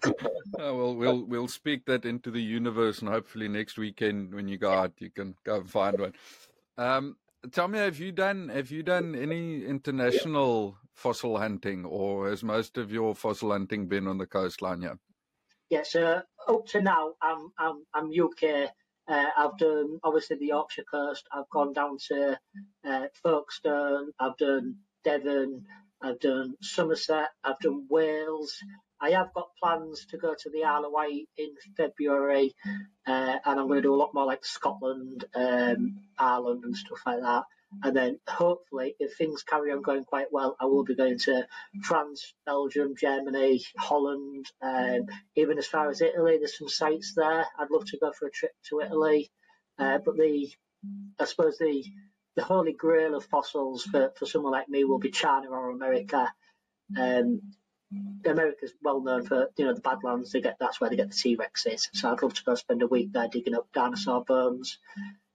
well, 0.58 0.94
we'll 0.94 1.24
we'll 1.24 1.48
speak 1.48 1.86
that 1.86 2.04
into 2.04 2.30
the 2.30 2.42
universe, 2.42 3.00
and 3.00 3.08
hopefully 3.08 3.48
next 3.48 3.78
weekend 3.78 4.34
when 4.34 4.48
you 4.48 4.58
go 4.58 4.70
out, 4.70 4.92
you 4.98 5.10
can 5.10 5.34
go 5.44 5.56
and 5.56 5.70
find 5.70 5.98
one. 5.98 6.12
Um, 6.76 7.16
tell 7.52 7.68
me, 7.68 7.78
have 7.78 7.98
you 7.98 8.12
done 8.12 8.48
have 8.48 8.70
you 8.70 8.82
done 8.82 9.14
any 9.14 9.64
international 9.64 10.76
fossil 10.94 11.38
hunting, 11.38 11.84
or 11.84 12.28
has 12.30 12.42
most 12.42 12.78
of 12.78 12.92
your 12.92 13.14
fossil 13.14 13.52
hunting 13.52 13.88
been 13.88 14.06
on 14.06 14.18
the 14.18 14.26
coastline? 14.26 14.82
Yeah. 14.82 14.94
Yes, 15.70 15.94
uh, 15.96 16.22
up 16.48 16.66
to 16.66 16.82
now, 16.82 17.14
I'm 17.22 17.50
I'm, 17.58 17.84
I'm 17.94 18.10
UK. 18.10 18.70
Uh, 19.06 19.26
I've 19.36 19.58
done 19.58 19.98
obviously 20.02 20.36
the 20.38 20.46
Yorkshire 20.46 20.84
coast. 20.90 21.26
I've 21.32 21.48
gone 21.50 21.72
down 21.72 21.98
to 22.08 22.38
uh, 22.86 23.06
Folkestone. 23.22 24.12
I've 24.18 24.36
done 24.36 24.76
Devon. 25.04 25.64
I've 26.02 26.20
done 26.20 26.54
Somerset. 26.62 27.28
I've 27.42 27.58
done 27.58 27.86
Wales. 27.90 28.58
I 29.04 29.10
have 29.10 29.34
got 29.34 29.54
plans 29.62 30.06
to 30.06 30.16
go 30.16 30.34
to 30.34 30.50
the 30.50 30.64
Isle 30.64 30.86
of 30.86 30.92
Wight 30.92 31.28
in 31.36 31.50
February, 31.76 32.54
uh, 33.06 33.36
and 33.44 33.60
I'm 33.60 33.66
going 33.66 33.82
to 33.82 33.88
do 33.88 33.94
a 33.94 34.02
lot 34.02 34.14
more 34.14 34.24
like 34.24 34.46
Scotland, 34.46 35.26
um, 35.34 36.00
Ireland, 36.18 36.64
and 36.64 36.74
stuff 36.74 37.00
like 37.04 37.20
that. 37.20 37.42
And 37.82 37.94
then 37.94 38.18
hopefully, 38.26 38.94
if 38.98 39.14
things 39.18 39.42
carry 39.42 39.72
on 39.72 39.82
going 39.82 40.04
quite 40.04 40.32
well, 40.32 40.56
I 40.58 40.64
will 40.64 40.84
be 40.84 40.94
going 40.94 41.18
to 41.18 41.46
France, 41.82 42.32
Belgium, 42.46 42.94
Germany, 42.98 43.62
Holland, 43.76 44.46
um, 44.62 45.06
even 45.36 45.58
as 45.58 45.66
far 45.66 45.90
as 45.90 46.00
Italy. 46.00 46.38
There's 46.38 46.56
some 46.56 46.68
sites 46.70 47.12
there. 47.14 47.44
I'd 47.58 47.70
love 47.70 47.84
to 47.86 47.98
go 47.98 48.10
for 48.18 48.26
a 48.28 48.30
trip 48.30 48.52
to 48.70 48.80
Italy. 48.80 49.30
Uh, 49.78 49.98
but 50.02 50.16
the, 50.16 50.50
I 51.20 51.24
suppose 51.26 51.58
the 51.58 51.84
the 52.36 52.42
holy 52.42 52.72
grail 52.72 53.14
of 53.14 53.26
fossils 53.26 53.84
for, 53.84 54.12
for 54.16 54.26
someone 54.26 54.52
like 54.52 54.68
me 54.68 54.84
will 54.84 54.98
be 54.98 55.10
China 55.10 55.50
or 55.50 55.70
America. 55.70 56.32
Um, 56.98 57.40
America's 58.24 58.72
well 58.82 59.00
known 59.00 59.24
for 59.24 59.50
you 59.56 59.66
know 59.66 59.74
the 59.74 59.80
Badlands. 59.80 60.32
They 60.32 60.40
get 60.40 60.56
that's 60.58 60.80
where 60.80 60.90
they 60.90 60.96
get 60.96 61.10
the 61.10 61.16
T 61.16 61.36
Rexes. 61.36 61.88
So 61.92 62.10
I'd 62.10 62.22
love 62.22 62.34
to 62.34 62.44
go 62.44 62.54
spend 62.54 62.82
a 62.82 62.86
week 62.86 63.12
there 63.12 63.28
digging 63.28 63.54
up 63.54 63.68
dinosaur 63.72 64.24
bones. 64.24 64.78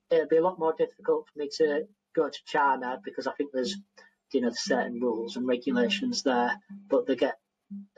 It'd 0.09 0.29
be 0.29 0.37
a 0.37 0.43
lot 0.43 0.59
more 0.59 0.73
difficult 0.77 1.27
for 1.27 1.39
me 1.39 1.49
to 1.57 1.87
go 2.15 2.29
to 2.29 2.39
China 2.45 2.99
because 3.03 3.27
I 3.27 3.33
think 3.33 3.51
there's 3.53 3.77
you 4.31 4.41
know 4.41 4.51
certain 4.53 4.99
rules 4.99 5.35
and 5.35 5.47
regulations 5.47 6.23
there. 6.23 6.59
But 6.89 7.05
they 7.07 7.15
get 7.15 7.37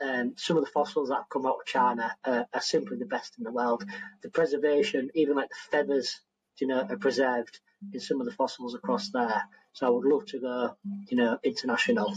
um, 0.02 0.34
some 0.36 0.56
of 0.56 0.64
the 0.64 0.70
fossils 0.70 1.08
that 1.08 1.16
have 1.16 1.28
come 1.30 1.46
out 1.46 1.60
of 1.60 1.66
China 1.66 2.14
uh, 2.24 2.44
are 2.52 2.60
simply 2.60 2.98
the 2.98 3.06
best 3.06 3.34
in 3.38 3.44
the 3.44 3.52
world. 3.52 3.84
The 4.22 4.30
preservation, 4.30 5.10
even 5.14 5.36
like 5.36 5.48
the 5.48 5.70
feathers, 5.70 6.20
you 6.60 6.66
know, 6.66 6.80
are 6.80 6.96
preserved 6.96 7.58
in 7.92 8.00
some 8.00 8.20
of 8.20 8.26
the 8.26 8.32
fossils 8.32 8.74
across 8.74 9.10
there. 9.10 9.42
So 9.72 9.86
I 9.86 9.90
would 9.90 10.04
love 10.04 10.26
to 10.26 10.38
go, 10.38 10.76
you 11.08 11.16
know, 11.16 11.38
international 11.42 12.14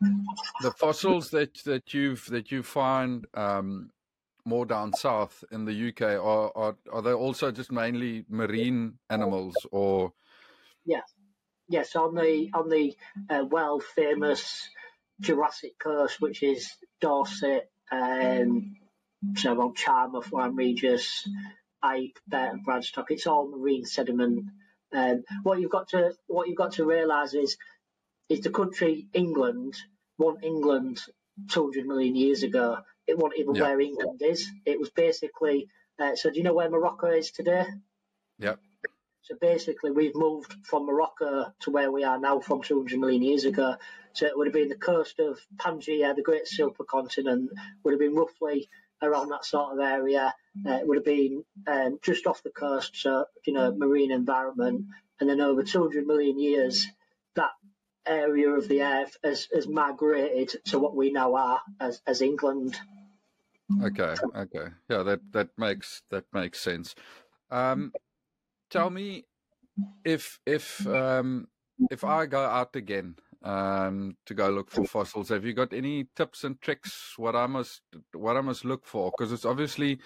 the 0.00 0.72
fossils 0.72 1.30
that 1.30 1.54
that 1.64 1.94
you've 1.94 2.26
that 2.26 2.50
you 2.50 2.62
find 2.62 3.26
um, 3.34 3.90
more 4.44 4.66
down 4.66 4.92
south 4.92 5.42
in 5.50 5.64
the 5.64 5.88
UK 5.88 6.02
are, 6.02 6.52
are 6.56 6.76
are 6.92 7.02
they 7.02 7.12
also 7.12 7.50
just 7.50 7.72
mainly 7.72 8.24
marine 8.28 8.94
animals 9.10 9.54
or? 9.72 10.12
Yes, 10.84 11.02
yes. 11.68 11.96
On 11.96 12.14
the 12.14 12.50
on 12.54 12.68
the 12.68 12.96
uh, 13.28 13.44
world 13.44 13.82
famous 13.82 14.68
Jurassic 15.20 15.78
Coast, 15.78 16.20
which 16.20 16.42
is 16.42 16.70
Dorset, 17.00 17.70
um, 17.90 18.76
so 19.34 19.52
around 19.52 19.76
Charmouth, 19.76 20.32
Lyme 20.32 20.56
Regis, 20.56 21.28
Eype, 21.84 22.16
Burton, 22.28 22.62
Bradstock. 22.66 23.06
It's 23.10 23.26
all 23.26 23.48
marine 23.48 23.84
sediment. 23.84 24.44
Um, 24.92 25.24
what 25.42 25.58
you've 25.60 25.70
got 25.70 25.88
to 25.88 26.12
what 26.28 26.48
you've 26.48 26.56
got 26.56 26.72
to 26.72 26.84
realise 26.84 27.34
is 27.34 27.56
is 28.28 28.40
the 28.40 28.50
country 28.50 29.06
England 29.12 29.76
won 30.18 30.42
England 30.42 31.00
200 31.50 31.86
million 31.86 32.16
years 32.16 32.42
ago. 32.42 32.78
It 33.06 33.18
wasn't 33.18 33.40
even 33.40 33.54
yeah. 33.54 33.62
where 33.62 33.80
England 33.80 34.20
is. 34.22 34.50
It 34.64 34.78
was 34.78 34.90
basically. 34.90 35.68
Uh, 35.98 36.14
so 36.14 36.30
do 36.30 36.36
you 36.36 36.42
know 36.42 36.54
where 36.54 36.68
Morocco 36.68 37.06
is 37.06 37.30
today? 37.30 37.64
Yep. 38.38 38.60
So 39.22 39.34
basically, 39.40 39.90
we've 39.90 40.14
moved 40.14 40.54
from 40.62 40.86
Morocco 40.86 41.52
to 41.60 41.70
where 41.70 41.90
we 41.90 42.04
are 42.04 42.18
now 42.18 42.38
from 42.38 42.62
200 42.62 42.98
million 42.98 43.22
years 43.22 43.44
ago. 43.44 43.76
So 44.12 44.26
it 44.26 44.36
would 44.36 44.46
have 44.46 44.54
been 44.54 44.68
the 44.68 44.76
coast 44.76 45.18
of 45.18 45.40
Pangaea, 45.56 46.14
the 46.14 46.22
great 46.22 46.46
supercontinent, 46.46 47.48
would 47.82 47.92
have 47.92 47.98
been 47.98 48.14
roughly 48.14 48.68
around 49.02 49.30
that 49.30 49.44
sort 49.44 49.72
of 49.72 49.80
area. 49.80 50.32
Uh, 50.66 50.72
it 50.74 50.86
would 50.86 50.96
have 50.96 51.04
been 51.04 51.44
um, 51.66 51.98
just 52.02 52.26
off 52.26 52.42
the 52.42 52.50
coast, 52.50 52.96
so 52.96 53.26
you 53.46 53.52
know, 53.52 53.74
marine 53.74 54.10
environment, 54.10 54.86
and 55.20 55.28
then 55.28 55.40
over 55.40 55.62
200 55.62 56.06
million 56.06 56.38
years, 56.38 56.86
that 57.34 57.50
area 58.06 58.50
of 58.50 58.68
the 58.68 58.82
earth 58.82 59.16
has, 59.22 59.48
has 59.54 59.66
migrated 59.68 60.56
to 60.66 60.78
what 60.78 60.94
we 60.94 61.10
now 61.10 61.34
are 61.34 61.60
as, 61.80 62.00
as 62.06 62.22
England. 62.22 62.76
Okay, 63.82 64.14
okay, 64.36 64.68
yeah, 64.88 65.02
that 65.02 65.20
that 65.32 65.48
makes 65.58 66.02
that 66.10 66.24
makes 66.32 66.60
sense. 66.60 66.94
Um, 67.50 67.92
tell 68.70 68.90
me 68.90 69.24
if 70.04 70.38
if 70.46 70.86
um, 70.86 71.48
if 71.90 72.04
I 72.04 72.26
go 72.26 72.44
out 72.44 72.76
again 72.76 73.16
um, 73.42 74.16
to 74.26 74.34
go 74.34 74.50
look 74.50 74.70
for 74.70 74.84
fossils, 74.84 75.30
have 75.30 75.44
you 75.44 75.52
got 75.52 75.72
any 75.72 76.06
tips 76.14 76.44
and 76.44 76.60
tricks 76.60 77.14
what 77.16 77.34
I 77.34 77.46
must 77.46 77.82
what 78.12 78.36
I 78.36 78.40
must 78.40 78.64
look 78.64 78.86
for? 78.86 79.10
Because 79.10 79.32
it's 79.32 79.44
obviously 79.44 79.98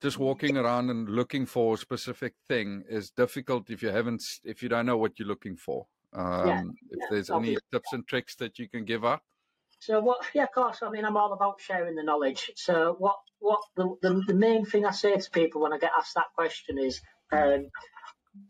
just 0.00 0.18
walking 0.18 0.56
around 0.56 0.90
and 0.90 1.08
looking 1.08 1.46
for 1.46 1.74
a 1.74 1.78
specific 1.78 2.34
thing 2.48 2.84
is 2.88 3.10
difficult 3.10 3.70
if 3.70 3.82
you 3.82 3.88
haven't 3.88 4.22
if 4.44 4.62
you 4.62 4.68
don't 4.68 4.86
know 4.86 4.96
what 4.96 5.18
you're 5.18 5.28
looking 5.28 5.56
for. 5.56 5.86
Um, 6.14 6.46
yeah, 6.46 6.62
if 6.90 6.98
yeah, 7.00 7.06
there's 7.10 7.30
any 7.30 7.56
tips 7.72 7.92
and 7.92 8.06
tricks 8.06 8.36
that 8.36 8.58
you 8.58 8.68
can 8.68 8.84
give 8.84 9.04
up. 9.04 9.22
So 9.80 10.00
what? 10.00 10.24
Yeah, 10.32 10.44
of 10.44 10.52
course. 10.52 10.78
I 10.82 10.90
mean, 10.90 11.04
I'm 11.04 11.16
all 11.16 11.32
about 11.32 11.60
sharing 11.60 11.96
the 11.96 12.02
knowledge. 12.02 12.52
So 12.56 12.96
what? 12.98 13.16
What 13.40 13.60
the 13.76 13.96
the, 14.00 14.22
the 14.28 14.34
main 14.34 14.64
thing 14.64 14.86
I 14.86 14.92
say 14.92 15.16
to 15.16 15.30
people 15.30 15.60
when 15.60 15.72
I 15.72 15.78
get 15.78 15.92
asked 15.96 16.14
that 16.14 16.32
question 16.34 16.78
is, 16.78 17.00
um, 17.32 17.68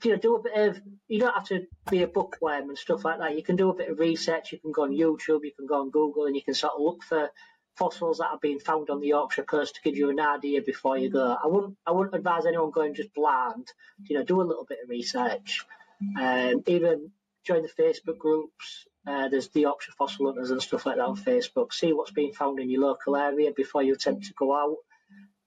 you 0.05 0.13
know, 0.13 0.17
do 0.17 0.37
a 0.37 0.43
bit 0.43 0.57
of. 0.57 0.81
You 1.09 1.21
don't 1.21 1.35
have 1.35 1.49
to 1.49 1.67
be 1.91 2.03
a 2.03 2.07
bookworm 2.07 2.69
and 2.69 2.79
stuff 2.79 3.05
like 3.05 3.19
that. 3.19 3.37
You 3.37 3.43
can 3.43 3.57
do 3.57 3.71
a 3.71 3.75
bit 3.75 3.91
of 3.91 3.99
research. 3.99 4.53
You 4.53 4.59
can 4.61 4.73
go 4.73 4.83
on 4.83 4.93
YouTube. 4.93 5.41
You 5.45 5.53
can 5.57 5.67
go 5.67 5.81
on 5.81 5.91
Google, 5.91 6.27
and 6.27 6.37
you 6.37 6.43
can 6.43 6.55
sort 6.55 6.75
of 6.75 6.83
look 6.83 7.03
for 7.03 7.31
fossils 7.77 8.19
that 8.19 8.31
have 8.31 8.41
been 8.41 8.61
found 8.61 8.89
on 8.89 9.01
the 9.01 9.09
Yorkshire 9.09 9.43
coast 9.43 9.75
to 9.75 9.81
give 9.83 9.97
you 9.97 10.11
an 10.11 10.21
idea 10.21 10.63
before 10.63 10.97
you 10.97 11.11
go. 11.11 11.37
I 11.43 11.47
wouldn't. 11.49 11.77
I 11.87 11.91
wouldn't 11.91 12.15
advise 12.15 12.47
anyone 12.47 12.71
going 12.71 12.95
just 12.95 13.15
blind. 13.15 13.67
You 14.05 14.19
know, 14.19 14.25
do 14.25 14.41
a 14.41 14.43
little 14.43 14.67
bit 14.67 14.79
of 14.85 14.91
research. 14.91 15.65
Um, 16.21 16.63
even 16.67 17.11
join 17.45 17.63
the 17.63 17.83
Facebook 17.83 18.19
groups. 18.19 18.87
Uh, 19.07 19.29
there's 19.29 19.49
the 19.49 19.61
Yorkshire 19.61 19.93
Fossil 19.99 20.27
Hunters 20.27 20.51
and 20.51 20.63
stuff 20.63 20.87
like 20.87 20.97
that 20.97 21.05
on 21.05 21.17
Facebook. 21.17 21.73
See 21.73 21.93
what's 21.93 22.13
being 22.13 22.33
found 22.33 22.59
in 22.59 22.71
your 22.71 22.83
local 22.83 23.17
area 23.17 23.53
before 23.55 23.83
you 23.83 23.95
attempt 23.95 24.27
to 24.27 24.35
go 24.35 24.55
out. 24.55 24.77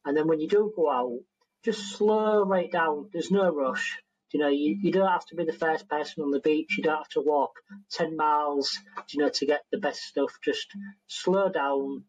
And 0.06 0.16
then 0.16 0.28
when 0.28 0.40
you 0.40 0.48
do 0.48 0.72
go 0.76 0.92
out, 0.92 1.20
just 1.66 1.98
slow 1.98 2.46
right 2.46 2.72
down. 2.72 3.10
There's 3.12 3.32
no 3.32 3.54
rush. 3.54 3.98
You 4.32 4.42
know, 4.42 4.50
you, 4.50 4.78
you 4.82 4.92
don't 4.92 5.08
have 5.08 5.26
to 5.28 5.36
be 5.36 5.46
the 5.46 5.54
first 5.54 5.90
person 5.90 6.24
on 6.24 6.32
the 6.32 6.40
beach. 6.40 6.76
You 6.78 6.84
don't 6.84 6.98
have 6.98 7.10
to 7.10 7.22
walk 7.22 7.54
10 7.92 8.16
miles, 8.16 8.78
you 9.10 9.24
know, 9.24 9.30
to 9.30 9.46
get 9.46 9.62
the 9.72 9.78
best 9.78 10.02
stuff. 10.02 10.38
Just 10.44 10.68
slow 11.08 11.50
down, 11.50 12.04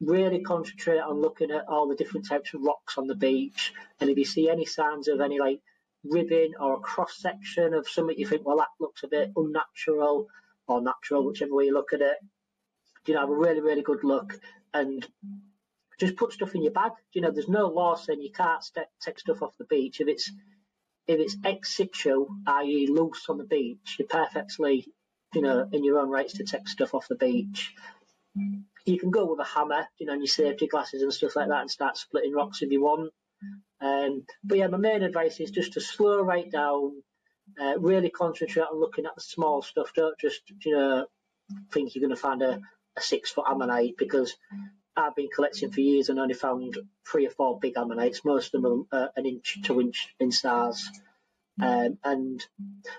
really 0.00 0.40
concentrate 0.40 0.98
on 0.98 1.20
looking 1.20 1.50
at 1.50 1.68
all 1.68 1.88
the 1.88 1.96
different 1.96 2.26
types 2.26 2.54
of 2.54 2.62
rocks 2.62 2.98
on 2.98 3.06
the 3.06 3.14
beach. 3.14 3.72
And 4.00 4.10
if 4.10 4.18
you 4.18 4.24
see 4.24 4.48
any 4.48 4.64
signs 4.64 5.08
of 5.08 5.20
any 5.20 5.38
like 5.38 5.60
ribbon 6.04 6.54
or 6.58 6.74
a 6.74 6.80
cross 6.80 7.16
section 7.18 7.74
of 7.74 7.88
something 7.88 8.18
you 8.18 8.26
think, 8.26 8.46
well, 8.46 8.58
that 8.58 8.68
looks 8.78 9.02
a 9.02 9.08
bit 9.08 9.32
unnatural 9.36 10.26
or 10.66 10.80
natural, 10.80 11.26
whichever 11.26 11.54
way 11.54 11.66
you 11.66 11.74
look 11.74 11.92
at 11.92 12.00
it. 12.00 12.16
You 13.06 13.14
know, 13.14 13.20
have 13.20 13.30
a 13.30 13.34
really, 13.34 13.60
really 13.60 13.82
good 13.82 14.04
look 14.04 14.38
and 14.72 15.06
just 15.98 16.16
put 16.16 16.32
stuff 16.32 16.54
in 16.54 16.62
your 16.62 16.72
bag. 16.72 16.92
You 17.12 17.22
know, 17.22 17.30
there's 17.30 17.48
no 17.48 17.66
law 17.68 17.94
saying 17.94 18.20
you 18.20 18.32
can't 18.32 18.64
take 19.04 19.18
stuff 19.18 19.42
off 19.42 19.56
the 19.58 19.64
beach. 19.64 20.00
If 20.00 20.08
it's 20.08 20.30
if 21.06 21.18
it's 21.18 21.36
ex 21.44 21.76
situ, 21.76 22.26
i.e., 22.46 22.86
loose 22.88 23.26
on 23.28 23.38
the 23.38 23.44
beach, 23.44 23.96
you're 23.98 24.06
perfectly, 24.06 24.86
you 25.34 25.42
know, 25.42 25.68
in 25.72 25.82
your 25.82 25.98
own 25.98 26.08
rights 26.08 26.34
to 26.34 26.44
take 26.44 26.68
stuff 26.68 26.94
off 26.94 27.08
the 27.08 27.16
beach. 27.16 27.74
You 28.86 28.98
can 28.98 29.10
go 29.10 29.24
with 29.26 29.40
a 29.40 29.44
hammer, 29.44 29.86
you 29.98 30.06
know, 30.06 30.12
and 30.12 30.22
your 30.22 30.28
safety 30.28 30.68
glasses 30.68 31.02
and 31.02 31.12
stuff 31.12 31.34
like 31.36 31.48
that, 31.48 31.62
and 31.62 31.70
start 31.70 31.96
splitting 31.96 32.32
rocks 32.32 32.62
if 32.62 32.70
you 32.70 32.82
want. 32.82 33.12
But 34.44 34.58
yeah, 34.58 34.66
my 34.68 34.78
main 34.78 35.02
advice 35.02 35.40
is 35.40 35.50
just 35.50 35.74
to 35.74 35.80
slow 35.80 36.20
right 36.22 36.50
down, 36.50 37.02
uh, 37.60 37.78
really 37.78 38.10
concentrate 38.10 38.62
on 38.62 38.80
looking 38.80 39.06
at 39.06 39.14
the 39.14 39.20
small 39.20 39.62
stuff. 39.62 39.92
Don't 39.94 40.18
just, 40.18 40.42
you 40.64 40.74
know, 40.74 41.06
think 41.72 41.94
you're 41.94 42.00
going 42.02 42.14
to 42.14 42.20
find 42.20 42.42
a, 42.42 42.60
a 42.96 43.00
six 43.00 43.30
foot 43.30 43.46
ammonite 43.48 43.96
because 43.98 44.36
I've 44.96 45.14
been 45.14 45.28
collecting 45.34 45.70
for 45.70 45.80
years 45.80 46.08
and 46.08 46.18
only 46.18 46.34
found 46.34 46.76
three 47.10 47.26
or 47.26 47.30
four 47.30 47.58
big 47.60 47.76
ammonites. 47.76 48.24
Most 48.24 48.54
of 48.54 48.62
them 48.62 48.86
are 48.92 49.04
uh, 49.04 49.08
an 49.16 49.26
inch, 49.26 49.58
two 49.62 49.80
inch 49.80 50.08
in 50.18 50.32
size. 50.32 50.88
Um, 51.60 51.98
and 52.04 52.44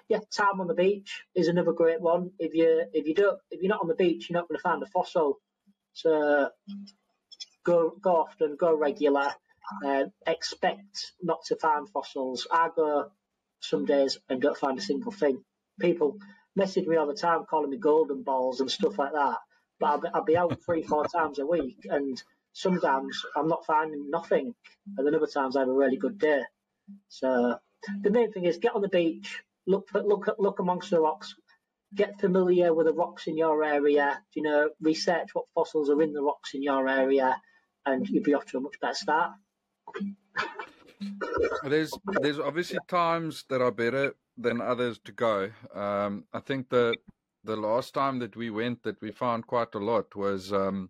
yeah, 0.08 0.20
time 0.32 0.62
on 0.62 0.68
the 0.68 0.76
beach 0.76 1.24
is 1.34 1.48
another 1.48 1.74
great 1.74 2.00
one. 2.02 2.32
If 2.38 2.54
you 2.54 2.86
if 2.94 3.08
you 3.08 3.16
don't 3.16 3.40
if 3.50 3.62
you're 3.62 3.70
not 3.70 3.82
on 3.82 3.88
the 3.88 3.96
beach, 3.96 4.30
you're 4.30 4.40
not 4.40 4.48
going 4.48 4.58
to 4.58 4.62
find 4.62 4.84
a 4.84 4.86
fossil. 4.88 5.40
So 5.94 6.50
go 7.66 7.94
go 8.02 8.18
often, 8.18 8.56
go 8.60 8.76
regular. 8.76 9.34
Uh, 9.86 10.06
expect 10.28 11.14
not 11.22 11.44
to 11.46 11.56
find 11.56 11.90
fossils. 11.90 12.48
I 12.52 12.70
go 12.76 13.12
some 13.62 13.86
days 13.86 14.18
and 14.30 14.42
don't 14.42 14.58
find 14.58 14.78
a 14.78 14.82
single 14.82 15.12
thing. 15.12 15.44
People 15.80 16.18
message 16.56 16.86
me 16.88 16.98
all 16.98 17.08
the 17.08 17.14
time 17.14 17.46
calling 17.50 17.70
me 17.70 17.78
golden 17.78 18.24
balls 18.24 18.60
and 18.60 18.70
stuff 18.70 18.98
like 18.98 19.14
that. 19.14 19.38
But 19.80 19.88
I'll 19.88 20.00
be, 20.02 20.08
I'll 20.14 20.24
be 20.24 20.38
out 20.38 20.64
three, 20.66 20.84
four 20.84 21.06
times 21.08 21.40
a 21.40 21.46
week, 21.46 21.88
and 21.90 22.22
sometimes 22.54 23.24
I'm 23.36 23.48
not 23.48 23.66
finding 23.66 24.10
nothing, 24.10 24.54
and 24.98 25.08
then 25.08 25.16
other 25.16 25.28
times 25.28 25.56
I 25.56 25.62
have 25.62 25.70
a 25.70 25.74
really 25.74 25.98
good 25.98 26.20
day. 26.20 26.42
So 27.08 27.58
the 28.02 28.10
main 28.10 28.32
thing 28.32 28.46
is 28.46 28.58
get 28.58 28.76
on 28.76 28.82
the 28.82 28.90
beach, 28.90 29.42
look 29.66 29.90
for, 29.90 30.04
look 30.04 30.28
look 30.38 30.60
amongst 30.60 30.92
the 30.92 31.00
rocks, 31.00 31.34
get 31.96 32.20
familiar 32.20 32.74
with 32.74 32.88
the 32.88 32.94
rocks 32.94 33.28
in 33.28 33.38
your 33.38 33.64
area. 33.64 34.22
You 34.34 34.44
know, 34.44 34.70
research 34.82 35.30
what 35.34 35.46
fossils 35.56 35.90
are 35.90 36.02
in 36.02 36.14
the 36.14 36.22
rocks 36.22 36.54
in 36.54 36.62
your 36.62 36.88
area, 36.88 37.42
and 37.86 38.08
you'll 38.08 38.24
be 38.24 38.34
off 38.34 38.46
to 38.48 38.58
a 38.58 38.62
much 38.62 38.80
better 38.80 38.94
start. 38.94 39.32
There's 41.64 41.92
there's 42.22 42.40
obviously 42.40 42.80
times 42.88 43.46
that 43.50 43.62
are 43.62 43.72
better 43.72 44.16
than 44.38 44.62
others 44.62 45.00
to 45.06 45.12
go. 45.12 45.52
Um, 45.74 46.26
I 46.34 46.40
think 46.40 46.70
the 46.70 46.96
the 47.44 47.56
last 47.56 47.94
time 47.94 48.20
that 48.20 48.36
we 48.36 48.50
went 48.50 48.84
that 48.84 49.02
we 49.02 49.12
found 49.12 49.48
quite 49.48 49.74
a 49.76 49.80
lot 49.80 50.16
was 50.16 50.54
um, 50.54 50.90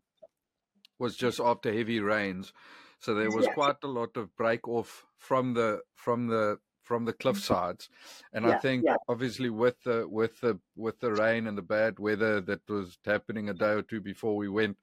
was 0.99 1.15
just 1.15 1.39
after 1.39 1.73
heavy 1.73 1.99
rains. 1.99 2.53
So 2.99 3.15
there 3.15 3.31
was 3.31 3.47
quite 3.55 3.77
a 3.83 3.87
lot 3.87 4.15
of 4.15 4.35
break 4.35 4.67
off 4.67 5.05
from 5.17 5.53
the 5.53 5.81
from 5.95 6.27
the 6.27 6.59
from 6.91 7.05
the 7.05 7.13
cliff 7.13 7.39
sides, 7.39 7.87
and 8.33 8.43
yeah, 8.43 8.51
I 8.51 8.57
think 8.57 8.83
yeah. 8.85 8.97
obviously 9.07 9.49
with 9.49 9.81
the 9.85 10.05
with 10.09 10.41
the 10.41 10.59
with 10.75 10.99
the 10.99 11.13
rain 11.13 11.47
and 11.47 11.57
the 11.57 11.61
bad 11.61 11.99
weather 11.99 12.41
that 12.41 12.69
was 12.69 12.97
happening 13.05 13.47
a 13.47 13.53
day 13.53 13.71
or 13.79 13.81
two 13.81 14.01
before 14.01 14.35
we 14.35 14.49
went, 14.49 14.75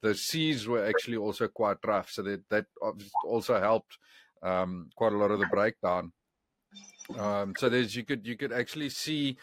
the 0.00 0.14
seas 0.14 0.68
were 0.68 0.86
actually 0.86 1.16
also 1.16 1.48
quite 1.48 1.78
rough. 1.84 2.08
So 2.12 2.22
that 2.22 2.48
that 2.50 2.66
also 3.24 3.58
helped 3.58 3.98
um, 4.44 4.90
quite 4.94 5.12
a 5.12 5.16
lot 5.16 5.32
of 5.32 5.40
the 5.40 5.46
breakdown. 5.46 6.12
Um, 7.18 7.54
so 7.58 7.68
there's 7.68 7.96
you 7.96 8.04
could 8.04 8.24
you 8.24 8.36
could 8.36 8.52
actually 8.52 8.90
see 8.90 9.36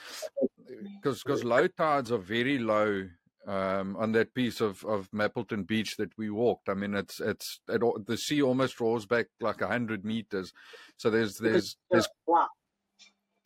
because 0.95 1.21
because 1.23 1.43
low 1.43 1.67
tides 1.67 2.09
are 2.09 2.25
very 2.37 2.57
low 2.57 3.09
um, 3.47 3.95
on 3.97 4.11
that 4.13 4.33
piece 4.33 4.61
of, 4.61 4.83
of 4.85 5.09
Mappleton 5.11 5.67
Beach 5.67 5.97
that 5.97 6.17
we 6.17 6.29
walked. 6.29 6.69
I 6.69 6.73
mean, 6.73 6.93
it's 6.93 7.19
it's 7.19 7.59
it, 7.67 7.81
the 8.05 8.17
sea 8.17 8.41
almost 8.41 8.79
rolls 8.79 9.05
back 9.05 9.27
like 9.41 9.61
a 9.61 9.67
hundred 9.67 10.05
meters. 10.05 10.53
So 10.97 11.09
there's 11.09 11.37
there's 11.37 11.77
there's 11.91 12.07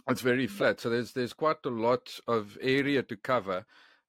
it's 0.10 0.22
very 0.22 0.48
flat. 0.48 0.80
So 0.80 0.89
there's 0.89 1.14
there's 1.14 1.34
quite 1.34 1.66
a 1.66 1.70
lot 1.70 2.20
of 2.28 2.58
area 2.62 3.04
to 3.04 3.16
cover. 3.18 3.66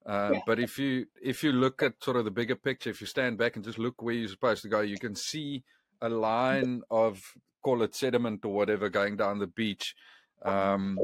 Um, 0.06 0.34
yeah. 0.34 0.40
But 0.46 0.60
if 0.60 0.78
you 0.78 1.06
if 1.22 1.42
you 1.42 1.52
look 1.52 1.82
at 1.82 2.02
sort 2.02 2.16
of 2.16 2.24
the 2.24 2.30
bigger 2.30 2.56
picture, 2.56 2.90
if 2.90 3.00
you 3.00 3.06
stand 3.06 3.38
back 3.38 3.56
and 3.56 3.64
just 3.64 3.78
look 3.78 4.02
where 4.02 4.14
you're 4.14 4.28
supposed 4.28 4.62
to 4.62 4.68
go, 4.68 4.80
you 4.80 4.98
can 4.98 5.14
see 5.14 5.64
a 6.00 6.08
line 6.08 6.82
of 6.90 7.22
call 7.62 7.82
it 7.82 7.94
sediment 7.94 8.44
or 8.44 8.54
whatever 8.54 8.88
going 8.88 9.16
down 9.16 9.38
the 9.38 9.46
beach. 9.46 9.94
Um, 10.42 10.98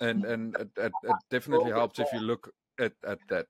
and 0.00 0.24
and 0.24 0.56
it, 0.56 0.68
it, 0.76 0.92
it 1.02 1.16
definitely 1.30 1.72
helps 1.72 1.98
if 1.98 2.08
you 2.12 2.20
look 2.20 2.52
at, 2.78 2.92
at 3.06 3.18
that. 3.28 3.46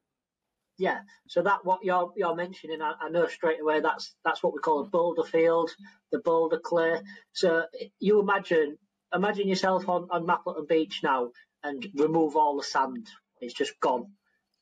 Yeah, 0.79 1.01
so 1.27 1.43
that 1.43 1.65
what 1.65 1.83
you're 1.83 2.13
you're 2.17 2.37
mentioning, 2.37 2.81
I, 2.81 2.95
I, 3.01 3.09
know 3.09 3.27
straight 3.27 3.61
away 3.61 3.81
that's 3.81 4.15
that's 4.25 4.45
what 4.45 4.55
we 4.55 4.61
call 4.61 4.81
a 4.81 4.85
boulder 4.85 5.25
field, 5.25 5.71
the 6.13 6.21
boulder 6.21 6.61
clay. 6.61 7.01
So 7.33 7.65
you 7.99 8.21
imagine 8.21 8.79
imagine 9.13 9.49
yourself 9.49 9.89
on 9.89 10.07
on 10.11 10.25
Mappleton 10.25 10.69
Beach 10.69 11.01
now 11.03 11.31
and 11.65 11.85
remove 11.95 12.37
all 12.37 12.57
the 12.57 12.63
sand. 12.63 13.09
It's 13.41 13.55
just 13.55 13.79
gone. 13.81 14.13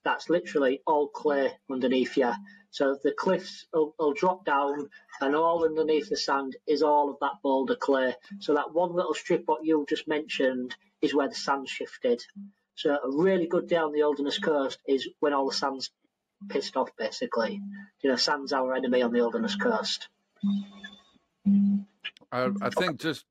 That's 0.04 0.30
literally 0.30 0.80
all 0.86 1.08
clay 1.08 1.52
underneath 1.70 2.16
you. 2.16 2.32
So 2.70 2.96
the 3.02 3.12
cliffs 3.12 3.66
will, 3.72 3.94
will 3.98 4.12
drop 4.12 4.44
down, 4.44 4.88
and 5.20 5.34
all 5.34 5.64
underneath 5.64 6.08
the 6.08 6.16
sand 6.16 6.56
is 6.66 6.82
all 6.82 7.10
of 7.10 7.16
that 7.20 7.42
boulder 7.42 7.76
clay. 7.76 8.14
So 8.38 8.54
that 8.54 8.72
one 8.72 8.94
little 8.94 9.14
strip 9.14 9.42
what 9.46 9.64
you 9.64 9.84
just 9.88 10.08
mentioned 10.08 10.74
is 11.02 11.14
where 11.14 11.28
the 11.28 11.34
sand 11.34 11.68
shifted. 11.68 12.22
So 12.77 12.91
a 12.91 13.11
really 13.11 13.47
good 13.47 13.68
day 13.68 13.77
on 13.77 13.93
the 13.93 14.03
Holderness 14.03 14.39
coast 14.39 14.79
is 14.87 15.09
when 15.20 15.33
all 15.33 15.49
the 15.49 15.55
sand's 15.55 15.91
pissed 16.49 16.77
off, 16.77 16.91
basically. 16.97 17.61
You 18.03 18.11
know, 18.11 18.16
sand's 18.16 18.53
our 18.53 18.74
enemy 18.74 19.03
on 19.03 19.12
the 19.12 19.20
Holderness 19.20 19.57
coast. 19.57 20.09
I, 22.31 22.51
I 22.61 22.70
think 22.70 23.01
just 23.01 23.24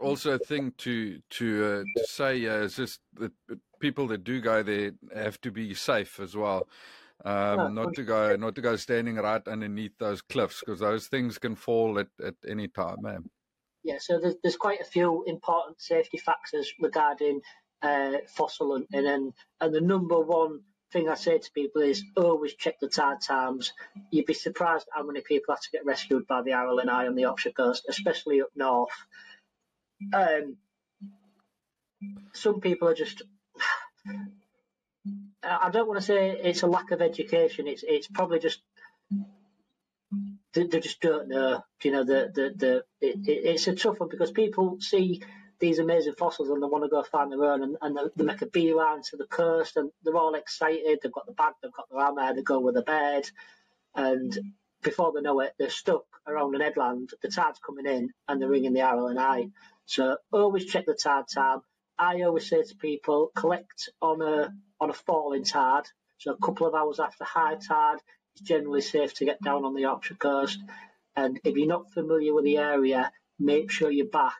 also 0.00 0.32
a 0.32 0.38
thing 0.38 0.72
to 0.78 1.20
to, 1.30 1.64
uh, 1.64 2.00
to 2.00 2.06
say 2.06 2.46
uh, 2.46 2.62
is 2.62 2.76
just 2.76 3.00
that 3.14 3.32
people 3.78 4.08
that 4.08 4.24
do 4.24 4.40
go 4.40 4.62
there 4.62 4.92
have 5.14 5.40
to 5.42 5.52
be 5.52 5.74
safe 5.74 6.18
as 6.18 6.36
well. 6.36 6.68
Um, 7.24 7.74
not 7.74 7.94
to 7.94 8.04
go, 8.04 8.36
not 8.36 8.54
to 8.54 8.60
go 8.60 8.76
standing 8.76 9.16
right 9.16 9.46
underneath 9.46 9.98
those 9.98 10.22
cliffs 10.22 10.60
because 10.60 10.80
those 10.80 11.08
things 11.08 11.38
can 11.38 11.56
fall 11.56 11.98
at, 11.98 12.08
at 12.24 12.34
any 12.48 12.68
time, 12.68 12.98
man. 13.00 13.28
Yeah, 13.82 13.96
so 14.00 14.20
there's, 14.20 14.36
there's 14.42 14.56
quite 14.56 14.80
a 14.80 14.84
few 14.84 15.24
important 15.26 15.80
safety 15.80 16.18
factors 16.18 16.72
regarding 16.80 17.40
uh, 17.82 18.12
fossil 18.28 18.74
and, 18.74 18.86
and 18.92 19.32
and 19.60 19.74
the 19.74 19.80
number 19.80 20.18
one 20.20 20.60
thing 20.92 21.08
I 21.08 21.14
say 21.14 21.38
to 21.38 21.52
people 21.52 21.82
is 21.82 22.02
always 22.16 22.54
check 22.54 22.80
the 22.80 22.88
tide 22.88 23.20
times. 23.20 23.72
You'd 24.10 24.26
be 24.26 24.34
surprised 24.34 24.86
how 24.92 25.04
many 25.04 25.20
people 25.20 25.54
have 25.54 25.62
to 25.62 25.70
get 25.70 25.84
rescued 25.84 26.26
by 26.26 26.42
the 26.42 26.52
RLNI 26.52 27.06
on 27.08 27.14
the 27.14 27.22
Yorkshire 27.22 27.50
coast, 27.52 27.86
especially 27.88 28.40
up 28.40 28.48
north. 28.56 28.90
Um, 30.14 30.56
some 32.34 32.60
people 32.60 32.88
are 32.88 32.94
just. 32.94 33.22
I 35.42 35.70
don't 35.70 35.88
want 35.88 36.00
to 36.00 36.06
say 36.06 36.30
it's 36.30 36.62
a 36.62 36.66
lack 36.66 36.90
of 36.90 37.00
education. 37.00 37.68
It's 37.68 37.84
it's 37.86 38.08
probably 38.08 38.40
just 38.40 38.60
they, 40.54 40.64
they 40.64 40.80
just 40.80 41.00
don't 41.00 41.28
know. 41.28 41.62
You 41.82 41.92
know, 41.92 42.04
the 42.04 42.30
the 42.34 42.54
the 42.56 42.76
it, 43.00 43.20
it's 43.26 43.66
a 43.68 43.74
tough 43.74 44.00
one 44.00 44.08
because 44.08 44.32
people 44.32 44.78
see 44.80 45.22
these 45.60 45.78
amazing 45.78 46.14
fossils 46.14 46.48
and 46.50 46.62
they 46.62 46.66
want 46.66 46.84
to 46.84 46.90
go 46.90 47.02
find 47.02 47.32
their 47.32 47.44
own 47.44 47.62
and, 47.62 47.76
and 47.80 47.96
they, 47.96 48.02
they, 48.16 48.24
make 48.24 48.42
a 48.42 48.46
beeline 48.46 49.02
to 49.02 49.16
the 49.16 49.26
coast 49.26 49.76
and 49.76 49.90
they're 50.02 50.16
all 50.16 50.34
excited. 50.34 51.00
They've 51.02 51.12
got 51.12 51.26
the 51.26 51.32
bag, 51.32 51.54
they've 51.62 51.72
got 51.72 51.88
their 51.90 52.00
hammer, 52.00 52.34
they 52.34 52.42
go 52.42 52.60
with 52.60 52.74
the 52.74 52.82
bed, 52.82 53.28
and 53.94 54.38
before 54.82 55.12
they 55.12 55.20
know 55.20 55.40
it, 55.40 55.54
they're 55.58 55.70
stuck 55.70 56.04
around 56.26 56.54
an 56.54 56.60
headland. 56.60 57.10
The 57.22 57.28
tide's 57.28 57.58
coming 57.58 57.86
in 57.86 58.10
and 58.28 58.40
they're 58.40 58.48
ringing 58.48 58.72
the 58.72 58.80
RLNI. 58.80 59.50
So 59.86 60.16
always 60.32 60.66
check 60.66 60.86
the 60.86 60.94
tide 60.94 61.24
time. 61.32 61.60
I 61.98 62.22
always 62.22 62.48
say 62.48 62.62
to 62.62 62.76
people, 62.76 63.32
collect 63.34 63.90
on 64.00 64.22
a 64.22 64.52
on 64.80 64.90
a 64.90 64.94
falling 64.94 65.42
tide. 65.42 65.84
So 66.18 66.32
a 66.32 66.36
couple 66.36 66.66
of 66.66 66.74
hours 66.74 67.00
after 67.00 67.24
high 67.24 67.56
tide, 67.56 67.98
it's 68.34 68.42
generally 68.42 68.80
safe 68.80 69.14
to 69.14 69.24
get 69.24 69.42
down 69.42 69.64
on 69.64 69.74
the 69.74 69.80
Yorkshire 69.80 70.14
coast. 70.14 70.58
And 71.16 71.40
if 71.42 71.56
you're 71.56 71.66
not 71.66 71.90
familiar 71.92 72.32
with 72.32 72.44
the 72.44 72.58
area, 72.58 73.10
make 73.40 73.72
sure 73.72 73.90
you're 73.90 74.06
back 74.06 74.34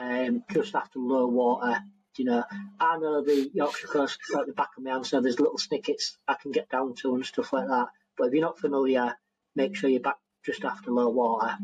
um, 0.00 0.44
just 0.52 0.74
after 0.74 0.98
low 0.98 1.26
water. 1.26 1.78
You 2.16 2.24
know, 2.24 2.44
I 2.80 2.98
know 2.98 3.22
the 3.22 3.50
Yorkshire 3.54 3.86
coast 3.86 4.18
at 4.36 4.46
the 4.46 4.52
back 4.52 4.70
of 4.76 4.82
my 4.84 4.90
hand, 4.90 5.06
so 5.06 5.20
there's 5.20 5.38
little 5.38 5.58
snickets 5.58 6.18
I 6.26 6.34
can 6.34 6.50
get 6.50 6.68
down 6.68 6.94
to 6.96 7.14
and 7.14 7.24
stuff 7.24 7.52
like 7.52 7.68
that. 7.68 7.86
But 8.18 8.28
if 8.28 8.32
you're 8.34 8.42
not 8.42 8.58
familiar, 8.58 9.16
make 9.54 9.76
sure 9.76 9.88
you're 9.88 10.00
back 10.00 10.18
just 10.44 10.64
after 10.64 10.90
low 10.90 11.08
water. 11.08 11.56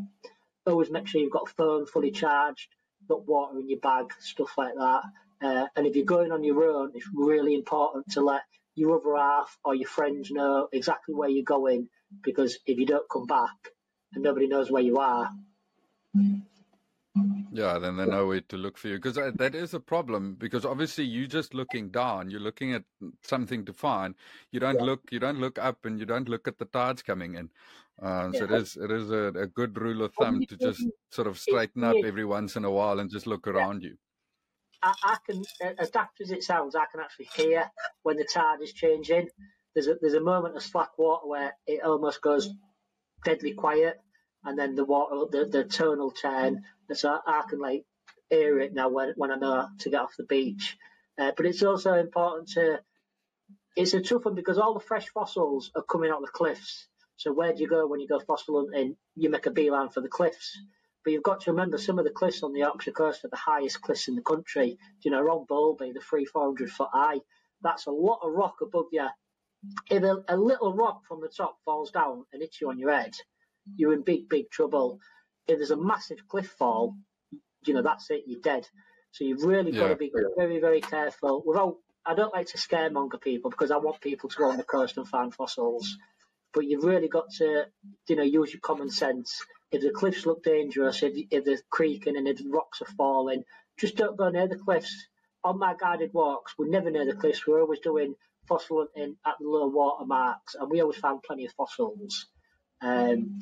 Always 0.65 0.89
make 0.89 1.07
sure 1.07 1.21
you've 1.21 1.31
got 1.31 1.49
a 1.49 1.53
phone 1.53 1.85
fully 1.85 2.11
charged, 2.11 2.69
got 3.07 3.27
water 3.27 3.59
in 3.59 3.69
your 3.69 3.79
bag, 3.79 4.13
stuff 4.19 4.51
like 4.57 4.73
that. 4.75 5.01
Uh, 5.41 5.67
and 5.75 5.85
if 5.85 5.95
you're 5.95 6.05
going 6.05 6.31
on 6.31 6.43
your 6.43 6.63
own, 6.63 6.91
it's 6.95 7.07
really 7.13 7.53
important 7.53 8.09
to 8.11 8.21
let 8.21 8.41
your 8.75 8.99
other 8.99 9.17
half 9.17 9.57
or 9.63 9.75
your 9.75 9.87
friends 9.87 10.31
know 10.31 10.67
exactly 10.71 11.13
where 11.13 11.29
you're 11.29 11.43
going 11.43 11.89
because 12.23 12.57
if 12.65 12.77
you 12.77 12.85
don't 12.85 13.09
come 13.11 13.25
back 13.25 13.55
and 14.13 14.23
nobody 14.23 14.47
knows 14.47 14.71
where 14.71 14.83
you 14.83 14.97
are, 14.97 15.29
yeah, 17.51 17.79
then 17.79 17.97
they 17.97 18.05
know 18.05 18.27
where 18.27 18.41
to 18.41 18.57
look 18.57 18.77
for 18.77 18.87
you 18.87 18.95
because 18.99 19.15
that 19.15 19.55
is 19.55 19.73
a 19.73 19.79
problem. 19.79 20.35
Because 20.35 20.65
obviously 20.65 21.05
you're 21.05 21.27
just 21.27 21.53
looking 21.53 21.89
down, 21.89 22.29
you're 22.29 22.39
looking 22.39 22.73
at 22.73 22.83
something 23.23 23.65
to 23.65 23.73
find. 23.73 24.15
You 24.51 24.59
don't 24.59 24.79
yeah. 24.79 24.85
look, 24.85 25.01
you 25.11 25.19
don't 25.19 25.39
look 25.39 25.57
up, 25.59 25.85
and 25.85 25.99
you 25.99 26.05
don't 26.05 26.29
look 26.29 26.47
at 26.47 26.57
the 26.57 26.65
tides 26.65 27.01
coming 27.01 27.35
in. 27.35 27.49
Uh, 28.01 28.29
yeah. 28.31 28.39
So 28.39 28.45
it 28.45 28.51
is, 28.51 28.77
it 28.77 28.91
is 28.91 29.11
a, 29.11 29.33
a, 29.35 29.47
good 29.47 29.79
rule 29.79 30.03
of 30.03 30.13
thumb 30.13 30.45
to 30.45 30.55
just 30.57 30.85
sort 31.09 31.27
of 31.27 31.39
straighten 31.39 31.83
up 31.83 31.95
every 32.05 32.25
once 32.25 32.55
in 32.55 32.63
a 32.63 32.69
while 32.69 32.99
and 32.99 33.09
just 33.09 33.25
look 33.25 33.47
around 33.47 33.81
you. 33.81 33.97
I, 34.83 34.93
I 35.03 35.17
can, 35.25 35.43
as 35.79 35.89
daft 35.89 36.21
as 36.21 36.29
it 36.29 36.43
sounds, 36.43 36.75
I 36.75 36.85
can 36.91 36.99
actually 36.99 37.29
hear 37.35 37.69
when 38.03 38.17
the 38.17 38.27
tide 38.31 38.61
is 38.61 38.73
changing. 38.73 39.27
There's 39.73 39.87
a 39.87 39.95
there's 39.99 40.13
a 40.13 40.21
moment 40.21 40.55
of 40.55 40.63
slack 40.63 40.97
water 40.97 41.27
where 41.27 41.55
it 41.65 41.83
almost 41.83 42.21
goes 42.21 42.49
deadly 43.23 43.53
quiet, 43.53 43.99
and 44.47 44.57
then 44.57 44.75
the 44.75 44.85
water, 44.85 45.25
the, 45.29 45.45
the 45.45 45.63
tone 45.65 45.99
will 45.99 46.11
turn, 46.11 46.63
so 46.93 47.19
I 47.27 47.43
can 47.49 47.59
like 47.59 47.83
hear 48.29 48.59
it 48.61 48.73
now 48.73 48.89
when, 48.89 49.13
when 49.17 49.29
I 49.31 49.35
know 49.35 49.67
to 49.79 49.89
get 49.89 49.99
off 50.01 50.15
the 50.17 50.23
beach. 50.23 50.77
Uh, 51.19 51.31
but 51.35 51.45
it's 51.45 51.63
also 51.63 51.93
important 51.95 52.49
to, 52.51 52.79
it's 53.75 53.93
a 53.93 54.01
tough 54.01 54.23
one 54.23 54.35
because 54.35 54.57
all 54.57 54.73
the 54.73 54.79
fresh 54.79 55.07
fossils 55.09 55.71
are 55.75 55.83
coming 55.83 56.11
out 56.11 56.19
of 56.19 56.25
the 56.25 56.31
cliffs. 56.31 56.87
So 57.17 57.33
where 57.33 57.53
do 57.53 57.61
you 57.61 57.67
go 57.67 57.87
when 57.87 57.99
you 57.99 58.07
go 58.07 58.21
fossil 58.21 58.61
hunting? 58.65 58.95
You 59.15 59.29
make 59.29 59.47
a 59.47 59.51
beeline 59.51 59.89
for 59.89 60.01
the 60.01 60.07
cliffs. 60.07 60.57
But 61.03 61.11
you've 61.11 61.23
got 61.23 61.41
to 61.41 61.51
remember 61.51 61.77
some 61.77 61.99
of 61.99 62.05
the 62.05 62.11
cliffs 62.11 62.43
on 62.43 62.53
the 62.53 62.59
Yorkshire 62.59 62.91
coast 62.91 63.25
are 63.25 63.29
the 63.29 63.35
highest 63.35 63.81
cliffs 63.81 64.07
in 64.07 64.15
the 64.15 64.21
country. 64.21 64.77
You 65.03 65.11
know, 65.11 65.21
Ron 65.21 65.45
Boulby, 65.45 65.93
the 65.93 65.99
three, 65.99 66.25
400 66.25 66.71
foot 66.71 66.89
high, 66.93 67.19
that's 67.61 67.87
a 67.87 67.91
lot 67.91 68.19
of 68.23 68.33
rock 68.33 68.57
above 68.61 68.85
you. 68.91 69.07
If 69.89 70.03
a, 70.03 70.23
a 70.29 70.37
little 70.37 70.73
rock 70.73 71.01
from 71.07 71.21
the 71.21 71.29
top 71.35 71.57
falls 71.65 71.91
down 71.91 72.25
and 72.31 72.41
hits 72.41 72.61
you 72.61 72.69
on 72.69 72.79
your 72.79 72.91
head, 72.93 73.13
you're 73.75 73.93
in 73.93 74.03
big, 74.03 74.29
big 74.29 74.49
trouble. 74.49 74.99
If 75.47 75.57
there's 75.57 75.71
a 75.71 75.77
massive 75.77 76.27
cliff 76.27 76.47
fall, 76.57 76.95
you 77.65 77.73
know, 77.73 77.81
that's 77.81 78.09
it, 78.09 78.23
you're 78.25 78.41
dead. 78.41 78.67
So 79.11 79.23
you've 79.23 79.43
really 79.43 79.71
yeah. 79.71 79.79
got 79.79 79.87
to 79.89 79.95
be 79.95 80.11
very, 80.37 80.59
very 80.59 80.81
careful. 80.81 81.43
Without, 81.45 81.77
I 82.05 82.15
don't 82.15 82.33
like 82.33 82.47
to 82.47 82.57
scaremonger 82.57 83.19
people 83.19 83.49
because 83.49 83.71
I 83.71 83.77
want 83.77 84.01
people 84.01 84.29
to 84.29 84.37
go 84.37 84.49
on 84.49 84.57
the 84.57 84.63
coast 84.63 84.97
and 84.97 85.07
find 85.07 85.33
fossils. 85.33 85.97
But 86.53 86.65
you've 86.65 86.83
really 86.83 87.07
got 87.07 87.29
to, 87.37 87.65
you 88.07 88.15
know, 88.15 88.23
use 88.23 88.53
your 88.53 88.61
common 88.61 88.89
sense. 88.89 89.43
If 89.71 89.81
the 89.81 89.91
cliffs 89.91 90.25
look 90.25 90.43
dangerous, 90.43 91.03
if, 91.03 91.13
if 91.29 91.43
they're 91.43 91.59
creaking 91.69 92.15
and 92.17 92.27
if 92.27 92.37
the 92.37 92.49
rocks 92.49 92.81
are 92.81 92.93
falling, 92.95 93.43
just 93.77 93.95
don't 93.95 94.17
go 94.17 94.29
near 94.29 94.47
the 94.47 94.55
cliffs. 94.55 95.07
On 95.43 95.59
my 95.59 95.75
guided 95.79 96.13
walks, 96.13 96.53
we're 96.57 96.69
never 96.69 96.89
near 96.89 97.05
the 97.05 97.15
cliffs. 97.15 97.45
We're 97.45 97.61
always 97.61 97.79
doing 97.79 98.15
fossil 98.47 98.87
hunting 98.95 99.17
at 99.25 99.35
the 99.39 99.47
low 99.47 99.67
water 99.67 100.05
marks, 100.05 100.55
and 100.55 100.69
we 100.69 100.81
always 100.81 100.97
found 100.97 101.23
plenty 101.23 101.45
of 101.45 101.51
fossils. 101.53 102.27
Um, 102.81 103.39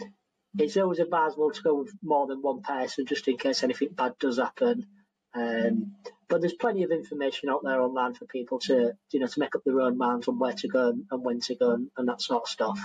it's 0.58 0.78
always 0.78 1.00
advisable 1.00 1.52
to 1.52 1.62
go 1.62 1.74
with 1.76 1.94
more 2.02 2.28
than 2.28 2.42
one 2.42 2.62
person 2.62 3.06
just 3.06 3.28
in 3.28 3.38
case 3.38 3.64
anything 3.64 3.90
bad 3.90 4.18
does 4.20 4.38
happen. 4.38 4.86
Um, 5.34 5.96
but 6.30 6.40
there's 6.40 6.54
plenty 6.54 6.84
of 6.84 6.92
information 6.92 7.50
out 7.50 7.62
there 7.64 7.82
online 7.82 8.14
for 8.14 8.26
people 8.26 8.60
to, 8.60 8.94
you 9.12 9.20
know, 9.20 9.28
to 9.28 9.40
make 9.40 9.56
up 9.56 9.64
their 9.66 9.82
own 9.82 9.98
minds 9.98 10.28
on 10.30 10.40
where 10.40 10.54
to 10.54 10.68
go 10.68 10.90
and, 10.90 11.06
and 11.12 11.24
when 11.24 11.42
to 11.42 11.56
go 11.56 11.72
and, 11.72 11.90
and, 11.98 12.08
that 12.08 12.22
sort 12.22 12.44
of 12.44 12.50
stuff. 12.50 12.80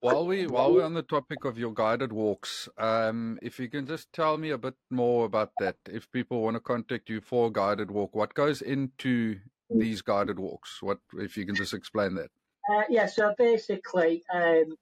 While 0.00 0.26
we 0.26 0.46
while 0.46 0.72
we're 0.72 0.84
on 0.84 0.94
the 0.94 1.02
topic 1.02 1.44
of 1.44 1.58
your 1.58 1.72
guided 1.72 2.12
walks, 2.12 2.68
um, 2.78 3.38
if 3.42 3.58
you 3.58 3.68
can 3.68 3.86
just 3.86 4.12
tell 4.12 4.38
me 4.38 4.50
a 4.50 4.58
bit 4.58 4.74
more 4.90 5.24
about 5.26 5.52
that. 5.60 5.76
If 5.90 6.10
people 6.10 6.42
want 6.42 6.56
to 6.56 6.60
contact 6.60 7.10
you 7.10 7.20
for 7.20 7.48
a 7.48 7.50
guided 7.50 7.90
walk, 7.90 8.14
what 8.14 8.34
goes 8.34 8.62
into 8.62 9.40
these 9.70 10.02
guided 10.02 10.38
walks? 10.38 10.82
What 10.82 10.98
if 11.14 11.36
you 11.36 11.46
can 11.46 11.54
just 11.54 11.74
explain 11.74 12.14
that? 12.14 12.30
Uh, 12.70 12.82
yeah, 12.88 13.06
so 13.06 13.34
basically, 13.36 14.22
um, 14.32 14.76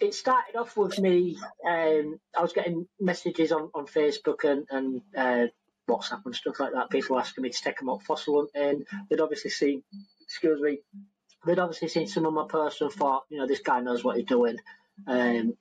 it 0.00 0.14
started 0.14 0.56
off 0.56 0.76
with 0.76 0.98
me. 0.98 1.36
Um, 1.66 2.18
I 2.36 2.42
was 2.42 2.52
getting 2.52 2.86
messages 3.00 3.52
on, 3.52 3.70
on 3.74 3.86
Facebook 3.86 4.44
and, 4.44 4.66
and 4.70 5.02
uh, 5.16 5.46
WhatsApp 5.88 6.22
and 6.24 6.34
stuff 6.34 6.60
like 6.60 6.72
that. 6.72 6.90
People 6.90 7.18
asking 7.18 7.42
me 7.42 7.50
to 7.50 7.62
take 7.62 7.78
them 7.78 7.88
up 7.88 8.02
fossil 8.02 8.48
hunting. 8.54 8.84
They'd 9.08 9.20
obviously 9.20 9.50
seen, 9.50 9.82
excuse 10.22 10.60
me, 10.60 10.78
they'd 11.46 11.58
obviously 11.58 11.88
seen 11.88 12.06
some 12.06 12.26
of 12.26 12.32
my 12.32 12.46
posts 12.48 12.80
and 12.80 12.92
thought, 12.92 13.24
you 13.28 13.38
know, 13.38 13.46
this 13.46 13.60
guy 13.60 13.80
knows 13.80 14.04
what 14.04 14.16
he's 14.16 14.26
doing. 14.26 14.56
Um, 15.06 15.54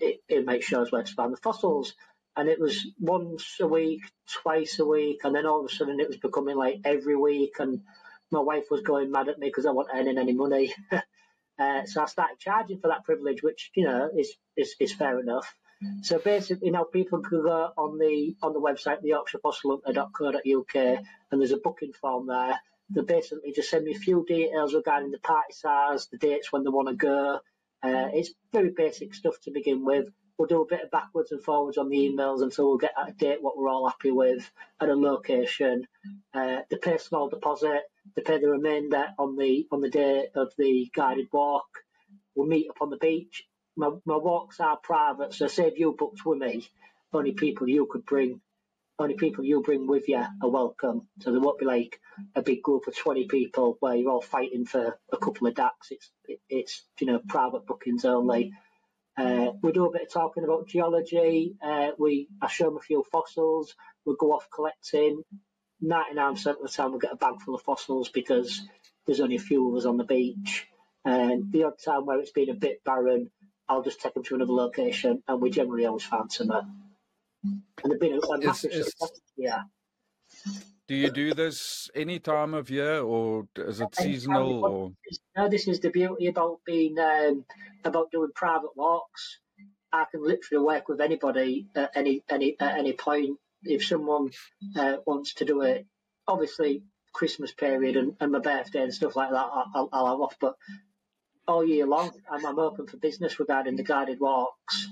it, 0.00 0.20
it 0.28 0.46
makes 0.46 0.66
sure 0.66 0.86
where 0.86 1.02
to 1.02 1.14
find 1.14 1.32
the 1.32 1.38
fossils. 1.38 1.94
And 2.36 2.48
it 2.48 2.58
was 2.58 2.86
once 2.98 3.58
a 3.60 3.66
week, 3.66 4.00
twice 4.42 4.78
a 4.78 4.86
week, 4.86 5.20
and 5.24 5.34
then 5.34 5.46
all 5.46 5.60
of 5.60 5.70
a 5.70 5.74
sudden 5.74 6.00
it 6.00 6.08
was 6.08 6.16
becoming 6.16 6.56
like 6.56 6.80
every 6.84 7.14
week. 7.14 7.56
And 7.58 7.82
my 8.30 8.40
wife 8.40 8.64
was 8.70 8.80
going 8.80 9.10
mad 9.10 9.28
at 9.28 9.38
me 9.38 9.48
because 9.48 9.66
I 9.66 9.70
wasn't 9.72 9.96
earning 9.98 10.18
any 10.18 10.32
money. 10.32 10.74
Uh, 11.62 11.86
so 11.86 12.02
I 12.02 12.06
started 12.06 12.38
charging 12.38 12.78
for 12.80 12.88
that 12.88 13.04
privilege, 13.04 13.42
which 13.42 13.70
you 13.74 13.84
know 13.84 14.10
is 14.16 14.34
is, 14.56 14.74
is 14.80 14.92
fair 14.92 15.20
enough. 15.20 15.54
So 16.02 16.18
basically, 16.18 16.66
you 16.66 16.72
know, 16.72 16.84
people 16.84 17.20
can 17.20 17.42
go 17.42 17.72
on 17.76 17.98
the 17.98 18.36
on 18.42 18.52
the 18.52 18.60
website, 18.60 19.00
the 19.02 19.14
and 21.30 21.40
there's 21.40 21.52
a 21.52 21.56
booking 21.56 21.92
form 21.92 22.26
there. 22.26 22.60
They 22.90 23.02
basically 23.02 23.52
just 23.52 23.70
send 23.70 23.84
me 23.84 23.94
a 23.94 23.98
few 23.98 24.24
details 24.26 24.74
regarding 24.74 25.10
the 25.10 25.18
party 25.18 25.52
size, 25.52 26.08
the 26.08 26.18
dates 26.18 26.52
when 26.52 26.62
they 26.62 26.70
want 26.70 26.88
to 26.88 26.94
go. 26.94 27.40
Uh, 27.82 28.08
it's 28.12 28.30
very 28.52 28.70
basic 28.70 29.14
stuff 29.14 29.40
to 29.42 29.50
begin 29.50 29.84
with. 29.84 30.06
We'll 30.38 30.48
do 30.48 30.62
a 30.62 30.66
bit 30.66 30.84
of 30.84 30.90
backwards 30.90 31.32
and 31.32 31.42
forwards 31.42 31.78
on 31.78 31.88
the 31.88 31.96
emails 31.96 32.42
until 32.42 32.68
we'll 32.68 32.78
get 32.78 32.94
a 32.96 33.12
date 33.12 33.42
what 33.42 33.56
we're 33.56 33.68
all 33.68 33.88
happy 33.88 34.10
with 34.10 34.48
and 34.80 34.90
a 34.90 34.96
location. 34.96 35.86
Uh, 36.32 36.60
small 36.98 37.28
deposit 37.28 37.82
pay 38.22 38.38
the 38.38 38.48
remainder 38.50 39.06
on 39.18 39.36
the 39.36 39.66
on 39.72 39.80
the 39.80 39.90
day 39.90 40.26
of 40.34 40.52
the 40.58 40.90
guided 40.94 41.28
walk. 41.32 41.66
We'll 42.34 42.48
meet 42.48 42.70
up 42.70 42.82
on 42.82 42.90
the 42.90 42.96
beach. 42.98 43.44
My, 43.76 43.90
my 44.06 44.16
walks 44.16 44.60
are 44.60 44.76
private, 44.76 45.34
so 45.34 45.46
if 45.46 45.78
you 45.78 45.94
booked 45.98 46.24
with 46.26 46.38
me, 46.38 46.66
only 47.12 47.32
people 47.32 47.68
you 47.68 47.88
could 47.90 48.04
bring, 48.06 48.40
only 48.98 49.14
people 49.14 49.44
you 49.44 49.62
bring 49.62 49.86
with 49.88 50.08
you 50.08 50.18
are 50.18 50.50
welcome. 50.50 51.08
So 51.20 51.32
there 51.32 51.40
won't 51.40 51.58
be 51.60 51.66
like 51.66 52.00
a 52.36 52.42
big 52.42 52.62
group 52.62 52.86
of 52.88 52.96
twenty 52.96 53.26
people 53.26 53.76
where 53.80 53.96
you're 53.96 54.10
all 54.10 54.22
fighting 54.22 54.66
for 54.66 54.98
a 55.12 55.16
couple 55.18 55.48
of 55.48 55.54
ducks. 55.54 55.88
It's 55.90 56.10
it, 56.26 56.40
it's 56.48 56.84
you 57.00 57.08
know 57.08 57.20
private 57.28 57.66
bookings 57.66 58.04
only. 58.04 58.52
Uh, 59.18 59.52
we 59.62 59.72
do 59.72 59.86
a 59.86 59.92
bit 59.92 60.02
of 60.02 60.12
talking 60.12 60.44
about 60.44 60.68
geology. 60.68 61.56
Uh, 61.64 61.90
we 61.98 62.28
I 62.42 62.48
show 62.48 62.66
them 62.66 62.78
a 62.78 62.80
few 62.80 63.04
fossils. 63.12 63.74
We 64.06 64.16
go 64.18 64.32
off 64.34 64.48
collecting. 64.54 65.22
99% 65.82 66.46
of 66.46 66.62
the 66.62 66.68
time 66.68 66.92
we 66.92 66.98
get 66.98 67.12
a 67.12 67.16
bag 67.16 67.40
full 67.40 67.54
of 67.54 67.62
fossils 67.62 68.08
because 68.08 68.62
there's 69.06 69.20
only 69.20 69.36
a 69.36 69.40
few 69.40 69.68
of 69.68 69.76
us 69.76 69.84
on 69.84 69.96
the 69.96 70.04
beach. 70.04 70.66
And 71.04 71.50
the 71.50 71.64
odd 71.64 71.78
time 71.84 72.06
where 72.06 72.20
it's 72.20 72.30
been 72.30 72.50
a 72.50 72.54
bit 72.54 72.84
barren, 72.84 73.30
I'll 73.68 73.82
just 73.82 74.00
take 74.00 74.14
them 74.14 74.22
to 74.24 74.34
another 74.36 74.52
location, 74.52 75.22
and 75.26 75.40
we 75.40 75.50
generally 75.50 75.86
always 75.86 76.04
find 76.04 76.30
some. 76.30 76.50
And 76.50 77.62
they've 77.84 77.98
been 77.98 78.20
a, 78.22 78.26
a 78.26 78.38
massive 78.38 78.72
success. 78.72 79.20
Yeah. 79.36 79.62
Do 80.88 80.94
you 80.94 81.10
do 81.10 81.34
this 81.34 81.90
any 81.94 82.18
time 82.18 82.54
of 82.54 82.70
year, 82.70 83.00
or 83.00 83.48
is 83.56 83.80
it 83.80 83.94
seasonal? 83.94 84.64
Or 84.64 84.92
no, 85.36 85.48
this 85.48 85.66
is 85.66 85.80
the 85.80 85.90
beauty 85.90 86.26
about 86.26 86.60
being 86.66 86.98
um, 86.98 87.44
about 87.84 88.10
doing 88.10 88.30
private 88.34 88.76
walks. 88.76 89.38
I 89.92 90.04
can 90.10 90.24
literally 90.24 90.64
work 90.64 90.88
with 90.88 91.00
anybody 91.00 91.66
at 91.74 91.92
any 91.94 92.22
any 92.28 92.56
at 92.60 92.78
any 92.78 92.92
point. 92.92 93.38
If 93.64 93.84
someone 93.84 94.30
uh, 94.76 94.96
wants 95.06 95.34
to 95.34 95.44
do 95.44 95.62
it, 95.62 95.86
obviously 96.26 96.82
Christmas 97.12 97.52
period 97.52 97.96
and, 97.96 98.16
and 98.20 98.32
my 98.32 98.38
birthday 98.38 98.82
and 98.82 98.94
stuff 98.94 99.16
like 99.16 99.30
that, 99.30 99.46
I'll, 99.74 99.88
I'll 99.92 100.06
have 100.06 100.20
off. 100.20 100.36
But 100.40 100.54
all 101.46 101.64
year 101.64 101.86
long, 101.86 102.12
I'm, 102.30 102.44
I'm 102.44 102.58
open 102.58 102.86
for 102.86 102.96
business 102.96 103.38
regarding 103.38 103.76
the 103.76 103.82
guided 103.82 104.20
walks. 104.20 104.88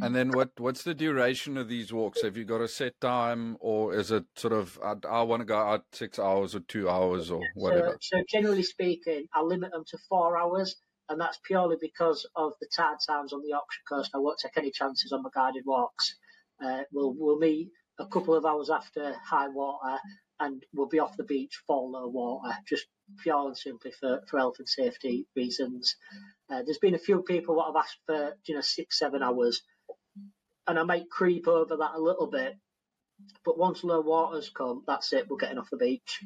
And 0.00 0.14
then 0.14 0.30
what 0.30 0.50
what's 0.58 0.84
the 0.84 0.94
duration 0.94 1.56
of 1.56 1.68
these 1.68 1.92
walks? 1.92 2.22
Have 2.22 2.36
you 2.36 2.44
got 2.44 2.60
a 2.60 2.68
set 2.68 3.00
time 3.00 3.56
or 3.58 3.92
is 3.94 4.12
it 4.12 4.24
sort 4.36 4.52
of 4.52 4.78
I, 4.82 4.94
I 5.08 5.22
want 5.22 5.40
to 5.40 5.44
go 5.44 5.58
out 5.58 5.84
six 5.90 6.20
hours 6.20 6.54
or 6.54 6.60
two 6.60 6.88
hours 6.88 7.32
or 7.32 7.42
whatever? 7.56 7.98
So, 8.00 8.18
so, 8.18 8.24
generally 8.28 8.62
speaking, 8.62 9.26
I 9.34 9.42
limit 9.42 9.72
them 9.72 9.82
to 9.88 9.98
four 10.08 10.38
hours 10.38 10.76
and 11.08 11.20
that's 11.20 11.38
purely 11.44 11.76
because 11.80 12.28
of 12.36 12.52
the 12.60 12.68
tide 12.74 12.98
times 13.04 13.32
on 13.32 13.42
the 13.42 13.48
Yorkshire 13.48 13.82
coast. 13.88 14.12
I 14.14 14.18
won't 14.18 14.38
take 14.38 14.56
any 14.56 14.70
chances 14.70 15.10
on 15.10 15.22
my 15.22 15.30
guided 15.34 15.64
walks. 15.66 16.14
Uh, 16.62 16.82
we'll 16.92 17.14
we'll 17.16 17.38
meet 17.38 17.70
a 17.98 18.06
couple 18.06 18.34
of 18.34 18.44
hours 18.44 18.70
after 18.70 19.14
high 19.24 19.48
water 19.48 19.98
and 20.40 20.64
we'll 20.72 20.88
be 20.88 20.98
off 20.98 21.16
the 21.16 21.24
beach 21.24 21.60
for 21.66 21.88
low 21.88 22.08
water, 22.08 22.54
just 22.68 22.86
pure 23.22 23.46
and 23.48 23.56
simply 23.56 23.92
for, 23.92 24.22
for 24.28 24.38
health 24.38 24.56
and 24.58 24.68
safety 24.68 25.26
reasons. 25.36 25.96
Uh, 26.50 26.62
there's 26.64 26.78
been 26.78 26.94
a 26.94 26.98
few 26.98 27.22
people 27.22 27.56
that 27.56 27.66
have 27.66 27.84
asked 27.84 27.98
for 28.06 28.36
you 28.46 28.54
know 28.54 28.60
six 28.60 28.98
seven 28.98 29.22
hours 29.22 29.62
and 30.66 30.78
I 30.78 30.82
might 30.84 31.10
creep 31.10 31.48
over 31.48 31.76
that 31.76 31.94
a 31.94 32.00
little 32.00 32.28
bit. 32.28 32.54
But 33.44 33.58
once 33.58 33.84
low 33.84 34.00
waters 34.00 34.50
come, 34.50 34.82
that's 34.86 35.12
it. 35.12 35.28
We're 35.28 35.36
getting 35.36 35.58
off 35.58 35.70
the 35.70 35.76
beach. 35.76 36.24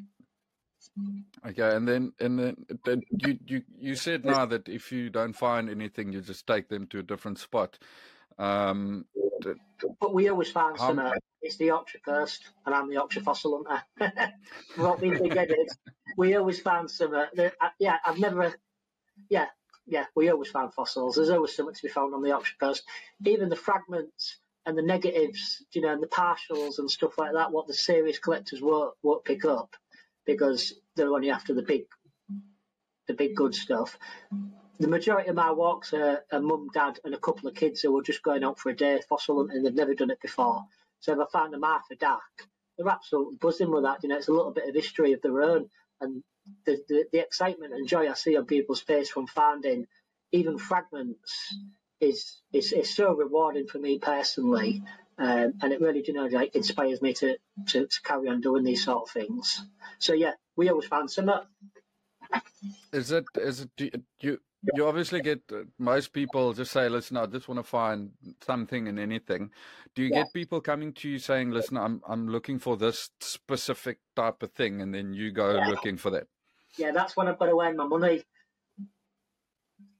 Okay, 1.45 1.75
and 1.75 1.87
then 1.87 2.13
and 2.19 2.39
then, 2.39 2.65
then 2.85 3.01
you 3.09 3.37
you 3.45 3.61
you 3.77 3.95
said 3.95 4.25
now 4.25 4.45
that 4.45 4.67
if 4.67 4.91
you 4.91 5.09
don't 5.09 5.33
find 5.33 5.69
anything, 5.69 6.11
you 6.11 6.21
just 6.21 6.47
take 6.47 6.69
them 6.69 6.87
to 6.87 6.99
a 6.99 7.03
different 7.03 7.37
spot. 7.39 7.77
Um, 8.39 9.05
but 9.99 10.13
we 10.13 10.29
always 10.29 10.51
find 10.51 10.77
some. 10.77 10.99
it's 11.41 11.57
the 11.57 11.65
Yorkshire 11.65 11.99
coast, 12.05 12.43
and 12.65 12.73
I'm 12.73 12.87
the 12.87 12.95
Yorkshire 12.95 13.21
fossil 13.21 13.63
hunter. 13.67 14.33
Not 14.77 14.99
being 15.01 15.19
we 16.17 16.35
always 16.35 16.59
find 16.59 16.89
some. 16.89 17.13
Uh, 17.13 17.25
yeah, 17.79 17.97
I've 18.05 18.19
never. 18.19 18.53
Yeah, 19.29 19.47
yeah, 19.85 20.05
we 20.15 20.29
always 20.29 20.49
find 20.49 20.73
fossils. 20.73 21.15
There's 21.15 21.29
always 21.29 21.55
something 21.55 21.75
to 21.75 21.83
be 21.83 21.89
found 21.89 22.13
on 22.13 22.21
the 22.21 22.29
Yorkshire 22.29 22.55
coast. 22.59 22.83
Even 23.25 23.49
the 23.49 23.55
fragments 23.55 24.37
and 24.65 24.77
the 24.77 24.81
negatives, 24.81 25.63
you 25.71 25.81
know, 25.81 25.93
and 25.93 26.03
the 26.03 26.07
partials 26.07 26.79
and 26.79 26.91
stuff 26.91 27.17
like 27.17 27.33
that, 27.33 27.51
what 27.51 27.67
the 27.67 27.73
serious 27.73 28.19
collectors 28.19 28.61
won't, 28.61 28.93
won't 29.01 29.23
pick 29.23 29.45
up 29.45 29.75
because 30.25 30.73
they're 30.95 31.13
only 31.13 31.31
after 31.31 31.53
the 31.53 31.61
big, 31.61 31.83
the 33.07 33.13
big 33.13 33.33
good 33.33 33.55
stuff. 33.55 33.97
The 34.79 34.87
majority 34.87 35.29
of 35.29 35.35
my 35.35 35.51
walks 35.51 35.93
are 35.93 36.23
a 36.31 36.39
mum, 36.39 36.69
dad, 36.73 36.99
and 37.03 37.13
a 37.13 37.19
couple 37.19 37.49
of 37.49 37.55
kids 37.55 37.81
who 37.81 37.97
are 37.97 38.03
just 38.03 38.21
going 38.21 38.43
out 38.43 38.59
for 38.59 38.69
a 38.69 38.75
day 38.75 39.01
fossil 39.09 39.37
hunting. 39.37 39.63
They've 39.63 39.73
never 39.73 39.95
done 39.95 40.11
it 40.11 40.21
before. 40.21 40.65
So 40.99 41.13
if 41.13 41.19
I 41.19 41.31
find 41.31 41.53
a 41.53 41.59
Martha 41.59 41.95
Dack, 41.95 42.19
they're 42.77 42.87
absolutely 42.87 43.37
buzzing 43.37 43.71
with 43.71 43.83
that. 43.83 44.03
You 44.03 44.09
know, 44.09 44.17
it's 44.17 44.27
a 44.27 44.33
little 44.33 44.51
bit 44.51 44.67
of 44.67 44.75
history 44.75 45.13
of 45.13 45.21
their 45.21 45.41
own, 45.41 45.69
and 45.99 46.23
the, 46.65 46.77
the, 46.87 47.05
the 47.11 47.19
excitement 47.19 47.73
and 47.73 47.87
joy 47.87 48.09
I 48.09 48.13
see 48.13 48.37
on 48.37 48.45
people's 48.45 48.81
face 48.81 49.09
from 49.09 49.27
finding 49.27 49.87
even 50.31 50.57
fragments 50.57 51.55
is 51.99 52.41
is, 52.53 52.73
is 52.73 52.93
so 52.93 53.13
rewarding 53.13 53.67
for 53.67 53.79
me 53.79 53.99
personally. 53.99 54.83
Um, 55.19 55.53
and 55.61 55.73
it 55.73 55.81
really, 55.81 56.03
you 56.05 56.13
know, 56.13 56.25
like 56.25 56.53
inspires 56.53 57.01
me 57.01 57.13
to, 57.15 57.37
to, 57.69 57.87
to, 57.87 58.01
carry 58.03 58.29
on 58.29 58.39
doing 58.39 58.63
these 58.63 58.85
sort 58.85 59.01
of 59.01 59.09
things. 59.09 59.59
So 59.97 60.13
yeah, 60.13 60.33
we 60.55 60.69
always 60.69 60.87
find 60.87 61.09
some. 61.09 61.31
Is 62.93 63.11
it 63.11 63.25
is 63.35 63.61
it 63.61 63.69
do 63.75 63.89
you 64.21 64.39
obviously 64.81 65.21
get 65.21 65.41
uh, 65.51 65.63
most 65.77 66.13
people 66.13 66.53
just 66.53 66.71
say, 66.71 66.89
listen, 66.89 67.17
I 67.17 67.25
just 67.25 67.47
want 67.47 67.59
to 67.59 67.63
find 67.63 68.11
something 68.41 68.87
in 68.87 68.99
anything. 68.99 69.51
Do 69.95 70.03
you 70.03 70.09
yeah. 70.09 70.23
get 70.23 70.33
people 70.33 70.61
coming 70.61 70.93
to 70.93 71.09
you 71.09 71.19
saying, 71.19 71.51
listen, 71.51 71.77
I'm 71.77 72.01
I'm 72.07 72.27
looking 72.27 72.59
for 72.59 72.77
this 72.77 73.09
specific 73.19 73.99
type 74.15 74.43
of 74.43 74.51
thing, 74.51 74.81
and 74.81 74.93
then 74.93 75.13
you 75.13 75.31
go 75.31 75.55
yeah. 75.55 75.67
looking 75.67 75.97
for 75.97 76.09
that? 76.11 76.27
yeah, 76.77 76.91
that's 76.91 77.17
when 77.17 77.27
I've 77.27 77.39
got 77.39 77.47
to 77.47 77.59
earn 77.59 77.75
my 77.77 77.87
money. 77.87 78.23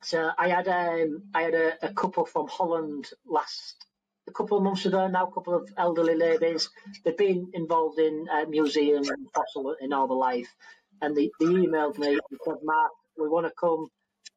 So 0.04 0.32
I 0.38 0.50
had 0.50 0.68
um, 0.68 1.24
I 1.34 1.44
had 1.44 1.54
a, 1.54 1.86
a, 1.88 1.94
couple 1.94 2.26
from 2.26 2.48
Holland 2.48 3.10
last 3.26 3.86
a 4.28 4.32
couple 4.32 4.58
of 4.58 4.64
months 4.64 4.86
ago 4.86 5.08
now, 5.08 5.28
a 5.28 5.32
couple 5.32 5.56
of 5.56 5.70
elderly 5.78 6.16
ladies. 6.16 6.70
They've 7.04 7.18
been 7.18 7.50
involved 7.54 8.00
in 8.00 8.28
uh, 8.32 8.46
museum 8.46 9.04
and 9.04 9.28
fossil 9.34 9.76
in 9.82 9.94
all 9.94 10.08
their 10.08 10.18
life, 10.18 10.54
and 11.02 11.18
they, 11.18 11.32
they 11.40 11.48
emailed 11.48 11.98
me 11.98 12.10
and 12.10 12.40
said, 12.46 12.58
"Mark, 12.64 12.92
we 13.18 13.28
want 13.28 13.48
to 13.48 13.54
come 13.60 13.88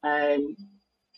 um, 0.03 0.57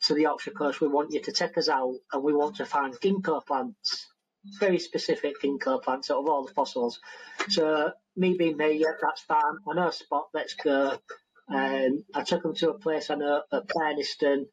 to 0.04 0.14
the 0.14 0.22
Yorkshire 0.22 0.52
coast. 0.52 0.80
We 0.80 0.88
want 0.88 1.12
you 1.12 1.20
to 1.22 1.32
take 1.32 1.56
us 1.58 1.68
out, 1.68 1.94
and 2.12 2.22
we 2.22 2.32
want 2.32 2.56
to 2.56 2.66
find 2.66 2.94
ginkgo 2.94 3.44
plants." 3.46 4.08
Very 4.58 4.78
specific 4.80 5.40
ginkgo 5.40 5.82
plants 5.82 6.10
out 6.10 6.18
of 6.18 6.28
all 6.28 6.44
the 6.44 6.52
fossils. 6.52 6.98
So 7.48 7.92
me 8.16 8.34
being 8.36 8.56
me, 8.56 8.72
yeah, 8.72 8.92
that's 9.00 9.22
fine. 9.22 9.58
I 9.68 9.74
know 9.74 9.88
a 9.88 9.92
spot, 9.92 10.28
let's 10.34 10.54
go. 10.54 10.98
Um, 11.48 12.04
I 12.14 12.22
took 12.22 12.42
them 12.42 12.54
to 12.56 12.70
a 12.70 12.78
place 12.78 13.10
I 13.10 13.14
know 13.16 13.42
at 13.52 13.68
Burniston, 13.68 14.46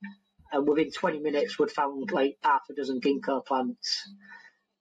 and 0.51 0.67
within 0.67 0.91
20 0.91 1.19
minutes, 1.19 1.57
we'd 1.57 1.71
found 1.71 2.11
like 2.11 2.37
half 2.43 2.61
a 2.69 2.73
dozen 2.73 3.01
ginkgo 3.01 3.45
plants. 3.45 4.07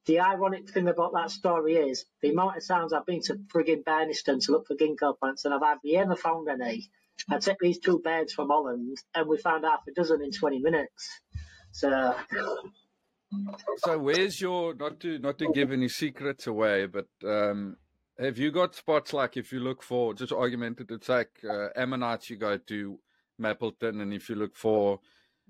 The 0.06 0.20
ironic 0.20 0.70
thing 0.70 0.88
about 0.88 1.12
that 1.12 1.30
story 1.30 1.76
is 1.76 2.06
the 2.22 2.30
amount 2.30 2.56
of 2.56 2.66
times 2.66 2.92
I've 2.92 3.04
been 3.04 3.20
to 3.24 3.34
frigging 3.54 3.84
Burniston 3.84 4.42
to 4.44 4.52
look 4.52 4.66
for 4.66 4.74
ginkgo 4.74 5.18
plants, 5.18 5.44
and 5.44 5.52
I've 5.52 5.60
hardly 5.60 5.96
ever 5.96 6.16
found 6.16 6.48
any. 6.48 6.90
I 7.30 7.38
took 7.38 7.58
these 7.60 7.78
two 7.78 7.98
birds 7.98 8.32
from 8.32 8.48
Holland, 8.48 8.96
and 9.14 9.28
we 9.28 9.38
found 9.38 9.64
half 9.64 9.80
a 9.88 9.92
dozen 9.92 10.22
in 10.22 10.30
20 10.30 10.60
minutes. 10.60 11.08
So. 11.72 12.14
So 13.78 13.98
where's 13.98 14.40
your 14.40 14.74
not 14.74 15.00
to 15.00 15.18
not 15.18 15.38
to 15.38 15.52
give 15.52 15.70
any 15.70 15.88
secrets 15.88 16.46
away, 16.46 16.86
but 16.86 17.08
um, 17.26 17.76
have 18.18 18.38
you 18.38 18.50
got 18.50 18.74
spots 18.74 19.12
like 19.12 19.36
if 19.36 19.52
you 19.52 19.60
look 19.60 19.82
for 19.82 20.14
just 20.14 20.32
argumented, 20.32 20.90
it's 20.90 21.10
like 21.10 21.30
uh, 21.48 21.68
ammonites, 21.76 22.30
you 22.30 22.36
go 22.36 22.56
to 22.56 22.98
Mappleton, 23.40 24.00
and 24.00 24.14
if 24.14 24.28
you 24.28 24.34
look 24.34 24.56
for 24.56 25.00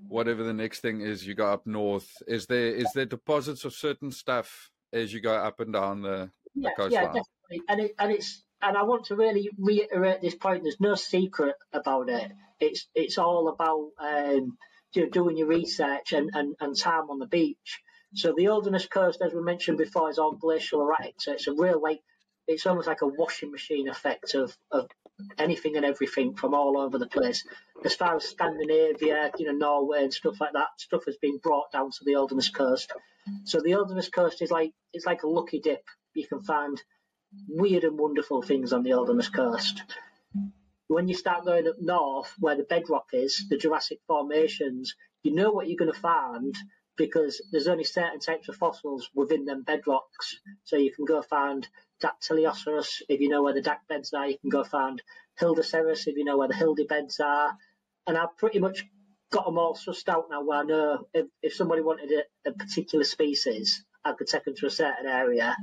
whatever 0.06 0.42
the 0.42 0.52
next 0.52 0.80
thing 0.80 1.00
is, 1.00 1.26
you 1.26 1.34
go 1.34 1.46
up 1.46 1.66
north. 1.66 2.22
Is 2.26 2.46
there 2.46 2.74
is 2.74 2.90
there 2.94 3.06
deposits 3.06 3.64
of 3.64 3.72
certain 3.72 4.10
stuff 4.10 4.70
as 4.92 5.12
you 5.12 5.20
go 5.20 5.34
up 5.34 5.60
and 5.60 5.72
down 5.72 6.02
the, 6.02 6.30
yeah, 6.54 6.70
the 6.70 6.82
coastline? 6.82 6.92
Yeah, 6.92 7.06
definitely. 7.06 7.62
And 7.68 7.80
it, 7.80 7.94
and 7.98 8.12
it's 8.12 8.44
and 8.62 8.76
I 8.76 8.82
want 8.82 9.06
to 9.06 9.16
really 9.16 9.50
reiterate 9.58 10.20
this 10.20 10.34
point. 10.34 10.62
There's 10.62 10.80
no 10.80 10.94
secret 10.94 11.54
about 11.72 12.08
it. 12.08 12.32
It's 12.60 12.86
it's 12.94 13.18
all 13.18 13.48
about 13.48 13.90
um, 13.98 14.56
doing 14.92 15.36
your 15.36 15.46
research 15.46 16.12
and, 16.12 16.30
and, 16.34 16.56
and 16.60 16.76
time 16.76 17.10
on 17.10 17.18
the 17.18 17.26
beach. 17.26 17.80
So 18.14 18.32
the 18.36 18.46
Holderness 18.46 18.86
Coast, 18.86 19.20
as 19.22 19.34
we 19.34 19.42
mentioned 19.42 19.78
before, 19.78 20.10
is 20.10 20.18
all 20.18 20.32
glacial 20.32 20.80
erratic. 20.80 21.14
So 21.18 21.32
it's 21.32 21.46
a 21.46 21.52
real 21.52 21.80
like 21.80 22.00
it's 22.46 22.66
almost 22.66 22.88
like 22.88 23.02
a 23.02 23.06
washing 23.06 23.50
machine 23.50 23.88
effect 23.88 24.34
of, 24.34 24.56
of 24.70 24.88
anything 25.36 25.76
and 25.76 25.84
everything 25.84 26.34
from 26.34 26.54
all 26.54 26.78
over 26.78 26.98
the 26.98 27.06
place. 27.06 27.44
As 27.84 27.94
far 27.94 28.16
as 28.16 28.24
Scandinavia, 28.24 29.30
you 29.38 29.46
know, 29.46 29.52
Norway 29.52 30.04
and 30.04 30.14
stuff 30.14 30.40
like 30.40 30.54
that, 30.54 30.68
stuff 30.78 31.04
has 31.04 31.18
been 31.18 31.36
brought 31.38 31.70
down 31.72 31.90
to 31.90 32.04
the 32.04 32.14
Holderness 32.14 32.48
Coast. 32.48 32.92
So 33.44 33.60
the 33.60 33.72
Holderness 33.72 34.08
Coast 34.08 34.40
is 34.40 34.50
like 34.50 34.72
it's 34.94 35.04
like 35.06 35.22
a 35.22 35.28
lucky 35.28 35.60
dip. 35.60 35.84
You 36.14 36.26
can 36.26 36.40
find 36.40 36.82
weird 37.48 37.84
and 37.84 37.98
wonderful 37.98 38.42
things 38.42 38.72
on 38.72 38.82
the 38.82 38.90
Holderness 38.90 39.28
Coast. 39.28 39.82
When 40.86 41.08
you 41.08 41.14
start 41.14 41.44
going 41.44 41.68
up 41.68 41.76
north, 41.80 42.32
where 42.38 42.56
the 42.56 42.62
bedrock 42.62 43.08
is, 43.12 43.46
the 43.50 43.58
Jurassic 43.58 43.98
formations, 44.06 44.94
you 45.22 45.34
know 45.34 45.50
what 45.50 45.68
you're 45.68 45.76
going 45.76 45.92
to 45.92 46.00
find 46.00 46.54
because 46.96 47.40
there's 47.52 47.68
only 47.68 47.84
certain 47.84 48.20
types 48.20 48.48
of 48.48 48.56
fossils 48.56 49.08
within 49.14 49.44
them 49.44 49.64
bedrocks. 49.64 50.36
So 50.64 50.76
you 50.76 50.92
can 50.92 51.04
go 51.04 51.22
find 51.22 51.66
Dactylioceras, 52.02 53.02
if 53.08 53.20
you 53.20 53.28
know 53.28 53.42
where 53.42 53.54
the 53.54 53.60
Dac 53.60 53.86
beds 53.88 54.12
are, 54.12 54.28
you 54.28 54.38
can 54.38 54.50
go 54.50 54.64
find 54.64 55.02
Hildoceras, 55.40 56.06
if 56.06 56.16
you 56.16 56.24
know 56.24 56.38
where 56.38 56.48
the 56.48 56.54
Hildy 56.54 56.84
beds 56.84 57.20
are. 57.20 57.56
And 58.06 58.16
I've 58.16 58.36
pretty 58.36 58.58
much 58.58 58.84
got 59.30 59.44
them 59.44 59.58
all 59.58 59.74
sussed 59.74 60.08
out 60.08 60.26
now 60.30 60.42
where 60.42 60.60
I 60.60 60.64
know 60.64 61.06
if, 61.12 61.26
if 61.42 61.54
somebody 61.54 61.82
wanted 61.82 62.10
a, 62.10 62.50
a 62.50 62.52
particular 62.52 63.04
species, 63.04 63.84
I 64.04 64.12
could 64.12 64.26
take 64.26 64.44
them 64.44 64.54
to 64.56 64.66
a 64.66 64.70
certain 64.70 65.06
area 65.06 65.54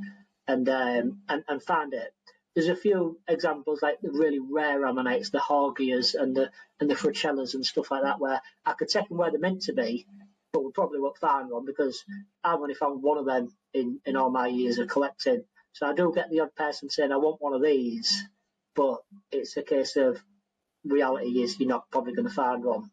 and, 0.48 0.68
um, 0.70 1.20
and, 1.30 1.44
and 1.48 1.62
it. 1.94 2.14
There's 2.56 2.70
a 2.70 2.76
few 2.76 3.20
examples 3.28 3.82
like 3.82 4.00
the 4.02 4.12
really 4.12 4.40
rare 4.40 4.86
ammonites, 4.86 5.30
the 5.30 5.40
Haugias 5.40 6.16
and 6.16 6.36
the 6.36 6.52
and 6.80 6.90
the 6.90 6.96
Frechiellas 6.96 7.54
and 7.56 7.66
stuff 7.66 7.92
like 7.92 8.04
that, 8.04 8.20
where 8.20 8.42
I 8.66 8.74
could 8.74 8.90
take 8.90 9.10
them 9.10 9.18
where 9.18 9.32
they're 9.32 9.40
meant 9.40 9.64
to 9.64 9.74
be, 9.74 10.08
but 10.54 10.64
we 10.66 10.72
probably 10.72 11.00
won't 11.00 11.18
find 11.18 11.50
one 11.50 11.66
because 11.66 12.04
I've 12.44 12.60
only 12.60 12.76
found 12.76 13.04
one 13.04 13.18
of 13.18 13.26
them 13.26 13.50
in, 13.74 14.00
in 14.06 14.16
all 14.18 14.30
my 14.32 14.48
years 14.48 14.80
of 14.80 14.88
collecting. 14.90 15.44
So 15.74 15.88
I 15.88 15.94
do 15.94 16.12
get 16.16 16.30
the 16.30 16.42
odd 16.42 16.56
person 16.56 16.90
saying, 16.90 17.12
I 17.12 17.18
want 17.18 17.42
one 17.42 17.54
of 17.54 17.64
these, 17.64 18.24
but 18.76 19.00
it's 19.32 19.58
a 19.58 19.64
case 19.64 19.98
of 19.98 20.22
reality 20.86 21.42
is 21.42 21.60
you're 21.60 21.70
not 21.70 21.90
probably 21.92 22.14
going 22.14 22.28
to 22.30 22.34
find 22.34 22.64
one. 22.64 22.92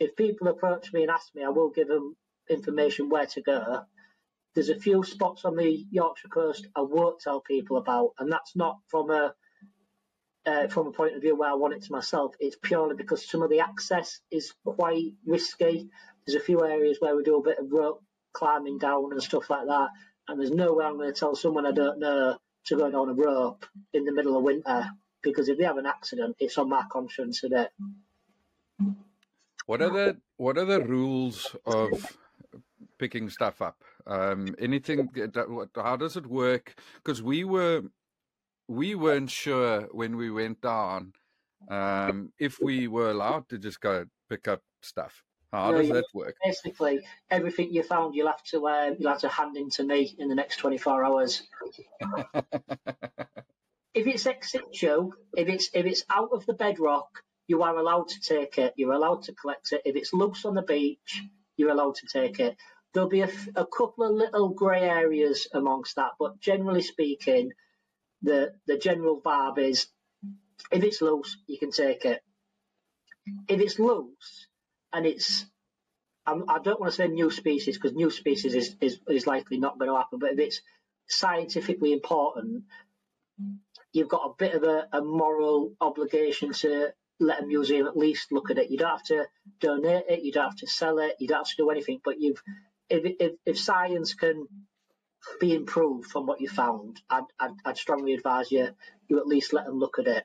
If 0.00 0.16
people 0.16 0.48
approach 0.48 0.92
me 0.92 1.02
and 1.02 1.10
ask 1.10 1.34
me, 1.34 1.44
I 1.44 1.50
will 1.50 1.70
give 1.70 1.88
them 1.88 2.16
information 2.50 3.08
where 3.10 3.26
to 3.26 3.42
go. 3.42 3.82
There's 4.54 4.68
a 4.70 4.78
few 4.78 5.04
spots 5.04 5.44
on 5.44 5.56
the 5.56 5.86
Yorkshire 5.90 6.28
coast 6.28 6.66
I 6.76 6.80
won't 6.82 7.20
tell 7.20 7.40
people 7.40 7.76
about, 7.76 8.10
and 8.18 8.30
that's 8.30 8.56
not 8.56 8.78
from 8.88 9.10
a 9.10 9.34
uh, 10.46 10.68
from 10.68 10.88
a 10.88 10.92
point 10.92 11.14
of 11.14 11.22
view 11.22 11.36
where 11.36 11.50
I 11.50 11.54
want 11.54 11.74
it 11.74 11.82
to 11.82 11.92
myself. 11.92 12.34
It's 12.40 12.56
purely 12.62 12.96
because 12.96 13.28
some 13.28 13.42
of 13.42 13.50
the 13.50 13.60
access 13.60 14.20
is 14.30 14.52
quite 14.64 15.12
risky. 15.26 15.88
There's 16.26 16.40
a 16.40 16.44
few 16.44 16.64
areas 16.64 16.96
where 17.00 17.14
we 17.16 17.22
do 17.22 17.36
a 17.38 17.42
bit 17.42 17.58
of 17.58 17.70
rope 17.70 18.02
climbing 18.32 18.78
down 18.78 19.12
and 19.12 19.22
stuff 19.22 19.50
like 19.50 19.66
that, 19.66 19.88
and 20.28 20.40
there's 20.40 20.50
no 20.50 20.74
way 20.74 20.84
I'm 20.84 20.96
going 20.96 21.12
to 21.12 21.18
tell 21.18 21.36
someone 21.36 21.66
I 21.66 21.72
don't 21.72 22.00
know 22.00 22.36
to 22.66 22.76
go 22.76 22.90
down 22.90 23.08
a 23.08 23.14
rope 23.14 23.66
in 23.92 24.04
the 24.04 24.12
middle 24.12 24.36
of 24.36 24.42
winter 24.44 24.90
because 25.22 25.48
if 25.48 25.58
they 25.58 25.64
have 25.64 25.78
an 25.78 25.86
accident, 25.86 26.36
it's 26.38 26.58
on 26.58 26.68
my 26.68 26.84
conscience 26.90 27.42
bit. 27.42 27.70
What 29.66 29.82
are 29.82 29.90
the 29.90 30.18
what 30.36 30.58
are 30.58 30.64
the 30.64 30.82
rules 30.82 31.54
of 31.66 32.18
picking 33.00 33.30
stuff 33.30 33.62
up? 33.62 33.82
Um, 34.06 34.54
anything? 34.58 35.08
How 35.74 35.96
does 35.96 36.16
it 36.16 36.26
work? 36.26 36.74
Because 36.96 37.22
we 37.22 37.44
were 37.44 37.82
we 38.68 38.94
weren't 38.94 39.30
sure 39.30 39.88
when 39.90 40.16
we 40.16 40.30
went 40.30 40.60
down 40.60 41.14
um, 41.68 42.32
if 42.38 42.58
we 42.62 42.86
were 42.86 43.10
allowed 43.10 43.48
to 43.48 43.58
just 43.58 43.80
go 43.80 44.04
pick 44.28 44.46
up 44.46 44.62
stuff. 44.82 45.24
How 45.52 45.72
does 45.72 45.88
that 45.88 46.04
work? 46.14 46.36
Basically, 46.44 47.00
everything 47.28 47.72
you 47.72 47.82
found, 47.82 48.14
you'll 48.14 48.28
have 48.28 48.44
to 48.52 48.68
um, 48.68 48.96
you'll 48.98 49.10
have 49.10 49.22
to 49.22 49.28
hand 49.28 49.56
in 49.56 49.70
to 49.70 49.82
me 49.82 50.14
in 50.16 50.28
the 50.28 50.36
next 50.36 50.58
twenty 50.58 50.78
four 50.78 51.04
hours. 51.04 51.42
if 53.94 54.06
it's 54.06 54.26
ex 54.26 54.52
situ, 54.52 55.10
if 55.36 55.48
it's 55.48 55.70
if 55.74 55.86
it's 55.86 56.04
out 56.08 56.28
of 56.32 56.46
the 56.46 56.52
bedrock, 56.52 57.08
you 57.48 57.64
are 57.64 57.76
allowed 57.76 58.08
to 58.08 58.20
take 58.20 58.58
it. 58.58 58.74
You're 58.76 58.92
allowed 58.92 59.24
to 59.24 59.32
collect 59.32 59.72
it. 59.72 59.82
If 59.84 59.96
it's 59.96 60.12
loose 60.12 60.44
on 60.44 60.54
the 60.54 60.62
beach, 60.62 61.24
you're 61.56 61.70
allowed 61.70 61.96
to 61.96 62.06
take 62.06 62.38
it. 62.38 62.56
There'll 62.92 63.08
be 63.08 63.22
a, 63.22 63.30
a 63.54 63.66
couple 63.66 64.04
of 64.04 64.14
little 64.14 64.50
grey 64.50 64.82
areas 64.82 65.46
amongst 65.52 65.96
that, 65.96 66.12
but 66.18 66.40
generally 66.40 66.82
speaking, 66.82 67.52
the 68.22 68.52
the 68.66 68.78
general 68.78 69.20
vibe 69.20 69.58
is 69.58 69.86
if 70.70 70.82
it's 70.82 71.00
loose, 71.00 71.36
you 71.46 71.58
can 71.58 71.70
take 71.70 72.04
it. 72.04 72.20
If 73.48 73.60
it's 73.60 73.78
loose 73.78 74.48
and 74.92 75.06
it's 75.06 75.46
I'm, 76.26 76.44
I 76.48 76.58
do 76.58 76.70
not 76.70 76.80
want 76.80 76.92
to 76.92 76.96
say 76.96 77.08
new 77.08 77.30
species 77.30 77.76
because 77.76 77.94
new 77.96 78.10
species 78.10 78.54
is, 78.54 78.76
is, 78.80 79.00
is 79.08 79.26
likely 79.26 79.58
not 79.58 79.78
going 79.78 79.90
to 79.90 79.96
happen. 79.96 80.18
But 80.18 80.32
if 80.32 80.38
it's 80.38 80.60
scientifically 81.08 81.92
important, 81.92 82.64
you've 83.92 84.08
got 84.08 84.30
a 84.30 84.34
bit 84.38 84.54
of 84.54 84.62
a, 84.62 84.86
a, 84.92 85.02
moral 85.02 85.72
obligation 85.80 86.52
to 86.52 86.90
let 87.18 87.42
a 87.42 87.46
museum 87.46 87.86
at 87.86 87.96
least 87.96 88.32
look 88.32 88.50
at 88.50 88.58
it. 88.58 88.70
You 88.70 88.78
don't 88.78 88.90
have 88.90 89.04
to 89.04 89.26
donate 89.60 90.04
it, 90.08 90.22
you 90.22 90.32
don't 90.32 90.50
have 90.50 90.56
to 90.58 90.66
sell 90.66 90.98
it, 90.98 91.16
you 91.18 91.26
don't 91.26 91.38
have 91.38 91.48
to 91.48 91.56
do 91.56 91.70
anything. 91.70 92.00
But 92.04 92.20
you've 92.20 92.42
if 92.90 93.16
if, 93.20 93.32
if 93.46 93.58
science 93.58 94.14
can 94.14 94.46
be 95.40 95.54
improved 95.54 96.10
from 96.10 96.26
what 96.26 96.40
you 96.40 96.48
found, 96.48 97.00
I'd, 97.08 97.24
I'd, 97.38 97.52
I'd 97.64 97.76
strongly 97.76 98.14
advise 98.14 98.50
you 98.50 98.70
you 99.08 99.18
at 99.18 99.26
least 99.26 99.52
let 99.52 99.66
them 99.66 99.78
look 99.78 99.98
at 99.98 100.06
it. 100.06 100.24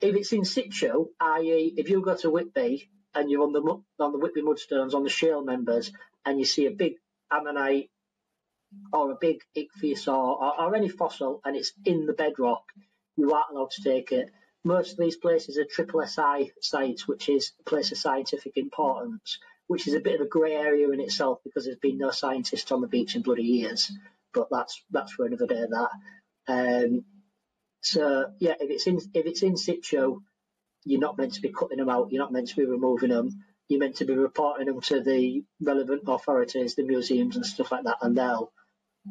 If 0.00 0.14
it's 0.14 0.32
in 0.32 0.44
situ, 0.44 1.06
i.e., 1.20 1.74
if 1.76 1.88
you 1.90 2.00
go 2.00 2.16
to 2.16 2.30
Whitby 2.30 2.88
and 3.14 3.30
you're 3.30 3.42
on 3.42 3.52
the 3.52 3.60
on 3.98 4.12
the 4.12 4.18
Whitby 4.18 4.42
mudstones 4.42 4.94
on 4.94 5.02
the 5.02 5.10
shale 5.10 5.44
members, 5.44 5.92
and 6.24 6.38
you 6.38 6.44
see 6.44 6.66
a 6.66 6.70
big 6.70 6.94
ammonite 7.30 7.90
or 8.92 9.12
a 9.12 9.16
big 9.20 9.40
ichthyosaur 9.56 10.40
or, 10.40 10.60
or 10.60 10.76
any 10.76 10.88
fossil, 10.88 11.40
and 11.44 11.56
it's 11.56 11.72
in 11.84 12.06
the 12.06 12.12
bedrock, 12.12 12.64
you 13.16 13.32
aren't 13.32 13.50
allowed 13.50 13.70
to 13.72 13.82
take 13.82 14.12
it. 14.12 14.30
Most 14.64 14.92
of 14.92 14.98
these 14.98 15.16
places 15.16 15.58
are 15.58 15.64
triple 15.64 16.04
SI 16.06 16.52
sites, 16.60 17.08
which 17.08 17.28
is 17.28 17.52
a 17.60 17.70
place 17.70 17.92
of 17.92 17.98
scientific 17.98 18.56
importance 18.56 19.38
which 19.68 19.86
is 19.86 19.94
a 19.94 20.00
bit 20.00 20.14
of 20.16 20.26
a 20.26 20.28
grey 20.28 20.54
area 20.54 20.90
in 20.90 21.00
itself 21.00 21.38
because 21.44 21.66
there's 21.66 21.78
been 21.78 21.98
no 21.98 22.10
scientists 22.10 22.72
on 22.72 22.80
the 22.80 22.88
beach 22.88 23.14
in 23.14 23.22
bloody 23.22 23.44
years. 23.44 23.92
But 24.34 24.48
that's 24.50 24.82
that's 24.90 25.12
for 25.12 25.26
another 25.26 25.46
day. 25.46 25.64
That. 25.70 25.90
Um, 26.48 27.04
so 27.82 28.26
yeah, 28.40 28.54
if 28.60 28.70
it's 28.70 28.86
in 28.86 28.96
if 29.14 29.26
it's 29.26 29.42
in 29.42 29.56
situ, 29.56 30.20
you're 30.84 31.00
not 31.00 31.18
meant 31.18 31.34
to 31.34 31.42
be 31.42 31.52
cutting 31.52 31.78
them 31.78 31.90
out. 31.90 32.08
You're 32.10 32.22
not 32.22 32.32
meant 32.32 32.48
to 32.48 32.56
be 32.56 32.64
removing 32.64 33.10
them. 33.10 33.44
You're 33.68 33.80
meant 33.80 33.96
to 33.96 34.06
be 34.06 34.14
reporting 34.14 34.66
them 34.66 34.80
to 34.80 35.02
the 35.02 35.44
relevant 35.60 36.02
authorities, 36.06 36.74
the 36.74 36.84
museums 36.84 37.36
and 37.36 37.44
stuff 37.44 37.70
like 37.70 37.84
that, 37.84 37.98
and 38.00 38.16
they'll 38.16 38.50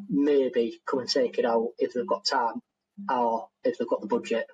maybe 0.08 0.80
come 0.84 1.00
and 1.00 1.08
take 1.08 1.38
it 1.38 1.44
out 1.44 1.68
if 1.78 1.94
they've 1.94 2.06
got 2.06 2.24
time 2.24 2.60
or 3.08 3.48
if 3.62 3.78
they've 3.78 3.88
got 3.88 4.00
the 4.00 4.08
budget. 4.08 4.46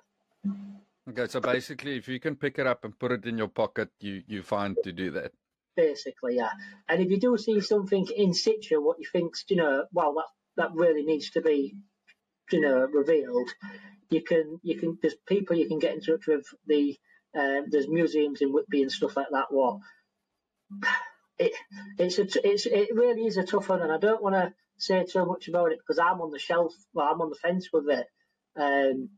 Okay, 1.09 1.27
so 1.27 1.39
basically, 1.39 1.97
if 1.97 2.07
you 2.07 2.19
can 2.19 2.35
pick 2.35 2.59
it 2.59 2.67
up 2.67 2.83
and 2.83 2.97
put 2.97 3.11
it 3.11 3.25
in 3.25 3.39
your 3.39 3.47
pocket, 3.47 3.89
you 3.99 4.21
you 4.27 4.43
find 4.43 4.77
to 4.83 4.91
do 4.91 5.09
that 5.11 5.31
basically, 5.75 6.37
yeah. 6.37 6.51
And 6.89 7.01
if 7.01 7.09
you 7.09 7.19
do 7.19 7.37
see 7.37 7.61
something 7.61 8.07
in 8.15 8.33
situ, 8.33 8.81
what 8.81 8.99
you 8.99 9.05
think's, 9.11 9.45
you 9.49 9.57
know, 9.57 9.85
well, 9.93 10.13
that 10.15 10.25
that 10.57 10.75
really 10.75 11.03
needs 11.03 11.31
to 11.31 11.41
be, 11.41 11.75
you 12.51 12.61
know, 12.61 12.87
revealed. 12.93 13.49
You 14.09 14.23
can, 14.23 14.59
you 14.63 14.79
can. 14.79 14.97
There's 15.01 15.15
people 15.27 15.57
you 15.57 15.67
can 15.67 15.79
get 15.79 15.93
in 15.95 16.01
touch 16.01 16.27
with. 16.27 16.45
The 16.67 16.97
um, 17.37 17.65
there's 17.69 17.87
museums 17.87 18.41
in 18.41 18.53
Whitby 18.53 18.83
and 18.83 18.91
stuff 18.91 19.17
like 19.17 19.27
that. 19.31 19.47
What 19.49 19.79
it 21.37 21.53
it's 21.97 22.19
a, 22.19 22.23
it's 22.47 22.65
it 22.65 22.89
really 22.95 23.25
is 23.25 23.37
a 23.37 23.43
tough 23.45 23.69
one, 23.69 23.81
and 23.81 23.91
I 23.91 23.97
don't 23.97 24.23
want 24.23 24.35
to 24.35 24.53
say 24.77 25.03
too 25.05 25.25
much 25.25 25.47
about 25.47 25.71
it 25.71 25.79
because 25.79 25.99
I'm 25.99 26.21
on 26.21 26.31
the 26.31 26.39
shelf. 26.39 26.73
Well, 26.93 27.07
I'm 27.11 27.21
on 27.21 27.29
the 27.29 27.35
fence 27.35 27.69
with 27.73 27.89
it. 27.89 28.07
Um, 28.57 29.09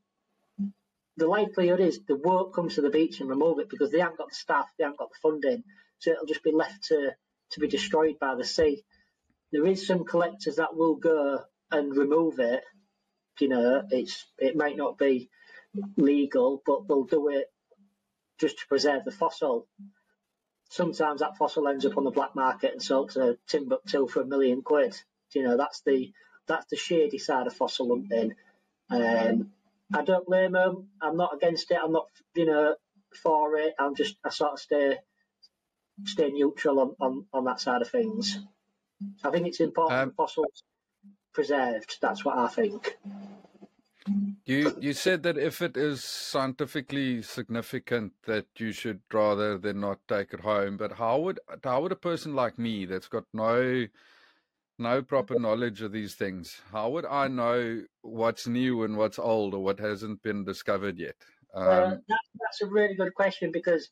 the 1.18 1.28
likelihood 1.28 1.80
is 1.80 1.99
the 2.08 2.16
won't 2.16 2.53
come 2.53 2.70
to 2.70 2.82
the 2.82 2.89
beach 2.89 3.20
and 3.20 3.30
remove 3.30 3.60
it 3.60 3.70
because 3.70 3.91
they 3.91 3.99
haven't 3.99 4.18
got 4.18 4.30
the 4.30 4.36
staff, 4.36 4.68
they 4.78 4.84
haven't 4.84 4.99
got 4.99 5.10
the 5.10 5.20
funding, 5.22 5.64
so 5.99 6.11
it'll 6.11 6.25
just 6.25 6.43
be 6.43 6.51
left 6.51 6.85
to, 6.85 7.11
to 7.51 7.59
be 7.59 7.67
destroyed 7.67 8.17
by 8.19 8.35
the 8.35 8.45
sea. 8.45 8.83
There 9.51 9.65
is 9.65 9.87
some 9.87 10.05
collectors 10.05 10.57
that 10.57 10.75
will 10.75 10.95
go 10.95 11.41
and 11.71 11.95
remove 11.95 12.39
it. 12.39 12.63
You 13.39 13.49
know, 13.49 13.83
it's 13.89 14.25
it 14.37 14.55
might 14.55 14.77
not 14.77 14.97
be 14.97 15.29
legal, 15.95 16.61
but 16.65 16.87
they'll 16.87 17.03
do 17.05 17.29
it 17.29 17.45
just 18.39 18.59
to 18.59 18.67
preserve 18.67 19.03
the 19.05 19.11
fossil. 19.11 19.67
Sometimes 20.69 21.21
that 21.21 21.37
fossil 21.37 21.67
ends 21.67 21.85
up 21.85 21.97
on 21.97 22.03
the 22.03 22.11
black 22.11 22.35
market 22.35 22.73
and 22.73 22.81
sold 22.81 23.11
to 23.11 23.37
Timbuktu 23.47 24.07
for 24.07 24.21
a 24.21 24.25
million 24.25 24.61
quid. 24.61 24.95
You 25.33 25.43
know, 25.43 25.57
that's 25.57 25.81
the 25.85 26.11
that's 26.47 26.65
the 26.69 26.75
shady 26.75 27.17
side 27.17 27.47
of 27.47 27.55
fossil 27.55 27.89
hunting. 27.89 28.33
Um, 28.89 29.51
I 29.93 30.03
don't 30.03 30.25
blame 30.25 30.53
them. 30.53 30.89
I'm 31.01 31.17
not 31.17 31.35
against 31.35 31.71
it. 31.71 31.79
I'm 31.81 31.91
not, 31.91 32.07
you 32.35 32.45
know, 32.45 32.75
for 33.21 33.55
it. 33.57 33.73
I'm 33.79 33.95
just 33.95 34.17
I 34.25 34.29
sort 34.29 34.53
of 34.53 34.59
stay 34.59 34.97
stay 36.05 36.29
neutral 36.29 36.79
on, 36.79 36.95
on, 36.99 37.25
on 37.33 37.45
that 37.45 37.59
side 37.59 37.81
of 37.81 37.89
things. 37.89 38.39
I 39.23 39.29
think 39.29 39.47
it's 39.47 39.59
important 39.59 39.99
um, 39.99 40.13
fossils 40.15 40.63
preserved. 41.33 41.97
That's 42.01 42.25
what 42.25 42.37
I 42.37 42.47
think. 42.47 42.97
You 44.45 44.73
you 44.79 44.93
said 44.93 45.23
that 45.23 45.37
if 45.37 45.61
it 45.61 45.75
is 45.75 46.01
scientifically 46.01 47.21
significant, 47.21 48.13
that 48.25 48.45
you 48.57 48.71
should 48.71 49.01
rather 49.11 49.57
than 49.57 49.81
not 49.81 49.99
take 50.07 50.33
it 50.33 50.39
home. 50.39 50.77
But 50.77 50.93
how 50.93 51.19
would 51.19 51.41
how 51.61 51.81
would 51.81 51.91
a 51.91 51.97
person 51.97 52.33
like 52.33 52.57
me 52.57 52.85
that's 52.85 53.09
got 53.09 53.25
no 53.33 53.87
no 54.79 55.01
proper 55.01 55.39
knowledge 55.39 55.81
of 55.81 55.91
these 55.91 56.15
things, 56.15 56.61
how 56.71 56.89
would 56.91 57.05
I 57.05 57.27
know 57.27 57.83
what's 58.01 58.47
new 58.47 58.83
and 58.83 58.95
what's 58.97 59.19
old 59.19 59.53
or 59.53 59.63
what 59.63 59.79
hasn't 59.79 60.21
been 60.21 60.45
discovered 60.45 60.99
yet? 60.99 61.15
Um, 61.53 61.67
uh, 61.67 61.89
that, 61.89 62.19
that's 62.39 62.61
a 62.61 62.67
really 62.67 62.95
good 62.95 63.13
question 63.15 63.51
because 63.51 63.89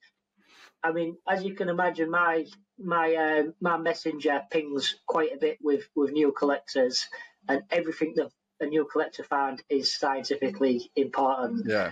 I 0.86 0.91
mean, 0.91 1.17
as 1.27 1.43
you 1.43 1.55
can 1.55 1.69
imagine, 1.69 2.11
my 2.11 2.45
my 2.77 3.15
uh, 3.15 3.43
my 3.59 3.77
messenger 3.77 4.41
pings 4.51 4.95
quite 5.07 5.33
a 5.33 5.38
bit 5.38 5.57
with 5.59 5.83
with 5.95 6.11
new 6.11 6.31
collectors, 6.31 7.07
and 7.49 7.63
everything 7.71 8.13
that 8.17 8.29
a 8.59 8.67
new 8.67 8.86
collector 8.86 9.23
found 9.23 9.63
is 9.67 9.97
scientifically 9.97 10.91
important. 10.95 11.65
Yeah. 11.67 11.91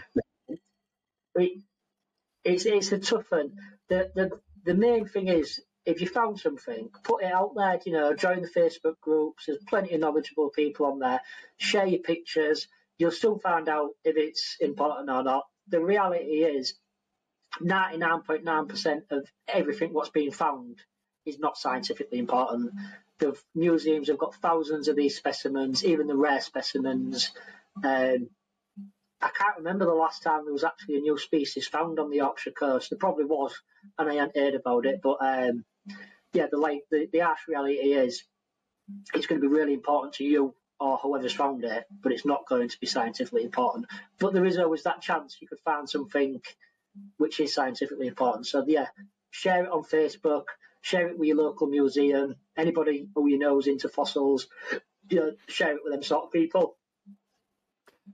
It, 1.35 1.63
it's 2.43 2.65
it's 2.67 2.91
a 2.91 2.99
tough 2.99 3.31
one. 3.31 3.53
The 3.89 4.11
the 4.13 4.29
the 4.63 4.75
main 4.75 5.07
thing 5.07 5.27
is 5.27 5.59
if 5.85 5.99
you 5.99 6.07
found 6.07 6.39
something, 6.39 6.89
put 7.03 7.23
it 7.23 7.33
out 7.33 7.53
there. 7.55 7.79
You 7.85 7.93
know, 7.93 8.13
join 8.13 8.43
the 8.43 8.47
Facebook 8.47 8.99
groups. 9.01 9.45
There's 9.47 9.57
plenty 9.67 9.95
of 9.95 10.01
knowledgeable 10.01 10.51
people 10.51 10.85
on 10.85 10.99
there. 10.99 11.21
Share 11.57 11.87
your 11.87 12.01
pictures. 12.01 12.67
You'll 12.99 13.11
still 13.11 13.39
find 13.39 13.67
out 13.67 13.89
if 14.03 14.17
it's 14.17 14.57
important 14.59 15.09
or 15.09 15.23
not. 15.23 15.45
The 15.67 15.79
reality 15.79 16.43
is, 16.43 16.75
99.9% 17.61 19.11
of 19.11 19.29
everything 19.47 19.93
what's 19.93 20.09
being 20.09 20.31
found 20.31 20.79
is 21.25 21.39
not 21.39 21.57
scientifically 21.57 22.19
important. 22.19 22.71
The 23.19 23.37
museums 23.55 24.07
have 24.07 24.17
got 24.17 24.35
thousands 24.35 24.87
of 24.87 24.95
these 24.95 25.15
specimens, 25.15 25.85
even 25.85 26.07
the 26.07 26.15
rare 26.15 26.41
specimens. 26.41 27.31
Um, 27.83 28.29
I 29.21 29.29
can't 29.29 29.57
remember 29.57 29.85
the 29.85 29.93
last 29.93 30.23
time 30.23 30.43
there 30.43 30.53
was 30.53 30.65
actually 30.65 30.97
a 30.97 31.01
new 31.01 31.17
species 31.17 31.67
found 31.67 31.99
on 31.99 32.09
the 32.09 32.17
Yorkshire 32.17 32.51
coast. 32.51 32.89
There 32.89 32.99
probably 32.99 33.25
was, 33.25 33.53
and 33.97 34.09
I 34.09 34.15
hadn't 34.15 34.37
heard 34.37 34.55
about 34.55 34.85
it. 34.85 34.99
But 35.01 35.17
um, 35.21 35.63
yeah, 36.33 36.47
the 36.51 36.57
like 36.57 36.81
the, 36.91 37.07
the 37.11 37.19
harsh 37.19 37.47
reality 37.47 37.75
is 37.75 38.23
it's 39.13 39.27
going 39.27 39.39
to 39.39 39.47
be 39.47 39.53
really 39.53 39.73
important 39.73 40.15
to 40.15 40.25
you 40.25 40.53
or 40.79 40.97
whoever's 40.97 41.33
found 41.33 41.63
it, 41.63 41.85
but 42.01 42.11
it's 42.11 42.25
not 42.25 42.47
going 42.47 42.67
to 42.67 42.79
be 42.81 42.87
scientifically 42.87 43.43
important. 43.43 43.85
But 44.19 44.33
there 44.33 44.45
is 44.45 44.57
always 44.57 44.83
that 44.83 45.01
chance 45.01 45.37
you 45.39 45.47
could 45.47 45.59
find 45.59 45.89
something 45.89 46.41
which 47.17 47.39
is 47.39 47.53
scientifically 47.53 48.07
important. 48.07 48.47
So 48.47 48.63
yeah, 48.67 48.87
share 49.31 49.63
it 49.65 49.71
on 49.71 49.83
Facebook, 49.83 50.45
share 50.81 51.09
it 51.09 51.17
with 51.17 51.27
your 51.27 51.37
local 51.37 51.67
museum, 51.67 52.35
anybody 52.57 53.07
who 53.15 53.27
you 53.27 53.39
know 53.39 53.59
is 53.59 53.67
into 53.67 53.89
fossils, 53.89 54.47
you 55.09 55.19
know, 55.19 55.31
share 55.47 55.75
it 55.75 55.81
with 55.83 55.93
them 55.93 56.03
sort 56.03 56.25
of 56.25 56.31
people. 56.31 56.77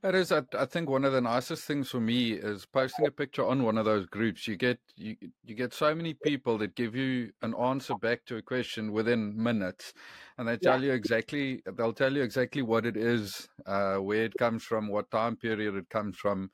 It 0.04 0.14
is. 0.14 0.32
I, 0.32 0.44
I 0.58 0.66
think 0.66 0.88
one 0.88 1.04
of 1.04 1.14
the 1.14 1.22
nicest 1.22 1.66
things 1.66 1.90
for 1.90 2.00
me 2.00 2.34
is 2.34 2.66
posting 2.66 3.08
a 3.08 3.12
picture 3.12 3.44
on 3.44 3.64
one 3.64 3.78
of 3.78 3.86
those 3.86 4.06
groups. 4.06 4.48
You 4.48 4.56
get 4.56 4.80
you 4.96 5.16
you 5.44 5.56
get 5.56 5.74
so 5.74 5.96
many 5.96 6.14
people 6.14 6.60
that 6.60 6.76
give 6.76 6.96
you 6.96 7.32
an 7.42 7.56
answer 7.56 7.96
back 7.96 8.24
to 8.26 8.38
a 8.38 8.42
question 8.42 8.92
within 8.92 9.42
minutes, 9.42 9.94
and 10.38 10.48
they 10.48 10.58
tell 10.58 10.80
yeah. 10.80 10.88
you 10.88 10.94
exactly. 10.94 11.64
They'll 11.76 11.94
tell 11.94 12.14
you 12.14 12.22
exactly 12.22 12.62
what 12.62 12.86
it 12.86 12.98
is, 12.98 13.50
uh, 13.66 13.96
where 13.96 14.26
it 14.26 14.36
comes 14.38 14.64
from, 14.64 14.90
what 14.90 15.10
time 15.10 15.36
period 15.36 15.76
it 15.76 15.90
comes 15.90 16.18
from, 16.18 16.52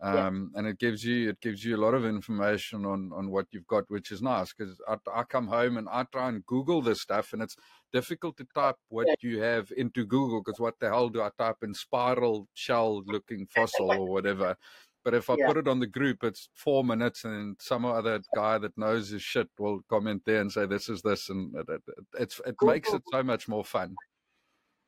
um, 0.00 0.50
yeah. 0.52 0.58
and 0.58 0.68
it 0.68 0.78
gives 0.78 1.04
you 1.04 1.30
it 1.30 1.40
gives 1.40 1.64
you 1.64 1.76
a 1.76 1.82
lot 1.84 1.94
of 1.94 2.04
information 2.04 2.84
on 2.84 3.10
on 3.12 3.30
what 3.30 3.46
you've 3.50 3.66
got, 3.66 3.84
which 3.88 4.12
is 4.12 4.22
nice 4.22 4.52
because 4.52 4.80
I, 4.88 4.96
I 5.12 5.24
come 5.24 5.48
home 5.48 5.76
and 5.76 5.88
I 5.90 6.04
try 6.04 6.28
and 6.28 6.46
Google 6.46 6.82
this 6.82 7.00
stuff, 7.00 7.32
and 7.32 7.42
it's 7.42 7.56
difficult 7.92 8.36
to 8.36 8.46
type 8.54 8.76
what 8.88 9.08
yeah. 9.08 9.14
you 9.20 9.40
have 9.40 9.72
into 9.76 10.06
Google 10.06 10.40
because 10.40 10.60
what 10.60 10.78
the 10.78 10.88
hell 10.88 11.08
do 11.08 11.20
I 11.20 11.30
type 11.36 11.56
in 11.62 11.74
spiral 11.74 12.46
shell 12.54 13.02
looking 13.06 13.46
fossil 13.46 13.90
or 13.90 14.08
whatever. 14.08 14.56
But 15.04 15.14
if 15.14 15.30
I 15.30 15.36
yeah. 15.38 15.46
put 15.46 15.56
it 15.56 15.68
on 15.68 15.80
the 15.80 15.86
group, 15.86 16.22
it's 16.22 16.48
four 16.54 16.84
minutes, 16.84 17.24
and 17.24 17.56
some 17.60 17.84
other 17.84 18.20
guy 18.34 18.58
that 18.58 18.76
knows 18.76 19.08
his 19.08 19.22
shit 19.22 19.48
will 19.58 19.80
comment 19.88 20.22
there 20.26 20.40
and 20.40 20.52
say, 20.52 20.66
"This 20.66 20.88
is 20.88 21.02
this," 21.02 21.28
and 21.28 21.54
it, 21.56 21.66
it, 21.68 21.82
it's 22.18 22.40
it 22.40 22.56
Google. 22.56 22.74
makes 22.74 22.92
it 22.92 23.02
so 23.10 23.22
much 23.22 23.48
more 23.48 23.64
fun. 23.64 23.96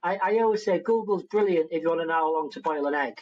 I, 0.03 0.19
I 0.23 0.39
always 0.39 0.65
say 0.65 0.79
Google's 0.79 1.25
brilliant 1.25 1.69
if 1.73 1.83
you 1.83 1.89
want 1.89 2.01
to 2.01 2.07
know 2.07 2.15
how 2.15 2.33
long 2.33 2.51
to 2.53 2.61
boil 2.61 2.87
an 2.87 2.95
egg 2.95 3.21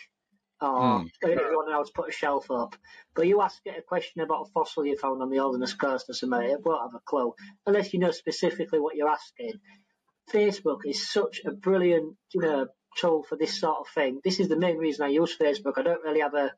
or 0.60 1.00
mm. 1.00 1.10
if 1.22 1.28
you 1.28 1.56
want 1.56 1.68
to 1.68 1.70
know 1.70 1.78
how 1.78 1.84
to 1.84 1.92
put 1.92 2.08
a 2.08 2.12
shelf 2.12 2.50
up. 2.50 2.76
But 3.14 3.26
you 3.26 3.40
ask 3.40 3.60
it 3.64 3.78
a 3.78 3.82
question 3.82 4.22
about 4.22 4.48
a 4.48 4.50
fossil 4.50 4.86
you 4.86 4.96
found 4.96 5.22
on 5.22 5.30
the 5.30 5.38
Holderness 5.38 5.74
Coast 5.74 6.08
or 6.08 6.14
something, 6.14 6.42
it 6.42 6.64
won't 6.64 6.82
have 6.82 6.94
a 6.94 7.04
clue 7.04 7.34
unless 7.66 7.92
you 7.92 8.00
know 8.00 8.10
specifically 8.10 8.80
what 8.80 8.96
you're 8.96 9.08
asking. 9.08 9.54
Facebook 10.32 10.80
is 10.84 11.10
such 11.10 11.40
a 11.46 11.52
brilliant, 11.52 12.16
you 12.34 12.40
know, 12.40 12.66
tool 12.98 13.22
for 13.22 13.36
this 13.36 13.58
sort 13.58 13.78
of 13.80 13.88
thing. 13.88 14.20
This 14.22 14.40
is 14.40 14.48
the 14.48 14.58
main 14.58 14.76
reason 14.76 15.06
I 15.06 15.08
use 15.08 15.36
Facebook. 15.36 15.74
I 15.76 15.82
don't 15.82 16.04
really 16.04 16.20
have 16.20 16.34
a 16.34 16.52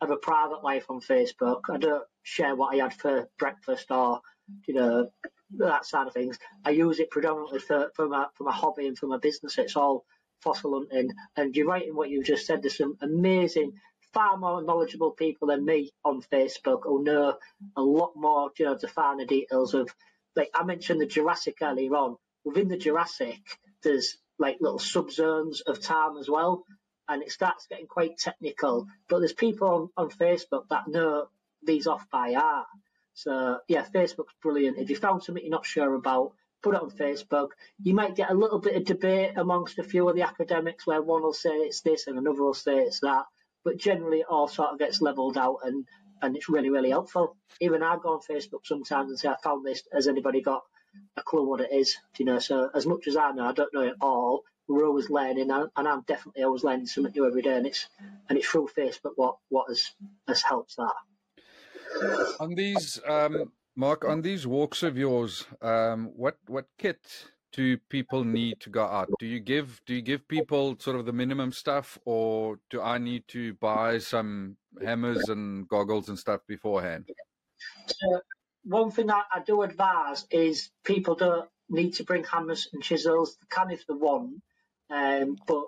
have 0.00 0.10
a 0.10 0.16
private 0.16 0.62
life 0.62 0.86
on 0.90 1.00
Facebook. 1.00 1.62
I 1.70 1.78
don't 1.78 2.04
share 2.22 2.54
what 2.54 2.74
I 2.74 2.82
had 2.82 2.94
for 2.94 3.28
breakfast 3.38 3.90
or 3.90 4.20
you 4.66 4.74
know 4.74 5.10
that 5.58 5.86
side 5.86 6.06
of 6.06 6.12
things. 6.12 6.38
I 6.64 6.70
use 6.70 6.98
it 6.98 7.10
predominantly 7.10 7.60
for 7.60 7.90
for 7.94 8.08
my 8.08 8.26
for 8.34 8.44
my 8.44 8.52
hobby 8.52 8.86
and 8.86 8.98
for 8.98 9.06
my 9.06 9.18
business. 9.18 9.58
It's 9.58 9.76
all 9.76 10.04
fossil 10.44 10.74
hunting. 10.74 11.10
And 11.36 11.56
you're 11.56 11.66
right 11.66 11.88
in 11.88 11.96
what 11.96 12.10
you 12.10 12.22
just 12.22 12.46
said. 12.46 12.62
There's 12.62 12.76
some 12.76 12.96
amazing, 13.00 13.72
far 14.12 14.36
more 14.36 14.62
knowledgeable 14.62 15.10
people 15.10 15.48
than 15.48 15.64
me 15.64 15.90
on 16.04 16.22
Facebook 16.22 16.82
who 16.84 17.02
know 17.02 17.36
a 17.76 17.82
lot 17.82 18.12
more, 18.14 18.50
you 18.58 18.66
know, 18.66 18.76
the 18.76 18.86
finer 18.86 19.24
details 19.24 19.74
of, 19.74 19.88
like 20.36 20.50
I 20.54 20.62
mentioned 20.62 21.00
the 21.00 21.06
Jurassic 21.06 21.56
earlier 21.62 21.96
on. 21.96 22.16
Within 22.44 22.68
the 22.68 22.76
Jurassic, 22.76 23.40
there's 23.82 24.18
like 24.38 24.58
little 24.60 24.78
subzones 24.78 25.62
of 25.66 25.80
time 25.80 26.18
as 26.18 26.28
well. 26.28 26.64
And 27.08 27.22
it 27.22 27.32
starts 27.32 27.66
getting 27.66 27.86
quite 27.86 28.18
technical. 28.18 28.86
But 29.08 29.18
there's 29.20 29.32
people 29.32 29.68
on, 29.96 30.04
on 30.04 30.10
Facebook 30.10 30.68
that 30.70 30.88
know 30.88 31.26
these 31.62 31.86
off 31.86 32.06
by 32.10 32.34
heart. 32.34 32.66
So 33.14 33.58
yeah, 33.68 33.84
Facebook's 33.94 34.34
brilliant. 34.42 34.78
If 34.78 34.90
you 34.90 34.96
found 34.96 35.22
something 35.22 35.42
you're 35.42 35.50
not 35.50 35.66
sure 35.66 35.94
about, 35.94 36.32
put 36.64 36.74
it 36.74 36.80
on 36.80 36.90
Facebook. 36.90 37.50
You 37.82 37.94
might 37.94 38.16
get 38.16 38.30
a 38.30 38.34
little 38.34 38.58
bit 38.58 38.74
of 38.74 38.84
debate 38.86 39.32
amongst 39.36 39.78
a 39.78 39.84
few 39.84 40.08
of 40.08 40.16
the 40.16 40.22
academics 40.22 40.86
where 40.86 41.02
one 41.02 41.22
will 41.22 41.34
say 41.34 41.50
it's 41.50 41.82
this 41.82 42.06
and 42.06 42.18
another 42.18 42.42
will 42.42 42.54
say 42.54 42.78
it's 42.78 43.00
that. 43.00 43.24
But 43.64 43.76
generally, 43.76 44.20
it 44.20 44.26
all 44.30 44.48
sort 44.48 44.70
of 44.70 44.78
gets 44.78 45.02
levelled 45.02 45.36
out 45.36 45.58
and, 45.62 45.86
and 46.22 46.36
it's 46.36 46.48
really, 46.48 46.70
really 46.70 46.90
helpful. 46.90 47.36
Even 47.60 47.82
I 47.82 47.98
go 48.02 48.14
on 48.14 48.20
Facebook 48.20 48.64
sometimes 48.64 49.10
and 49.10 49.18
say, 49.18 49.28
I 49.28 49.36
found 49.44 49.64
this. 49.64 49.82
Has 49.92 50.08
anybody 50.08 50.40
got 50.40 50.62
a 51.18 51.22
clue 51.22 51.46
what 51.46 51.60
it 51.60 51.70
is? 51.70 51.96
Do 52.14 52.22
You 52.22 52.26
know, 52.30 52.38
so 52.38 52.70
as 52.74 52.86
much 52.86 53.06
as 53.08 53.16
I 53.16 53.32
know, 53.32 53.44
I 53.44 53.52
don't 53.52 53.74
know 53.74 53.82
it 53.82 53.96
all. 54.00 54.42
We're 54.66 54.86
always 54.86 55.10
learning, 55.10 55.50
and 55.50 55.88
I'm 55.88 56.00
definitely 56.08 56.42
always 56.42 56.64
learning 56.64 56.86
something 56.86 57.12
new 57.14 57.26
every 57.26 57.42
day. 57.42 57.54
And 57.54 57.66
it's 57.66 57.86
and 58.30 58.38
it's 58.38 58.48
through 58.48 58.70
Facebook 58.74 59.12
what 59.16 59.36
what 59.50 59.68
has 59.68 59.90
has 60.26 60.40
helped 60.40 60.76
that. 60.78 62.34
On 62.40 62.54
these 62.54 62.98
um, 63.06 63.52
Mark, 63.76 64.04
on 64.04 64.22
these 64.22 64.46
walks 64.46 64.82
of 64.82 64.96
yours, 64.96 65.46
um, 65.60 66.12
what 66.14 66.38
what 66.46 66.66
kit 66.78 67.26
do 67.52 67.76
people 67.88 68.24
need 68.24 68.60
to 68.60 68.70
go 68.70 68.84
out? 68.84 69.10
Do 69.18 69.26
you 69.26 69.40
give 69.40 69.80
do 69.86 69.94
you 69.94 70.02
give 70.02 70.28
people 70.28 70.76
sort 70.78 70.96
of 70.96 71.06
the 71.06 71.12
minimum 71.12 71.52
stuff, 71.52 71.98
or 72.04 72.60
do 72.70 72.80
I 72.80 72.98
need 72.98 73.26
to 73.28 73.54
buy 73.54 73.98
some 73.98 74.56
hammers 74.80 75.28
and 75.28 75.68
goggles 75.68 76.08
and 76.08 76.18
stuff 76.18 76.40
beforehand? 76.46 77.08
So 77.86 78.20
one 78.64 78.92
thing 78.92 79.10
I, 79.10 79.22
I 79.32 79.40
do 79.40 79.62
advise 79.62 80.26
is 80.30 80.70
people 80.84 81.16
don't 81.16 81.48
need 81.68 81.94
to 81.94 82.04
bring 82.04 82.24
hammers 82.24 82.68
and 82.72 82.82
chisels. 82.82 83.36
They 83.40 83.46
can 83.50 83.70
if 83.70 83.86
they 83.86 83.94
want, 83.94 84.40
um, 84.90 85.36
but 85.46 85.64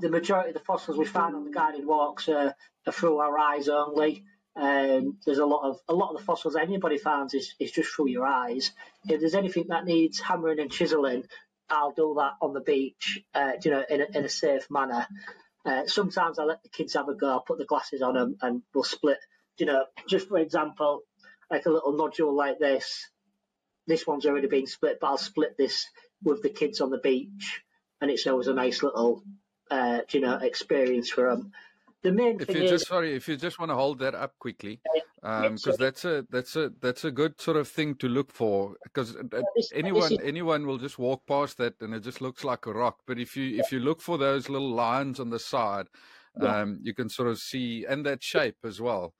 the 0.00 0.10
majority 0.10 0.50
of 0.50 0.54
the 0.54 0.60
fossils 0.60 0.98
we 0.98 1.04
find 1.04 1.34
on 1.36 1.44
the 1.44 1.50
guided 1.50 1.86
walks 1.86 2.28
are, 2.28 2.54
are 2.86 2.92
through 2.92 3.18
our 3.18 3.38
eyes 3.38 3.68
only. 3.68 4.24
Um, 4.56 5.18
there's 5.26 5.38
a 5.38 5.46
lot 5.46 5.68
of 5.68 5.80
a 5.86 5.94
lot 5.94 6.10
of 6.10 6.18
the 6.18 6.24
fossils 6.24 6.56
anybody 6.56 6.96
finds 6.96 7.34
is, 7.34 7.54
is 7.60 7.72
just 7.72 7.94
through 7.94 8.08
your 8.08 8.26
eyes. 8.26 8.72
If 9.06 9.20
there's 9.20 9.34
anything 9.34 9.66
that 9.68 9.84
needs 9.84 10.18
hammering 10.18 10.60
and 10.60 10.72
chiseling, 10.72 11.24
I'll 11.68 11.92
do 11.92 12.14
that 12.18 12.32
on 12.40 12.54
the 12.54 12.60
beach, 12.60 13.20
uh, 13.34 13.52
you 13.62 13.70
know, 13.70 13.84
in 13.88 14.00
a, 14.00 14.18
in 14.18 14.24
a 14.24 14.28
safe 14.30 14.70
manner. 14.70 15.06
Uh, 15.64 15.86
sometimes 15.86 16.38
I 16.38 16.44
let 16.44 16.62
the 16.62 16.70
kids 16.70 16.94
have 16.94 17.08
a 17.08 17.14
go. 17.14 17.28
I'll 17.28 17.40
put 17.40 17.58
the 17.58 17.66
glasses 17.66 18.00
on 18.00 18.14
them 18.14 18.36
and 18.40 18.62
we'll 18.74 18.84
split. 18.84 19.18
You 19.58 19.66
know, 19.66 19.84
just 20.08 20.28
for 20.28 20.38
example, 20.38 21.02
like 21.50 21.66
a 21.66 21.70
little 21.70 21.96
nodule 21.96 22.34
like 22.34 22.58
this. 22.58 23.10
This 23.86 24.06
one's 24.06 24.26
already 24.26 24.48
been 24.48 24.66
split, 24.66 24.98
but 25.00 25.08
I'll 25.08 25.18
split 25.18 25.56
this 25.56 25.86
with 26.22 26.42
the 26.42 26.48
kids 26.48 26.80
on 26.80 26.90
the 26.90 26.98
beach, 26.98 27.62
and 28.00 28.10
it's 28.10 28.26
always 28.26 28.48
a 28.48 28.54
nice 28.54 28.82
little, 28.82 29.22
uh, 29.70 30.00
you 30.10 30.20
know, 30.20 30.36
experience 30.38 31.08
for 31.08 31.30
them 31.30 31.52
the 32.06 32.12
main 32.12 32.40
if 32.40 32.48
you 32.54 32.62
is, 32.62 32.70
just 32.70 32.86
sorry 32.86 33.14
if 33.14 33.26
you 33.28 33.36
just 33.36 33.58
want 33.58 33.70
to 33.70 33.74
hold 33.74 33.98
that 33.98 34.14
up 34.14 34.32
quickly 34.38 34.80
because 35.22 35.66
um, 35.66 35.74
that's 35.78 36.04
a 36.04 36.24
that's 36.30 36.54
a 36.54 36.70
that's 36.80 37.04
a 37.04 37.10
good 37.10 37.40
sort 37.40 37.56
of 37.56 37.66
thing 37.66 37.96
to 37.96 38.08
look 38.08 38.32
for 38.32 38.76
because 38.84 39.16
anyone 39.74 40.16
anyone 40.22 40.66
will 40.66 40.78
just 40.78 40.98
walk 40.98 41.26
past 41.26 41.58
that 41.58 41.74
and 41.80 41.94
it 41.94 42.00
just 42.00 42.20
looks 42.20 42.44
like 42.44 42.66
a 42.66 42.72
rock. 42.72 42.98
But 43.06 43.18
if 43.18 43.36
you 43.36 43.58
if 43.58 43.72
you 43.72 43.80
look 43.80 44.00
for 44.00 44.18
those 44.18 44.48
little 44.48 44.70
lines 44.70 45.18
on 45.18 45.30
the 45.30 45.40
side 45.40 45.86
yeah. 46.40 46.60
um, 46.60 46.78
you 46.82 46.94
can 46.94 47.08
sort 47.08 47.28
of 47.28 47.38
see 47.38 47.84
and 47.88 48.06
that 48.06 48.22
shape 48.22 48.58
as 48.64 48.80
well 48.80 49.14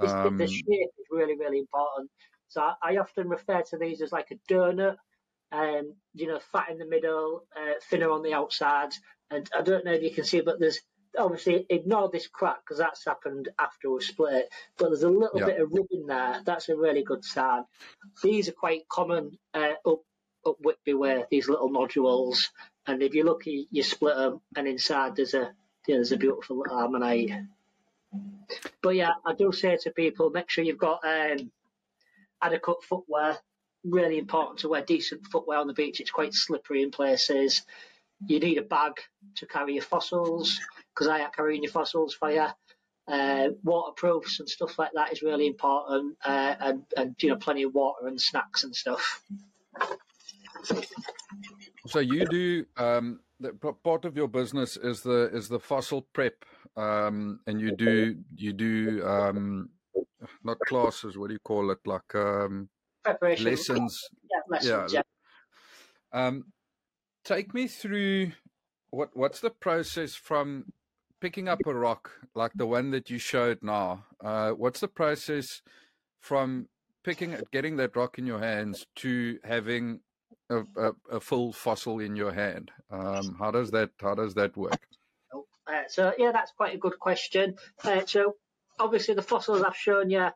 um, 0.00 0.36
the 0.36 0.48
shape 0.48 0.66
is 0.68 1.06
really 1.10 1.36
really 1.38 1.58
important. 1.58 2.10
So 2.48 2.60
I, 2.60 2.74
I, 2.82 2.96
often 2.98 3.28
refer 3.28 3.62
to 3.70 3.78
these 3.78 4.02
as 4.02 4.12
like 4.12 4.30
a 4.30 4.52
donut 4.52 4.96
um, 5.52 5.94
you 6.14 6.26
know 6.26 6.40
fat 6.52 6.70
in 6.70 6.78
the 6.78 6.86
middle 6.86 7.46
uh, 7.56 7.74
thinner 7.88 8.10
on 8.10 8.22
the 8.22 8.34
outside 8.34 8.92
and 9.30 9.48
I 9.56 9.62
don't 9.62 9.84
know 9.84 9.92
if 9.92 10.02
you 10.02 10.10
can 10.10 10.24
see 10.24 10.40
but 10.40 10.58
there's 10.58 10.80
obviously 11.18 11.66
ignore 11.68 12.10
this 12.10 12.26
crack 12.26 12.60
because 12.64 12.78
that's 12.78 13.04
happened 13.04 13.48
after 13.58 13.90
we 13.90 14.00
split. 14.02 14.48
But 14.76 14.88
there's 14.88 15.02
a 15.02 15.10
little 15.10 15.40
yeah. 15.40 15.46
bit 15.46 15.60
of 15.60 15.72
rubbing 15.72 16.06
there. 16.06 16.40
That's 16.44 16.68
a 16.68 16.76
really 16.76 17.02
good 17.02 17.24
sign. 17.24 17.64
These 18.22 18.48
are 18.48 18.52
quite 18.52 18.88
common 18.88 19.38
uh, 19.54 19.74
up 19.86 20.00
up 20.46 20.56
Whitby 20.60 20.94
way. 20.94 21.24
These 21.30 21.48
little 21.48 21.70
nodules, 21.70 22.50
and 22.86 23.02
if 23.02 23.14
you 23.14 23.24
look, 23.24 23.38
lucky, 23.38 23.68
you 23.70 23.82
split 23.82 24.16
them, 24.16 24.40
and 24.56 24.66
inside 24.66 25.16
there's 25.16 25.34
a 25.34 25.52
yeah, 25.86 25.96
there's 25.96 26.12
a 26.12 26.16
beautiful 26.16 26.58
little 26.58 26.78
ammonite. 26.78 27.30
But 28.82 28.96
yeah, 28.96 29.12
I 29.24 29.34
do 29.34 29.52
say 29.52 29.76
to 29.82 29.90
people, 29.90 30.30
make 30.30 30.50
sure 30.50 30.64
you've 30.64 30.78
got 30.78 31.00
um, 31.04 31.50
adequate 32.40 32.82
footwear. 32.84 33.38
Really 33.84 34.18
important 34.18 34.60
to 34.60 34.68
wear 34.68 34.82
decent 34.82 35.26
footwear 35.26 35.58
on 35.58 35.66
the 35.66 35.72
beach. 35.72 36.00
It's 36.00 36.10
quite 36.10 36.34
slippery 36.34 36.82
in 36.82 36.90
places. 36.90 37.62
You 38.24 38.38
need 38.38 38.58
a 38.58 38.62
bag 38.62 38.92
to 39.36 39.46
carry 39.46 39.74
your 39.74 39.82
fossils 39.82 40.60
because 40.94 41.08
I 41.08 41.26
carrying 41.30 41.62
your 41.62 41.72
fossils 41.72 42.14
for 42.14 42.30
you. 42.30 42.46
Uh, 43.08 43.48
waterproofs 43.64 44.38
and 44.38 44.48
stuff 44.48 44.78
like 44.78 44.92
that 44.94 45.12
is 45.12 45.22
really 45.22 45.48
important, 45.48 46.16
uh, 46.24 46.54
and 46.60 46.84
and 46.96 47.16
you 47.20 47.28
know 47.28 47.36
plenty 47.36 47.64
of 47.64 47.74
water 47.74 48.06
and 48.06 48.20
snacks 48.20 48.62
and 48.62 48.74
stuff. 48.74 49.22
So 51.88 51.98
you 51.98 52.24
do 52.26 52.64
um, 52.76 53.20
the, 53.40 53.52
part 53.84 54.04
of 54.04 54.16
your 54.16 54.28
business 54.28 54.76
is 54.76 55.02
the 55.02 55.30
is 55.32 55.48
the 55.48 55.58
fossil 55.58 56.02
prep, 56.12 56.44
um, 56.76 57.40
and 57.46 57.60
you 57.60 57.74
do 57.74 58.16
you 58.36 58.52
do 58.52 59.04
um, 59.04 59.70
not 60.44 60.58
classes. 60.60 61.18
What 61.18 61.28
do 61.28 61.34
you 61.34 61.40
call 61.40 61.70
it? 61.72 61.78
Like 61.84 62.14
um, 62.14 62.68
preparation 63.02 63.46
lessons. 63.46 64.08
Yeah, 64.30 64.38
lessons. 64.48 64.92
Yeah. 64.92 65.02
yeah. 66.14 66.26
Um, 66.26 66.44
take 67.24 67.52
me 67.52 67.66
through 67.66 68.32
what 68.90 69.10
what's 69.14 69.40
the 69.40 69.50
process 69.50 70.14
from 70.14 70.66
picking 71.22 71.46
up 71.46 71.60
a 71.66 71.72
rock 71.72 72.10
like 72.34 72.50
the 72.56 72.66
one 72.66 72.90
that 72.90 73.08
you 73.08 73.16
showed 73.16 73.62
now, 73.62 74.04
uh, 74.24 74.50
what's 74.50 74.80
the 74.80 74.88
process 74.88 75.62
from 76.18 76.66
picking 77.04 77.36
getting 77.52 77.76
that 77.76 77.94
rock 77.94 78.18
in 78.18 78.26
your 78.26 78.40
hands 78.40 78.86
to 78.96 79.38
having 79.44 80.00
a, 80.50 80.62
a, 80.76 80.90
a 81.12 81.20
full 81.20 81.52
fossil 81.52 82.00
in 82.00 82.16
your 82.16 82.32
hand? 82.32 82.72
Um, 82.90 83.36
how 83.38 83.52
does 83.52 83.70
that 83.70 83.90
how 84.00 84.16
does 84.16 84.34
that 84.34 84.56
work? 84.56 84.82
Uh, 85.32 85.82
so 85.88 86.12
yeah, 86.18 86.32
that's 86.32 86.50
quite 86.50 86.74
a 86.74 86.78
good 86.78 86.98
question. 86.98 87.54
Uh, 87.84 88.04
so 88.04 88.34
obviously 88.80 89.14
the 89.14 89.22
fossils 89.22 89.62
I've 89.62 89.76
shown 89.76 90.10
you 90.10 90.28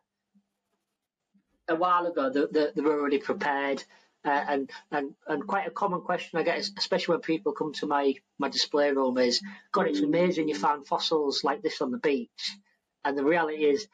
a 1.69 1.75
while 1.75 2.07
ago, 2.07 2.31
they're, 2.31 2.71
they're 2.73 2.87
already 2.87 3.19
prepared. 3.19 3.83
Uh, 4.27 4.45
and 4.49 4.71
and 4.91 5.15
and 5.29 5.47
quite 5.47 5.69
a 5.69 5.71
common 5.71 6.01
question 6.01 6.39
I 6.39 6.43
get, 6.43 6.59
especially 6.77 7.13
when 7.13 7.21
people 7.21 7.53
come 7.53 7.73
to 7.75 7.87
my 7.87 8.15
my 8.39 8.49
display 8.49 8.91
room, 8.91 9.19
is 9.19 9.41
God, 9.73 9.87
it's 9.87 10.01
amazing 10.01 10.49
you 10.49 10.57
found 10.57 10.87
fossils 10.87 11.45
like 11.45 11.63
this 11.63 11.81
on 11.81 11.93
the 11.93 11.99
beach. 11.99 12.57
And 13.05 13.17
the 13.17 13.25
reality 13.25 13.65
is, 13.65 13.87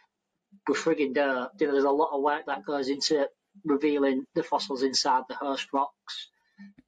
we're 0.66 0.74
frigging 0.74 1.14
dirt. 1.14 1.50
You 1.60 1.66
know, 1.66 1.72
there's 1.74 1.84
a 1.84 1.90
lot 1.90 2.16
of 2.16 2.22
work 2.22 2.46
that 2.46 2.64
goes 2.64 2.88
into 2.88 3.28
revealing 3.64 4.24
the 4.34 4.42
fossils 4.42 4.82
inside 4.82 5.24
the 5.28 5.34
host 5.34 5.68
rocks. 5.74 6.30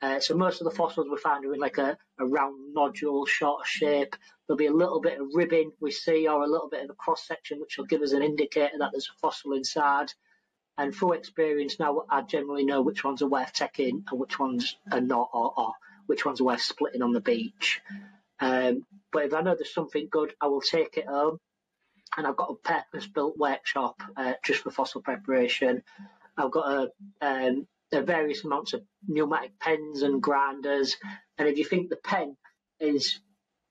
Uh, 0.01 0.21
so 0.21 0.35
most 0.35 0.61
of 0.61 0.65
the 0.67 0.77
fossils 0.77 1.07
we 1.11 1.17
find 1.19 1.45
are 1.45 1.55
in 1.55 1.61
like 1.61 1.79
a, 1.79 1.97
a 2.19 2.27
round 2.27 2.75
nodule, 2.75 3.27
short 3.27 3.67
shape. 3.67 4.17
There'll 4.47 4.59
be 4.59 4.67
a 4.67 4.73
little 4.73 5.01
bit 5.01 5.21
of 5.21 5.29
ribbing 5.35 5.73
we 5.81 5.91
see, 5.91 6.29
or 6.29 6.43
a 6.43 6.49
little 6.49 6.69
bit 6.69 6.85
of 6.85 6.91
a 6.91 6.95
cross 6.95 7.27
section, 7.27 7.61
which 7.61 7.77
will 7.77 7.87
give 7.87 8.03
us 8.03 8.13
an 8.13 8.23
indicator 8.23 8.79
that 8.79 8.91
there's 8.93 9.09
a 9.09 9.19
fossil 9.21 9.53
inside. 9.53 10.13
And 10.77 10.95
through 10.95 11.13
experience 11.13 11.79
now, 11.79 12.03
I 12.11 12.23
generally 12.23 12.65
know 12.65 12.83
which 12.83 13.05
ones 13.05 13.23
are 13.23 13.29
worth 13.29 13.53
taking 13.53 14.05
and 14.11 14.21
which 14.21 14.39
ones 14.39 14.77
are 14.91 15.01
not, 15.01 15.31
or, 15.33 15.55
or 15.57 15.73
which 16.07 16.25
ones 16.25 16.41
are 16.41 16.45
worth 16.45 16.63
splitting 16.63 17.03
on 17.03 17.13
the 17.13 17.21
beach. 17.21 17.81
Um, 18.41 18.85
but 19.13 19.25
if 19.25 19.35
I 19.35 19.41
know 19.41 19.55
there's 19.55 19.73
something 19.73 20.09
good, 20.11 20.35
I 20.41 20.49
will 20.49 20.61
take 20.61 20.97
it 20.97 21.07
home. 21.07 21.39
And 22.17 22.27
I've 22.27 22.37
got 22.37 22.51
a 22.51 22.55
purpose-built 22.55 23.39
workshop 23.39 24.01
uh, 24.17 24.35
just 24.45 24.63
for 24.63 24.71
fossil 24.71 25.01
preparation. 25.01 25.83
I've 26.37 26.51
got 26.51 26.91
a, 27.21 27.27
um, 27.27 27.67
a 27.93 28.03
various 28.03 28.45
amounts 28.45 28.73
of 28.73 28.83
pneumatic 29.07 29.59
pens 29.61 30.03
and 30.03 30.23
grinders. 30.23 30.97
And 31.39 31.49
if 31.49 31.59
you 31.59 31.65
think 31.65 31.89
the 31.89 31.97
pen 31.97 32.37
is, 32.81 33.21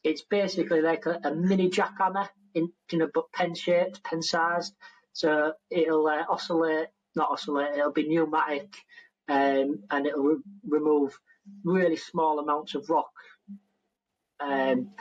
it's 0.04 0.22
basically 0.22 0.82
like 0.82 1.06
a, 1.06 1.20
a 1.24 1.36
mini 1.36 1.70
jackhammer 1.70 2.30
in, 2.54 2.72
you 2.92 2.98
know, 2.98 3.10
but 3.14 3.32
pen 3.34 3.56
shaped, 3.56 4.04
pen 4.04 4.22
sized. 4.22 4.74
So 5.14 5.54
it'll 5.70 6.08
uh, 6.08 6.26
oscillate, 6.30 6.88
not 7.16 7.30
oscillate, 7.32 7.78
it'll 7.78 7.92
be 7.92 8.08
pneumatic 8.08 8.74
um, 9.28 9.84
and 9.90 10.06
it'll 10.06 10.24
re- 10.24 10.42
remove 10.68 11.18
really 11.64 11.96
small 11.96 12.40
amounts 12.40 12.76
of 12.76 12.90
rock. 12.90 13.12
Um, 14.40 14.92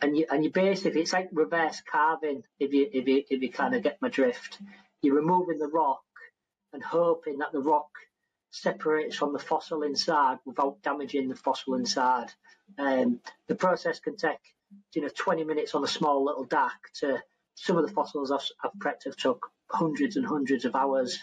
and 0.00 0.16
you 0.16 0.26
and 0.30 0.44
you 0.44 0.50
basically 0.50 1.02
it's 1.02 1.12
like 1.12 1.28
reverse 1.32 1.82
carving 1.90 2.44
if 2.60 2.72
you 2.72 2.88
if 2.92 3.08
you 3.08 3.24
if 3.28 3.42
you 3.42 3.50
kind 3.50 3.74
of 3.74 3.82
get 3.82 4.00
my 4.00 4.08
drift. 4.08 4.58
You're 5.02 5.16
removing 5.16 5.58
the 5.58 5.68
rock 5.68 6.02
and 6.72 6.82
hoping 6.82 7.38
that 7.38 7.52
the 7.52 7.60
rock 7.60 7.88
separates 8.50 9.16
from 9.16 9.32
the 9.32 9.38
fossil 9.38 9.82
inside 9.82 10.38
without 10.46 10.82
damaging 10.82 11.28
the 11.28 11.34
fossil 11.36 11.74
inside. 11.74 12.28
Um, 12.78 13.20
the 13.48 13.54
process 13.54 14.00
can 14.00 14.16
take 14.16 14.38
you 14.94 15.02
know 15.02 15.08
20 15.14 15.44
minutes 15.44 15.74
on 15.74 15.84
a 15.84 15.88
small 15.88 16.24
little 16.24 16.44
Dac 16.44 16.78
to 17.00 17.18
some 17.60 17.76
of 17.76 17.86
the 17.86 17.92
fossils 17.92 18.30
I've, 18.30 18.46
I've 18.62 18.78
prepped 18.78 19.04
have 19.04 19.16
took 19.16 19.50
hundreds 19.70 20.16
and 20.16 20.24
hundreds 20.24 20.64
of 20.64 20.76
hours. 20.76 21.18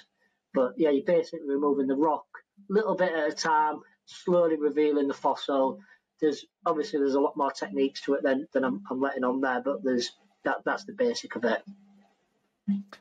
But 0.53 0.73
yeah, 0.77 0.89
you're 0.89 1.05
basically 1.05 1.47
removing 1.47 1.87
the 1.87 1.95
rock 1.95 2.25
little 2.69 2.95
bit 2.95 3.13
at 3.13 3.31
a 3.31 3.35
time, 3.35 3.81
slowly 4.05 4.57
revealing 4.57 5.07
the 5.07 5.13
fossil. 5.13 5.79
There's 6.19 6.45
obviously 6.65 6.99
there's 6.99 7.15
a 7.15 7.19
lot 7.19 7.37
more 7.37 7.51
techniques 7.51 8.01
to 8.01 8.13
it 8.15 8.23
than, 8.23 8.47
than 8.53 8.63
I'm, 8.63 8.83
I'm 8.89 9.01
letting 9.01 9.23
on 9.23 9.41
there, 9.41 9.61
but 9.61 9.83
there's 9.83 10.11
that 10.43 10.57
that's 10.63 10.85
the 10.85 10.93
basic 10.93 11.35
of 11.35 11.43
it. 11.43 11.63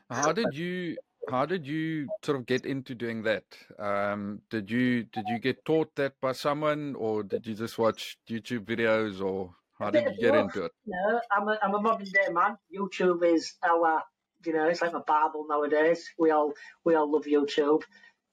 How 0.09 0.31
did 0.31 0.53
you 0.53 0.97
how 1.29 1.45
did 1.45 1.65
you 1.65 2.07
sort 2.23 2.37
of 2.37 2.45
get 2.45 2.65
into 2.65 2.93
doing 2.93 3.23
that? 3.23 3.43
Um, 3.79 4.41
did 4.49 4.69
you 4.69 5.03
did 5.03 5.25
you 5.27 5.39
get 5.39 5.63
taught 5.65 5.95
that 5.95 6.19
by 6.21 6.33
someone, 6.33 6.95
or 6.95 7.23
did 7.23 7.47
you 7.47 7.55
just 7.55 7.77
watch 7.77 8.17
YouTube 8.29 8.65
videos, 8.65 9.21
or 9.23 9.55
how 9.79 9.89
did 9.89 10.03
you 10.15 10.21
get 10.21 10.35
into 10.35 10.65
it? 10.65 10.71
No, 10.85 11.21
I'm 11.31 11.47
a, 11.47 11.59
I'm 11.61 11.73
a 11.73 11.81
modern 11.81 12.05
day 12.05 12.31
man. 12.31 12.57
YouTube 12.73 13.23
is 13.23 13.53
our, 13.63 14.03
you 14.45 14.53
know, 14.53 14.67
it's 14.67 14.81
like 14.81 14.93
my 14.93 15.01
Bible 15.05 15.45
nowadays. 15.49 16.09
We 16.17 16.31
all 16.31 16.53
we 16.83 16.95
all 16.95 17.11
love 17.11 17.25
YouTube, 17.25 17.83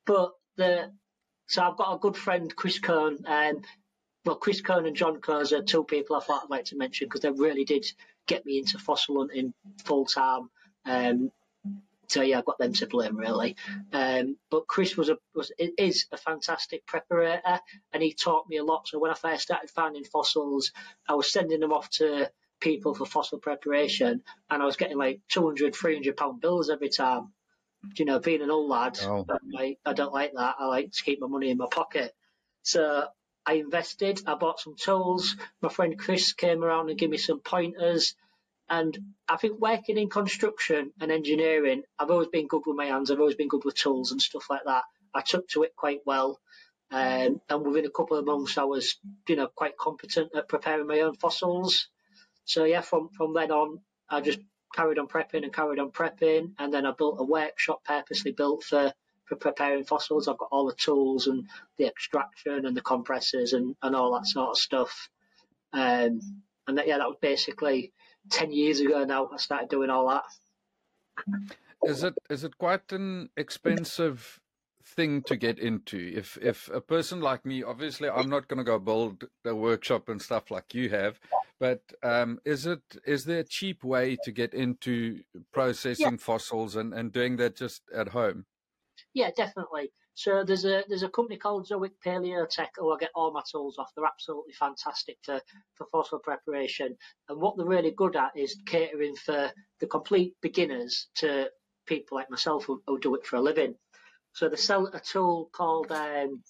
but 0.06 0.32
the 0.56 0.92
so 1.46 1.62
I've 1.62 1.76
got 1.76 1.94
a 1.94 1.98
good 1.98 2.16
friend 2.16 2.54
Chris 2.54 2.78
Cohn, 2.78 3.18
and 3.26 3.58
um, 3.58 3.62
well, 4.24 4.36
Chris 4.36 4.60
Cohn 4.60 4.86
and 4.86 4.96
John 4.96 5.20
Coase 5.20 5.52
are 5.52 5.62
two 5.62 5.84
people 5.84 6.16
I 6.16 6.20
thought 6.20 6.44
I'd 6.44 6.50
like 6.50 6.66
to 6.66 6.76
mention 6.76 7.06
because 7.06 7.22
they 7.22 7.30
really 7.30 7.64
did 7.64 7.84
get 8.26 8.46
me 8.46 8.58
into 8.58 8.78
fossil 8.78 9.18
hunting 9.18 9.52
full 9.84 10.06
time. 10.06 10.48
Um, 10.84 11.30
so 12.12 12.20
yeah, 12.20 12.38
I've 12.38 12.44
got 12.44 12.58
them 12.58 12.74
to 12.74 12.86
blame 12.86 13.16
really. 13.16 13.56
Um, 13.92 14.36
but 14.50 14.66
Chris 14.66 14.96
was 14.96 15.08
a 15.08 15.16
was 15.34 15.50
is 15.58 16.06
a 16.12 16.18
fantastic 16.18 16.86
preparator, 16.86 17.58
and 17.92 18.02
he 18.02 18.12
taught 18.12 18.48
me 18.48 18.58
a 18.58 18.64
lot. 18.64 18.86
So 18.86 18.98
when 18.98 19.10
I 19.10 19.14
first 19.14 19.44
started 19.44 19.70
finding 19.70 20.04
fossils, 20.04 20.72
I 21.08 21.14
was 21.14 21.32
sending 21.32 21.60
them 21.60 21.72
off 21.72 21.88
to 21.92 22.30
people 22.60 22.94
for 22.94 23.06
fossil 23.06 23.38
preparation, 23.38 24.22
and 24.50 24.62
I 24.62 24.66
was 24.66 24.76
getting 24.76 24.98
like 24.98 25.20
200, 25.30 25.74
300 25.74 26.16
pound 26.16 26.40
bills 26.42 26.68
every 26.68 26.90
time. 26.90 27.32
You 27.96 28.04
know, 28.04 28.20
being 28.20 28.42
an 28.42 28.50
old 28.50 28.70
lad, 28.70 28.98
oh. 29.02 29.26
I, 29.58 29.76
I 29.84 29.92
don't 29.92 30.12
like 30.12 30.34
that. 30.34 30.56
I 30.58 30.66
like 30.66 30.92
to 30.92 31.02
keep 31.02 31.20
my 31.20 31.26
money 31.26 31.50
in 31.50 31.56
my 31.56 31.66
pocket. 31.68 32.14
So 32.62 33.06
I 33.44 33.54
invested. 33.54 34.20
I 34.26 34.34
bought 34.34 34.60
some 34.60 34.76
tools. 34.76 35.34
My 35.62 35.68
friend 35.68 35.98
Chris 35.98 36.32
came 36.34 36.62
around 36.62 36.90
and 36.90 36.98
gave 36.98 37.10
me 37.10 37.16
some 37.16 37.40
pointers. 37.40 38.14
And 38.72 38.98
I 39.28 39.36
think 39.36 39.60
working 39.60 39.98
in 39.98 40.08
construction 40.08 40.92
and 40.98 41.12
engineering, 41.12 41.82
I've 41.98 42.10
always 42.10 42.28
been 42.28 42.46
good 42.46 42.62
with 42.64 42.74
my 42.74 42.86
hands. 42.86 43.10
I've 43.10 43.20
always 43.20 43.34
been 43.34 43.48
good 43.48 43.66
with 43.66 43.74
tools 43.74 44.12
and 44.12 44.22
stuff 44.22 44.48
like 44.48 44.62
that. 44.64 44.84
I 45.14 45.20
took 45.20 45.46
to 45.48 45.64
it 45.64 45.76
quite 45.76 46.00
well. 46.06 46.40
Um, 46.90 47.42
and 47.50 47.66
within 47.66 47.84
a 47.84 47.90
couple 47.90 48.16
of 48.16 48.24
months, 48.24 48.56
I 48.56 48.64
was, 48.64 48.96
you 49.28 49.36
know, 49.36 49.48
quite 49.54 49.76
competent 49.76 50.30
at 50.34 50.48
preparing 50.48 50.86
my 50.86 51.00
own 51.00 51.16
fossils. 51.16 51.88
So 52.46 52.64
yeah, 52.64 52.80
from, 52.80 53.10
from 53.10 53.34
then 53.34 53.50
on, 53.50 53.80
I 54.08 54.22
just 54.22 54.38
carried 54.74 54.98
on 54.98 55.06
prepping 55.06 55.44
and 55.44 55.52
carried 55.52 55.78
on 55.78 55.90
prepping. 55.90 56.54
And 56.58 56.72
then 56.72 56.86
I 56.86 56.92
built 56.96 57.20
a 57.20 57.24
workshop 57.24 57.84
purposely 57.84 58.32
built 58.32 58.64
for, 58.64 58.90
for 59.26 59.36
preparing 59.36 59.84
fossils. 59.84 60.28
I've 60.28 60.38
got 60.38 60.48
all 60.50 60.66
the 60.66 60.74
tools 60.74 61.26
and 61.26 61.46
the 61.76 61.88
extraction 61.88 62.64
and 62.64 62.74
the 62.74 62.80
compressors 62.80 63.52
and, 63.52 63.74
and 63.82 63.94
all 63.94 64.14
that 64.14 64.26
sort 64.26 64.48
of 64.48 64.56
stuff. 64.56 65.10
Um, 65.74 66.20
and 66.66 66.78
that, 66.78 66.88
yeah, 66.88 66.96
that 66.96 67.08
was 67.08 67.18
basically 67.20 67.92
10 68.30 68.52
years 68.52 68.80
ago 68.80 69.04
now 69.04 69.28
I 69.32 69.36
started 69.36 69.68
doing 69.68 69.90
all 69.90 70.08
that. 70.08 70.24
Is 71.84 72.04
it 72.04 72.14
is 72.30 72.44
it 72.44 72.58
quite 72.58 72.92
an 72.92 73.30
expensive 73.36 74.40
thing 74.84 75.22
to 75.22 75.36
get 75.36 75.58
into? 75.58 76.12
If 76.14 76.38
if 76.40 76.68
a 76.68 76.80
person 76.80 77.20
like 77.20 77.44
me, 77.44 77.62
obviously 77.62 78.08
I'm 78.08 78.30
not 78.30 78.48
going 78.48 78.58
to 78.58 78.64
go 78.64 78.78
build 78.78 79.24
a 79.44 79.54
workshop 79.54 80.08
and 80.08 80.22
stuff 80.22 80.50
like 80.50 80.74
you 80.74 80.90
have, 80.90 81.18
but 81.58 81.82
um, 82.02 82.40
is 82.44 82.66
it 82.66 82.82
is 83.04 83.24
there 83.24 83.40
a 83.40 83.44
cheap 83.44 83.82
way 83.82 84.16
to 84.24 84.30
get 84.30 84.54
into 84.54 85.22
processing 85.52 86.12
yeah. 86.12 86.16
fossils 86.18 86.76
and, 86.76 86.94
and 86.94 87.12
doing 87.12 87.36
that 87.36 87.56
just 87.56 87.82
at 87.94 88.08
home? 88.08 88.46
Yeah, 89.12 89.30
definitely. 89.36 89.90
So 90.14 90.44
there's 90.44 90.64
a 90.64 90.84
there's 90.88 91.02
a 91.02 91.08
company 91.08 91.38
called 91.38 91.66
Zoic 91.68 91.92
Paleo 92.04 92.48
Tech 92.48 92.72
who 92.76 92.92
I 92.92 92.98
get 92.98 93.10
all 93.14 93.32
my 93.32 93.42
tools 93.50 93.78
off. 93.78 93.90
They're 93.96 94.04
absolutely 94.04 94.52
fantastic 94.52 95.16
for, 95.22 95.40
for 95.74 95.86
fossil 95.90 96.18
preparation. 96.18 96.96
And 97.28 97.40
what 97.40 97.56
they're 97.56 97.66
really 97.66 97.92
good 97.92 98.16
at 98.16 98.36
is 98.36 98.56
catering 98.66 99.16
for 99.16 99.50
the 99.80 99.86
complete 99.86 100.34
beginners 100.42 101.08
to 101.16 101.50
people 101.86 102.16
like 102.16 102.30
myself 102.30 102.64
who, 102.64 102.82
who 102.86 102.98
do 103.00 103.14
it 103.14 103.26
for 103.26 103.36
a 103.36 103.40
living. 103.40 103.74
So 104.34 104.48
they 104.48 104.56
sell 104.56 104.86
a 104.86 105.00
tool 105.00 105.50
called 105.52 105.90
um, 105.90 106.42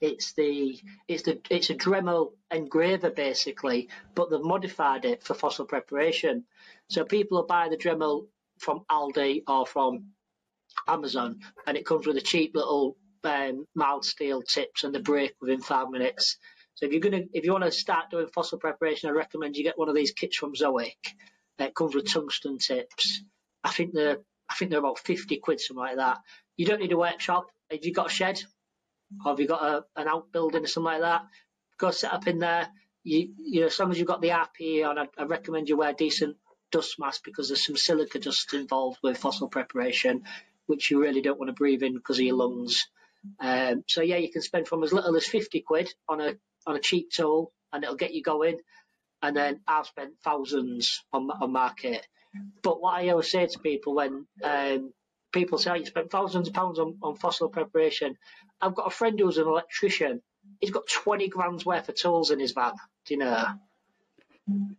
it's 0.00 0.32
the 0.34 0.78
it's 1.08 1.22
the 1.22 1.40
it's 1.50 1.70
a 1.70 1.74
Dremel 1.74 2.32
engraver 2.50 3.10
basically, 3.10 3.88
but 4.14 4.30
they've 4.30 4.40
modified 4.40 5.04
it 5.04 5.22
for 5.22 5.34
fossil 5.34 5.64
preparation. 5.64 6.44
So 6.88 7.04
people 7.04 7.38
will 7.38 7.46
buy 7.46 7.68
the 7.68 7.76
Dremel 7.76 8.26
from 8.58 8.84
Aldi 8.90 9.42
or 9.48 9.66
from 9.66 10.12
Amazon, 10.86 11.40
and 11.66 11.76
it 11.76 11.86
comes 11.86 12.06
with 12.06 12.16
a 12.16 12.22
cheap 12.22 12.52
little 12.54 12.96
um, 13.24 13.66
mild 13.74 14.04
steel 14.04 14.42
tips 14.42 14.84
and 14.84 14.94
the 14.94 15.00
break 15.00 15.34
within 15.40 15.60
five 15.60 15.90
minutes. 15.90 16.36
So 16.74 16.86
if 16.86 16.92
you're 16.92 17.00
gonna, 17.00 17.24
if 17.32 17.44
you 17.44 17.52
want 17.52 17.64
to 17.64 17.72
start 17.72 18.10
doing 18.10 18.28
fossil 18.28 18.58
preparation, 18.58 19.10
I 19.10 19.12
recommend 19.12 19.56
you 19.56 19.64
get 19.64 19.78
one 19.78 19.88
of 19.88 19.94
these 19.94 20.12
kits 20.12 20.36
from 20.36 20.54
Zoic. 20.54 20.94
It 21.58 21.74
comes 21.74 21.94
with 21.94 22.10
tungsten 22.10 22.58
tips. 22.58 23.22
I 23.62 23.70
think 23.70 23.92
they're, 23.92 24.18
I 24.48 24.54
think 24.54 24.70
they're 24.70 24.80
about 24.80 24.98
50 24.98 25.36
quid, 25.38 25.60
something 25.60 25.80
like 25.80 25.96
that. 25.96 26.18
You 26.56 26.64
don't 26.64 26.80
need 26.80 26.92
a 26.92 26.96
workshop. 26.96 27.46
If 27.68 27.84
you've 27.84 27.94
got 27.94 28.06
a 28.06 28.14
shed, 28.14 28.42
or 29.24 29.32
have 29.32 29.40
you 29.40 29.46
got 29.46 29.62
a, 29.62 29.84
an 30.00 30.08
outbuilding 30.08 30.64
or 30.64 30.66
something 30.66 30.92
like 30.92 31.02
that, 31.02 31.22
go 31.78 31.90
set 31.90 32.12
up 32.12 32.26
in 32.26 32.38
there. 32.38 32.68
You, 33.04 33.32
you 33.38 33.60
know, 33.60 33.66
as 33.66 33.78
long 33.78 33.90
as 33.90 33.98
you've 33.98 34.08
got 34.08 34.22
the 34.22 34.28
RPE 34.28 34.88
on, 34.88 34.98
I, 34.98 35.06
I 35.18 35.24
recommend 35.24 35.68
you 35.68 35.76
wear 35.76 35.92
decent 35.92 36.36
dust 36.72 36.98
mask 36.98 37.22
because 37.24 37.48
there's 37.48 37.64
some 37.64 37.76
silica 37.76 38.18
dust 38.18 38.54
involved 38.54 38.98
with 39.02 39.18
fossil 39.18 39.48
preparation 39.48 40.22
which 40.70 40.90
you 40.90 41.00
really 41.00 41.20
don't 41.20 41.38
want 41.38 41.48
to 41.48 41.54
breathe 41.54 41.82
in 41.82 41.94
because 41.94 42.18
of 42.18 42.24
your 42.24 42.36
lungs. 42.36 42.86
Um, 43.38 43.84
so 43.86 44.02
yeah, 44.02 44.16
you 44.16 44.32
can 44.32 44.42
spend 44.42 44.66
from 44.66 44.82
as 44.82 44.92
little 44.92 45.16
as 45.16 45.26
50 45.26 45.60
quid 45.60 45.92
on 46.08 46.20
a 46.20 46.36
on 46.66 46.76
a 46.76 46.80
cheap 46.80 47.10
tool, 47.10 47.52
and 47.72 47.84
it'll 47.84 47.96
get 47.96 48.14
you 48.14 48.22
going. 48.22 48.58
And 49.22 49.36
then 49.36 49.60
I've 49.66 49.86
spent 49.86 50.14
thousands 50.24 51.02
on 51.12 51.28
on 51.30 51.52
my 51.52 51.72
kit. 51.76 52.06
But 52.62 52.80
what 52.80 52.94
I 52.94 53.08
always 53.08 53.30
say 53.30 53.46
to 53.46 53.58
people 53.58 53.94
when 53.94 54.26
um, 54.42 54.92
people 55.32 55.58
say, 55.58 55.70
oh, 55.70 55.74
you 55.74 55.86
spent 55.86 56.10
thousands 56.10 56.48
of 56.48 56.54
pounds 56.54 56.78
on, 56.78 56.96
on 57.02 57.16
fossil 57.16 57.48
preparation. 57.48 58.16
I've 58.60 58.74
got 58.74 58.86
a 58.86 58.90
friend 58.90 59.18
who's 59.18 59.38
an 59.38 59.46
electrician. 59.46 60.22
He's 60.60 60.70
got 60.70 60.86
20 60.88 61.28
grand's 61.28 61.66
worth 61.66 61.88
of 61.88 61.96
tools 61.96 62.30
in 62.30 62.40
his 62.40 62.52
van, 62.52 62.72
do 63.06 63.14
you 63.14 63.20
know? 63.20 63.46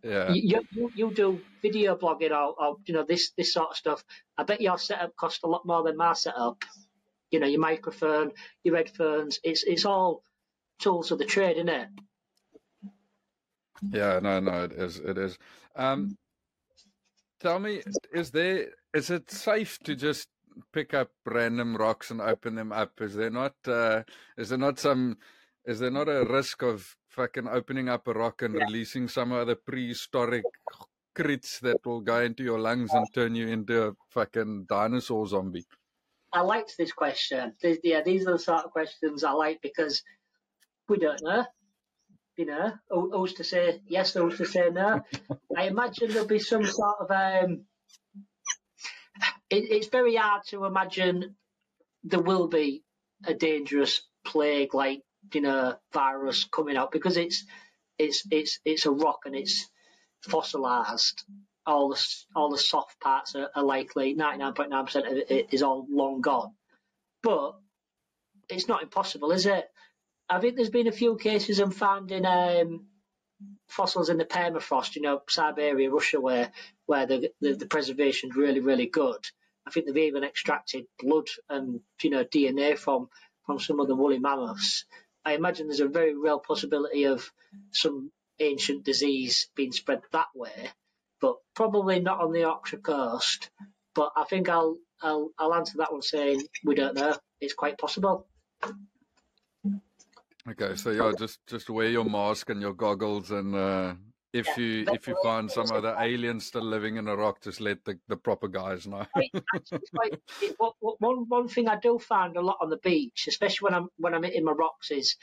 Yeah. 0.04 0.32
You, 0.32 0.64
you, 0.72 0.92
you 0.96 1.14
do 1.14 1.42
video 1.62 1.96
blogging 1.96 2.32
or, 2.32 2.56
or, 2.60 2.78
you 2.86 2.94
know, 2.94 3.06
this, 3.08 3.32
this 3.38 3.54
sort 3.54 3.72
of 3.72 3.78
stuff. 3.78 4.04
I 4.38 4.44
bet 4.44 4.62
your 4.62 4.78
setup 4.78 5.16
cost 5.16 5.42
a 5.44 5.48
lot 5.48 5.66
more 5.66 5.84
than 5.84 5.98
my 5.98 6.14
setup. 6.14 6.64
You 7.30 7.40
know, 7.40 7.48
your 7.48 7.62
microphone, 7.62 8.32
your 8.64 8.76
headphones, 8.76 9.40
it's, 9.44 9.64
it's 9.64 9.86
all 9.86 10.24
tools 10.80 11.12
of 11.12 11.20
the 11.20 11.26
trade, 11.26 11.58
isn't 11.58 11.70
it? 11.70 11.88
Yeah, 13.90 14.20
no, 14.22 14.40
no, 14.40 14.64
it 14.64 14.74
is. 14.74 15.00
It 15.00 15.18
is. 15.18 15.38
Um, 15.76 16.18
tell 17.40 17.60
me, 17.60 17.82
is 18.14 18.32
there 18.32 18.68
is 18.94 19.10
it 19.10 19.32
safe 19.32 19.80
to 19.86 19.96
just 19.96 20.28
pick 20.74 20.94
up 20.94 21.10
random 21.26 21.76
rocks 21.76 22.12
and 22.12 22.22
open 22.22 22.56
them 22.56 22.72
up? 22.72 23.02
Is 23.02 23.16
there 23.16 23.32
not 23.32 23.56
uh, 23.66 24.04
is 24.38 24.50
there 24.50 24.58
not 24.58 24.80
some 24.80 25.18
is 25.66 25.80
there 25.80 25.92
not 25.92 26.10
a 26.10 26.26
risk 26.26 26.62
of 26.62 26.96
fucking 27.12 27.48
opening 27.48 27.90
up 27.90 28.08
a 28.08 28.14
rock 28.14 28.42
and 28.42 28.56
yeah. 28.56 28.64
releasing 28.66 29.08
some 29.08 29.32
other 29.32 29.56
prehistoric 29.56 30.44
crits 31.16 31.60
that 31.60 31.86
will 31.86 32.02
go 32.02 32.22
into 32.22 32.44
your 32.44 32.60
lungs 32.60 32.92
and 32.94 33.06
turn 33.14 33.36
you 33.36 33.48
into 33.48 33.88
a 33.88 33.92
fucking 34.10 34.66
dinosaur 34.68 35.28
zombie? 35.28 35.66
I 36.34 36.42
liked 36.42 36.76
this 36.78 36.94
question. 36.94 37.54
Yeah, 37.84 38.02
these 38.02 38.26
are 38.26 38.34
the 38.34 38.40
sort 38.40 38.66
of 38.66 38.72
questions 38.72 39.24
I 39.24 39.32
like 39.32 39.60
because 39.62 40.04
we 40.88 40.98
don't 40.98 41.22
know 41.22 41.46
you 42.38 42.46
know, 42.46 42.74
who's 42.90 43.34
to 43.34 43.44
say 43.44 43.82
yes, 43.86 44.14
who's 44.14 44.38
to 44.38 44.46
say 44.46 44.70
no. 44.72 45.02
I 45.58 45.64
imagine 45.66 46.10
there'll 46.10 46.28
be 46.28 46.40
some 46.40 46.66
sort 46.66 46.96
of 47.02 47.12
um, 47.12 47.66
it, 49.50 49.70
it's 49.70 49.88
very 49.88 50.16
hard 50.16 50.44
to 50.48 50.66
imagine 50.66 51.36
there 52.04 52.22
will 52.22 52.48
be 52.48 52.84
a 53.26 53.34
dangerous 53.34 54.02
plague 54.26 54.74
like 54.74 55.02
you 55.34 55.42
know 55.42 55.76
virus 55.94 56.46
coming 56.46 56.78
out 56.78 56.92
because 56.92 57.18
it's 57.18 57.46
it's 57.98 58.26
it's 58.32 58.60
it's 58.66 58.86
a 58.86 58.92
rock 58.92 59.22
and 59.26 59.36
it's 59.36 59.70
fossilized. 60.24 61.24
All 61.66 61.90
the 61.90 62.06
all 62.36 62.50
the 62.50 62.58
soft 62.58 63.00
parts 63.00 63.36
are, 63.36 63.50
are 63.56 63.64
likely 63.64 64.14
ninety 64.14 64.40
nine 64.40 64.54
point 64.54 64.72
nine 64.72 64.86
percent 64.86 65.08
of 65.08 65.14
it 65.18 65.48
is 65.52 65.64
all 65.64 65.86
long 65.90 66.22
gone, 66.22 66.54
but 67.24 67.54
it's 68.50 68.68
not 68.68 68.84
impossible, 68.84 69.32
is 69.32 69.46
it? 69.46 69.66
I 70.30 70.40
think 70.40 70.56
there's 70.56 70.70
been 70.70 70.88
a 70.88 70.92
few 70.94 71.18
cases 71.18 71.60
of 71.60 71.76
finding 71.76 72.26
um, 72.26 72.88
fossils 73.70 74.10
in 74.10 74.18
the 74.18 74.26
permafrost, 74.26 74.96
you 74.96 75.02
know, 75.02 75.22
Siberia, 75.30 75.90
Russia, 75.90 76.20
where 76.20 76.52
where 76.86 77.06
the, 77.06 77.32
the, 77.42 77.54
the 77.54 77.66
preservation's 77.66 78.36
really, 78.36 78.60
really 78.60 78.88
good. 78.88 79.26
I 79.68 79.72
think 79.72 79.86
they've 79.86 79.98
even 79.98 80.24
extracted 80.24 80.86
blood 81.00 81.28
and 81.50 81.82
you 82.02 82.10
know 82.10 82.24
DNA 82.24 82.78
from 82.78 83.10
from 83.46 83.60
some 83.60 83.80
of 83.80 83.88
the 83.88 83.96
woolly 83.96 84.20
mammoths. 84.20 84.86
I 85.26 85.34
imagine 85.34 85.68
there's 85.68 85.80
a 85.80 85.88
very 85.88 86.16
real 86.16 86.40
possibility 86.40 87.06
of 87.06 87.32
some 87.72 88.12
ancient 88.40 88.84
disease 88.84 89.50
being 89.56 89.72
spread 89.72 90.02
that 90.12 90.28
way, 90.36 90.70
but 91.20 91.36
probably 91.56 92.00
not 92.00 92.20
on 92.20 92.32
the 92.32 92.40
Yorkshire 92.42 92.78
coast. 92.78 93.50
But 93.94 94.12
I 94.16 94.24
think 94.24 94.50
I'll 94.50 94.78
I'll 95.02 95.30
I'll 95.38 95.54
answer 95.54 95.78
that 95.78 95.92
one 95.92 96.02
saying 96.02 96.44
we 96.66 96.76
don't 96.76 96.96
know. 96.96 97.16
It's 97.40 97.54
quite 97.54 97.78
possible. 97.78 98.28
Okay, 100.50 100.76
so 100.76 100.90
yeah, 100.90 101.12
just 101.18 101.40
just 101.46 101.70
wear 101.70 101.90
your 101.90 102.06
mask 102.06 102.50
and 102.50 102.62
your 102.62 102.74
goggles, 102.74 103.30
and 103.32 103.54
uh, 103.54 103.94
if 104.34 104.48
yeah, 104.48 104.64
you 104.64 104.86
if 104.94 105.08
you 105.08 105.16
find 105.24 105.52
some 105.52 105.72
other 105.72 105.96
aliens 106.00 106.46
still 106.46 106.64
living 106.64 106.96
in 106.96 107.08
a 107.08 107.16
rock, 107.16 107.42
just 107.42 107.60
let 107.60 107.84
the, 107.84 108.00
the 108.08 108.16
proper 108.16 108.48
guys 108.48 108.88
know. 108.88 109.06
one 110.80 111.26
one 111.28 111.48
thing 111.48 111.68
I 111.68 111.78
do 111.78 112.00
find 112.00 112.38
a 112.38 112.42
lot 112.42 112.58
on 112.62 112.70
the 112.70 112.78
beach, 112.78 113.26
especially 113.28 113.66
when 113.66 113.74
I'm 113.74 113.90
when 113.98 114.14
I'm 114.14 114.24
hitting 114.24 114.46
my 114.46 114.54
rocks, 114.54 114.92
is 114.92 115.16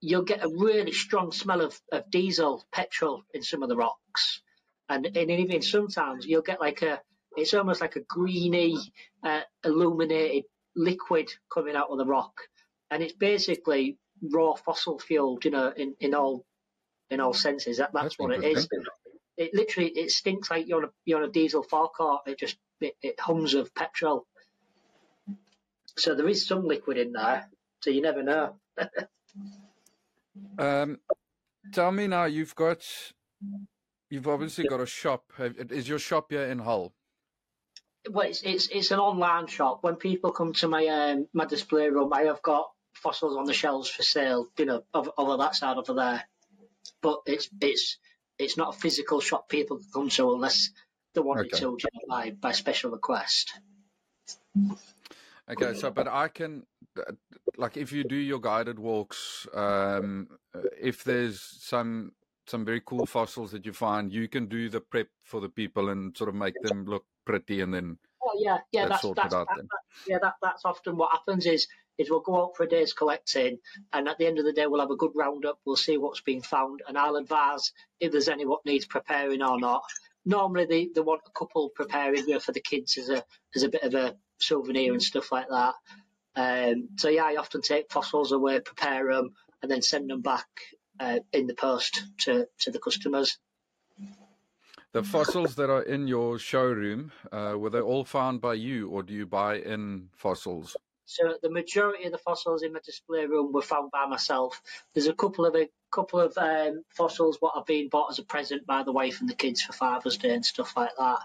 you'll 0.00 0.22
get 0.22 0.44
a 0.44 0.48
really 0.48 0.92
strong 0.92 1.32
smell 1.32 1.62
of, 1.62 1.80
of 1.90 2.10
diesel, 2.10 2.64
petrol 2.70 3.24
in 3.32 3.42
some 3.42 3.62
of 3.62 3.68
the 3.68 3.76
rocks, 3.76 4.40
and 4.88 5.04
and 5.04 5.30
even 5.30 5.62
sometimes 5.62 6.24
you'll 6.26 6.42
get 6.42 6.60
like 6.60 6.82
a 6.82 7.00
it's 7.36 7.54
almost 7.54 7.80
like 7.80 7.96
a 7.96 8.00
greeny, 8.00 8.76
uh, 9.24 9.40
illuminated 9.64 10.44
liquid 10.76 11.32
coming 11.52 11.74
out 11.74 11.90
of 11.90 11.98
the 11.98 12.06
rock, 12.06 12.42
and 12.90 13.02
it's 13.02 13.14
basically 13.14 13.98
raw 14.22 14.54
fossil 14.54 14.98
fuel, 14.98 15.38
you 15.42 15.50
know, 15.50 15.72
in, 15.76 15.94
in 16.00 16.14
all 16.14 16.44
in 17.10 17.20
all 17.20 17.34
senses. 17.34 17.78
That, 17.78 17.92
that's, 17.92 18.04
that's 18.04 18.18
what 18.18 18.32
it 18.32 18.44
is. 18.44 18.68
It 19.36 19.52
literally 19.52 19.88
it 19.90 20.10
stinks 20.10 20.50
like 20.50 20.68
you're 20.68 20.78
on 20.78 20.84
a 20.84 20.90
you're 21.04 21.22
on 21.22 21.28
a 21.28 21.32
diesel 21.32 21.62
forecourt. 21.62 22.22
It 22.26 22.38
just 22.38 22.56
it, 22.80 22.94
it 23.02 23.18
hums 23.18 23.54
of 23.54 23.74
petrol. 23.74 24.26
So 25.96 26.14
there 26.14 26.28
is 26.28 26.46
some 26.46 26.64
liquid 26.66 26.98
in 26.98 27.12
there. 27.12 27.48
So 27.80 27.90
you 27.90 28.00
never 28.00 28.22
know. 28.22 28.56
um, 30.58 30.98
tell 31.72 31.90
me 31.92 32.06
now. 32.06 32.24
You've 32.24 32.54
got 32.54 32.86
you've 34.08 34.28
obviously 34.28 34.66
got 34.68 34.80
a 34.80 34.86
shop. 34.86 35.24
Is 35.38 35.88
your 35.88 35.98
shop 35.98 36.26
here 36.30 36.44
in 36.44 36.60
Hull? 36.60 36.94
Well, 38.08 38.28
it's 38.28 38.42
it's 38.42 38.68
it's 38.68 38.90
an 38.90 39.00
online 39.00 39.46
shop. 39.46 39.82
When 39.82 39.96
people 39.96 40.32
come 40.32 40.52
to 40.54 40.68
my 40.68 40.86
um, 40.86 41.26
my 41.32 41.44
display 41.44 41.88
room, 41.88 42.12
I 42.12 42.22
have 42.22 42.42
got 42.42 42.70
fossils 42.94 43.36
on 43.36 43.44
the 43.44 43.52
shelves 43.52 43.90
for 43.90 44.02
sale, 44.02 44.46
you 44.58 44.66
know, 44.66 44.82
over, 44.94 45.10
over 45.16 45.36
that 45.38 45.56
side 45.56 45.76
over 45.76 45.94
there. 45.94 46.24
But 47.04 47.20
it's 47.26 47.50
it's 47.60 47.98
it's 48.38 48.56
not 48.56 48.74
a 48.74 48.78
physical 48.78 49.20
shop 49.20 49.50
people 49.50 49.76
can 49.76 49.88
come 49.92 50.08
to 50.08 50.32
unless 50.32 50.70
they 51.12 51.20
want 51.20 51.40
okay. 51.40 51.60
to 51.60 51.76
by 52.08 52.30
by 52.30 52.52
special 52.52 52.90
request. 52.90 53.52
Okay, 55.50 55.74
so 55.74 55.90
but 55.90 56.08
I 56.08 56.28
can, 56.28 56.64
like, 57.58 57.76
if 57.76 57.92
you 57.92 58.04
do 58.04 58.16
your 58.16 58.40
guided 58.40 58.78
walks, 58.78 59.46
um, 59.52 60.28
if 60.80 61.04
there's 61.04 61.42
some 61.42 62.12
some 62.46 62.64
very 62.64 62.80
cool 62.80 63.04
fossils 63.04 63.50
that 63.50 63.66
you 63.66 63.74
find, 63.74 64.10
you 64.10 64.26
can 64.26 64.46
do 64.46 64.70
the 64.70 64.80
prep 64.80 65.08
for 65.22 65.42
the 65.42 65.50
people 65.50 65.90
and 65.90 66.16
sort 66.16 66.30
of 66.30 66.34
make 66.34 66.54
them 66.62 66.86
look 66.86 67.04
pretty, 67.26 67.60
and 67.60 67.74
then 67.74 67.98
oh 68.22 68.32
yeah, 68.38 68.58
yeah, 68.72 68.88
that's 68.88 69.02
that's, 69.02 69.34
that, 69.34 69.46
that, 69.46 69.66
yeah, 70.08 70.18
that, 70.22 70.36
that's 70.40 70.64
often 70.64 70.96
what 70.96 71.12
happens 71.12 71.44
is 71.44 71.68
is 71.98 72.10
we'll 72.10 72.20
go 72.20 72.42
out 72.42 72.56
for 72.56 72.64
a 72.64 72.68
day's 72.68 72.92
collecting, 72.92 73.58
and 73.92 74.08
at 74.08 74.18
the 74.18 74.26
end 74.26 74.38
of 74.38 74.44
the 74.44 74.52
day, 74.52 74.66
we'll 74.66 74.80
have 74.80 74.90
a 74.90 74.96
good 74.96 75.12
roundup. 75.14 75.58
We'll 75.64 75.76
see 75.76 75.96
what's 75.96 76.20
been 76.20 76.42
found, 76.42 76.82
and 76.86 76.98
I'll 76.98 77.16
advise 77.16 77.72
if 78.00 78.12
there's 78.12 78.28
any 78.28 78.46
what 78.46 78.64
needs 78.64 78.86
preparing 78.86 79.42
or 79.42 79.58
not. 79.58 79.82
Normally, 80.24 80.66
they, 80.66 80.88
they 80.94 81.00
want 81.00 81.20
a 81.26 81.38
couple 81.38 81.68
preparing 81.68 82.38
for 82.40 82.52
the 82.52 82.60
kids 82.60 82.96
as 82.98 83.10
a 83.10 83.24
as 83.54 83.62
a 83.62 83.68
bit 83.68 83.82
of 83.82 83.94
a 83.94 84.16
souvenir 84.38 84.92
and 84.92 85.02
stuff 85.02 85.30
like 85.30 85.48
that. 85.48 85.74
Um, 86.36 86.88
so 86.96 87.08
yeah, 87.08 87.24
I 87.24 87.36
often 87.36 87.62
take 87.62 87.92
fossils 87.92 88.32
away, 88.32 88.60
prepare 88.60 89.12
them, 89.12 89.34
and 89.62 89.70
then 89.70 89.82
send 89.82 90.10
them 90.10 90.22
back 90.22 90.46
uh, 90.98 91.20
in 91.32 91.46
the 91.46 91.54
post 91.54 92.02
to 92.20 92.46
to 92.60 92.70
the 92.70 92.78
customers. 92.78 93.38
The 94.92 95.02
fossils 95.02 95.56
that 95.56 95.70
are 95.70 95.82
in 95.82 96.06
your 96.06 96.38
showroom, 96.38 97.10
uh, 97.32 97.54
were 97.58 97.70
they 97.70 97.80
all 97.80 98.04
found 98.04 98.40
by 98.40 98.54
you, 98.54 98.88
or 98.88 99.02
do 99.02 99.12
you 99.12 99.26
buy 99.26 99.56
in 99.56 100.08
fossils? 100.14 100.76
So 101.06 101.36
the 101.42 101.50
majority 101.50 102.04
of 102.04 102.12
the 102.12 102.18
fossils 102.18 102.62
in 102.62 102.72
my 102.72 102.80
display 102.84 103.26
room 103.26 103.52
were 103.52 103.62
found 103.62 103.90
by 103.90 104.06
myself. 104.06 104.60
There's 104.94 105.06
a 105.06 105.14
couple 105.14 105.46
of 105.46 105.54
a 105.54 105.68
couple 105.92 106.20
of 106.20 106.36
um, 106.38 106.82
fossils 106.88 107.36
what 107.40 107.54
have 107.56 107.66
been 107.66 107.88
bought 107.88 108.10
as 108.10 108.18
a 108.18 108.24
present 108.24 108.66
by 108.66 108.82
the 108.82 108.92
wife 108.92 109.20
and 109.20 109.28
the 109.28 109.34
kids 109.34 109.62
for 109.62 109.72
Father's 109.72 110.18
Day 110.18 110.34
and 110.34 110.44
stuff 110.44 110.76
like 110.76 110.96
that. 110.98 111.18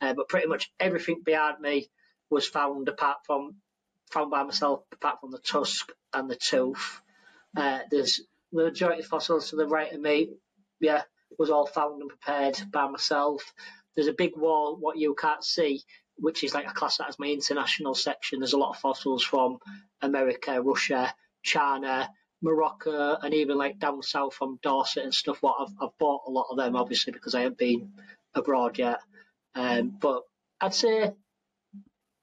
Uh, 0.00 0.14
but 0.14 0.28
pretty 0.28 0.46
much 0.46 0.70
everything 0.80 1.22
behind 1.24 1.60
me 1.60 1.88
was 2.30 2.46
found 2.46 2.88
apart 2.88 3.18
from 3.26 3.56
found 4.10 4.30
by 4.30 4.42
myself, 4.42 4.82
apart 4.92 5.20
from 5.20 5.30
the 5.30 5.38
tusk 5.38 5.92
and 6.12 6.30
the 6.30 6.36
tooth. 6.36 7.00
Uh, 7.56 7.80
there's 7.90 8.20
the 8.52 8.64
majority 8.64 9.00
of 9.00 9.06
fossils 9.06 9.50
to 9.50 9.56
the 9.56 9.66
right 9.66 9.92
of 9.92 10.00
me, 10.00 10.30
yeah, 10.80 11.02
was 11.38 11.50
all 11.50 11.66
found 11.66 12.00
and 12.00 12.08
prepared 12.10 12.58
by 12.70 12.88
myself. 12.88 13.52
There's 13.94 14.08
a 14.08 14.12
big 14.12 14.36
wall 14.36 14.76
what 14.78 14.98
you 14.98 15.14
can't 15.14 15.44
see 15.44 15.82
which 16.18 16.44
is 16.44 16.54
like 16.54 16.68
a 16.68 16.72
class 16.74 16.98
that 16.98 17.08
as 17.08 17.18
my 17.18 17.26
international 17.26 17.94
section. 17.94 18.40
There's 18.40 18.52
a 18.52 18.58
lot 18.58 18.70
of 18.70 18.78
fossils 18.78 19.22
from 19.22 19.58
America, 20.00 20.60
Russia, 20.60 21.14
China, 21.42 22.08
Morocco, 22.42 23.16
and 23.16 23.34
even 23.34 23.56
like 23.58 23.78
down 23.78 24.02
south 24.02 24.34
from 24.34 24.58
Dorset 24.62 25.04
and 25.04 25.14
stuff. 25.14 25.38
What 25.40 25.56
I've, 25.60 25.74
I've 25.80 25.98
bought 25.98 26.22
a 26.26 26.30
lot 26.30 26.48
of 26.50 26.56
them, 26.56 26.76
obviously, 26.76 27.12
because 27.12 27.34
I 27.34 27.42
haven't 27.42 27.58
been 27.58 27.92
abroad 28.34 28.78
yet. 28.78 29.00
Um, 29.54 29.96
but 30.00 30.22
I'd 30.60 30.74
say 30.74 31.12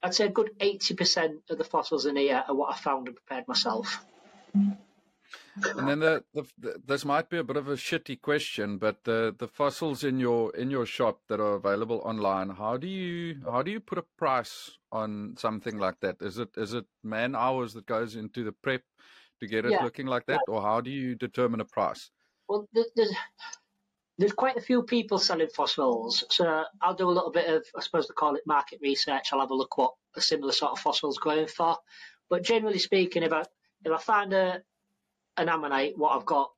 I'd 0.01 0.13
say 0.13 0.25
a 0.25 0.29
good 0.29 0.51
eighty 0.59 0.93
percent 0.95 1.41
of 1.49 1.57
the 1.57 1.63
fossils 1.63 2.05
in 2.05 2.15
here 2.15 2.43
are 2.47 2.55
what 2.55 2.73
I 2.73 2.77
found 2.77 3.07
and 3.07 3.15
prepared 3.15 3.47
myself. 3.47 4.05
And 5.55 5.88
then 5.88 5.99
the, 5.99 6.23
the, 6.34 6.43
the, 6.57 6.81
this 6.85 7.05
might 7.05 7.30
be 7.30 7.38
a 7.38 7.43
bit 7.43 7.57
of 7.57 7.67
a 7.67 7.75
shitty 7.75 8.21
question, 8.21 8.77
but 8.77 9.03
the, 9.03 9.35
the 9.38 9.47
fossils 9.47 10.03
in 10.03 10.19
your 10.19 10.55
in 10.55 10.71
your 10.71 10.85
shop 10.85 11.19
that 11.30 11.39
are 11.39 11.53
available 11.53 12.01
online, 12.03 12.49
how 12.49 12.77
do 12.77 12.88
you 12.88 13.41
how 13.49 13.61
do 13.61 13.69
you 13.69 13.80
put 13.80 13.99
a 13.99 14.05
price 14.17 14.71
on 14.91 15.35
something 15.38 15.77
like 15.77 15.99
that? 16.01 16.17
Is 16.21 16.39
it 16.39 16.49
is 16.57 16.73
it 16.73 16.85
man 17.03 17.35
hours 17.35 17.73
that 17.73 17.85
goes 17.85 18.15
into 18.15 18.43
the 18.43 18.51
prep 18.51 18.81
to 19.39 19.47
get 19.47 19.65
it 19.65 19.71
yeah. 19.71 19.84
looking 19.84 20.07
like 20.07 20.25
that, 20.25 20.41
or 20.47 20.61
how 20.61 20.81
do 20.81 20.89
you 20.89 21.15
determine 21.15 21.59
a 21.59 21.65
price? 21.65 22.09
Well, 22.47 22.67
there's 22.73 23.13
there's 24.17 24.34
quite 24.34 24.57
a 24.57 24.61
few 24.61 24.84
people 24.84 25.19
selling 25.19 25.49
fossils, 25.55 26.23
so 26.30 26.63
I'll 26.81 26.95
do 26.95 27.09
a 27.09 27.11
little 27.11 27.31
bit 27.31 27.47
of 27.47 27.63
I 27.75 27.81
suppose 27.81 28.07
they 28.07 28.13
call 28.13 28.35
it 28.35 28.47
market 28.47 28.80
research. 28.81 29.30
I'll 29.31 29.39
have 29.39 29.51
a 29.51 29.55
look 29.55 29.77
what 29.77 29.93
a 30.15 30.21
similar 30.21 30.51
sort 30.51 30.71
of 30.71 30.80
fossils 30.80 31.19
going 31.19 31.47
for. 31.47 31.77
But 32.30 32.43
generally 32.43 32.80
speaking, 32.80 33.21
if 33.21 33.34
I 33.34 33.43
if 33.85 33.91
I 33.91 33.97
find 33.97 34.34
a 34.34 34.61
ammonite, 35.38 35.97
what 35.97 36.15
I've 36.15 36.26
got 36.26 36.51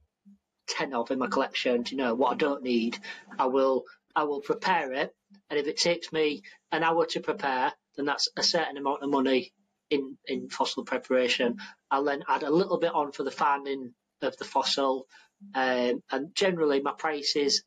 ten 0.67 0.93
of 0.93 1.11
in 1.11 1.19
my 1.19 1.27
collection, 1.27 1.85
you 1.89 1.97
know, 1.97 2.15
what 2.15 2.33
I 2.33 2.35
don't 2.35 2.63
need, 2.63 2.97
I 3.37 3.45
will 3.47 3.85
I 4.15 4.23
will 4.23 4.41
prepare 4.41 4.93
it, 4.93 5.13
and 5.49 5.59
if 5.59 5.67
it 5.67 5.77
takes 5.77 6.11
me 6.11 6.43
an 6.71 6.83
hour 6.83 7.05
to 7.07 7.19
prepare, 7.19 7.73
then 7.95 8.05
that's 8.05 8.29
a 8.37 8.43
certain 8.43 8.77
amount 8.77 9.03
of 9.03 9.09
money 9.09 9.53
in 9.89 10.17
in 10.27 10.49
fossil 10.49 10.83
preparation. 10.83 11.57
I'll 11.91 12.03
then 12.03 12.23
add 12.27 12.43
a 12.43 12.49
little 12.49 12.79
bit 12.79 12.93
on 12.93 13.11
for 13.11 13.23
the 13.23 13.31
finding 13.31 13.93
of 14.21 14.37
the 14.37 14.45
fossil, 14.45 15.05
um, 15.53 16.01
and 16.11 16.33
generally 16.33 16.81
my 16.81 16.93
prices 16.97 17.63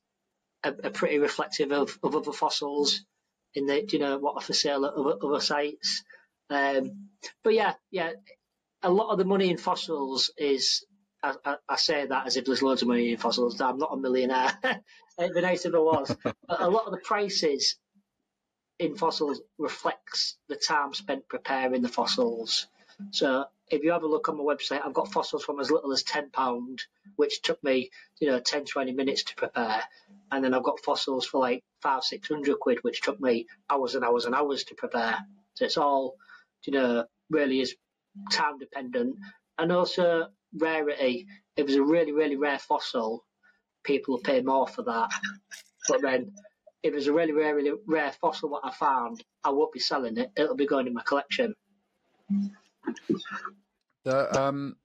are, 0.64 0.74
are 0.82 0.90
pretty 0.90 1.18
reflective 1.18 1.72
of, 1.72 1.98
of 2.02 2.16
other 2.16 2.32
fossils 2.32 3.04
in 3.54 3.66
the 3.66 3.86
you 3.90 3.98
know 3.98 4.18
what 4.18 4.36
are 4.36 4.42
for 4.42 4.54
sale 4.54 4.84
at 4.86 4.94
other, 4.94 5.16
other 5.22 5.40
sites. 5.40 6.02
Um, 6.50 7.10
but 7.44 7.54
yeah, 7.54 7.74
yeah, 7.90 8.12
a 8.82 8.90
lot 8.90 9.10
of 9.12 9.18
the 9.18 9.24
money 9.24 9.50
in 9.50 9.58
fossils 9.58 10.32
is. 10.36 10.84
I, 11.22 11.56
I, 11.68 11.76
say 11.76 12.06
that 12.06 12.26
as 12.26 12.36
if 12.36 12.44
there's 12.44 12.62
loads 12.62 12.82
of 12.82 12.88
money 12.88 13.10
in 13.10 13.16
fossils. 13.16 13.60
I'm 13.60 13.78
not 13.78 13.92
a 13.92 13.96
millionaire. 13.96 14.52
It'd 15.18 15.34
be 15.34 15.40
nice 15.40 15.64
if 15.64 15.74
I 15.74 15.78
was. 15.78 16.16
But 16.22 16.36
a 16.48 16.70
lot 16.70 16.86
of 16.86 16.92
the 16.92 16.98
prices 16.98 17.76
in 18.78 18.94
fossils 18.94 19.40
reflects 19.58 20.36
the 20.48 20.56
time 20.56 20.94
spent 20.94 21.28
preparing 21.28 21.82
the 21.82 21.88
fossils. 21.88 22.68
So 23.10 23.46
if 23.70 23.82
you 23.82 23.92
have 23.92 24.02
a 24.02 24.08
look 24.08 24.28
on 24.28 24.36
my 24.36 24.44
website, 24.44 24.84
I've 24.84 24.94
got 24.94 25.12
fossils 25.12 25.44
from 25.44 25.60
as 25.60 25.70
little 25.70 25.92
as 25.92 26.04
£10, 26.04 26.80
which 27.16 27.42
took 27.42 27.62
me, 27.62 27.90
you 28.20 28.28
know, 28.28 28.40
10, 28.40 28.64
20 28.64 28.92
minutes 28.92 29.24
to 29.24 29.34
prepare. 29.34 29.82
And 30.30 30.44
then 30.44 30.54
I've 30.54 30.62
got 30.62 30.80
fossils 30.80 31.26
for 31.26 31.40
like 31.40 31.64
five, 31.82 32.04
600 32.04 32.58
quid, 32.58 32.78
which 32.82 33.00
took 33.00 33.20
me 33.20 33.46
hours 33.70 33.94
and 33.94 34.04
hours 34.04 34.24
and 34.24 34.34
hours 34.34 34.64
to 34.64 34.74
prepare. 34.74 35.16
So 35.54 35.64
it's 35.64 35.76
all, 35.76 36.14
you 36.64 36.72
know, 36.72 37.04
really 37.30 37.60
is 37.60 37.74
time 38.32 38.58
dependent. 38.58 39.16
And 39.58 39.72
also 39.72 40.28
rarity. 40.56 41.26
It 41.56 41.66
was 41.66 41.74
a 41.74 41.82
really, 41.82 42.12
really 42.12 42.36
rare 42.36 42.58
fossil, 42.58 43.24
people 43.84 44.14
will 44.14 44.22
pay 44.22 44.40
more 44.42 44.66
for 44.66 44.82
that. 44.82 45.10
But 45.88 46.02
then 46.02 46.32
if 46.82 46.94
it's 46.94 47.06
a 47.06 47.12
really, 47.12 47.32
really, 47.32 47.52
really 47.52 47.78
rare 47.86 48.12
fossil 48.12 48.50
what 48.50 48.64
I 48.64 48.72
found, 48.72 49.24
I 49.44 49.50
won't 49.50 49.72
be 49.72 49.80
selling 49.80 50.16
it. 50.18 50.30
It'll 50.36 50.54
be 50.54 50.66
going 50.66 50.86
in 50.86 50.94
my 50.94 51.02
collection. 51.02 51.54
The 54.04 54.40
um, 54.40 54.76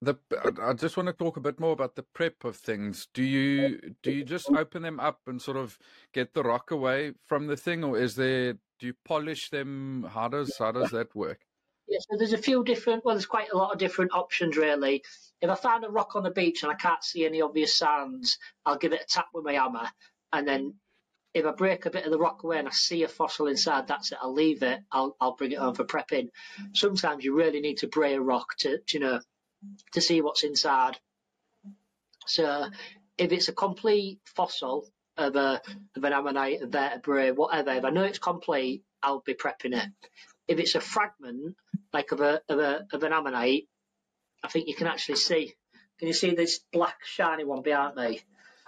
the 0.00 0.14
I 0.62 0.72
just 0.74 0.96
want 0.96 1.08
to 1.08 1.12
talk 1.12 1.36
a 1.36 1.40
bit 1.40 1.58
more 1.58 1.72
about 1.72 1.96
the 1.96 2.04
prep 2.14 2.44
of 2.44 2.56
things. 2.56 3.08
Do 3.12 3.22
you 3.22 3.80
do 4.02 4.12
you 4.12 4.24
just 4.24 4.48
open 4.50 4.82
them 4.82 5.00
up 5.00 5.20
and 5.26 5.42
sort 5.42 5.56
of 5.56 5.78
get 6.12 6.34
the 6.34 6.42
rock 6.42 6.70
away 6.70 7.14
from 7.26 7.46
the 7.46 7.56
thing, 7.56 7.82
or 7.82 7.98
is 7.98 8.14
there 8.14 8.52
do 8.52 8.86
you 8.86 8.94
polish 9.04 9.50
them? 9.50 10.08
How 10.12 10.28
does 10.28 10.56
how 10.58 10.72
does 10.72 10.90
that 10.90 11.14
work? 11.16 11.40
Yeah, 11.88 11.98
so 12.00 12.18
there's 12.18 12.34
a 12.34 12.38
few 12.38 12.64
different. 12.64 13.04
Well, 13.04 13.14
there's 13.14 13.26
quite 13.26 13.50
a 13.52 13.56
lot 13.56 13.72
of 13.72 13.78
different 13.78 14.12
options 14.12 14.56
really. 14.56 15.02
If 15.40 15.50
I 15.50 15.54
find 15.54 15.84
a 15.84 15.90
rock 15.90 16.16
on 16.16 16.22
the 16.22 16.30
beach 16.30 16.62
and 16.62 16.72
I 16.72 16.76
can't 16.76 17.02
see 17.04 17.24
any 17.26 17.42
obvious 17.42 17.76
signs, 17.76 18.38
I'll 18.66 18.78
give 18.78 18.92
it 18.92 19.02
a 19.02 19.06
tap 19.06 19.28
with 19.34 19.44
my 19.44 19.54
hammer, 19.54 19.88
and 20.32 20.46
then 20.46 20.74
if 21.34 21.46
I 21.46 21.52
break 21.52 21.86
a 21.86 21.90
bit 21.90 22.04
of 22.04 22.10
the 22.12 22.18
rock 22.18 22.42
away 22.42 22.58
and 22.58 22.68
I 22.68 22.72
see 22.72 23.04
a 23.04 23.08
fossil 23.08 23.46
inside, 23.46 23.86
that's 23.88 24.12
it. 24.12 24.18
I'll 24.20 24.32
leave 24.32 24.62
it. 24.62 24.80
I'll 24.92 25.16
I'll 25.20 25.36
bring 25.36 25.52
it 25.52 25.58
home 25.58 25.74
for 25.74 25.84
prepping. 25.84 26.28
Sometimes 26.74 27.24
you 27.24 27.34
really 27.36 27.60
need 27.60 27.78
to 27.78 27.88
bray 27.88 28.14
a 28.14 28.20
rock 28.20 28.56
to, 28.58 28.78
to 28.78 28.98
you 28.98 29.00
know 29.00 29.20
to 29.92 30.00
see 30.00 30.20
what's 30.20 30.44
inside. 30.44 30.98
So 32.26 32.68
if 33.18 33.32
it's 33.32 33.48
a 33.48 33.52
complete 33.52 34.20
fossil 34.24 34.88
of 35.16 35.36
a 35.36 35.60
of 35.96 36.04
an 36.04 36.12
ammonite, 36.12 36.62
a 36.62 36.66
vertebrate, 36.66 37.36
whatever, 37.36 37.72
if 37.72 37.84
I 37.84 37.90
know 37.90 38.04
it's 38.04 38.18
complete, 38.18 38.84
I'll 39.02 39.20
be 39.20 39.34
prepping 39.34 39.76
it. 39.76 39.88
If 40.48 40.58
it's 40.58 40.74
a 40.74 40.80
fragment 40.80 41.56
like 41.92 42.12
of 42.12 42.20
a 42.20 42.40
of 42.48 42.58
a 42.58 42.86
of 42.92 43.02
an 43.02 43.12
ammonite, 43.12 43.68
I 44.42 44.48
think 44.48 44.68
you 44.68 44.74
can 44.74 44.86
actually 44.86 45.16
see. 45.16 45.54
Can 45.98 46.08
you 46.08 46.14
see 46.14 46.34
this 46.34 46.60
black 46.72 47.04
shiny 47.04 47.44
one 47.44 47.62
behind 47.62 47.96
me? 47.96 48.20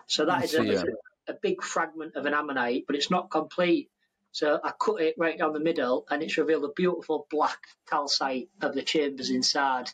So 0.07 0.27
that 0.27 0.45
is 0.45 0.55
a, 0.55 0.65
yeah 0.65 0.83
a 1.31 1.35
big 1.35 1.63
fragment 1.63 2.17
of 2.17 2.27
an 2.27 2.35
ammonite, 2.35 2.85
but 2.87 2.97
it's 2.97 3.11
not 3.11 3.31
complete. 3.31 3.89
So 4.33 4.61
I 4.63 4.73
cut 4.79 5.01
it 5.01 5.15
right 5.19 5.39
down 5.39 5.53
the 5.53 5.61
middle, 5.61 6.07
and 6.11 6.23
it's 6.23 6.37
revealed 6.37 6.65
a 6.65 6.73
beautiful 6.75 7.27
black 7.31 7.59
calcite 7.89 8.49
of 8.61 8.75
the 8.75 8.83
chambers 8.83 9.31
inside. 9.31 9.91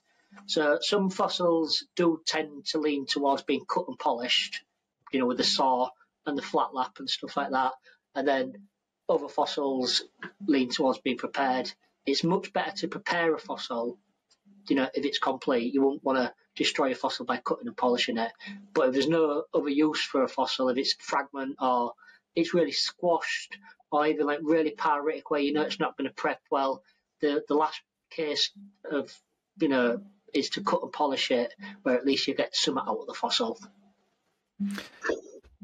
So 0.47 0.79
some 0.81 1.09
fossils 1.09 1.85
do 1.95 2.21
tend 2.27 2.67
to 2.67 2.79
lean 2.79 3.07
towards 3.07 3.43
being 3.43 3.65
cut 3.67 3.89
and 3.89 3.99
polished, 3.99 4.63
you 5.13 5.21
know, 5.21 5.27
with 5.27 5.39
the 5.39 5.45
saw 5.45 5.91
and 6.27 6.37
the 6.37 6.43
flat 6.43 6.75
lap 6.75 6.97
and 6.99 7.09
stuff 7.09 7.37
like 7.37 7.53
that. 7.53 7.73
And 8.15 8.29
then 8.29 8.53
other 9.09 9.29
fossils 9.29 10.03
lean 10.47 10.71
towards 10.71 10.99
being 10.99 11.17
prepared. 11.17 11.73
It's 12.07 12.25
much 12.25 12.53
better 12.53 12.77
to 12.79 12.89
prepare 12.89 13.35
a 13.35 13.39
fossil, 13.39 13.99
you 14.69 14.77
know, 14.77 14.89
if 14.95 15.05
it's 15.05 15.19
complete. 15.19 15.75
You 15.75 15.83
won't 15.83 16.05
want 16.05 16.19
to 16.19 16.33
destroy 16.55 16.93
a 16.93 16.95
fossil 16.95 17.27
by 17.27 17.39
cutting 17.39 17.67
and 17.67 17.77
polishing 17.77 18.17
it. 18.19 18.33
But 18.73 18.89
if 18.89 18.93
there's 18.95 19.09
no 19.09 19.45
other 19.53 19.69
use 19.69 20.03
for 20.03 20.23
a 20.23 20.29
fossil, 20.29 20.69
if 20.69 20.79
it's 20.79 20.95
fragment 20.95 21.57
or 21.61 21.93
it's 22.35 22.55
really 22.55 22.73
squashed 22.73 23.59
or 23.91 24.07
even 24.07 24.27
like 24.27 24.41
really 24.43 24.75
pyritic 24.77 25.23
where 25.29 25.41
you 25.41 25.53
know 25.53 25.63
it's 25.63 25.81
not 25.81 25.97
going 25.97 26.09
to 26.09 26.15
prep 26.15 26.41
well, 26.51 26.83
the, 27.21 27.43
the 27.49 27.55
last 27.55 27.81
case 28.11 28.51
of, 28.91 29.13
you 29.61 29.69
know, 29.69 30.01
is 30.35 30.51
to 30.51 30.63
cut 30.63 30.83
and 30.83 30.93
polish 30.93 31.31
it 31.31 31.53
where 31.83 31.97
at 31.97 32.07
least 32.07 32.27
you 32.27 32.35
get 32.35 32.55
some 32.55 32.79
out 32.79 32.99
of 32.99 33.07
the 33.07 33.15
fossil. 33.15 33.59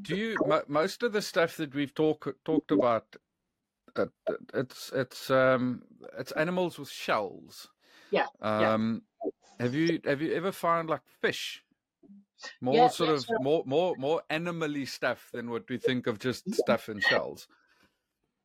Do 0.00 0.16
you, 0.16 0.36
most 0.68 1.02
of 1.02 1.12
the 1.12 1.22
stuff 1.22 1.56
that 1.58 1.74
we've 1.74 1.94
talk, 1.94 2.34
talked 2.44 2.70
about, 2.70 3.16
uh, 3.96 4.06
it's, 4.54 4.90
it's, 4.94 5.30
um, 5.30 5.82
it's 6.18 6.32
animals 6.32 6.78
with 6.78 6.90
shells. 6.90 7.68
Yeah. 8.10 8.26
Um, 8.40 9.02
yeah. 9.24 9.30
Have 9.60 9.74
you 9.74 10.00
have 10.04 10.20
you 10.20 10.34
ever 10.34 10.50
found 10.50 10.90
like 10.90 11.02
fish? 11.20 11.62
More 12.60 12.74
yeah, 12.74 12.88
sort 12.88 13.10
of 13.10 13.24
more 13.40 13.62
more 13.64 13.94
more 13.96 14.22
animally 14.28 14.86
stuff 14.86 15.28
than 15.32 15.50
what 15.50 15.68
we 15.68 15.78
think 15.78 16.08
of 16.08 16.18
just 16.18 16.52
stuff 16.54 16.88
in 16.88 17.00
shells. 17.00 17.46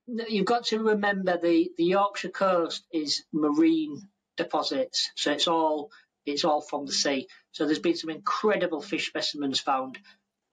You've 0.05 0.45
got 0.45 0.65
to 0.65 0.79
remember 0.79 1.37
the, 1.37 1.71
the 1.77 1.83
Yorkshire 1.83 2.29
coast 2.29 2.85
is 2.93 3.23
marine 3.33 4.07
deposits, 4.37 5.11
so 5.15 5.31
it's 5.31 5.47
all 5.47 5.89
it's 6.25 6.45
all 6.45 6.61
from 6.61 6.85
the 6.85 6.91
sea. 6.91 7.27
So 7.51 7.65
there's 7.65 7.79
been 7.79 7.95
some 7.95 8.11
incredible 8.11 8.81
fish 8.81 9.07
specimens 9.07 9.59
found. 9.59 9.97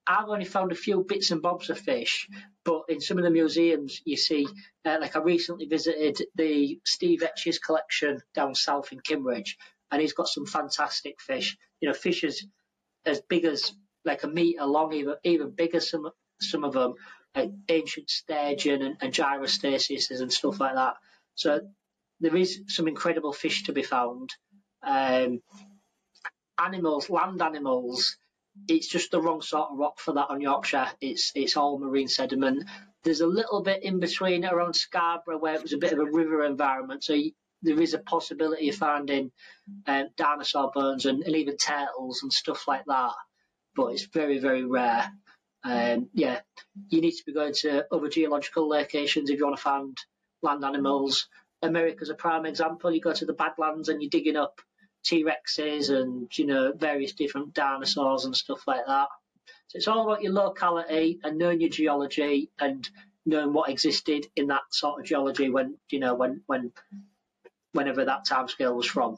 I've 0.07 0.29
only 0.29 0.45
found 0.45 0.71
a 0.71 0.75
few 0.75 1.03
bits 1.03 1.31
and 1.31 1.41
bobs 1.41 1.69
of 1.69 1.79
fish, 1.79 2.27
but 2.63 2.83
in 2.89 3.01
some 3.01 3.17
of 3.17 3.23
the 3.23 3.31
museums 3.31 4.01
you 4.05 4.17
see, 4.17 4.47
uh, 4.85 4.97
like 5.01 5.15
I 5.15 5.19
recently 5.19 5.65
visited 5.65 6.21
the 6.35 6.79
Steve 6.85 7.23
Etches 7.23 7.59
collection 7.59 8.21
down 8.33 8.53
south 8.53 8.91
in 8.91 8.99
Kimmeridge, 8.99 9.55
and 9.91 10.01
he's 10.01 10.13
got 10.13 10.27
some 10.27 10.45
fantastic 10.45 11.19
fish. 11.19 11.57
You 11.81 11.89
know, 11.89 11.93
fish 11.93 12.23
as 12.23 12.43
as 13.05 13.21
big 13.21 13.45
as 13.45 13.71
like 14.03 14.23
a 14.23 14.27
meter 14.27 14.65
long, 14.65 14.93
even 14.93 15.15
even 15.23 15.51
bigger 15.51 15.79
some 15.79 16.09
some 16.39 16.63
of 16.63 16.73
them, 16.73 16.93
like 17.35 17.51
ancient 17.69 18.09
sturgeon 18.09 18.81
and, 18.83 18.97
and 19.01 19.13
Gyrosteus 19.13 20.19
and 20.21 20.31
stuff 20.31 20.59
like 20.59 20.75
that. 20.75 20.95
So 21.33 21.61
there 22.19 22.35
is 22.35 22.61
some 22.67 22.87
incredible 22.87 23.33
fish 23.33 23.63
to 23.63 23.73
be 23.73 23.83
found. 23.83 24.29
Um, 24.83 25.41
animals, 26.57 27.09
land 27.09 27.41
animals, 27.41 28.17
it's 28.67 28.87
just 28.87 29.11
the 29.11 29.21
wrong 29.21 29.41
sort 29.41 29.71
of 29.71 29.77
rock 29.77 29.99
for 29.99 30.13
that 30.13 30.29
on 30.29 30.41
Yorkshire. 30.41 30.87
It's 31.01 31.31
it's 31.35 31.57
all 31.57 31.79
marine 31.79 32.07
sediment. 32.07 32.65
There's 33.03 33.21
a 33.21 33.27
little 33.27 33.61
bit 33.61 33.83
in 33.83 33.99
between 33.99 34.45
around 34.45 34.75
Scarborough 34.75 35.37
where 35.37 35.55
it 35.55 35.61
was 35.61 35.73
a 35.73 35.77
bit 35.77 35.93
of 35.93 35.99
a 35.99 36.05
river 36.05 36.43
environment, 36.43 37.03
so 37.03 37.13
you, 37.13 37.31
there 37.61 37.81
is 37.81 37.93
a 37.93 37.99
possibility 37.99 38.69
of 38.69 38.75
finding 38.75 39.31
um, 39.87 40.07
dinosaur 40.17 40.71
bones 40.73 41.05
and, 41.05 41.23
and, 41.23 41.35
even 41.35 41.57
turtles 41.57 42.21
and 42.21 42.31
stuff 42.31 42.67
like 42.67 42.85
that, 42.85 43.13
but 43.75 43.87
it's 43.87 44.05
very, 44.05 44.39
very 44.39 44.63
rare. 44.63 45.11
Um, 45.63 46.09
yeah, 46.13 46.41
you 46.89 47.01
need 47.01 47.13
to 47.13 47.23
be 47.25 47.33
going 47.33 47.53
to 47.61 47.85
other 47.91 48.07
geological 48.07 48.69
locations 48.69 49.29
if 49.29 49.39
you 49.39 49.45
want 49.45 49.57
to 49.57 49.63
find 49.63 49.97
land 50.43 50.63
animals. 50.63 51.27
America's 51.61 52.11
a 52.11 52.15
prime 52.15 52.45
example. 52.45 52.91
You 52.91 53.01
go 53.01 53.13
to 53.13 53.25
the 53.25 53.33
Badlands 53.33 53.89
and 53.89 54.01
you're 54.01 54.09
digging 54.09 54.35
up 54.35 54.61
T 55.05 55.23
Rexes 55.23 55.89
and 55.89 56.35
you 56.37 56.45
know 56.45 56.73
various 56.73 57.13
different 57.13 57.53
dinosaurs 57.53 58.25
and 58.25 58.35
stuff 58.35 58.67
like 58.67 58.85
that. 58.87 59.07
So 59.67 59.77
it's 59.77 59.87
all 59.87 60.03
about 60.03 60.23
your 60.23 60.33
locality 60.33 61.19
and 61.23 61.37
knowing 61.37 61.61
your 61.61 61.69
geology 61.69 62.49
and 62.59 62.89
knowing 63.25 63.53
what 63.53 63.69
existed 63.69 64.27
in 64.35 64.47
that 64.47 64.63
sort 64.71 64.99
of 64.99 65.05
geology 65.05 65.49
when 65.49 65.77
you 65.89 65.99
know 65.99 66.15
when 66.15 66.41
when 66.47 66.71
whenever 67.71 68.05
that 68.05 68.25
time 68.25 68.47
scale 68.47 68.75
was 68.75 68.87
from. 68.87 69.17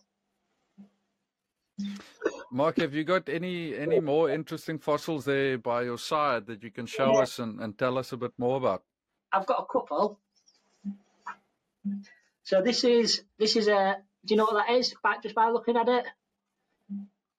Mark, 2.51 2.77
have 2.77 2.93
you 2.93 3.03
got 3.03 3.29
any 3.29 3.75
any 3.75 3.99
more 3.99 4.29
interesting 4.29 4.79
fossils 4.79 5.25
there 5.25 5.57
by 5.57 5.83
your 5.83 5.97
side 5.97 6.47
that 6.47 6.63
you 6.63 6.71
can 6.71 6.85
show 6.85 7.13
yeah. 7.13 7.19
us 7.19 7.39
and, 7.39 7.59
and 7.59 7.77
tell 7.77 7.97
us 7.97 8.11
a 8.11 8.17
bit 8.17 8.31
more 8.37 8.57
about? 8.57 8.83
I've 9.31 9.45
got 9.45 9.59
a 9.59 9.71
couple. 9.71 10.19
So 12.43 12.61
this 12.61 12.83
is 12.83 13.23
this 13.37 13.55
is 13.55 13.67
a. 13.67 13.97
Do 14.27 14.33
you 14.33 14.37
know 14.37 14.45
what 14.45 14.67
that 14.67 14.73
is? 14.73 14.93
By, 15.01 15.15
just 15.23 15.35
by 15.35 15.49
looking 15.49 15.77
at 15.77 15.87
it. 15.87 16.05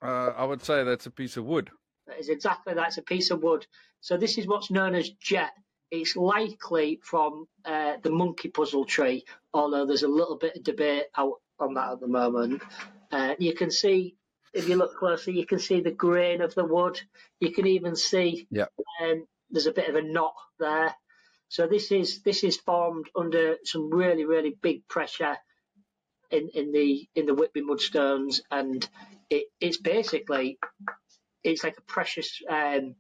Uh, 0.01 0.33
I 0.37 0.45
would 0.45 0.63
say 0.63 0.85
that's 0.85 1.07
a 1.07 1.11
piece 1.11 1.37
of 1.37 1.45
wood. 1.45 1.71
That 2.07 2.19
is 2.19 2.31
exactly 2.31 2.75
that's 2.75 2.99
a 2.99 3.03
piece 3.03 3.31
of 3.31 3.43
wood. 3.43 3.67
So 4.01 4.17
this 4.17 4.39
is 4.39 4.47
what's 4.47 4.71
known 4.71 4.95
as 4.95 5.11
jet. 5.11 5.51
it's 5.91 6.17
likely 6.17 7.01
from 7.03 7.47
uh, 7.65 7.95
the 8.03 8.11
monkey 8.11 8.49
puzzle 8.49 8.85
tree, 8.85 9.25
although 9.53 9.85
there's 9.85 10.03
a 10.03 10.09
little 10.09 10.39
bit 10.39 10.57
of 10.57 10.65
debate 10.65 11.05
out 11.17 11.35
on 11.59 11.75
that 11.75 11.93
at 11.93 12.01
the 12.01 12.09
moment. 12.09 12.63
Uh, 13.11 13.35
you 13.39 13.55
can 13.55 13.71
see, 13.71 14.17
if 14.55 14.69
you 14.69 14.77
look 14.77 14.97
closely, 14.97 15.39
you 15.39 15.47
can 15.47 15.59
see 15.59 15.81
the 15.81 15.91
grain 15.91 16.41
of 16.41 16.55
the 16.55 16.65
wood. 16.65 17.01
You 17.41 17.53
can 17.53 17.67
even 17.67 17.97
see 17.97 18.47
yeah. 18.51 18.67
um, 19.03 19.27
there's 19.51 19.67
a 19.67 19.73
bit 19.73 19.89
of 19.89 19.97
a 19.97 20.03
knot 20.03 20.35
there. 20.59 20.95
So 21.49 21.67
this 21.67 21.91
is 21.93 22.23
this 22.23 22.45
is 22.45 22.57
formed 22.59 23.07
under 23.17 23.57
some 23.65 23.91
really 23.91 24.27
really 24.27 24.55
big 24.61 24.87
pressure 24.87 25.37
in, 26.31 26.49
in 26.55 26.73
the 26.73 27.09
in 27.15 27.27
the 27.27 27.35
Whitby 27.35 27.63
mudstones, 27.63 28.41
and 28.51 28.89
it, 29.31 29.47
it's 29.61 29.79
basically 29.79 30.59
it's 31.45 31.65
like 31.65 31.77
a 31.79 31.83
precious 31.83 32.41
um, 32.49 32.95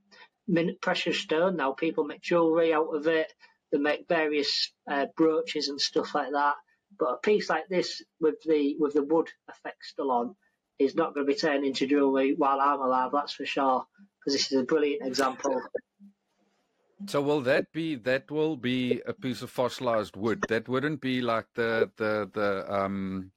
precious 0.81 1.19
stone 1.19 1.57
now. 1.57 1.73
People 1.73 2.05
make 2.05 2.23
jewellery 2.23 2.73
out 2.73 2.95
of 2.95 3.07
it. 3.07 3.33
They 3.73 3.79
make 3.79 4.09
various 4.09 4.73
uh, 4.91 5.07
brooches 5.17 5.69
and 5.69 5.81
stuff 5.81 6.15
like 6.15 6.33
that. 6.33 6.55
But 6.99 7.15
a 7.15 7.19
piece 7.19 7.51
like 7.51 7.69
this 7.69 8.03
with 8.21 8.37
the 8.45 8.77
with 8.79 8.95
the 8.95 9.05
wood 9.05 9.29
effect 9.49 9.85
still 9.85 10.11
on 10.11 10.35
is 10.79 10.95
not 10.95 11.15
going 11.15 11.27
to 11.27 11.33
be 11.33 11.39
turned 11.39 11.65
into 11.67 11.87
jewellery 11.87 12.35
while 12.37 12.61
I'm 12.61 12.81
alive. 12.81 13.11
That's 13.13 13.35
for 13.35 13.45
sure. 13.45 13.85
Because 14.21 14.35
this 14.39 14.53
is 14.53 14.61
a 14.61 14.65
brilliant 14.65 15.07
example. 15.07 15.61
So 17.07 17.23
will 17.23 17.41
that 17.43 17.73
be 17.73 17.95
that 17.95 18.31
will 18.31 18.57
be 18.57 19.01
a 19.07 19.13
piece 19.13 19.43
of 19.43 19.51
fossilized 19.51 20.17
wood? 20.17 20.45
That 20.49 20.69
wouldn't 20.69 21.01
be 21.01 21.21
like 21.21 21.47
the 21.55 21.91
the 21.97 22.29
the 22.33 22.73
um 22.73 23.31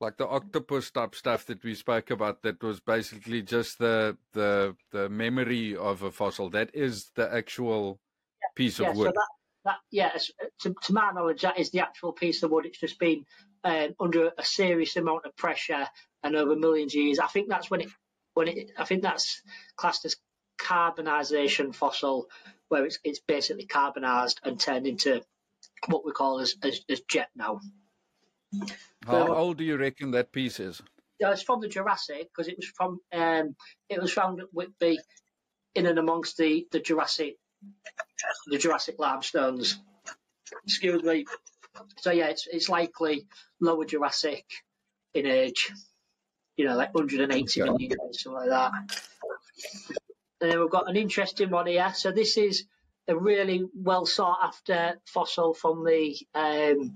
like 0.00 0.16
the 0.16 0.26
octopus 0.26 0.90
type 0.90 1.14
stuff 1.14 1.46
that 1.46 1.62
we 1.64 1.74
spoke 1.74 2.10
about 2.10 2.42
that 2.42 2.62
was 2.62 2.80
basically 2.80 3.42
just 3.42 3.78
the 3.78 4.16
the 4.32 4.76
the 4.92 5.08
memory 5.08 5.76
of 5.76 6.02
a 6.02 6.10
fossil 6.10 6.50
that 6.50 6.70
is 6.74 7.10
the 7.14 7.32
actual 7.32 7.98
yeah. 8.42 8.48
piece 8.54 8.78
yeah, 8.78 8.90
of 8.90 8.96
wood 8.96 9.06
so 9.06 9.12
that, 9.12 9.28
that 9.64 9.76
yeah 9.90 10.12
to, 10.60 10.74
to, 10.82 10.92
my 10.92 11.10
knowledge 11.12 11.42
that 11.42 11.58
is 11.58 11.70
the 11.70 11.80
actual 11.80 12.12
piece 12.12 12.42
of 12.42 12.50
wood 12.50 12.66
it's 12.66 12.78
just 12.78 12.98
been 12.98 13.24
um, 13.64 13.94
under 13.98 14.32
a 14.36 14.44
serious 14.44 14.96
amount 14.96 15.24
of 15.24 15.34
pressure 15.36 15.86
and 16.22 16.36
over 16.36 16.56
millions 16.56 16.94
of 16.94 17.00
years 17.00 17.18
i 17.18 17.26
think 17.26 17.48
that's 17.48 17.70
when 17.70 17.80
it 17.80 17.88
when 18.34 18.48
it 18.48 18.70
i 18.76 18.84
think 18.84 19.02
that's 19.02 19.40
classed 19.76 20.04
as 20.04 20.16
carbonization 20.58 21.74
fossil 21.74 22.28
where 22.68 22.84
it's, 22.84 22.98
it's 23.04 23.20
basically 23.20 23.66
carbonized 23.66 24.40
and 24.44 24.58
turned 24.58 24.86
into 24.86 25.22
what 25.88 26.04
we 26.04 26.12
call 26.12 26.40
as, 26.40 26.56
as, 26.62 26.80
as 26.88 27.00
jet 27.08 27.28
now 27.36 27.60
how 29.06 29.34
old 29.34 29.58
do 29.58 29.64
you 29.64 29.76
reckon 29.76 30.12
that 30.12 30.32
piece 30.32 30.60
is? 30.60 30.82
Yeah, 31.20 31.32
it's 31.32 31.42
from 31.42 31.60
the 31.60 31.68
Jurassic 31.68 32.28
because 32.30 32.48
it 32.48 32.56
was 32.56 32.66
from 32.66 33.00
um, 33.12 33.56
it 33.88 34.00
was 34.00 34.12
found 34.12 34.40
at 34.40 34.52
Whitby, 34.52 34.98
in 35.74 35.86
and 35.86 35.98
amongst 35.98 36.36
the, 36.36 36.66
the 36.72 36.80
Jurassic 36.80 37.36
the 38.46 38.58
Jurassic 38.58 38.96
limestones. 38.98 39.78
Excuse 40.64 41.02
me. 41.02 41.24
So 41.98 42.10
yeah, 42.10 42.28
it's 42.28 42.46
it's 42.50 42.68
likely 42.68 43.26
lower 43.60 43.84
Jurassic 43.84 44.44
in 45.14 45.26
age. 45.26 45.72
You 46.56 46.66
know, 46.66 46.76
like 46.76 46.94
180 46.94 47.62
okay. 47.62 47.70
million 47.70 47.90
years, 47.90 48.22
something 48.22 48.48
like 48.48 48.48
that. 48.48 48.72
And 50.46 50.52
then 50.52 50.60
we've 50.60 50.70
got 50.70 50.88
an 50.88 50.94
interesting 50.94 51.50
one 51.50 51.66
here. 51.66 51.92
So 51.92 52.12
this 52.12 52.36
is 52.36 52.66
a 53.08 53.16
really 53.16 53.64
well 53.74 54.06
sought 54.06 54.38
after 54.40 54.94
fossil 55.04 55.54
from 55.54 55.84
the 55.84 56.16
um, 56.36 56.94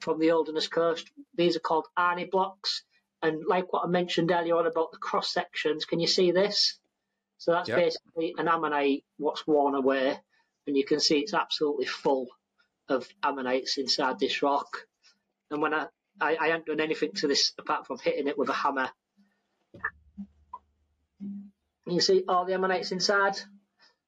from 0.00 0.18
the 0.18 0.28
Holderness 0.28 0.68
coast. 0.68 1.10
These 1.34 1.56
are 1.56 1.60
called 1.60 1.86
Arnio 1.98 2.30
blocks. 2.30 2.84
And 3.22 3.46
like 3.46 3.72
what 3.72 3.86
I 3.86 3.88
mentioned 3.88 4.30
earlier 4.30 4.56
on 4.56 4.66
about 4.66 4.92
the 4.92 4.98
cross 4.98 5.32
sections, 5.32 5.86
can 5.86 6.00
you 6.00 6.06
see 6.06 6.32
this? 6.32 6.78
So 7.38 7.52
that's 7.52 7.70
yep. 7.70 7.78
basically 7.78 8.34
an 8.36 8.46
ammonite 8.46 9.04
what's 9.16 9.46
worn 9.46 9.74
away. 9.74 10.18
And 10.66 10.76
you 10.76 10.84
can 10.84 11.00
see 11.00 11.20
it's 11.20 11.32
absolutely 11.32 11.86
full 11.86 12.28
of 12.90 13.08
ammonites 13.22 13.78
inside 13.78 14.18
this 14.18 14.42
rock. 14.42 14.84
And 15.50 15.62
when 15.62 15.72
I, 15.72 15.86
I, 16.20 16.36
I 16.38 16.48
hadn't 16.48 16.66
done 16.66 16.80
anything 16.80 17.12
to 17.14 17.26
this 17.26 17.54
apart 17.58 17.86
from 17.86 18.00
hitting 18.00 18.28
it 18.28 18.36
with 18.36 18.50
a 18.50 18.52
hammer. 18.52 18.90
You 21.90 22.00
see 22.00 22.24
all 22.28 22.44
the 22.44 22.54
ammonites 22.54 22.92
inside? 22.92 23.36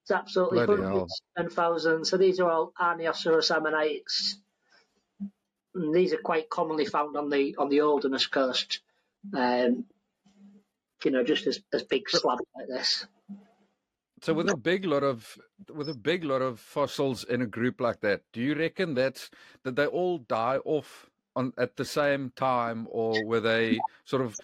It's 0.03 0.11
absolutely 0.11 0.65
Bloody 0.65 0.83
hundreds 0.83 1.21
hell. 1.35 1.45
and 1.45 1.53
thousands. 1.53 2.09
So 2.09 2.17
these 2.17 2.39
are 2.39 2.49
all 2.49 2.73
Arnioceras 2.79 3.55
ammonites 3.55 4.37
And 5.75 5.93
these 5.93 6.13
are 6.13 6.17
quite 6.17 6.49
commonly 6.49 6.85
found 6.85 7.17
on 7.17 7.29
the 7.29 7.55
on 7.57 7.69
the 7.69 7.79
Holderness 7.79 8.27
coast. 8.27 8.81
Um, 9.33 9.85
you 11.03 11.11
know, 11.11 11.23
just 11.23 11.47
as, 11.47 11.61
as 11.73 11.83
big 11.83 12.09
slabs 12.09 12.43
like 12.55 12.67
this. 12.67 13.07
So 14.21 14.33
with 14.33 14.49
a 14.49 14.57
big 14.57 14.85
lot 14.85 15.03
of 15.03 15.37
with 15.73 15.89
a 15.89 15.93
big 15.93 16.23
lot 16.23 16.41
of 16.41 16.59
fossils 16.59 17.23
in 17.25 17.41
a 17.41 17.47
group 17.47 17.81
like 17.81 18.01
that, 18.01 18.21
do 18.31 18.41
you 18.41 18.55
reckon 18.55 18.93
that's 18.93 19.29
that 19.63 19.75
they 19.75 19.85
all 19.85 20.19
die 20.19 20.57
off 20.63 21.09
on 21.35 21.53
at 21.57 21.75
the 21.75 21.85
same 21.85 22.31
time, 22.35 22.87
or 22.89 23.25
were 23.25 23.41
they 23.41 23.79
sort 24.05 24.21
of 24.21 24.37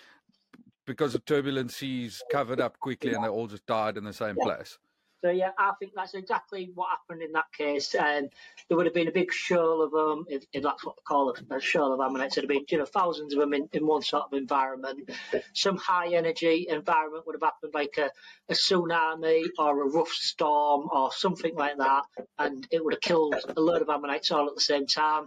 because 0.90 1.14
of 1.14 1.24
turbulent 1.24 1.70
seas 1.70 2.24
covered 2.32 2.60
up 2.60 2.80
quickly 2.80 3.14
and 3.14 3.24
they 3.24 3.30
all 3.30 3.45
just 3.45 3.64
died 3.68 3.95
in 3.95 4.03
the 4.03 4.11
same 4.11 4.36
yeah. 4.40 4.44
place? 4.44 4.80
So 5.24 5.30
yeah, 5.30 5.52
I 5.56 5.74
think 5.80 5.91
that's 5.95 6.16
exactly 6.16 6.72
what 6.74 6.90
happened 6.90 7.22
in 7.22 7.34
that 7.34 7.52
case. 7.56 7.94
Um, 7.94 8.30
there 8.68 8.78
would 8.78 8.88
have 8.88 8.95
been 8.95 9.07
a 9.07 9.11
big 9.11 9.32
shoal 9.32 9.84
of 9.84 9.91
them, 9.91 10.26
if, 10.30 10.45
if 10.52 10.64
that's 10.64 10.84
what 10.84 10.95
they 10.95 11.02
call 11.06 11.30
it, 11.30 11.41
a 11.52 11.60
shoal 11.60 11.94
of 11.94 11.99
ammonites. 11.99 12.36
There'd 12.36 12.45
have 12.45 12.49
been, 12.49 12.66
you 12.70 12.80
know, 12.80 12.86
thousands 12.86 13.34
of 13.34 13.40
them 13.40 13.53
in, 13.53 13.70
in 13.74 13.86
one 13.86 14.02
sort 14.02 14.24
of 14.24 14.34
environment. 14.34 15.11
Some 15.53 15.78
high 15.78 16.16
energy 16.16 16.68
environment 16.70 17.28
would 17.28 17.36
have 17.36 17.44
happened, 17.44 17.74
like 17.74 17.99
a, 17.99 18.10
a 18.49 18.53
tsunami 18.53 19.44
or 19.60 19.84
a 19.84 19.90
rough 19.90 20.10
storm 20.10 20.88
or 20.91 21.11
something 21.11 21.56
like 21.56 21.78
that, 21.78 22.06
and 22.40 22.66
it 22.72 22.84
would 22.84 22.94
have 22.94 23.02
killed 23.02 23.36
a 23.56 23.61
load 23.61 23.82
of 23.82 23.90
ammonites 23.90 24.32
all 24.32 24.48
at 24.48 24.56
the 24.56 24.61
same 24.61 24.88
time. 24.88 25.26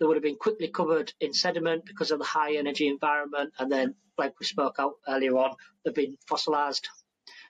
They 0.00 0.06
would 0.06 0.16
have 0.16 0.22
been 0.22 0.36
quickly 0.36 0.68
covered 0.68 1.12
in 1.20 1.34
sediment 1.34 1.84
because 1.84 2.10
of 2.10 2.18
the 2.18 2.24
high 2.24 2.56
energy 2.56 2.88
environment, 2.88 3.52
and 3.58 3.70
then, 3.70 3.94
like 4.16 4.34
we 4.40 4.46
spoke 4.46 4.76
out 4.78 4.94
earlier 5.06 5.36
on, 5.36 5.54
they've 5.84 5.94
been 5.94 6.16
fossilised. 6.26 6.88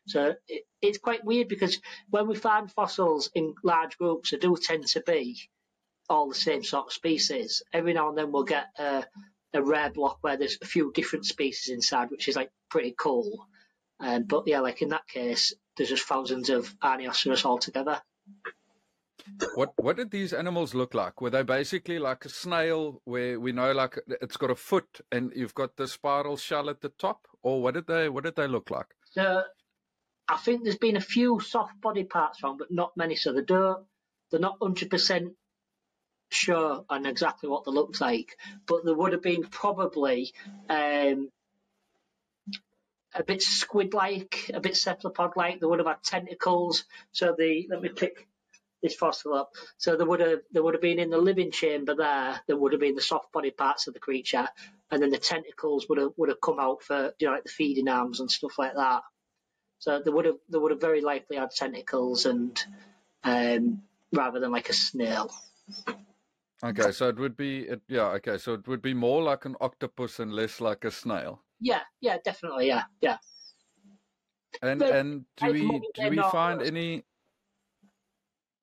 So 0.07 0.35
it, 0.49 0.65
it's 0.83 0.99
quite 0.99 1.25
weird 1.25 1.49
because 1.49 1.79
when 2.09 2.27
we 2.27 2.35
find 2.35 2.71
fossils 2.71 3.31
in 3.35 3.55
large 3.63 3.97
groups, 3.99 4.31
they 4.31 4.39
do 4.39 4.57
tend 4.57 4.87
to 4.89 5.01
be 5.01 5.39
all 6.09 6.29
the 6.29 6.35
same 6.35 6.65
sort 6.65 6.87
of 6.87 6.93
species. 6.93 7.63
Every 7.73 7.93
now 7.93 8.09
and 8.09 8.19
then 8.19 8.33
we'll 8.33 8.43
get 8.43 8.67
a, 8.79 9.05
a 9.55 9.63
rare 9.63 9.91
block 9.91 10.19
where 10.23 10.37
there's 10.37 10.59
a 10.61 10.67
few 10.67 10.91
different 10.93 11.27
species 11.27 11.73
inside, 11.73 12.11
which 12.11 12.27
is 12.27 12.37
like 12.37 12.51
pretty 12.69 12.95
cool. 12.99 13.47
Um, 14.01 14.25
but 14.25 14.49
yeah, 14.49 14.61
like 14.61 14.83
in 14.83 14.89
that 14.89 15.07
case, 15.07 15.55
there's 15.77 15.91
just 15.91 16.07
thousands 16.07 16.51
of 16.51 16.75
Arnioceras 16.81 17.45
altogether. 17.45 18.03
What 19.55 19.73
what 19.77 19.97
did 19.97 20.11
these 20.11 20.33
animals 20.33 20.75
look 20.75 20.95
like? 20.95 21.21
Were 21.21 21.31
they 21.31 21.43
basically 21.43 21.99
like 21.99 22.25
a 22.25 22.29
snail, 22.29 23.01
where 23.05 23.39
we 23.39 23.53
know 23.53 23.73
like 23.73 23.99
it's 24.21 24.37
got 24.37 24.51
a 24.51 24.55
foot 24.55 25.01
and 25.11 25.33
you've 25.35 25.55
got 25.55 25.77
the 25.77 25.89
spiral 25.89 26.37
shell 26.37 26.71
at 26.71 26.81
the 26.81 26.91
top, 26.91 27.27
or 27.43 27.63
what 27.63 27.75
did 27.75 27.87
they 27.87 28.09
what 28.09 28.25
did 28.25 28.37
they 28.37 28.47
look 28.47 28.71
like? 28.71 28.87
So 29.13 29.43
I 30.29 30.37
think 30.37 30.63
there's 30.63 30.79
been 30.79 30.97
a 30.97 31.01
few 31.01 31.41
soft 31.41 31.81
body 31.81 32.05
parts 32.05 32.39
found, 32.39 32.59
but 32.59 32.71
not 32.71 32.97
many. 32.97 33.17
So 33.17 33.33
they 33.33 33.43
don't, 33.43 33.85
they're 34.31 34.41
not 34.41 34.59
hundred 34.63 34.91
percent 34.91 35.33
sure 36.31 36.85
on 36.89 37.07
exactly 37.07 37.49
what 37.49 37.65
they 37.65 37.73
look 37.73 38.01
like. 38.01 38.37
But 38.67 38.85
there 38.85 38.95
would 38.95 39.13
have 39.13 39.23
been 39.23 39.43
probably 39.43 40.33
um, 40.69 41.31
a 43.13 43.25
bit 43.25 43.43
squid-like, 43.43 44.53
a 44.55 44.61
bit 44.61 44.77
cephalopod-like. 44.77 45.59
They 45.59 45.67
would 45.67 45.81
have 45.81 45.89
had 45.89 46.05
tentacles. 46.05 46.85
So 47.11 47.35
the 47.37 47.67
let 47.69 47.83
me 47.83 47.89
pick 47.89 48.29
this 48.83 48.95
fossil 48.95 49.35
up. 49.35 49.53
So 49.79 49.97
there 49.97 50.07
would 50.07 50.21
have 50.21 50.41
there 50.51 50.63
would 50.63 50.75
have 50.75 50.83
been 50.83 50.99
in 50.99 51.11
the 51.11 51.19
living 51.19 51.51
chamber 51.51 51.95
there. 51.95 52.41
There 52.47 52.57
would 52.57 52.73
have 52.73 52.81
been 52.81 52.95
the 52.95 53.01
soft 53.01 53.33
body 53.33 53.51
parts 53.51 53.87
of 53.87 53.95
the 53.95 54.01
creature, 54.01 54.49
and 54.91 55.03
then 55.03 55.11
the 55.11 55.19
tentacles 55.19 55.87
would 55.89 55.99
have 55.99 56.13
would 56.17 56.29
have 56.29 56.41
come 56.41 56.59
out 56.59 56.83
for 56.83 57.13
you 57.19 57.27
know 57.27 57.35
like 57.35 57.45
the 57.45 57.51
feeding 57.51 57.89
arms 57.89 58.21
and 58.21 58.31
stuff 58.31 58.59
like 58.59 58.75
that. 58.75 59.03
So 59.79 60.01
they 60.05 60.11
would 60.11 60.27
have 60.27 60.37
they 60.49 60.59
would 60.59 60.73
have 60.73 60.81
very 60.81 61.01
likely 61.01 61.37
had 61.37 61.51
tentacles 61.51 62.27
and 62.27 62.63
um, 63.25 63.83
rather 64.13 64.41
than 64.41 64.51
like 64.51 64.69
a 64.69 64.75
snail. 64.75 65.31
Okay, 66.63 66.93
so 66.93 67.09
it 67.09 67.17
would 67.17 67.37
be 67.37 67.61
it, 67.61 67.81
yeah. 67.89 68.09
Okay, 68.17 68.37
so 68.37 68.55
it 68.55 68.69
would 68.69 68.83
be 68.83 68.93
more 68.93 69.23
like 69.23 69.47
an 69.47 69.57
octopus 69.61 70.19
and 70.21 70.33
less 70.33 70.61
like 70.61 70.85
a 70.85 70.91
snail. 70.91 71.43
Yeah, 71.61 71.81
yeah, 72.01 72.19
definitely, 72.23 72.69
yeah, 72.69 72.85
yeah. 73.01 73.17
And 74.63 74.81
but 74.81 74.93
and 74.93 75.25
do 75.37 75.53
we 75.53 75.81
do 75.95 76.11
we 76.11 76.17
find 76.31 76.61
any? 76.61 77.05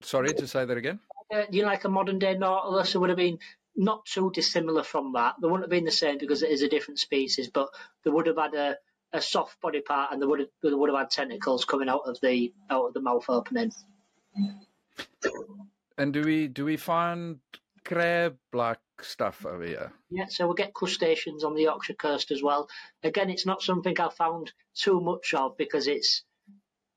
Sorry, 0.01 0.33
to 0.33 0.47
say 0.47 0.65
that 0.65 0.77
again. 0.77 0.99
Uh, 1.33 1.43
you 1.51 1.61
know, 1.61 1.67
like 1.67 1.83
a 1.83 1.89
modern 1.89 2.19
day 2.19 2.37
nautilus, 2.37 2.95
it 2.95 2.99
would 2.99 3.09
have 3.09 3.17
been 3.17 3.39
not 3.75 4.05
too 4.05 4.31
dissimilar 4.33 4.83
from 4.83 5.13
that. 5.13 5.35
They 5.41 5.47
wouldn't 5.47 5.63
have 5.63 5.69
been 5.69 5.85
the 5.85 5.91
same 5.91 6.17
because 6.17 6.43
it 6.43 6.49
is 6.49 6.61
a 6.61 6.69
different 6.69 6.99
species, 6.99 7.49
but 7.49 7.69
they 8.03 8.11
would 8.11 8.27
have 8.27 8.37
had 8.37 8.53
a 8.53 8.77
a 9.13 9.21
soft 9.21 9.59
body 9.61 9.81
part, 9.81 10.11
and 10.11 10.21
they 10.21 10.25
would 10.25 10.39
have, 10.39 10.49
they 10.61 10.73
would 10.73 10.89
have 10.89 10.99
had 10.99 11.09
tentacles 11.09 11.65
coming 11.65 11.89
out 11.89 12.01
of 12.05 12.19
the 12.21 12.53
out 12.69 12.87
of 12.87 12.93
the 12.93 13.01
mouth 13.01 13.25
opening. 13.29 13.71
And 15.97 16.13
do 16.13 16.21
we 16.21 16.47
do 16.47 16.65
we 16.65 16.77
find 16.77 17.39
crab 17.83 18.37
like 18.53 18.79
stuff 19.01 19.45
over 19.45 19.63
here? 19.63 19.91
Yeah, 20.09 20.25
so 20.27 20.47
we 20.47 20.55
get 20.55 20.73
crustaceans 20.73 21.43
on 21.43 21.55
the 21.55 21.63
Yorkshire 21.63 21.93
coast 21.93 22.31
as 22.31 22.43
well. 22.43 22.69
Again, 23.03 23.29
it's 23.29 23.45
not 23.45 23.61
something 23.61 23.99
I've 23.99 24.13
found 24.13 24.51
too 24.75 24.99
much 24.99 25.33
of 25.33 25.57
because 25.57 25.87
it's 25.87 26.23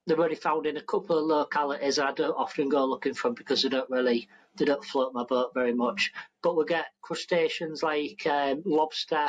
they're 0.07 0.21
only 0.21 0.35
found 0.35 0.67
in 0.67 0.77
a 0.77 0.83
couple 0.83 1.19
of 1.19 1.25
localities. 1.25 1.99
I 1.99 2.13
don't 2.13 2.37
often 2.37 2.69
go 2.69 2.85
looking 2.85 3.15
for 3.15 3.29
them 3.29 3.35
because 3.35 3.63
they 3.63 3.69
don't 3.69 3.91
really 3.91 4.29
they 4.57 4.65
don't 4.65 4.85
float 4.85 5.13
my 5.15 5.25
boat 5.25 5.53
very 5.55 5.75
much. 5.75 6.13
But 6.43 6.57
we 6.57 6.65
get 6.65 6.87
crustaceans 7.03 7.83
like 7.83 8.27
um, 8.27 8.63
lobster, 8.65 9.29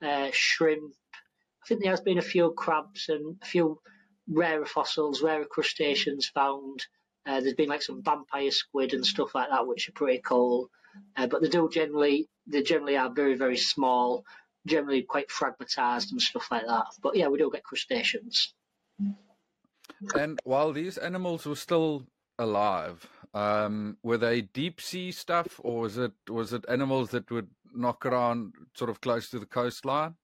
uh, 0.00 0.30
shrimp. 0.32 0.94
I 1.62 1.66
think 1.66 1.82
there 1.82 1.90
has 1.90 2.00
been 2.00 2.18
a 2.18 2.22
few 2.22 2.52
crabs 2.52 3.08
and 3.08 3.36
a 3.42 3.46
few 3.46 3.80
rarer 4.28 4.66
fossils, 4.66 5.22
rarer 5.22 5.44
crustaceans 5.44 6.26
found. 6.26 6.86
Uh, 7.26 7.40
there's 7.40 7.54
been 7.54 7.68
like 7.68 7.82
some 7.82 8.02
vampire 8.02 8.50
squid 8.50 8.94
and 8.94 9.06
stuff 9.06 9.34
like 9.34 9.50
that, 9.50 9.66
which 9.66 9.88
are 9.88 9.92
pretty 9.92 10.20
cool. 10.24 10.70
Uh, 11.16 11.26
but 11.26 11.42
they 11.42 11.48
do 11.48 11.68
generally 11.70 12.28
they 12.46 12.62
generally 12.62 12.96
are 12.96 13.10
very 13.10 13.34
very 13.34 13.56
small, 13.56 14.24
generally 14.66 15.02
quite 15.02 15.28
fragmentized 15.28 16.10
and 16.12 16.20
stuff 16.22 16.48
like 16.50 16.66
that. 16.66 16.86
But 17.02 17.16
yeah, 17.16 17.28
we 17.28 17.38
do 17.38 17.50
get 17.52 17.64
crustaceans. 17.64 18.54
And 20.16 20.38
while 20.44 20.72
these 20.72 20.98
animals 20.98 21.46
were 21.46 21.56
still 21.56 22.06
alive, 22.38 23.06
um, 23.34 23.96
were 24.02 24.18
they 24.18 24.42
deep 24.42 24.80
sea 24.80 25.12
stuff, 25.12 25.60
or 25.62 25.82
was 25.82 25.98
it 25.98 26.12
was 26.28 26.52
it 26.52 26.64
animals 26.68 27.10
that 27.10 27.30
would 27.30 27.48
knock 27.74 28.04
around 28.04 28.54
sort 28.74 28.90
of 28.90 29.00
close 29.00 29.30
to 29.30 29.38
the 29.38 29.46
coastline? 29.46 30.16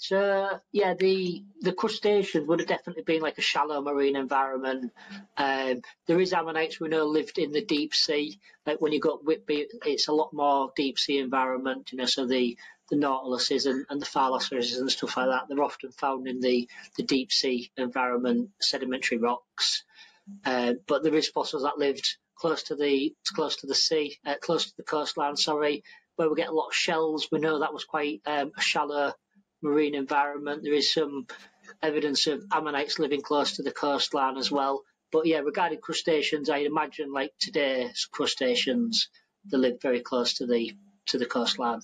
So 0.00 0.60
yeah, 0.72 0.94
the 0.94 1.44
the 1.60 1.74
crustaceans 1.74 2.48
would 2.48 2.60
have 2.60 2.68
definitely 2.68 3.02
been 3.02 3.20
like 3.20 3.36
a 3.36 3.42
shallow 3.42 3.82
marine 3.82 4.16
environment. 4.16 4.92
Um, 5.36 5.82
there 6.06 6.18
is 6.18 6.32
ammonites 6.32 6.80
we 6.80 6.88
know 6.88 7.04
lived 7.04 7.38
in 7.38 7.52
the 7.52 7.64
deep 7.64 7.94
sea. 7.94 8.40
Like 8.64 8.80
when 8.80 8.92
you 8.92 9.00
got 9.00 9.24
Whitby, 9.24 9.68
it's 9.84 10.08
a 10.08 10.12
lot 10.14 10.32
more 10.32 10.72
deep 10.74 10.98
sea 10.98 11.18
environment. 11.18 11.92
You 11.92 11.98
know, 11.98 12.06
so 12.06 12.26
the 12.26 12.56
the 12.90 12.96
nautiluses 12.96 13.66
and, 13.66 13.86
and 13.88 14.00
the 14.00 14.06
phyllosauruses 14.06 14.78
and 14.78 14.90
stuff 14.90 15.16
like 15.16 15.28
that, 15.28 15.44
they're 15.48 15.62
often 15.62 15.92
found 15.92 16.26
in 16.26 16.40
the, 16.40 16.68
the 16.96 17.02
deep 17.02 17.32
sea 17.32 17.70
environment, 17.76 18.50
sedimentary 18.60 19.18
rocks. 19.18 19.84
Uh, 20.44 20.74
but 20.86 21.02
there 21.02 21.14
is 21.14 21.28
fossils 21.28 21.62
that 21.62 21.78
lived 21.78 22.16
close 22.36 22.64
to 22.64 22.74
the 22.74 23.14
close 23.34 23.56
to 23.56 23.66
the 23.66 23.74
sea, 23.74 24.18
uh, 24.26 24.34
close 24.40 24.66
to 24.66 24.76
the 24.76 24.82
coastline. 24.82 25.36
Sorry, 25.36 25.82
where 26.16 26.28
we 26.28 26.36
get 26.36 26.48
a 26.48 26.54
lot 26.54 26.68
of 26.68 26.74
shells. 26.74 27.28
We 27.30 27.38
know 27.38 27.60
that 27.60 27.74
was 27.74 27.84
quite 27.84 28.20
um, 28.26 28.52
a 28.56 28.60
shallow 28.60 29.12
marine 29.62 29.94
environment. 29.94 30.62
There 30.62 30.74
is 30.74 30.92
some 30.92 31.26
evidence 31.82 32.26
of 32.26 32.44
ammonites 32.52 32.98
living 32.98 33.22
close 33.22 33.56
to 33.56 33.62
the 33.62 33.72
coastline 33.72 34.36
as 34.36 34.50
well. 34.50 34.82
But 35.12 35.26
yeah, 35.26 35.38
regarding 35.38 35.80
crustaceans, 35.80 36.48
I 36.50 36.58
imagine 36.58 37.12
like 37.12 37.32
today's 37.38 38.08
crustaceans, 38.10 39.08
they 39.50 39.58
live 39.58 39.80
very 39.80 40.00
close 40.00 40.34
to 40.34 40.46
the 40.46 40.72
to 41.06 41.18
the 41.18 41.26
coastline. 41.26 41.80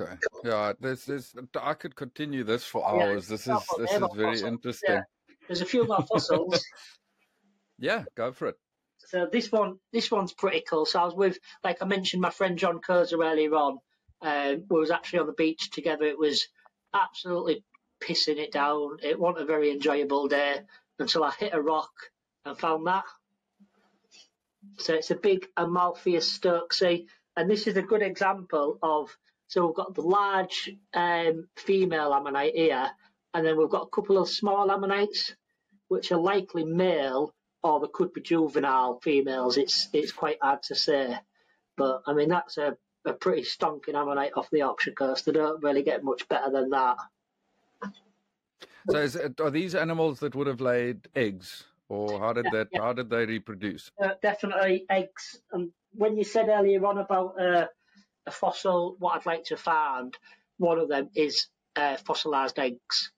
Okay. 0.00 0.14
Yeah, 0.44 0.72
this 0.80 1.08
is. 1.08 1.34
I 1.60 1.74
could 1.74 1.96
continue 1.96 2.44
this 2.44 2.64
for 2.64 2.86
hours. 2.86 3.28
Yeah, 3.28 3.36
this 3.36 3.46
is 3.46 3.58
this 3.78 3.92
is 3.92 4.02
very 4.14 4.40
interesting. 4.40 4.94
Yeah. 4.94 5.02
There's 5.46 5.62
a 5.62 5.66
few 5.66 5.86
more 5.86 6.02
fossils. 6.02 6.64
yeah, 7.78 8.04
go 8.14 8.32
for 8.32 8.48
it. 8.48 8.56
So 8.98 9.26
this 9.30 9.50
one, 9.50 9.78
this 9.92 10.10
one's 10.10 10.34
pretty 10.34 10.62
cool. 10.68 10.84
So 10.84 11.00
I 11.00 11.04
was 11.04 11.14
with, 11.14 11.38
like 11.64 11.78
I 11.80 11.86
mentioned, 11.86 12.20
my 12.20 12.30
friend 12.30 12.58
John 12.58 12.80
Kozer 12.80 13.24
earlier 13.24 13.54
on. 13.54 13.78
Um, 14.20 14.64
we 14.68 14.80
was 14.80 14.90
actually 14.90 15.20
on 15.20 15.26
the 15.26 15.32
beach 15.32 15.70
together. 15.70 16.04
It 16.04 16.18
was 16.18 16.48
absolutely 16.92 17.64
pissing 18.02 18.38
it 18.38 18.52
down. 18.52 18.98
It 19.02 19.18
wasn't 19.18 19.44
a 19.44 19.46
very 19.46 19.70
enjoyable 19.70 20.28
day 20.28 20.60
until 20.98 21.24
I 21.24 21.32
hit 21.32 21.54
a 21.54 21.62
rock 21.62 21.92
and 22.44 22.58
found 22.58 22.86
that. 22.86 23.04
So 24.78 24.94
it's 24.94 25.10
a 25.10 25.16
big 25.16 25.46
Amaltheus 25.56 26.38
stokesi, 26.38 27.06
and 27.36 27.50
this 27.50 27.66
is 27.66 27.76
a 27.76 27.82
good 27.82 28.02
example 28.02 28.78
of 28.82 29.16
so 29.48 29.66
we've 29.66 29.74
got 29.74 29.94
the 29.94 30.02
large 30.02 30.70
um, 30.92 31.48
female 31.56 32.12
ammonite 32.12 32.54
here, 32.54 32.90
and 33.32 33.46
then 33.46 33.56
we've 33.56 33.70
got 33.70 33.86
a 33.86 33.90
couple 33.90 34.18
of 34.18 34.28
small 34.28 34.70
ammonites, 34.70 35.34
which 35.88 36.12
are 36.12 36.20
likely 36.20 36.64
male, 36.64 37.34
or 37.62 37.80
they 37.80 37.86
could 37.92 38.12
be 38.12 38.20
juvenile 38.20 39.00
females. 39.00 39.56
It's 39.56 39.88
it's 39.94 40.12
quite 40.12 40.36
hard 40.42 40.62
to 40.64 40.74
say, 40.74 41.18
but 41.78 42.02
I 42.06 42.12
mean 42.12 42.28
that's 42.28 42.58
a, 42.58 42.76
a 43.06 43.14
pretty 43.14 43.42
stonking 43.42 43.94
ammonite 43.94 44.32
off 44.36 44.50
the 44.50 44.58
Yorkshire 44.58 44.92
coast. 44.92 45.24
They 45.24 45.32
don't 45.32 45.62
really 45.62 45.82
get 45.82 46.04
much 46.04 46.28
better 46.28 46.50
than 46.50 46.68
that. 46.70 46.98
So, 48.90 48.98
it, 48.98 49.40
are 49.40 49.50
these 49.50 49.74
animals 49.74 50.20
that 50.20 50.34
would 50.34 50.46
have 50.46 50.60
laid 50.60 51.08
eggs, 51.14 51.64
or 51.88 52.20
how 52.20 52.34
did 52.34 52.46
yeah, 52.46 52.50
that? 52.52 52.68
Yeah. 52.72 52.80
How 52.82 52.92
did 52.92 53.08
they 53.08 53.24
reproduce? 53.24 53.90
Uh, 54.02 54.10
definitely 54.22 54.84
eggs. 54.90 55.40
And 55.52 55.70
when 55.92 56.16
you 56.18 56.24
said 56.24 56.48
earlier 56.48 56.84
on 56.84 56.98
about 56.98 57.40
uh, 57.40 57.66
a 58.28 58.30
fossil, 58.30 58.96
what 58.98 59.16
I'd 59.16 59.26
like 59.26 59.44
to 59.44 59.56
find, 59.56 60.16
one 60.58 60.78
of 60.78 60.88
them 60.88 61.10
is 61.14 61.48
uh, 61.76 61.96
fossilised 61.96 62.58
eggs. 62.58 63.12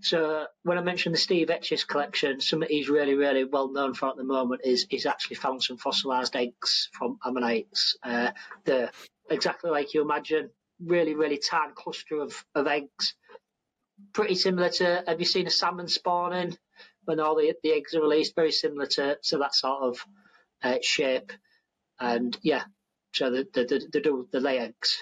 So 0.00 0.46
when 0.62 0.78
I 0.78 0.80
mentioned 0.80 1.14
the 1.14 1.18
Steve 1.18 1.50
Etches 1.50 1.84
collection, 1.84 2.40
something 2.40 2.68
he's 2.70 2.88
really, 2.88 3.14
really 3.14 3.44
well 3.44 3.70
known 3.70 3.92
for 3.92 4.08
at 4.08 4.16
the 4.16 4.24
moment 4.24 4.62
is 4.64 4.86
he's 4.88 5.04
actually 5.04 5.36
found 5.36 5.62
some 5.62 5.76
fossilised 5.76 6.34
eggs 6.36 6.88
from 6.92 7.18
ammonites. 7.24 7.96
Uh, 8.02 8.30
they're 8.64 8.90
exactly 9.28 9.70
like 9.70 9.92
you 9.92 10.00
imagine, 10.00 10.48
really, 10.82 11.14
really 11.14 11.38
tiny 11.38 11.72
cluster 11.74 12.20
of, 12.20 12.32
of 12.54 12.66
eggs. 12.66 13.14
Pretty 14.12 14.36
similar 14.36 14.70
to, 14.70 15.04
have 15.06 15.20
you 15.20 15.26
seen 15.26 15.46
a 15.46 15.50
salmon 15.50 15.88
spawning 15.88 16.56
when 17.04 17.20
all 17.20 17.36
the, 17.36 17.54
the 17.62 17.72
eggs 17.72 17.94
are 17.94 18.00
released? 18.00 18.34
Very 18.34 18.52
similar 18.52 18.86
to, 18.86 19.18
to 19.24 19.38
that 19.38 19.54
sort 19.54 19.82
of 19.82 20.06
uh, 20.62 20.78
shape. 20.80 21.30
And 22.00 22.36
yeah, 22.42 22.64
so 23.14 23.30
the 23.30 23.46
the 23.52 23.64
the, 23.64 24.00
the, 24.00 24.26
the 24.32 24.40
lay 24.40 24.58
eggs. 24.58 24.98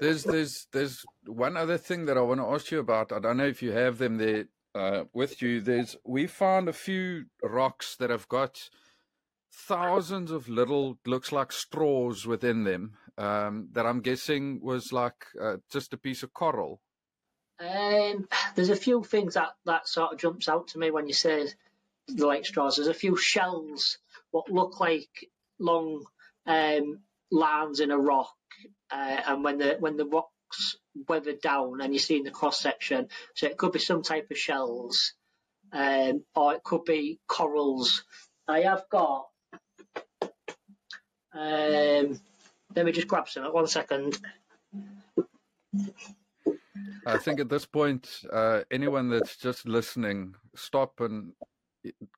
There's 0.00 0.24
there's 0.24 0.66
there's 0.72 1.04
one 1.26 1.56
other 1.56 1.76
thing 1.76 2.06
that 2.06 2.16
I 2.16 2.22
want 2.22 2.40
to 2.40 2.46
ask 2.46 2.70
you 2.70 2.78
about. 2.78 3.12
I 3.12 3.18
don't 3.18 3.36
know 3.36 3.46
if 3.46 3.62
you 3.62 3.72
have 3.72 3.98
them 3.98 4.18
there 4.18 4.44
uh, 4.74 5.04
with 5.12 5.42
you. 5.42 5.60
There's 5.60 5.96
we 6.04 6.26
found 6.26 6.68
a 6.68 6.72
few 6.72 7.26
rocks 7.42 7.96
that 7.96 8.10
have 8.10 8.28
got 8.28 8.70
thousands 9.52 10.30
of 10.30 10.48
little 10.48 10.98
looks 11.04 11.32
like 11.32 11.52
straws 11.52 12.26
within 12.26 12.64
them. 12.64 12.94
Um, 13.18 13.68
that 13.72 13.84
I'm 13.84 14.00
guessing 14.00 14.60
was 14.62 14.92
like 14.92 15.26
uh, 15.40 15.56
just 15.70 15.92
a 15.92 15.98
piece 15.98 16.22
of 16.22 16.32
coral. 16.32 16.80
Um, 17.58 18.26
there's 18.54 18.70
a 18.70 18.76
few 18.76 19.02
things 19.02 19.34
that 19.34 19.50
that 19.66 19.88
sort 19.88 20.12
of 20.12 20.18
jumps 20.18 20.48
out 20.48 20.68
to 20.68 20.78
me 20.78 20.90
when 20.90 21.06
you 21.06 21.12
say 21.12 21.48
the 22.06 22.26
lake 22.26 22.46
straws. 22.46 22.76
There's 22.76 22.88
a 22.88 22.94
few 22.94 23.16
shells 23.16 23.98
what 24.30 24.50
look 24.50 24.80
like 24.80 25.28
long 25.58 26.04
um, 26.46 27.00
lands 27.30 27.80
in 27.80 27.90
a 27.90 27.98
rock, 27.98 28.34
uh, 28.90 29.20
and 29.26 29.44
when 29.44 29.58
the 29.58 29.76
when 29.78 29.96
the 29.96 30.06
rocks 30.06 30.76
weathered 31.08 31.40
down, 31.40 31.80
and 31.80 31.92
you 31.92 31.98
see 31.98 32.16
in 32.16 32.24
the 32.24 32.30
cross 32.30 32.60
section, 32.60 33.08
so 33.34 33.46
it 33.46 33.56
could 33.56 33.72
be 33.72 33.78
some 33.78 34.02
type 34.02 34.30
of 34.30 34.38
shells, 34.38 35.14
um, 35.72 36.24
or 36.34 36.54
it 36.54 36.62
could 36.62 36.84
be 36.84 37.20
corals. 37.26 38.04
I 38.48 38.60
have 38.62 38.84
got. 38.90 39.26
Um, 41.32 42.20
let 42.74 42.84
me 42.84 42.92
just 42.92 43.08
grab 43.08 43.28
some. 43.28 43.44
One 43.52 43.66
second. 43.66 44.18
I 47.06 47.18
think 47.18 47.40
at 47.40 47.48
this 47.48 47.66
point, 47.66 48.08
uh, 48.32 48.62
anyone 48.70 49.08
that's 49.08 49.36
just 49.36 49.66
listening, 49.66 50.34
stop 50.54 51.00
and 51.00 51.32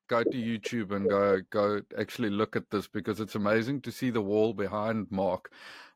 go 0.08 0.22
to 0.22 0.30
YouTube 0.30 0.90
and 0.92 1.08
go 1.08 1.40
go 1.50 1.80
actually 1.98 2.30
look 2.30 2.56
at 2.56 2.70
this 2.70 2.88
because 2.88 3.20
it's 3.20 3.34
amazing 3.34 3.80
to 3.82 3.92
see 3.92 4.10
the 4.10 4.20
wall 4.20 4.52
behind 4.52 5.06
Mark 5.10 5.50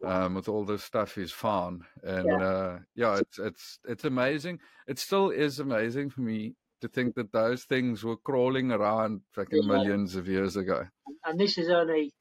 um, 0.05 0.35
with 0.35 0.49
all 0.49 0.65
this 0.65 0.85
stuff 0.85 1.15
he's 1.15 1.33
found. 1.33 1.83
And 2.03 2.27
yeah. 2.27 2.47
Uh, 2.47 2.79
yeah, 2.95 3.17
it's 3.19 3.39
it's 3.39 3.79
it's 3.89 4.05
amazing. 4.05 4.61
It 4.87 4.99
still 4.99 5.31
is 5.31 5.59
amazing 5.59 6.11
for 6.11 6.21
me 6.21 6.55
to 6.81 6.89
think 6.89 7.15
that 7.17 7.33
those 7.33 7.65
things 7.65 8.05
were 8.05 8.17
crawling 8.17 8.71
around 8.71 9.23
fucking 9.33 9.63
yeah. 9.63 9.69
millions 9.69 10.17
of 10.17 10.29
years 10.29 10.57
ago. 10.57 10.87
And 11.25 11.41
this 11.41 11.59
is 11.59 11.71
only, 11.71 12.13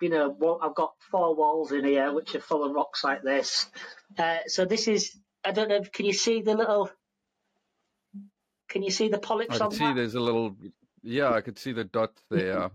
you 0.00 0.08
know, 0.08 0.58
I've 0.62 0.74
got 0.74 0.92
four 1.10 1.34
walls 1.34 1.72
in 1.72 1.84
here 1.84 2.12
which 2.12 2.34
are 2.34 2.40
full 2.40 2.64
of 2.64 2.74
rocks 2.74 3.02
like 3.04 3.22
this. 3.22 3.66
Uh, 4.16 4.38
so 4.46 4.64
this 4.64 4.88
is, 4.88 5.18
I 5.44 5.50
don't 5.50 5.68
know, 5.68 5.82
can 5.92 6.06
you 6.06 6.12
see 6.12 6.42
the 6.42 6.54
little 6.54 6.90
can 8.68 8.82
you 8.82 8.90
see 8.90 9.08
the 9.08 9.18
polyps 9.18 9.54
I 9.54 9.58
can 9.58 9.70
see 9.70 9.78
that? 9.78 9.94
there's 9.94 10.14
a 10.14 10.20
little 10.20 10.54
yeah, 11.08 11.30
I 11.30 11.40
could 11.40 11.58
see 11.58 11.72
the 11.72 11.84
dots 11.84 12.22
there. 12.30 12.70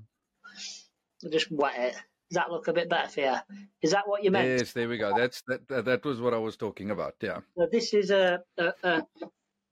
just 1.32 1.52
wet 1.52 1.76
it. 1.78 1.94
Does 2.30 2.36
that 2.36 2.52
look 2.52 2.68
a 2.68 2.74
bit 2.74 2.90
better 2.90 3.10
for 3.10 3.20
you? 3.22 3.36
Is 3.82 3.92
that 3.92 4.08
what 4.08 4.24
you 4.24 4.32
meant? 4.32 4.60
Yes, 4.60 4.74
there 4.74 4.90
we 4.90 4.98
go. 4.98 5.14
That's 5.16 5.44
that. 5.48 5.68
That 5.68 6.04
was 6.04 6.20
what 6.20 6.34
I 6.34 6.40
was 6.40 6.58
talking 6.58 6.90
about. 6.90 7.16
Yeah. 7.22 7.40
So 7.56 7.68
this 7.72 7.94
is 7.94 8.10
a 8.10 8.42
a 8.58 9.04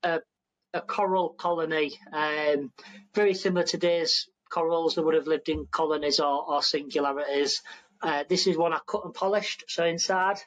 a, 0.04 0.20
a 0.74 0.82
coral 0.82 1.30
colony, 1.30 1.98
um, 2.14 2.72
very 3.14 3.34
similar 3.34 3.64
to 3.66 3.72
today's 3.72 4.30
corals 4.50 4.96
that 4.96 5.04
would 5.04 5.16
have 5.16 5.28
lived 5.28 5.50
in 5.50 5.66
colonies 5.72 6.20
or, 6.20 6.52
or 6.52 6.62
singularities. 6.62 7.62
Uh, 8.02 8.24
this 8.28 8.48
is 8.48 8.58
one 8.58 8.74
I 8.74 8.80
cut 8.86 9.06
and 9.06 9.14
polished. 9.14 9.66
So 9.68 9.86
inside, 9.86 10.38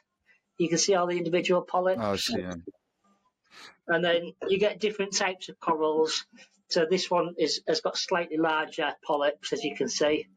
you 0.57 0.69
can 0.69 0.77
see 0.77 0.95
all 0.95 1.07
the 1.07 1.17
individual 1.17 1.61
polyps. 1.61 2.01
Oh, 2.01 2.15
see. 2.15 2.45
And 3.87 4.03
then 4.03 4.33
you 4.47 4.57
get 4.57 4.79
different 4.79 5.15
types 5.15 5.49
of 5.49 5.59
corals. 5.59 6.25
So 6.69 6.85
this 6.89 7.09
one 7.09 7.35
is 7.37 7.61
has 7.67 7.81
got 7.81 7.97
slightly 7.97 8.37
larger 8.37 8.93
polyps, 9.05 9.53
as 9.53 9.63
you 9.63 9.75
can 9.75 9.89
see. 9.89 10.27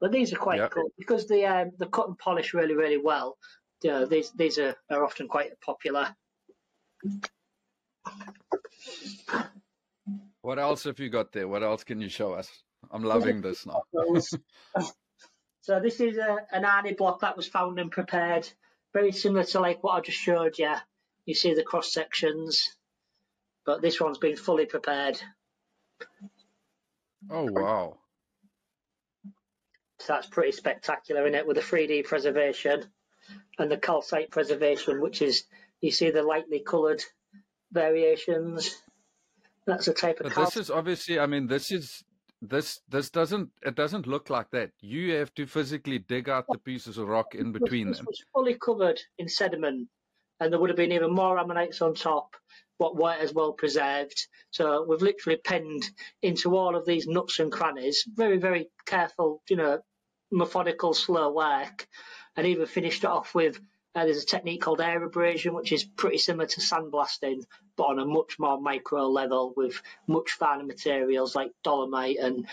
But 0.00 0.12
these 0.12 0.32
are 0.32 0.36
quite 0.36 0.58
yep. 0.58 0.70
cool 0.70 0.90
because 0.98 1.28
they 1.28 1.44
um, 1.44 1.72
they 1.78 1.86
cut 1.86 2.08
and 2.08 2.18
polish 2.18 2.54
really 2.54 2.74
really 2.74 2.98
well. 2.98 3.36
You 3.82 3.90
know, 3.90 4.06
these 4.06 4.30
these 4.32 4.58
are, 4.58 4.76
are 4.90 5.04
often 5.04 5.28
quite 5.28 5.60
popular. 5.60 6.14
What 10.42 10.58
else 10.58 10.84
have 10.84 10.98
you 10.98 11.08
got 11.08 11.32
there? 11.32 11.46
What 11.46 11.62
else 11.62 11.84
can 11.84 12.00
you 12.00 12.08
show 12.08 12.32
us? 12.32 12.50
I'm 12.90 13.04
loving 13.04 13.40
this 13.42 13.64
now. 13.64 13.82
so 15.60 15.80
this 15.80 16.00
is 16.00 16.16
a, 16.18 16.38
an 16.50 16.64
Arnio 16.64 16.96
block 16.96 17.20
that 17.20 17.36
was 17.36 17.46
found 17.46 17.78
and 17.78 17.90
prepared, 17.92 18.48
very 18.92 19.12
similar 19.12 19.44
to 19.44 19.60
like 19.60 19.84
what 19.84 19.92
I 19.92 20.00
just 20.00 20.18
showed 20.18 20.58
you. 20.58 20.74
You 21.26 21.34
see 21.34 21.54
the 21.54 21.62
cross 21.62 21.92
sections, 21.92 22.76
but 23.64 23.82
this 23.82 24.00
one's 24.00 24.18
been 24.18 24.36
fully 24.36 24.66
prepared. 24.66 25.20
Oh 27.30 27.48
wow! 27.50 27.98
So 30.00 30.14
that's 30.14 30.26
pretty 30.26 30.52
spectacular 30.52 31.26
in 31.26 31.34
it 31.34 31.46
with 31.46 31.56
the 31.56 31.62
3D 31.62 32.04
preservation 32.04 32.84
and 33.58 33.70
the 33.70 33.76
calcite 33.76 34.30
preservation, 34.30 35.00
which 35.00 35.22
is 35.22 35.44
you 35.80 35.90
see 35.92 36.10
the 36.10 36.22
lightly 36.22 36.60
coloured 36.60 37.02
variations. 37.70 38.82
That's 39.66 39.86
a 39.88 39.94
type 39.94 40.20
of. 40.20 40.34
But 40.34 40.44
this 40.44 40.56
is 40.56 40.70
obviously. 40.70 41.20
I 41.20 41.26
mean, 41.26 41.46
this 41.46 41.70
is 41.70 42.02
this 42.40 42.80
this 42.88 43.10
doesn't 43.10 43.50
it 43.64 43.76
doesn't 43.76 44.08
look 44.08 44.28
like 44.28 44.50
that. 44.50 44.70
You 44.80 45.14
have 45.14 45.32
to 45.34 45.46
physically 45.46 46.00
dig 46.00 46.28
out 46.28 46.46
the 46.48 46.58
pieces 46.58 46.98
of 46.98 47.06
rock 47.06 47.34
in 47.36 47.52
between 47.52 47.88
this 47.88 47.98
them. 47.98 48.06
was 48.08 48.24
fully 48.32 48.54
covered 48.54 49.00
in 49.18 49.28
sediment, 49.28 49.88
and 50.40 50.52
there 50.52 50.58
would 50.58 50.70
have 50.70 50.76
been 50.76 50.92
even 50.92 51.14
more 51.14 51.38
ammonites 51.38 51.80
on 51.80 51.94
top. 51.94 52.34
What 52.82 52.96
white 52.96 53.20
as 53.20 53.32
well 53.32 53.52
preserved. 53.52 54.26
So 54.50 54.84
we've 54.88 55.02
literally 55.02 55.38
penned 55.38 55.84
into 56.20 56.56
all 56.56 56.74
of 56.74 56.84
these 56.84 57.06
nooks 57.06 57.38
and 57.38 57.52
crannies. 57.52 58.04
Very 58.12 58.38
very 58.38 58.70
careful, 58.86 59.40
you 59.48 59.56
know, 59.56 59.78
methodical, 60.32 60.92
slow 60.92 61.32
work, 61.32 61.86
and 62.36 62.44
even 62.44 62.66
finished 62.66 63.04
it 63.04 63.10
off 63.10 63.36
with 63.36 63.60
uh, 63.94 64.04
there's 64.04 64.22
a 64.22 64.26
technique 64.26 64.62
called 64.62 64.80
air 64.80 65.04
abrasion, 65.04 65.54
which 65.54 65.70
is 65.70 65.84
pretty 65.84 66.18
similar 66.18 66.46
to 66.46 66.60
sandblasting, 66.60 67.42
but 67.76 67.84
on 67.84 67.98
a 67.98 68.06
much 68.06 68.38
more 68.38 68.60
micro 68.60 69.06
level 69.06 69.52
with 69.56 69.80
much 70.08 70.32
finer 70.32 70.64
materials 70.64 71.36
like 71.36 71.52
dolomite 71.62 72.18
and 72.18 72.46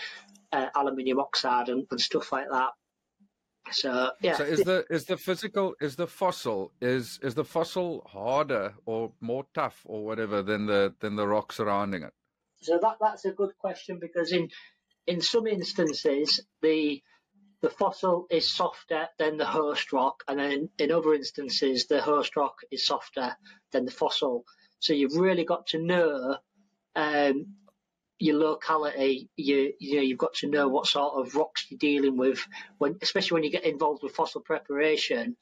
uh, 0.52 0.66
aluminium 0.76 1.18
oxide 1.18 1.70
and, 1.70 1.86
and, 1.90 2.00
stuff 2.00 2.30
like 2.30 2.48
that. 2.50 2.70
So 3.72 4.10
yeah. 4.20 4.36
So 4.36 4.44
is 4.44 4.64
the 4.64 4.84
is 4.90 5.04
the 5.04 5.16
physical 5.16 5.74
is 5.80 5.96
the 5.96 6.06
fossil 6.06 6.72
is 6.80 7.18
is 7.22 7.34
the 7.34 7.44
fossil 7.44 8.06
harder 8.06 8.74
or 8.86 9.12
more 9.20 9.46
tough 9.54 9.82
or 9.84 10.04
whatever 10.04 10.42
than 10.42 10.66
the 10.66 10.94
than 11.00 11.16
the 11.16 11.26
rock 11.26 11.52
surrounding 11.52 12.02
it? 12.02 12.12
So 12.62 12.78
that 12.82 12.96
that's 13.00 13.24
a 13.24 13.32
good 13.32 13.56
question 13.58 13.98
because 14.00 14.32
in 14.32 14.48
in 15.06 15.20
some 15.20 15.46
instances 15.46 16.40
the 16.62 17.02
the 17.62 17.70
fossil 17.70 18.26
is 18.30 18.50
softer 18.50 19.08
than 19.18 19.36
the 19.36 19.44
host 19.44 19.92
rock, 19.92 20.24
and 20.26 20.38
then 20.38 20.70
in 20.78 20.90
other 20.90 21.12
instances, 21.12 21.86
the 21.86 22.00
host 22.00 22.34
rock 22.36 22.54
is 22.70 22.86
softer 22.86 23.36
than 23.72 23.84
the 23.84 23.90
fossil. 23.90 24.44
So 24.78 24.94
you've 24.94 25.16
really 25.16 25.44
got 25.44 25.66
to 25.68 25.78
know 25.78 26.38
um, 26.96 27.56
your 28.20 28.38
locality. 28.38 29.30
You 29.36 29.72
you 29.80 29.96
know 29.96 30.02
you've 30.02 30.18
got 30.18 30.34
to 30.36 30.48
know 30.48 30.68
what 30.68 30.86
sort 30.86 31.14
of 31.14 31.34
rocks 31.34 31.66
you're 31.70 31.78
dealing 31.78 32.16
with, 32.16 32.46
when 32.78 32.96
especially 33.02 33.36
when 33.36 33.44
you 33.44 33.50
get 33.50 33.64
involved 33.64 34.02
with 34.02 34.14
fossil 34.14 34.42
preparation. 34.42 35.36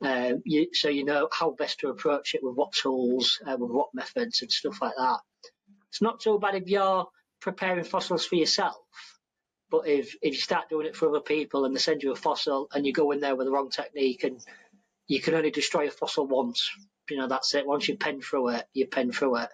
Um, 0.00 0.42
you, 0.44 0.68
so 0.72 0.88
you 0.88 1.04
know 1.04 1.28
how 1.32 1.52
best 1.52 1.80
to 1.80 1.88
approach 1.90 2.34
it 2.34 2.42
with 2.42 2.56
what 2.56 2.72
tools, 2.72 3.40
uh, 3.46 3.56
with 3.58 3.70
what 3.70 3.94
methods, 3.94 4.42
and 4.42 4.50
stuff 4.52 4.82
like 4.82 4.94
that. 4.98 5.20
It's 5.90 6.02
not 6.02 6.22
so 6.22 6.38
bad 6.38 6.56
if 6.56 6.68
you're 6.68 7.06
preparing 7.40 7.84
fossils 7.84 8.26
for 8.26 8.36
yourself 8.36 8.76
but 9.72 9.88
if 9.88 10.14
if 10.22 10.34
you 10.34 10.40
start 10.40 10.68
doing 10.68 10.86
it 10.86 10.96
for 10.96 11.08
other 11.08 11.20
people 11.20 11.64
and 11.64 11.74
they 11.74 11.80
send 11.80 12.02
you 12.02 12.12
a 12.12 12.16
fossil 12.16 12.68
and 12.72 12.86
you 12.86 12.92
go 12.92 13.10
in 13.12 13.20
there 13.20 13.34
with 13.34 13.46
the 13.46 13.52
wrong 13.52 13.70
technique 13.70 14.22
and 14.22 14.40
you 15.08 15.20
can 15.20 15.34
only 15.34 15.50
destroy 15.50 15.88
a 15.88 15.90
fossil 15.90 16.26
once, 16.26 16.70
you 17.10 17.16
know 17.16 17.28
that's 17.28 17.54
it. 17.54 17.66
Once 17.66 17.88
you 17.88 17.96
pen 17.96 18.20
through 18.20 18.50
it, 18.50 18.66
you 18.74 18.86
pen 18.86 19.12
through 19.12 19.38
it. 19.38 19.48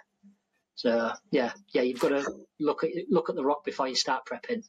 So 0.79 1.11
yeah, 1.33 1.51
yeah, 1.71 1.83
you've 1.83 1.99
got 1.99 2.11
to 2.11 2.25
look 2.61 2.85
at 2.85 2.91
look 3.11 3.29
at 3.29 3.35
the 3.35 3.45
rock 3.45 3.65
before 3.65 3.89
you 3.89 3.97
start 3.97 4.25
prepping. 4.25 4.63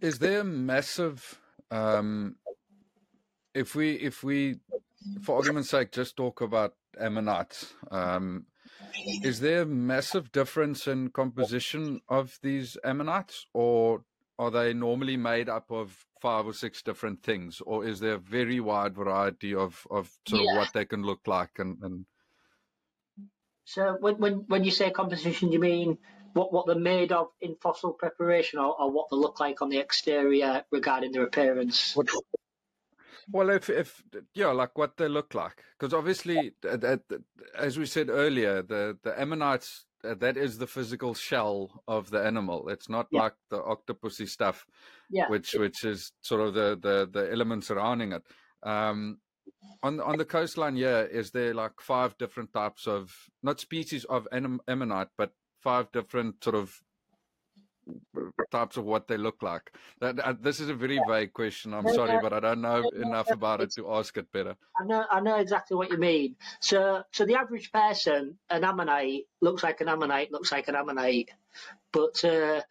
Is 0.00 0.18
there 0.18 0.42
massive? 0.42 1.38
Um, 1.70 2.34
if 3.54 3.76
we 3.76 3.92
if 3.92 4.24
we, 4.24 4.56
for 5.22 5.36
argument's 5.36 5.70
sake, 5.70 5.92
just 5.92 6.16
talk 6.16 6.40
about 6.40 6.74
ammonites. 6.98 7.72
Um, 7.92 8.46
is 9.22 9.38
there 9.38 9.62
a 9.62 9.66
massive 9.66 10.32
difference 10.32 10.88
in 10.88 11.10
composition 11.10 12.00
of 12.08 12.40
these 12.42 12.76
ammonites, 12.82 13.46
or 13.54 14.02
are 14.40 14.50
they 14.50 14.74
normally 14.74 15.16
made 15.16 15.48
up 15.48 15.70
of 15.70 16.04
five 16.20 16.46
or 16.46 16.52
six 16.52 16.82
different 16.82 17.22
things, 17.22 17.60
or 17.64 17.86
is 17.86 18.00
there 18.00 18.14
a 18.14 18.18
very 18.18 18.58
wide 18.58 18.96
variety 18.96 19.54
of, 19.54 19.86
of 19.88 20.10
sort 20.26 20.42
yeah. 20.42 20.50
of 20.50 20.56
what 20.56 20.72
they 20.72 20.84
can 20.84 21.04
look 21.04 21.28
like? 21.28 21.58
And, 21.58 21.78
and... 21.82 22.06
so, 23.64 23.96
when, 24.00 24.16
when 24.16 24.32
when 24.48 24.64
you 24.64 24.70
say 24.70 24.90
composition, 24.90 25.52
you 25.52 25.60
mean 25.60 25.98
what 26.32 26.52
what 26.52 26.66
they're 26.66 26.76
made 26.76 27.12
of 27.12 27.28
in 27.40 27.56
fossil 27.60 27.92
preparation, 27.92 28.58
or, 28.58 28.80
or 28.80 28.90
what 28.90 29.08
they 29.10 29.16
look 29.16 29.40
like 29.40 29.62
on 29.62 29.68
the 29.68 29.78
exterior 29.78 30.64
regarding 30.70 31.12
their 31.12 31.24
appearance? 31.24 31.94
What, 31.94 32.08
well, 33.30 33.50
if 33.50 33.70
if 33.70 34.02
yeah, 34.34 34.48
like 34.48 34.76
what 34.76 34.96
they 34.96 35.08
look 35.08 35.34
like, 35.34 35.62
because 35.78 35.94
obviously, 35.94 36.54
as 37.58 37.78
we 37.78 37.86
said 37.86 38.10
earlier, 38.10 38.62
the 38.62 38.98
the 39.02 39.18
ammonites 39.20 39.86
uh, 40.04 40.14
that 40.14 40.36
is 40.36 40.58
the 40.58 40.66
physical 40.66 41.14
shell 41.14 41.82
of 41.86 42.10
the 42.10 42.24
animal. 42.24 42.68
It's 42.68 42.88
not 42.88 43.06
yeah. 43.10 43.22
like 43.22 43.34
the 43.50 43.60
octopusy 43.60 44.28
stuff, 44.28 44.66
yeah. 45.10 45.28
which 45.28 45.54
which 45.54 45.84
is 45.84 46.12
sort 46.20 46.40
of 46.40 46.54
the 46.54 46.78
the 46.80 47.08
the 47.10 47.30
elements 47.30 47.68
surrounding 47.68 48.12
it. 48.12 48.22
Um, 48.62 49.18
on 49.82 50.00
on 50.00 50.18
the 50.18 50.24
coastline, 50.24 50.76
yeah, 50.76 51.00
is 51.00 51.30
there 51.30 51.54
like 51.54 51.80
five 51.80 52.16
different 52.18 52.52
types 52.52 52.86
of 52.86 53.30
not 53.42 53.60
species 53.60 54.04
of 54.04 54.28
ammonite, 54.32 55.08
but 55.16 55.32
five 55.60 55.90
different 55.92 56.42
sort 56.42 56.56
of 56.56 56.80
types 58.50 58.76
of 58.76 58.84
what 58.84 59.08
they 59.08 59.16
look 59.16 59.42
like? 59.42 59.72
That, 60.00 60.18
uh, 60.20 60.34
this 60.40 60.60
is 60.60 60.68
a 60.68 60.74
very 60.74 61.00
vague 61.08 61.32
question. 61.32 61.74
I'm 61.74 61.88
sorry, 61.88 62.18
but 62.22 62.32
I 62.32 62.40
don't 62.40 62.60
know 62.60 62.88
enough 62.94 63.30
about 63.30 63.60
it 63.60 63.72
to 63.74 63.92
ask 63.92 64.16
it 64.16 64.30
better. 64.32 64.56
I 64.80 64.84
know, 64.84 65.04
I 65.10 65.20
know 65.20 65.36
exactly 65.36 65.76
what 65.76 65.90
you 65.90 65.98
mean. 65.98 66.36
So, 66.60 67.02
so 67.12 67.24
the 67.24 67.36
average 67.36 67.72
person, 67.72 68.38
an 68.50 68.64
ammonite 68.64 69.24
looks 69.40 69.62
like 69.62 69.80
an 69.80 69.88
ammonite, 69.88 70.32
looks 70.32 70.52
like 70.52 70.68
an 70.68 70.76
ammonite, 70.76 71.30
but 71.92 72.24
uh, 72.24 72.62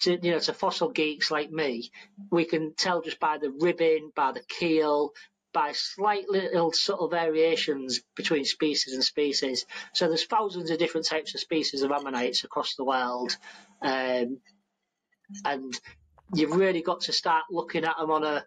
to 0.00 0.18
you 0.20 0.32
know, 0.32 0.38
to 0.38 0.52
fossil 0.52 0.90
geeks 0.90 1.30
like 1.30 1.50
me, 1.50 1.90
we 2.30 2.44
can 2.44 2.74
tell 2.74 3.00
just 3.00 3.20
by 3.20 3.38
the 3.38 3.50
ribbon, 3.50 4.12
by 4.14 4.32
the 4.32 4.42
keel, 4.42 5.12
by 5.56 5.72
slight 5.72 6.28
little 6.28 6.70
subtle 6.70 7.08
variations 7.08 8.02
between 8.14 8.44
species 8.44 8.92
and 8.92 9.02
species. 9.02 9.64
So 9.94 10.06
there's 10.06 10.26
thousands 10.26 10.70
of 10.70 10.78
different 10.78 11.06
types 11.06 11.34
of 11.34 11.40
species 11.40 11.80
of 11.80 11.90
ammonites 11.90 12.44
across 12.44 12.74
the 12.74 12.84
world, 12.84 13.34
um, 13.80 14.38
and 15.46 15.80
you've 16.34 16.54
really 16.54 16.82
got 16.82 17.00
to 17.02 17.12
start 17.14 17.44
looking 17.50 17.86
at 17.86 17.96
them 17.98 18.10
on 18.10 18.22
a 18.22 18.44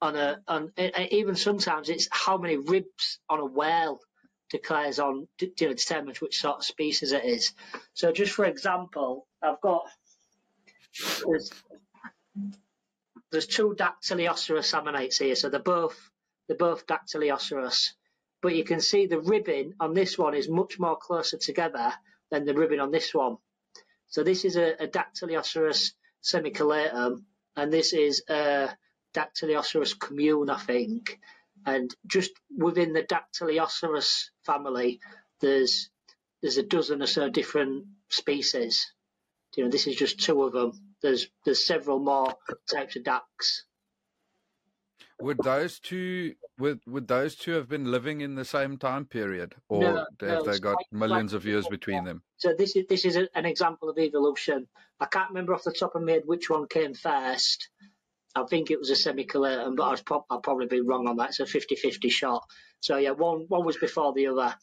on 0.00 0.16
a 0.16 0.38
on 0.48 0.72
even 1.10 1.36
sometimes 1.36 1.90
it's 1.90 2.08
how 2.10 2.38
many 2.38 2.56
ribs 2.56 3.18
on 3.28 3.40
a 3.40 3.44
whale 3.44 4.00
declares 4.48 4.98
on 4.98 5.28
you 5.38 5.52
know 5.60 5.74
determines 5.74 6.22
which 6.22 6.40
sort 6.40 6.56
of 6.56 6.64
species 6.64 7.12
it 7.12 7.26
is. 7.26 7.52
So 7.92 8.10
just 8.10 8.32
for 8.32 8.46
example, 8.46 9.26
I've 9.42 9.60
got 9.60 9.82
there's, 11.26 11.50
there's 13.30 13.46
two 13.46 13.76
Dactylioceras 13.78 14.72
ammonites 14.72 15.18
here, 15.18 15.34
so 15.34 15.50
they're 15.50 15.60
both 15.60 16.10
they're 16.48 16.56
both 16.56 16.86
Dactylioceras. 16.86 17.90
But 18.40 18.54
you 18.56 18.64
can 18.64 18.80
see 18.80 19.06
the 19.06 19.20
ribbon 19.20 19.74
on 19.80 19.94
this 19.94 20.16
one 20.16 20.34
is 20.34 20.48
much 20.48 20.78
more 20.78 20.96
closer 20.96 21.36
together 21.36 21.92
than 22.30 22.44
the 22.44 22.54
ribbon 22.54 22.80
on 22.80 22.90
this 22.90 23.12
one. 23.14 23.36
So 24.06 24.22
this 24.22 24.44
is 24.44 24.56
a, 24.56 24.82
a 24.82 24.88
Dactylioceras 24.88 25.92
semicelatum, 26.22 27.24
and 27.56 27.72
this 27.72 27.92
is 27.92 28.22
a 28.28 28.70
Dactylioceras 29.14 29.98
commune, 29.98 30.50
I 30.50 30.58
think. 30.58 31.18
And 31.66 31.94
just 32.06 32.30
within 32.56 32.92
the 32.92 33.02
Dactylioceras 33.02 34.30
family, 34.44 35.00
there's 35.40 35.90
there's 36.40 36.58
a 36.58 36.62
dozen 36.62 37.02
or 37.02 37.06
so 37.06 37.28
different 37.28 37.86
species. 38.08 38.92
You 39.56 39.64
know, 39.64 39.70
this 39.70 39.88
is 39.88 39.96
just 39.96 40.20
two 40.20 40.42
of 40.44 40.52
them. 40.52 40.72
There's 41.02 41.28
there's 41.44 41.66
several 41.66 41.98
more 41.98 42.34
types 42.70 42.96
of 42.96 43.02
dacs. 43.02 43.64
Would 45.20 45.38
those 45.38 45.80
two 45.80 46.34
would 46.58 46.80
would 46.86 47.08
those 47.08 47.34
two 47.34 47.52
have 47.52 47.68
been 47.68 47.90
living 47.90 48.20
in 48.20 48.34
the 48.34 48.44
same 48.44 48.76
time 48.76 49.04
period, 49.04 49.54
or 49.68 49.80
no, 49.80 49.96
have 50.20 50.44
no, 50.44 50.44
they 50.44 50.58
got 50.58 50.76
millions 50.92 51.32
of 51.32 51.44
years 51.44 51.66
between 51.66 52.04
them? 52.04 52.22
So 52.36 52.54
this 52.56 52.76
is 52.76 52.86
this 52.88 53.04
is 53.04 53.16
a, 53.16 53.28
an 53.34 53.44
example 53.44 53.88
of 53.88 53.98
evolution. 53.98 54.68
I 55.00 55.06
can't 55.06 55.30
remember 55.30 55.54
off 55.54 55.64
the 55.64 55.72
top 55.72 55.94
of 55.94 56.02
my 56.02 56.12
head 56.12 56.22
which 56.26 56.48
one 56.48 56.68
came 56.68 56.94
first. 56.94 57.68
I 58.34 58.44
think 58.44 58.70
it 58.70 58.78
was 58.78 58.90
a 58.90 58.94
semicelatum, 58.94 59.76
but 59.76 59.84
I'd 59.84 60.04
pro- 60.04 60.26
I'll 60.30 60.40
probably 60.40 60.66
be 60.66 60.80
wrong 60.80 61.08
on 61.08 61.16
that. 61.16 61.30
It's 61.30 61.40
a 61.40 61.44
50-50 61.44 62.10
shot. 62.10 62.44
So 62.80 62.96
yeah, 62.96 63.10
one 63.10 63.46
one 63.48 63.64
was 63.64 63.76
before 63.76 64.12
the 64.12 64.28
other. 64.28 64.54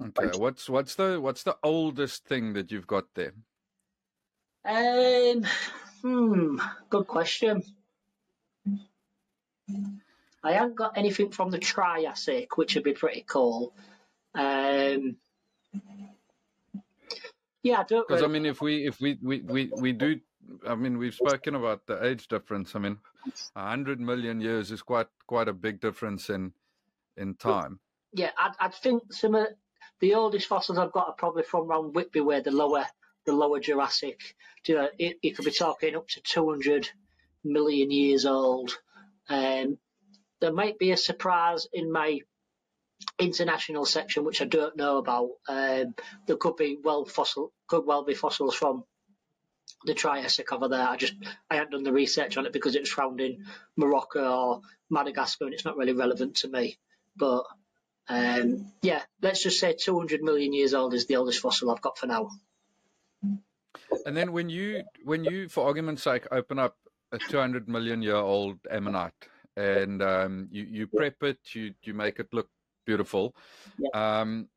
Okay, 0.00 0.38
what's 0.38 0.68
what's 0.68 0.94
the 0.94 1.20
what's 1.20 1.42
the 1.42 1.56
oldest 1.62 2.24
thing 2.26 2.52
that 2.52 2.70
you've 2.70 2.86
got 2.86 3.06
there? 3.14 3.32
Um, 4.64 5.44
hmm, 6.02 6.60
good 6.90 7.06
question. 7.06 7.62
I 10.42 10.52
haven't 10.52 10.76
got 10.76 10.96
anything 10.96 11.30
from 11.30 11.50
the 11.50 11.58
Triassic, 11.58 12.56
which 12.56 12.74
would 12.74 12.84
be 12.84 12.92
pretty 12.92 13.24
cool. 13.26 13.74
Um, 14.34 15.16
Yeah, 17.66 17.80
I 17.80 17.82
don't. 17.82 18.06
Because 18.06 18.22
I 18.22 18.28
mean, 18.28 18.46
if 18.46 18.60
we 18.60 18.86
if 18.86 19.00
we, 19.00 19.18
we 19.20 19.40
we 19.40 19.72
we 19.76 19.92
do, 19.92 20.20
I 20.64 20.76
mean, 20.76 20.98
we've 20.98 21.14
spoken 21.14 21.56
about 21.56 21.84
the 21.86 22.04
age 22.06 22.28
difference. 22.28 22.76
I 22.76 22.78
mean, 22.78 22.98
hundred 23.56 23.98
million 24.00 24.40
years 24.40 24.70
is 24.70 24.82
quite 24.82 25.08
quite 25.26 25.48
a 25.48 25.52
big 25.52 25.80
difference 25.80 26.30
in 26.30 26.52
in 27.16 27.34
time. 27.34 27.80
Yeah, 28.12 28.30
I 28.38 28.52
I 28.60 28.68
think 28.68 29.12
some 29.12 29.34
of 29.34 29.48
the 29.98 30.14
oldest 30.14 30.46
fossils 30.46 30.78
I've 30.78 30.92
got 30.92 31.08
are 31.08 31.14
probably 31.14 31.42
from 31.42 31.68
around 31.68 31.96
Whitby, 31.96 32.20
where 32.20 32.40
the 32.40 32.52
lower 32.52 32.86
the 33.24 33.32
lower 33.32 33.58
Jurassic. 33.58 34.36
You 34.64 34.76
know, 34.76 34.88
it, 34.96 35.18
you 35.22 35.34
could 35.34 35.44
be 35.44 35.50
talking 35.50 35.96
up 35.96 36.06
to 36.10 36.20
two 36.20 36.48
hundred 36.48 36.88
million 37.42 37.90
years 37.90 38.26
old. 38.26 38.78
Um, 39.28 39.78
there 40.40 40.52
might 40.52 40.78
be 40.78 40.92
a 40.92 40.96
surprise 40.96 41.66
in 41.72 41.90
my 41.90 42.20
international 43.18 43.84
section 43.84 44.24
which 44.24 44.40
I 44.42 44.44
don't 44.46 44.76
know 44.76 44.98
about. 44.98 45.30
Um, 45.48 45.94
there 46.26 46.36
could 46.36 46.56
be 46.56 46.78
well 46.82 47.04
fossil, 47.04 47.52
could 47.68 47.86
well 47.86 48.04
be 48.04 48.14
fossils 48.14 48.54
from 48.54 48.84
the 49.84 49.94
Triassic 49.94 50.52
over 50.52 50.68
there. 50.68 50.86
I 50.86 50.96
just 50.96 51.14
I 51.50 51.56
hadn't 51.56 51.72
done 51.72 51.84
the 51.84 51.92
research 51.92 52.36
on 52.36 52.46
it 52.46 52.52
because 52.52 52.74
it 52.74 52.80
was 52.80 52.92
found 52.92 53.20
in 53.20 53.44
Morocco 53.76 54.20
or 54.20 54.60
Madagascar, 54.90 55.44
and 55.44 55.54
it's 55.54 55.64
not 55.64 55.76
really 55.76 55.92
relevant 55.92 56.36
to 56.36 56.48
me. 56.48 56.78
But 57.16 57.44
um, 58.08 58.72
yeah, 58.82 59.02
let's 59.22 59.42
just 59.42 59.60
say 59.60 59.74
200 59.74 60.22
million 60.22 60.52
years 60.52 60.74
old 60.74 60.94
is 60.94 61.06
the 61.06 61.16
oldest 61.16 61.40
fossil 61.40 61.70
I've 61.70 61.80
got 61.80 61.98
for 61.98 62.06
now. 62.06 62.30
And 64.04 64.16
then 64.16 64.32
when 64.32 64.48
you 64.48 64.84
when 65.04 65.24
you, 65.24 65.48
for 65.48 65.66
argument's 65.66 66.02
sake, 66.02 66.26
open 66.30 66.58
up 66.58 66.76
a 67.12 67.18
200 67.18 67.68
million 67.68 68.02
year 68.02 68.16
old 68.16 68.58
ammonite 68.70 69.28
and 69.56 70.02
um, 70.02 70.48
you 70.50 70.64
you 70.64 70.86
prep 70.86 71.22
it, 71.22 71.38
you 71.54 71.72
you 71.82 71.94
make 71.94 72.18
it 72.18 72.28
look 72.32 72.48
beautiful. 72.84 73.34
Yeah. 73.78 74.20
Um, 74.20 74.48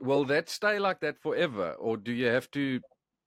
will 0.00 0.24
that 0.26 0.48
stay 0.48 0.78
like 0.78 1.00
that 1.00 1.20
forever, 1.20 1.72
or 1.72 1.96
do 1.96 2.12
you 2.12 2.26
have 2.26 2.50
to 2.52 2.80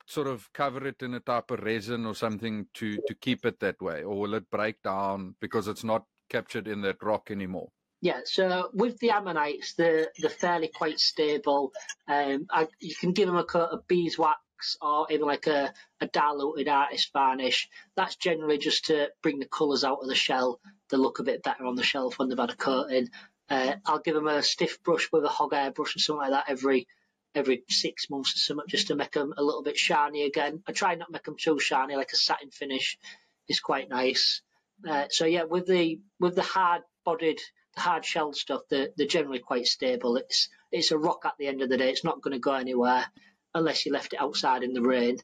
sort 0.07 0.27
of 0.27 0.51
cover 0.53 0.87
it 0.87 1.01
in 1.01 1.13
a 1.13 1.19
type 1.19 1.51
of 1.51 1.59
resin 1.59 2.05
or 2.05 2.15
something 2.15 2.67
to 2.75 2.97
to 3.07 3.15
keep 3.15 3.45
it 3.45 3.59
that 3.59 3.81
way, 3.81 4.03
or 4.03 4.19
will 4.19 4.33
it 4.33 4.49
break 4.49 4.81
down 4.81 5.35
because 5.39 5.67
it's 5.67 5.83
not 5.83 6.03
captured 6.29 6.67
in 6.67 6.81
that 6.81 7.01
rock 7.03 7.29
anymore? 7.29 7.69
Yeah, 8.01 8.21
so 8.25 8.69
with 8.73 8.99
the 8.99 9.11
ammonites, 9.11 9.73
they're 9.73 10.07
they're 10.19 10.29
fairly 10.29 10.69
quite 10.73 10.99
stable. 10.99 11.71
Um, 12.07 12.47
I, 12.49 12.67
you 12.79 12.95
can 12.95 13.11
give 13.11 13.27
them 13.27 13.37
a 13.37 13.43
coat 13.43 13.69
of 13.71 13.87
beeswax 13.87 14.39
or 14.81 15.07
even 15.11 15.27
like 15.27 15.47
a, 15.47 15.73
a 16.01 16.07
diluted 16.07 16.67
artist 16.67 17.11
varnish. 17.13 17.69
That's 17.95 18.15
generally 18.15 18.57
just 18.57 18.85
to 18.85 19.09
bring 19.21 19.39
the 19.39 19.45
colours 19.45 19.83
out 19.83 19.99
of 20.01 20.07
the 20.07 20.15
shell. 20.15 20.59
They 20.89 20.97
look 20.97 21.19
a 21.19 21.23
bit 21.23 21.43
better 21.43 21.65
on 21.65 21.75
the 21.75 21.83
shelf 21.83 22.17
when 22.17 22.29
they've 22.29 22.37
had 22.37 22.51
a 22.51 22.55
coating. 22.55 23.09
Uh, 23.49 23.75
I'll 23.85 23.99
give 23.99 24.15
them 24.15 24.27
a 24.27 24.43
stiff 24.43 24.83
brush 24.83 25.09
with 25.11 25.23
a 25.23 25.29
hog 25.29 25.53
hair 25.53 25.71
brush 25.71 25.95
or 25.95 25.99
something 25.99 26.21
like 26.21 26.31
that 26.31 26.51
every 26.51 26.87
every 27.35 27.63
six 27.69 28.09
months 28.09 28.33
or 28.35 28.39
something 28.39 28.65
just 28.67 28.87
to 28.87 28.95
make 28.95 29.11
them 29.11 29.33
a 29.37 29.43
little 29.43 29.63
bit 29.63 29.77
shiny 29.77 30.23
again. 30.23 30.63
I 30.67 30.71
try 30.71 30.95
not 30.95 31.05
to 31.05 31.11
make 31.13 31.23
them 31.23 31.37
too 31.39 31.59
shiny, 31.59 31.95
like 31.95 32.11
a 32.11 32.17
satin 32.17 32.49
finish 32.51 32.97
is 33.47 33.59
quite 33.59 33.89
nice. 33.89 34.41
Uh, 34.87 35.05
so 35.09 35.25
yeah, 35.25 35.43
with 35.43 35.67
the 35.67 35.99
with 36.19 36.35
the 36.35 36.41
hard 36.41 36.81
bodied, 37.05 37.39
the 37.75 37.81
hard 37.81 38.05
shelled 38.05 38.35
stuff, 38.35 38.61
they're, 38.69 38.89
they're 38.97 39.07
generally 39.07 39.39
quite 39.39 39.65
stable. 39.65 40.17
It's 40.17 40.49
it's 40.71 40.91
a 40.91 40.97
rock 40.97 41.23
at 41.25 41.33
the 41.39 41.47
end 41.47 41.61
of 41.61 41.69
the 41.69 41.77
day. 41.77 41.89
It's 41.89 42.03
not 42.03 42.21
going 42.21 42.33
to 42.33 42.39
go 42.39 42.53
anywhere 42.53 43.05
unless 43.57 43.85
you 43.85 43.91
left 43.91 44.13
it 44.13 44.21
outside 44.21 44.63
in 44.63 44.73
the 44.73 44.81
rain. 44.81 45.17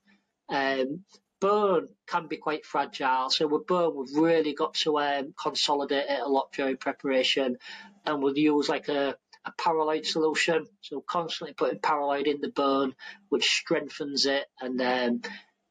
Um, 0.49 1.05
bone 1.39 1.89
can 2.07 2.27
be 2.27 2.37
quite 2.37 2.65
fragile, 2.65 3.29
so 3.29 3.47
with 3.47 3.67
bone 3.67 3.95
we've 3.95 4.17
really 4.17 4.53
got 4.53 4.73
to 4.75 4.99
um, 4.99 5.33
consolidate 5.41 6.05
it 6.09 6.19
a 6.21 6.27
lot 6.27 6.51
during 6.53 6.77
preparation, 6.77 7.57
and 8.05 8.21
we'll 8.21 8.37
use 8.37 8.69
like 8.69 8.87
a, 8.89 9.15
a 9.45 9.51
paraloid 9.57 10.05
solution. 10.05 10.65
So 10.81 11.01
constantly 11.01 11.53
putting 11.53 11.79
paraloid 11.79 12.27
in 12.27 12.41
the 12.41 12.49
bone, 12.49 12.95
which 13.29 13.45
strengthens 13.45 14.25
it 14.25 14.45
and 14.61 14.81
um, 14.81 15.21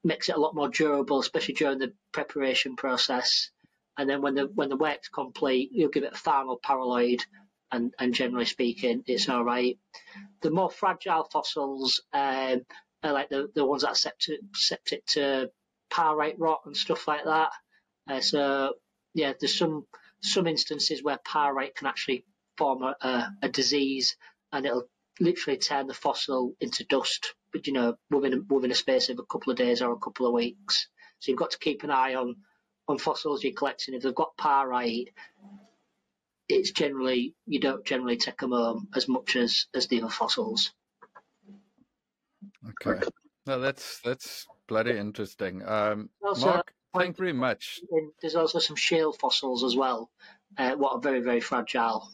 makes 0.05 0.29
it 0.29 0.37
a 0.37 0.41
lot 0.41 0.55
more 0.55 0.69
durable, 0.69 1.21
especially 1.21 1.55
during 1.55 1.79
the 1.79 1.93
preparation 2.13 2.77
process. 2.77 3.51
And 3.99 4.09
then 4.09 4.23
when 4.23 4.35
the 4.35 4.51
when 4.55 4.71
the 4.71 4.77
work's 4.77 5.09
complete, 5.09 5.71
you'll 5.73 5.91
give 5.91 6.05
it 6.05 6.15
a 6.15 6.19
final 6.19 6.59
paraloid 6.63 7.25
and, 7.73 7.95
and 7.99 8.15
generally 8.15 8.45
speaking, 8.45 9.03
it's 9.07 9.29
all 9.29 9.45
right. 9.45 9.79
The 10.43 10.51
more 10.51 10.71
fragile 10.71 11.25
fossils 11.25 12.03
um, 12.13 12.63
are 13.03 13.13
like 13.13 13.31
the, 13.31 13.49
the 13.55 13.67
ones 13.67 13.83
that 13.83 13.91
are 13.93 14.39
septic, 14.55 15.07
to 15.07 15.51
pyrite 15.91 16.39
rot 16.39 16.63
and 16.67 16.77
stuff 16.77 17.09
like 17.09 17.25
that. 17.25 17.51
Uh, 18.09 18.21
so 18.21 18.75
yeah, 19.15 19.33
there's 19.39 19.57
some 19.57 19.87
some 20.21 20.47
instances 20.47 21.03
where 21.03 21.19
pyrite 21.25 21.75
can 21.75 21.89
actually 21.89 22.25
form 22.57 22.83
a, 22.83 22.95
a, 23.01 23.29
a, 23.43 23.49
disease 23.49 24.17
and 24.53 24.65
it'll 24.65 24.89
literally 25.19 25.59
turn 25.59 25.89
the 25.89 25.95
fossil 25.95 26.55
into 26.61 26.85
dust, 26.85 27.35
but 27.53 27.67
you 27.67 27.73
know 27.73 27.97
within 28.11 28.47
within 28.49 28.71
a 28.71 28.75
space 28.75 29.09
of 29.09 29.19
a 29.19 29.25
couple 29.25 29.51
of 29.51 29.59
days 29.59 29.83
or 29.83 29.93
a 29.93 29.99
couple 29.99 30.27
of 30.27 30.33
weeks. 30.33 30.89
So 31.19 31.31
you've 31.31 31.39
got 31.39 31.53
to 31.53 31.59
keep 31.59 31.83
an 31.85 31.91
eye 31.91 32.15
on 32.15 32.37
on 32.89 32.99
fossils 32.99 33.43
you're 33.43 33.53
collecting. 33.53 33.95
If 33.95 34.03
they've 34.03 34.15
got 34.15 34.37
pyrite, 34.37 35.11
it's 36.53 36.71
generally 36.71 37.35
you 37.47 37.61
don't 37.61 37.85
generally 37.85 38.17
take 38.17 38.39
them 38.39 38.53
home 38.53 38.89
as 38.95 39.09
much 39.09 39.37
as 39.37 39.67
as 39.75 39.87
the 39.87 40.03
other 40.03 40.11
fossils. 40.11 40.73
Okay, 42.69 43.01
no, 43.47 43.59
that's 43.59 44.01
that's 44.01 44.47
bloody 44.69 44.97
interesting. 44.97 45.67
Um, 45.67 46.11
also, 46.25 46.47
Mark, 46.47 46.73
thank 46.95 47.19
you 47.19 47.25
very 47.25 47.33
much. 47.33 47.81
There's 48.21 48.37
also 48.37 48.59
some 48.59 48.77
shale 48.77 49.13
fossils 49.13 49.65
as 49.65 49.77
well, 49.77 50.11
uh, 50.59 50.75
what 50.77 50.93
are 50.93 51.01
very 51.01 51.21
very 51.21 51.41
fragile. 51.41 52.09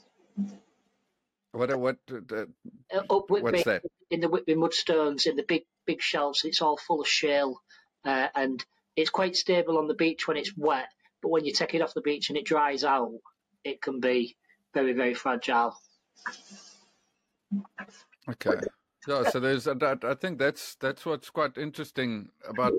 What 1.53 1.77
what 1.79 1.97
uh, 2.11 2.47
uh, 2.93 3.21
Whitby, 3.29 3.43
what's 3.43 3.65
that? 3.65 3.83
In 4.11 4.21
the 4.21 4.29
Whitby 4.29 4.55
mudstones, 4.55 5.27
in 5.27 5.37
the 5.37 5.43
big 5.43 5.65
big 5.87 6.01
shelves, 6.01 6.45
it's 6.45 6.63
all 6.63 6.77
full 6.77 7.01
of 7.01 7.09
shale, 7.09 7.61
uh, 8.05 8.29
and 8.35 8.65
it's 8.97 9.11
quite 9.11 9.37
stable 9.37 9.79
on 9.79 9.89
the 9.89 9.95
beach 9.95 10.29
when 10.29 10.37
it's 10.37 10.57
wet. 10.57 10.89
But 11.23 11.31
when 11.31 11.45
you 11.45 11.53
take 11.53 11.75
it 11.75 11.83
off 11.83 11.95
the 11.95 12.01
beach 12.01 12.29
and 12.29 12.39
it 12.39 12.45
dries 12.45 12.85
out, 12.85 13.11
it 13.65 13.81
can 13.83 14.01
be 14.01 14.37
very, 14.75 14.93
very 14.93 15.15
fragile. 15.15 15.77
Okay. 18.29 18.61
Yeah, 19.07 19.31
so 19.31 19.41
there's. 19.41 19.67
I 19.67 20.15
think 20.21 20.39
that's 20.39 20.75
that's 20.77 21.07
what's 21.07 21.31
quite 21.31 21.57
interesting 21.57 22.29
about 22.47 22.75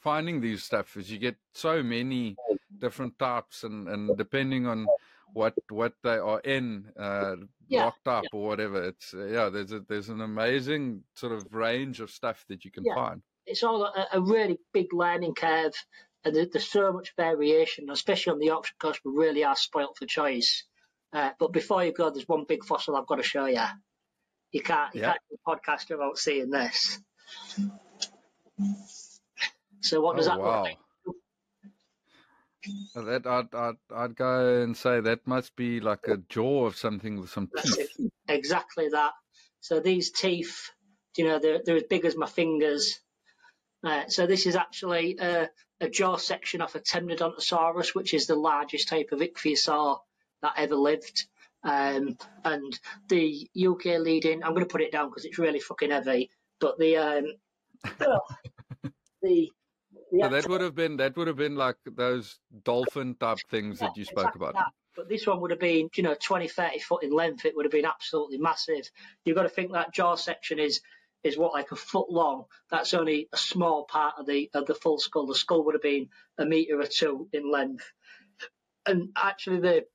finding 0.00 0.40
these 0.40 0.64
stuff 0.64 0.96
is 0.96 1.10
you 1.10 1.18
get 1.18 1.36
so 1.54 1.82
many 1.82 2.36
different 2.78 3.18
types 3.18 3.64
and 3.64 3.88
and 3.88 4.16
depending 4.16 4.66
on 4.66 4.86
what 5.34 5.54
what 5.70 5.92
they 6.02 6.16
are 6.16 6.40
in 6.40 6.84
uh, 6.98 7.36
yeah, 7.68 7.84
locked 7.84 8.08
up 8.08 8.24
yeah. 8.24 8.38
or 8.38 8.48
whatever 8.48 8.82
it's 8.82 9.14
yeah 9.14 9.48
there's 9.48 9.72
a 9.72 9.80
there's 9.88 10.08
an 10.08 10.20
amazing 10.20 11.02
sort 11.14 11.32
of 11.32 11.52
range 11.52 12.00
of 12.00 12.10
stuff 12.10 12.44
that 12.48 12.64
you 12.64 12.70
can 12.70 12.84
yeah. 12.84 12.94
find 12.94 13.22
it's 13.46 13.62
all 13.62 13.84
a, 13.84 14.06
a, 14.12 14.20
really 14.20 14.58
big 14.72 14.92
learning 14.92 15.34
curve 15.34 15.74
and 16.28 16.50
there's 16.52 16.70
so 16.70 16.92
much 16.92 17.14
variation, 17.16 17.90
especially 17.90 18.32
on 18.32 18.38
the 18.38 18.46
Yorkshire 18.46 18.74
coast. 18.78 19.00
We 19.04 19.12
really 19.12 19.44
are 19.44 19.56
spoilt 19.56 19.96
for 19.98 20.06
choice. 20.06 20.64
Uh, 21.12 21.30
but 21.38 21.52
before 21.52 21.84
you 21.84 21.92
go, 21.92 22.10
there's 22.10 22.28
one 22.28 22.44
big 22.46 22.64
fossil 22.64 22.96
I've 22.96 23.06
got 23.06 23.16
to 23.16 23.22
show 23.22 23.46
you. 23.46 23.64
You 24.52 24.62
can't, 24.62 24.94
you 24.94 25.00
yeah. 25.02 25.12
can't 25.12 25.20
do 25.30 25.36
a 25.36 25.50
podcast 25.50 25.90
without 25.90 26.18
seeing 26.18 26.50
this. 26.50 27.00
So 29.80 30.00
what 30.00 30.16
does 30.16 30.26
oh, 30.26 30.30
that 30.30 30.40
wow. 30.40 30.62
look 30.62 30.64
like? 30.64 30.78
That 32.94 33.26
I'd, 33.26 33.54
I'd 33.54 33.76
I'd 33.94 34.16
go 34.16 34.62
and 34.62 34.76
say 34.76 35.00
that 35.00 35.26
must 35.26 35.56
be 35.56 35.80
like 35.80 36.08
a 36.08 36.18
jaw 36.28 36.66
of 36.66 36.76
something 36.76 37.20
with 37.20 37.30
some 37.30 37.48
teeth. 37.56 37.96
Exactly 38.28 38.88
that. 38.90 39.12
So 39.60 39.80
these 39.80 40.10
teeth, 40.10 40.70
you 41.16 41.24
know, 41.24 41.38
they're 41.38 41.60
they're 41.64 41.76
as 41.76 41.84
big 41.88 42.04
as 42.04 42.16
my 42.16 42.26
fingers. 42.26 43.00
Uh, 43.84 44.04
so 44.08 44.26
this 44.26 44.46
is 44.46 44.56
actually 44.56 45.18
uh, 45.18 45.46
a 45.80 45.88
jaw 45.88 46.16
section 46.16 46.60
of 46.60 46.74
a 46.74 46.80
Temnodontosaurus, 46.80 47.94
which 47.94 48.14
is 48.14 48.26
the 48.26 48.34
largest 48.34 48.88
type 48.88 49.10
of 49.12 49.20
ichthyosaur 49.20 49.98
that 50.42 50.54
ever 50.56 50.74
lived. 50.74 51.26
Um, 51.62 52.16
and 52.44 52.78
the 53.08 53.48
UK 53.56 53.98
leading, 53.98 54.42
I'm 54.42 54.52
going 54.52 54.64
to 54.64 54.72
put 54.72 54.80
it 54.80 54.92
down 54.92 55.08
because 55.08 55.24
it's 55.24 55.38
really 55.38 55.60
fucking 55.60 55.90
heavy, 55.90 56.30
but 56.60 56.78
the 56.78 56.96
um, 56.96 57.24
the 59.22 59.50
so 60.10 60.28
that 60.28 60.48
would 60.48 60.60
have 60.60 60.74
been 60.74 60.96
that 60.96 61.16
would 61.16 61.26
have 61.26 61.36
been 61.36 61.56
like 61.56 61.76
those 61.84 62.38
dolphin 62.64 63.14
type 63.14 63.38
things 63.50 63.80
yeah, 63.80 63.88
that 63.88 63.96
you 63.96 64.04
spoke 64.04 64.18
exactly 64.18 64.38
about. 64.38 64.54
That. 64.54 64.72
But 64.96 65.08
this 65.08 65.26
one 65.26 65.40
would 65.40 65.50
have 65.50 65.60
been, 65.60 65.90
you 65.94 66.02
know, 66.02 66.16
20, 66.20 66.48
30 66.48 66.78
foot 66.80 67.04
in 67.04 67.12
length. 67.12 67.44
It 67.44 67.54
would 67.54 67.64
have 67.64 67.72
been 67.72 67.84
absolutely 67.84 68.38
massive. 68.38 68.90
You've 69.24 69.36
got 69.36 69.44
to 69.44 69.48
think 69.48 69.72
that 69.72 69.92
jaw 69.92 70.16
section 70.16 70.58
is 70.58 70.80
is 71.22 71.36
what 71.36 71.52
like 71.52 71.72
a 71.72 71.76
foot 71.76 72.10
long. 72.10 72.44
That's 72.70 72.94
only 72.94 73.28
a 73.32 73.36
small 73.36 73.84
part 73.84 74.14
of 74.18 74.26
the 74.26 74.50
of 74.54 74.66
the 74.66 74.74
full 74.74 74.98
skull. 74.98 75.26
The 75.26 75.34
skull 75.34 75.64
would 75.64 75.74
have 75.74 75.82
been 75.82 76.08
a 76.38 76.44
meter 76.44 76.80
or 76.80 76.86
two 76.86 77.28
in 77.32 77.50
length. 77.50 77.90
And 78.86 79.10
actually, 79.16 79.60
the 79.60 79.86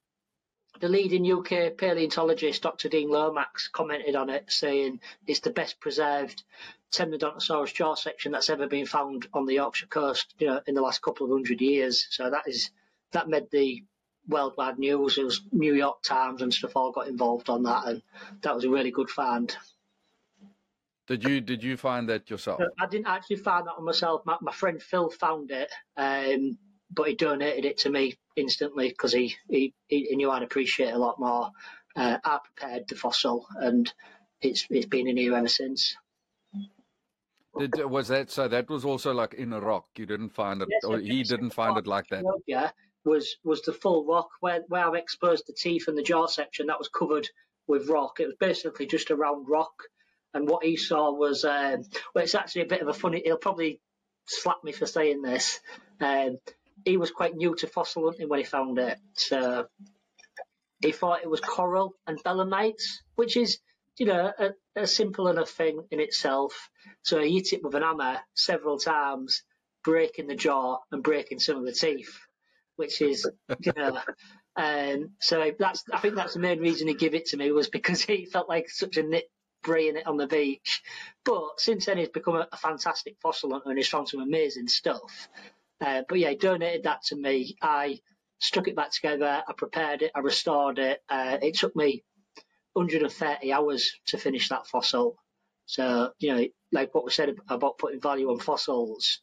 the 0.79 0.89
leading 0.89 1.31
UK 1.31 1.77
paleontologist, 1.77 2.63
Dr. 2.63 2.89
Dean 2.89 3.09
Lomax, 3.09 3.69
commented 3.69 4.15
on 4.15 4.29
it, 4.29 4.51
saying 4.51 4.99
it's 5.27 5.39
the 5.39 5.51
best 5.51 5.79
preserved 5.79 6.43
Temnodontosaurus 6.91 7.73
jaw 7.73 7.95
section 7.95 8.31
that's 8.31 8.49
ever 8.49 8.67
been 8.67 8.85
found 8.85 9.27
on 9.33 9.45
the 9.45 9.55
Yorkshire 9.55 9.87
coast, 9.87 10.33
you 10.37 10.47
know, 10.47 10.61
in 10.67 10.75
the 10.75 10.81
last 10.81 11.01
couple 11.01 11.25
of 11.25 11.31
hundred 11.31 11.61
years. 11.61 12.07
So 12.09 12.29
that 12.29 12.47
is 12.47 12.71
that 13.11 13.29
made 13.29 13.49
the 13.51 13.83
worldwide 14.27 14.79
news. 14.79 15.17
It 15.17 15.23
was 15.23 15.41
New 15.51 15.73
York 15.73 16.01
Times 16.03 16.41
and 16.41 16.53
stuff 16.53 16.75
all 16.75 16.91
got 16.91 17.07
involved 17.07 17.49
on 17.49 17.63
that, 17.63 17.85
and 17.85 18.01
that 18.41 18.55
was 18.55 18.63
a 18.63 18.69
really 18.69 18.91
good 18.91 19.09
find. 19.09 19.55
Did 21.07 21.23
you 21.23 21.41
did 21.41 21.63
you 21.63 21.75
find 21.75 22.07
that 22.09 22.29
yourself? 22.29 22.61
I 22.79 22.87
didn't 22.87 23.07
actually 23.07 23.37
find 23.37 23.67
that 23.67 23.73
on 23.77 23.83
myself. 23.83 24.21
My, 24.25 24.37
my 24.41 24.53
friend 24.53 24.81
Phil 24.81 25.09
found 25.09 25.51
it, 25.51 25.71
um, 25.97 26.57
but 26.89 27.09
he 27.09 27.15
donated 27.15 27.65
it 27.65 27.79
to 27.79 27.89
me 27.89 28.17
instantly 28.35 28.89
because 28.89 29.11
he, 29.11 29.35
he, 29.49 29.73
he 29.87 30.15
knew 30.15 30.31
I'd 30.31 30.43
appreciate 30.43 30.89
it 30.89 30.95
a 30.95 30.97
lot 30.97 31.19
more. 31.19 31.51
Uh, 31.95 32.17
I 32.23 32.39
prepared 32.43 32.87
the 32.87 32.95
fossil, 32.95 33.45
and 33.55 33.91
it's 34.41 34.65
it's 34.69 34.85
been 34.85 35.07
in 35.07 35.17
here 35.17 35.35
ever 35.35 35.47
since. 35.47 35.95
Did, 37.59 37.85
was 37.85 38.07
that 38.07 38.31
so? 38.31 38.47
That 38.47 38.69
was 38.69 38.85
also 38.85 39.13
like 39.13 39.35
in 39.35 39.53
a 39.53 39.59
rock. 39.59 39.87
You 39.97 40.05
didn't 40.05 40.29
find 40.29 40.61
it, 40.61 40.69
yes, 40.71 40.83
or 40.85 40.99
he 40.99 41.23
didn't 41.23 41.51
find 41.51 41.77
it 41.77 41.85
like 41.85 42.07
that. 42.09 42.23
Yeah, 42.47 42.71
was 43.05 43.35
was 43.43 43.61
the 43.61 43.73
full 43.73 44.05
rock 44.05 44.29
where 44.39 44.61
where 44.69 44.87
I've 44.87 44.95
exposed 44.95 45.45
the 45.47 45.53
teeth 45.53 45.87
and 45.87 45.97
the 45.97 46.01
jaw 46.01 46.27
section. 46.27 46.67
That 46.67 46.79
was 46.79 46.87
covered 46.87 47.29
with 47.67 47.89
rock. 47.89 48.19
It 48.19 48.27
was 48.27 48.35
basically 48.39 48.87
just 48.87 49.11
a 49.11 49.15
round 49.15 49.47
rock. 49.47 49.73
And 50.33 50.49
what 50.49 50.63
he 50.63 50.77
saw 50.77 51.11
was, 51.11 51.45
um, 51.45 51.83
well, 52.13 52.23
it's 52.23 52.35
actually 52.35 52.63
a 52.63 52.67
bit 52.67 52.81
of 52.81 52.87
a 52.87 52.93
funny. 52.93 53.21
He'll 53.23 53.37
probably 53.37 53.79
slap 54.25 54.63
me 54.63 54.71
for 54.71 54.85
saying 54.85 55.21
this. 55.21 55.59
Um, 55.99 56.37
he 56.85 56.97
was 56.97 57.11
quite 57.11 57.35
new 57.35 57.55
to 57.55 57.67
fossil 57.67 58.05
hunting 58.05 58.29
when 58.29 58.39
he 58.39 58.45
found 58.45 58.79
it. 58.79 58.97
So 59.15 59.67
he 60.81 60.91
thought 60.91 61.23
it 61.23 61.29
was 61.29 61.39
coral 61.39 61.95
and 62.07 62.21
belemnites, 62.23 63.01
which 63.15 63.37
is, 63.37 63.59
you 63.97 64.05
know, 64.05 64.31
a, 64.37 64.49
a 64.75 64.87
simple 64.87 65.27
enough 65.27 65.49
thing 65.49 65.81
in 65.91 65.99
itself. 65.99 66.69
So 67.03 67.21
he 67.21 67.35
hit 67.35 67.53
it 67.53 67.63
with 67.63 67.75
an 67.75 67.83
hammer 67.83 68.19
several 68.33 68.79
times, 68.79 69.43
breaking 69.83 70.27
the 70.27 70.35
jaw 70.35 70.79
and 70.91 71.03
breaking 71.03 71.39
some 71.39 71.57
of 71.57 71.65
the 71.65 71.71
teeth, 71.71 72.17
which 72.75 73.01
is, 73.01 73.29
you 73.59 73.71
know, 73.77 73.99
um, 74.55 75.11
so 75.19 75.51
that's 75.57 75.83
I 75.91 75.99
think 75.99 76.15
that's 76.15 76.33
the 76.33 76.39
main 76.39 76.59
reason 76.59 76.87
he 76.87 76.95
gave 76.95 77.15
it 77.15 77.27
to 77.27 77.37
me 77.37 77.51
was 77.51 77.69
because 77.69 78.01
he 78.05 78.25
felt 78.25 78.49
like 78.49 78.69
such 78.69 78.97
a 78.97 79.03
nit 79.03 79.25
braying 79.63 79.97
it 79.97 80.07
on 80.07 80.17
the 80.17 80.27
beach. 80.27 80.81
But 81.25 81.59
since 81.59 81.85
then 81.85 81.97
he's 81.97 82.09
become 82.09 82.35
a, 82.35 82.47
a 82.51 82.57
fantastic 82.57 83.15
fossil 83.21 83.51
hunter 83.51 83.69
and 83.69 83.77
he's 83.77 83.87
found 83.87 84.09
some 84.09 84.21
amazing 84.21 84.67
stuff. 84.67 85.29
Uh, 85.81 86.03
but 86.07 86.19
yeah, 86.19 86.29
he 86.29 86.35
donated 86.35 86.83
that 86.83 87.03
to 87.05 87.15
me. 87.15 87.57
I 87.61 87.99
stuck 88.39 88.67
it 88.67 88.75
back 88.75 88.91
together. 88.91 89.43
I 89.47 89.53
prepared 89.53 90.01
it. 90.01 90.11
I 90.13 90.19
restored 90.19 90.79
it. 90.79 91.01
Uh, 91.09 91.37
it 91.41 91.55
took 91.55 91.75
me 91.75 92.03
130 92.73 93.51
hours 93.53 93.93
to 94.07 94.17
finish 94.17 94.49
that 94.49 94.67
fossil. 94.67 95.17
So 95.65 96.11
you 96.19 96.35
know, 96.35 96.45
like 96.71 96.93
what 96.93 97.05
we 97.05 97.11
said 97.11 97.33
about 97.49 97.77
putting 97.77 98.01
value 98.01 98.29
on 98.29 98.39
fossils, 98.39 99.21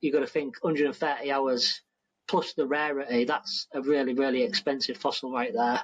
you've 0.00 0.14
got 0.14 0.20
to 0.20 0.26
think 0.26 0.62
130 0.62 1.30
hours 1.30 1.82
plus 2.28 2.54
the 2.54 2.66
rarity, 2.66 3.24
that's 3.24 3.66
a 3.74 3.82
really, 3.82 4.14
really 4.14 4.42
expensive 4.42 4.96
fossil 4.96 5.32
right 5.32 5.52
there. 5.52 5.82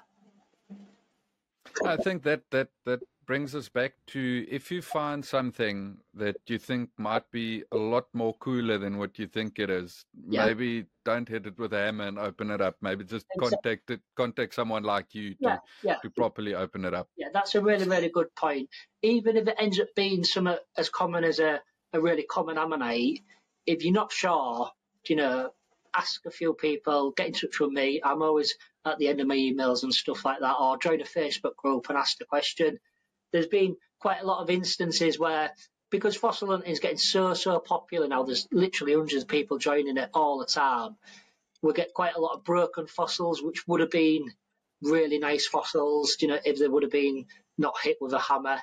I 1.84 1.96
think 1.96 2.22
that 2.24 2.42
that 2.50 2.68
that 2.86 3.00
brings 3.28 3.55
us 3.55 3.68
back 3.68 3.92
to 4.06 4.46
if 4.50 4.70
you 4.70 4.80
find 4.80 5.22
something 5.22 5.98
that 6.14 6.36
you 6.46 6.59
think 6.59 6.88
might 6.96 7.30
be 7.30 7.62
a 7.72 7.76
lot 7.76 8.06
more 8.14 8.32
cooler 8.38 8.78
than 8.78 8.96
what 8.96 9.18
you 9.18 9.26
think 9.26 9.59
it 9.59 9.68
is, 9.68 10.06
yeah. 10.26 10.46
maybe 10.46 10.86
don't 11.05 11.28
hit 11.28 11.44
it 11.46 11.59
with 11.59 11.74
a 11.74 11.76
hammer 11.76 12.06
and 12.06 12.18
open 12.18 12.50
it 12.50 12.62
up. 12.62 12.76
Maybe 12.80 13.05
just 13.05 13.26
contact 13.38 13.90
it, 13.90 14.00
contact 14.16 14.55
someone 14.55 14.82
like 14.82 15.14
you 15.14 15.34
to, 15.34 15.36
yeah, 15.40 15.59
yeah. 15.84 15.96
to 15.96 16.09
properly 16.09 16.55
open 16.55 16.86
it 16.86 16.94
up. 16.94 17.10
Yeah, 17.18 17.28
that's 17.30 17.55
a 17.55 17.60
really, 17.60 17.86
really 17.86 18.09
good 18.09 18.34
point. 18.34 18.70
Even 19.02 19.36
if 19.36 19.46
it 19.46 19.56
ends 19.59 19.78
up 19.78 19.88
being 19.94 20.24
some 20.24 20.48
as 20.78 20.88
common 20.88 21.22
as 21.22 21.38
a, 21.38 21.60
a 21.92 22.00
really 22.00 22.24
common 22.24 22.56
ammonite, 22.56 23.20
if 23.66 23.84
you're 23.84 23.92
not 23.92 24.10
sure, 24.10 24.70
you 25.06 25.16
know, 25.16 25.50
ask 25.94 26.24
a 26.24 26.30
few 26.30 26.55
people, 26.55 27.10
get 27.10 27.26
in 27.26 27.32
touch 27.34 27.60
with 27.60 27.72
me. 27.72 28.00
I'm 28.02 28.22
always 28.22 28.55
at 28.86 28.96
the 28.96 29.09
end 29.09 29.20
of 29.20 29.26
my 29.26 29.36
emails 29.36 29.82
and 29.82 29.92
stuff 29.92 30.24
like 30.24 30.40
that, 30.40 30.56
or 30.59 30.78
join 30.78 31.02
a 31.02 31.05
Facebook 31.05 31.56
group 31.56 31.90
and 31.90 31.98
ask 31.98 32.16
the 32.16 32.24
question. 32.24 32.78
There's 33.32 33.46
been 33.46 33.76
quite 34.00 34.22
a 34.22 34.26
lot 34.26 34.42
of 34.42 34.50
instances 34.50 35.18
where, 35.18 35.50
because 35.90 36.16
fossil 36.16 36.48
hunting 36.50 36.70
is 36.70 36.80
getting 36.80 36.98
so, 36.98 37.34
so 37.34 37.59
popular 37.59 38.09
now, 38.09 38.22
there's 38.22 38.46
literally 38.52 38.94
hundreds 38.94 39.22
of 39.22 39.28
people 39.28 39.59
joining 39.59 39.96
it 39.96 40.10
all 40.14 40.38
the 40.38 40.46
time. 40.46 40.96
We 41.62 41.72
get 41.72 41.94
quite 41.94 42.14
a 42.14 42.20
lot 42.20 42.34
of 42.36 42.44
broken 42.44 42.86
fossils, 42.86 43.42
which 43.42 43.66
would 43.66 43.80
have 43.80 43.90
been 43.90 44.24
really 44.82 45.18
nice 45.18 45.46
fossils, 45.46 46.16
you 46.20 46.28
know, 46.28 46.38
if 46.44 46.59
they 46.59 46.68
would 46.68 46.84
have 46.84 46.92
been 46.92 47.26
not 47.56 47.74
hit 47.82 47.96
with 48.00 48.12
a 48.12 48.18
hammer. 48.18 48.59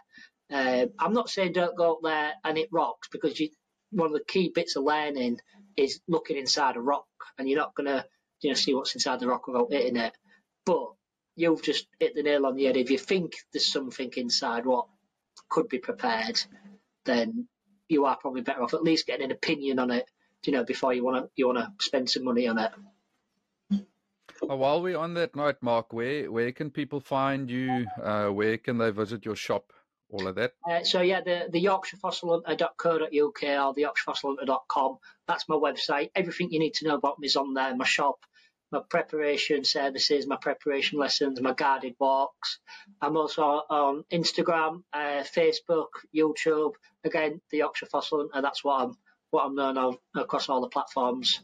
Uh, 0.52 0.86
I'm 1.00 1.14
not 1.14 1.30
saying 1.30 1.54
don't 1.54 1.78
go 1.78 1.94
up 1.94 2.00
there 2.04 2.34
and 2.44 2.58
it 2.58 2.70
rocks 2.72 3.10
because 3.12 3.40
you, 3.40 3.50
one 3.92 4.08
of 4.08 4.14
the 4.14 4.24
key 4.26 4.52
bits 4.54 4.76
of 4.76 4.84
learning 4.84 5.40
is 5.76 6.00
looking 6.08 6.38
inside 6.38 6.78
a 6.78 6.82
rock, 6.82 7.08
and 7.38 7.50
you're 7.50 7.60
not 7.60 7.76
going 7.76 7.88
to 7.88 8.06
you 8.42 8.50
know 8.52 8.56
see 8.56 8.74
what's 8.74 8.94
inside 8.94 9.20
the 9.20 9.28
rock 9.28 9.48
without 9.48 9.72
hitting 9.72 9.98
it. 9.98 10.14
But 10.66 10.90
you've 11.36 11.64
just 11.64 11.88
hit 12.00 12.16
the 12.16 12.24
nail 12.24 12.46
on 12.46 12.56
the 12.56 12.66
head. 12.66 12.78
If 12.78 12.90
you 12.90 12.98
think 12.98 13.34
there's 13.52 13.68
something 13.68 14.12
inside 14.18 14.66
what 14.66 14.88
could 15.50 15.70
be 15.70 15.80
prepared, 15.80 16.40
then 17.06 17.48
you 17.88 18.06
are 18.06 18.18
probably 18.18 18.42
better 18.42 18.64
off 18.64 18.74
at 18.74 18.84
least 18.84 19.08
getting 19.08 19.26
an 19.26 19.32
opinion 19.32 19.80
on 19.80 19.92
it, 19.92 20.10
you 20.46 20.54
know, 20.54 20.64
before 20.64 20.94
you 20.94 21.04
want 21.04 21.26
to 21.26 21.30
you 21.36 21.48
want 21.48 21.60
to 21.60 21.72
spend 21.80 22.10
some 22.10 22.24
money 22.24 22.48
on 22.48 22.58
it. 22.58 22.72
Uh, 23.72 24.56
while 24.56 24.82
we're 24.82 24.98
on 24.98 25.14
that 25.14 25.36
note, 25.36 25.58
Mark, 25.62 25.94
where 25.94 26.32
where 26.32 26.52
can 26.52 26.70
people 26.70 27.00
find 27.00 27.50
you? 27.50 27.86
Uh, 28.02 28.28
where 28.30 28.58
can 28.58 28.78
they 28.78 28.90
visit 28.90 29.26
your 29.26 29.36
shop? 29.36 29.72
all 30.12 30.28
of 30.28 30.36
that? 30.36 30.54
Uh, 30.70 30.84
so 30.84 31.02
yeah, 31.02 31.22
the 31.22 31.48
the 31.52 31.64
YorkshireFossilHunter.co.uk 31.64 33.44
or 33.44 33.74
the 33.74 33.84
YorkshireFossilHunter.com. 33.84 34.98
That's 35.28 35.50
my 35.50 35.56
website. 35.56 36.12
Everything 36.16 36.52
you 36.52 36.60
need 36.60 36.76
to 36.76 36.88
know 36.88 36.96
about 36.96 37.20
me 37.20 37.28
is 37.28 37.36
on 37.36 37.54
there. 37.54 37.76
My 37.76 37.86
shop, 37.86 38.20
my 38.76 38.82
preparation 38.90 39.64
services, 39.64 40.28
my 40.28 40.36
preparation 40.36 41.00
lessons, 41.00 41.42
my 41.42 41.54
guided 41.54 41.96
walks. 42.00 42.60
I'm 43.02 43.16
also 43.16 43.42
on 43.70 44.04
Instagram, 44.12 44.84
uh, 44.94 45.24
Facebook, 45.38 45.88
YouTube. 46.14 46.74
Again, 47.06 47.42
the 47.52 47.60
Yorkshire 47.60 47.88
Fossil 47.88 48.20
Hunter. 48.20 48.42
That's 48.42 48.64
what 48.64 48.82
I'm 48.82 48.98
what 49.32 49.46
I'm 49.46 49.56
known 49.56 49.78
of 49.78 49.98
across 50.16 50.50
all 50.50 50.62
the 50.62 50.68
platforms. 50.68 51.42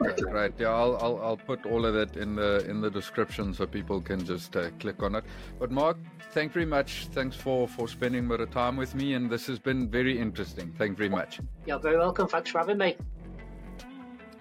Okay, 0.00 0.30
right. 0.30 0.54
Yeah, 0.58 0.68
I'll, 0.68 0.96
I'll 0.98 1.20
I'll 1.20 1.36
put 1.36 1.66
all 1.66 1.84
of 1.84 1.94
that 1.94 2.16
in 2.16 2.36
the 2.36 2.64
in 2.70 2.80
the 2.80 2.90
description 2.90 3.52
so 3.52 3.66
people 3.66 4.00
can 4.00 4.24
just 4.24 4.56
uh, 4.56 4.70
click 4.78 5.02
on 5.02 5.16
it. 5.16 5.24
But 5.58 5.72
Mark, 5.72 5.96
thank 6.30 6.52
very 6.52 6.66
much. 6.66 7.08
Thanks 7.10 7.34
for 7.34 7.66
for 7.66 7.88
spending 7.88 8.26
a 8.26 8.28
bit 8.28 8.40
of 8.40 8.52
time 8.52 8.76
with 8.76 8.94
me, 8.94 9.14
and 9.14 9.28
this 9.28 9.48
has 9.48 9.58
been 9.58 9.90
very 9.90 10.16
interesting. 10.16 10.72
Thank 10.78 10.90
you 10.92 10.96
very 10.96 11.08
much. 11.08 11.40
You're 11.66 11.80
very 11.80 11.98
welcome. 11.98 12.28
Thanks 12.28 12.50
for 12.50 12.58
having 12.58 12.78
me. 12.78 12.96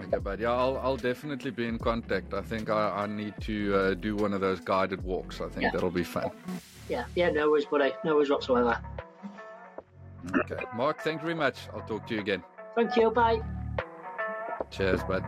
Okay, 0.01 0.17
but 0.17 0.39
yeah, 0.39 0.51
I'll 0.51 0.77
I'll 0.77 0.97
definitely 0.97 1.51
be 1.51 1.67
in 1.67 1.79
contact. 1.79 2.33
I 2.33 2.41
think 2.41 2.69
I, 2.69 3.03
I 3.03 3.07
need 3.07 3.33
to 3.41 3.75
uh, 3.75 3.93
do 3.95 4.15
one 4.15 4.33
of 4.33 4.41
those 4.41 4.59
guided 4.59 5.03
walks. 5.03 5.41
I 5.41 5.49
think 5.49 5.63
yeah. 5.63 5.71
that'll 5.71 5.89
be 5.89 6.03
fun. 6.03 6.29
Yeah, 6.89 7.05
yeah, 7.15 7.29
no 7.29 7.49
worries, 7.49 7.65
buddy. 7.65 7.91
No 8.03 8.15
worries 8.15 8.29
whatsoever. 8.29 8.79
Okay, 10.35 10.63
Mark, 10.75 11.01
thank 11.01 11.21
you 11.21 11.25
very 11.25 11.35
much. 11.35 11.67
I'll 11.73 11.81
talk 11.81 12.07
to 12.07 12.13
you 12.13 12.19
again. 12.19 12.43
Thank 12.75 12.95
you. 12.95 13.09
Bye. 13.11 13.41
Cheers, 14.69 15.03
bud. 15.03 15.23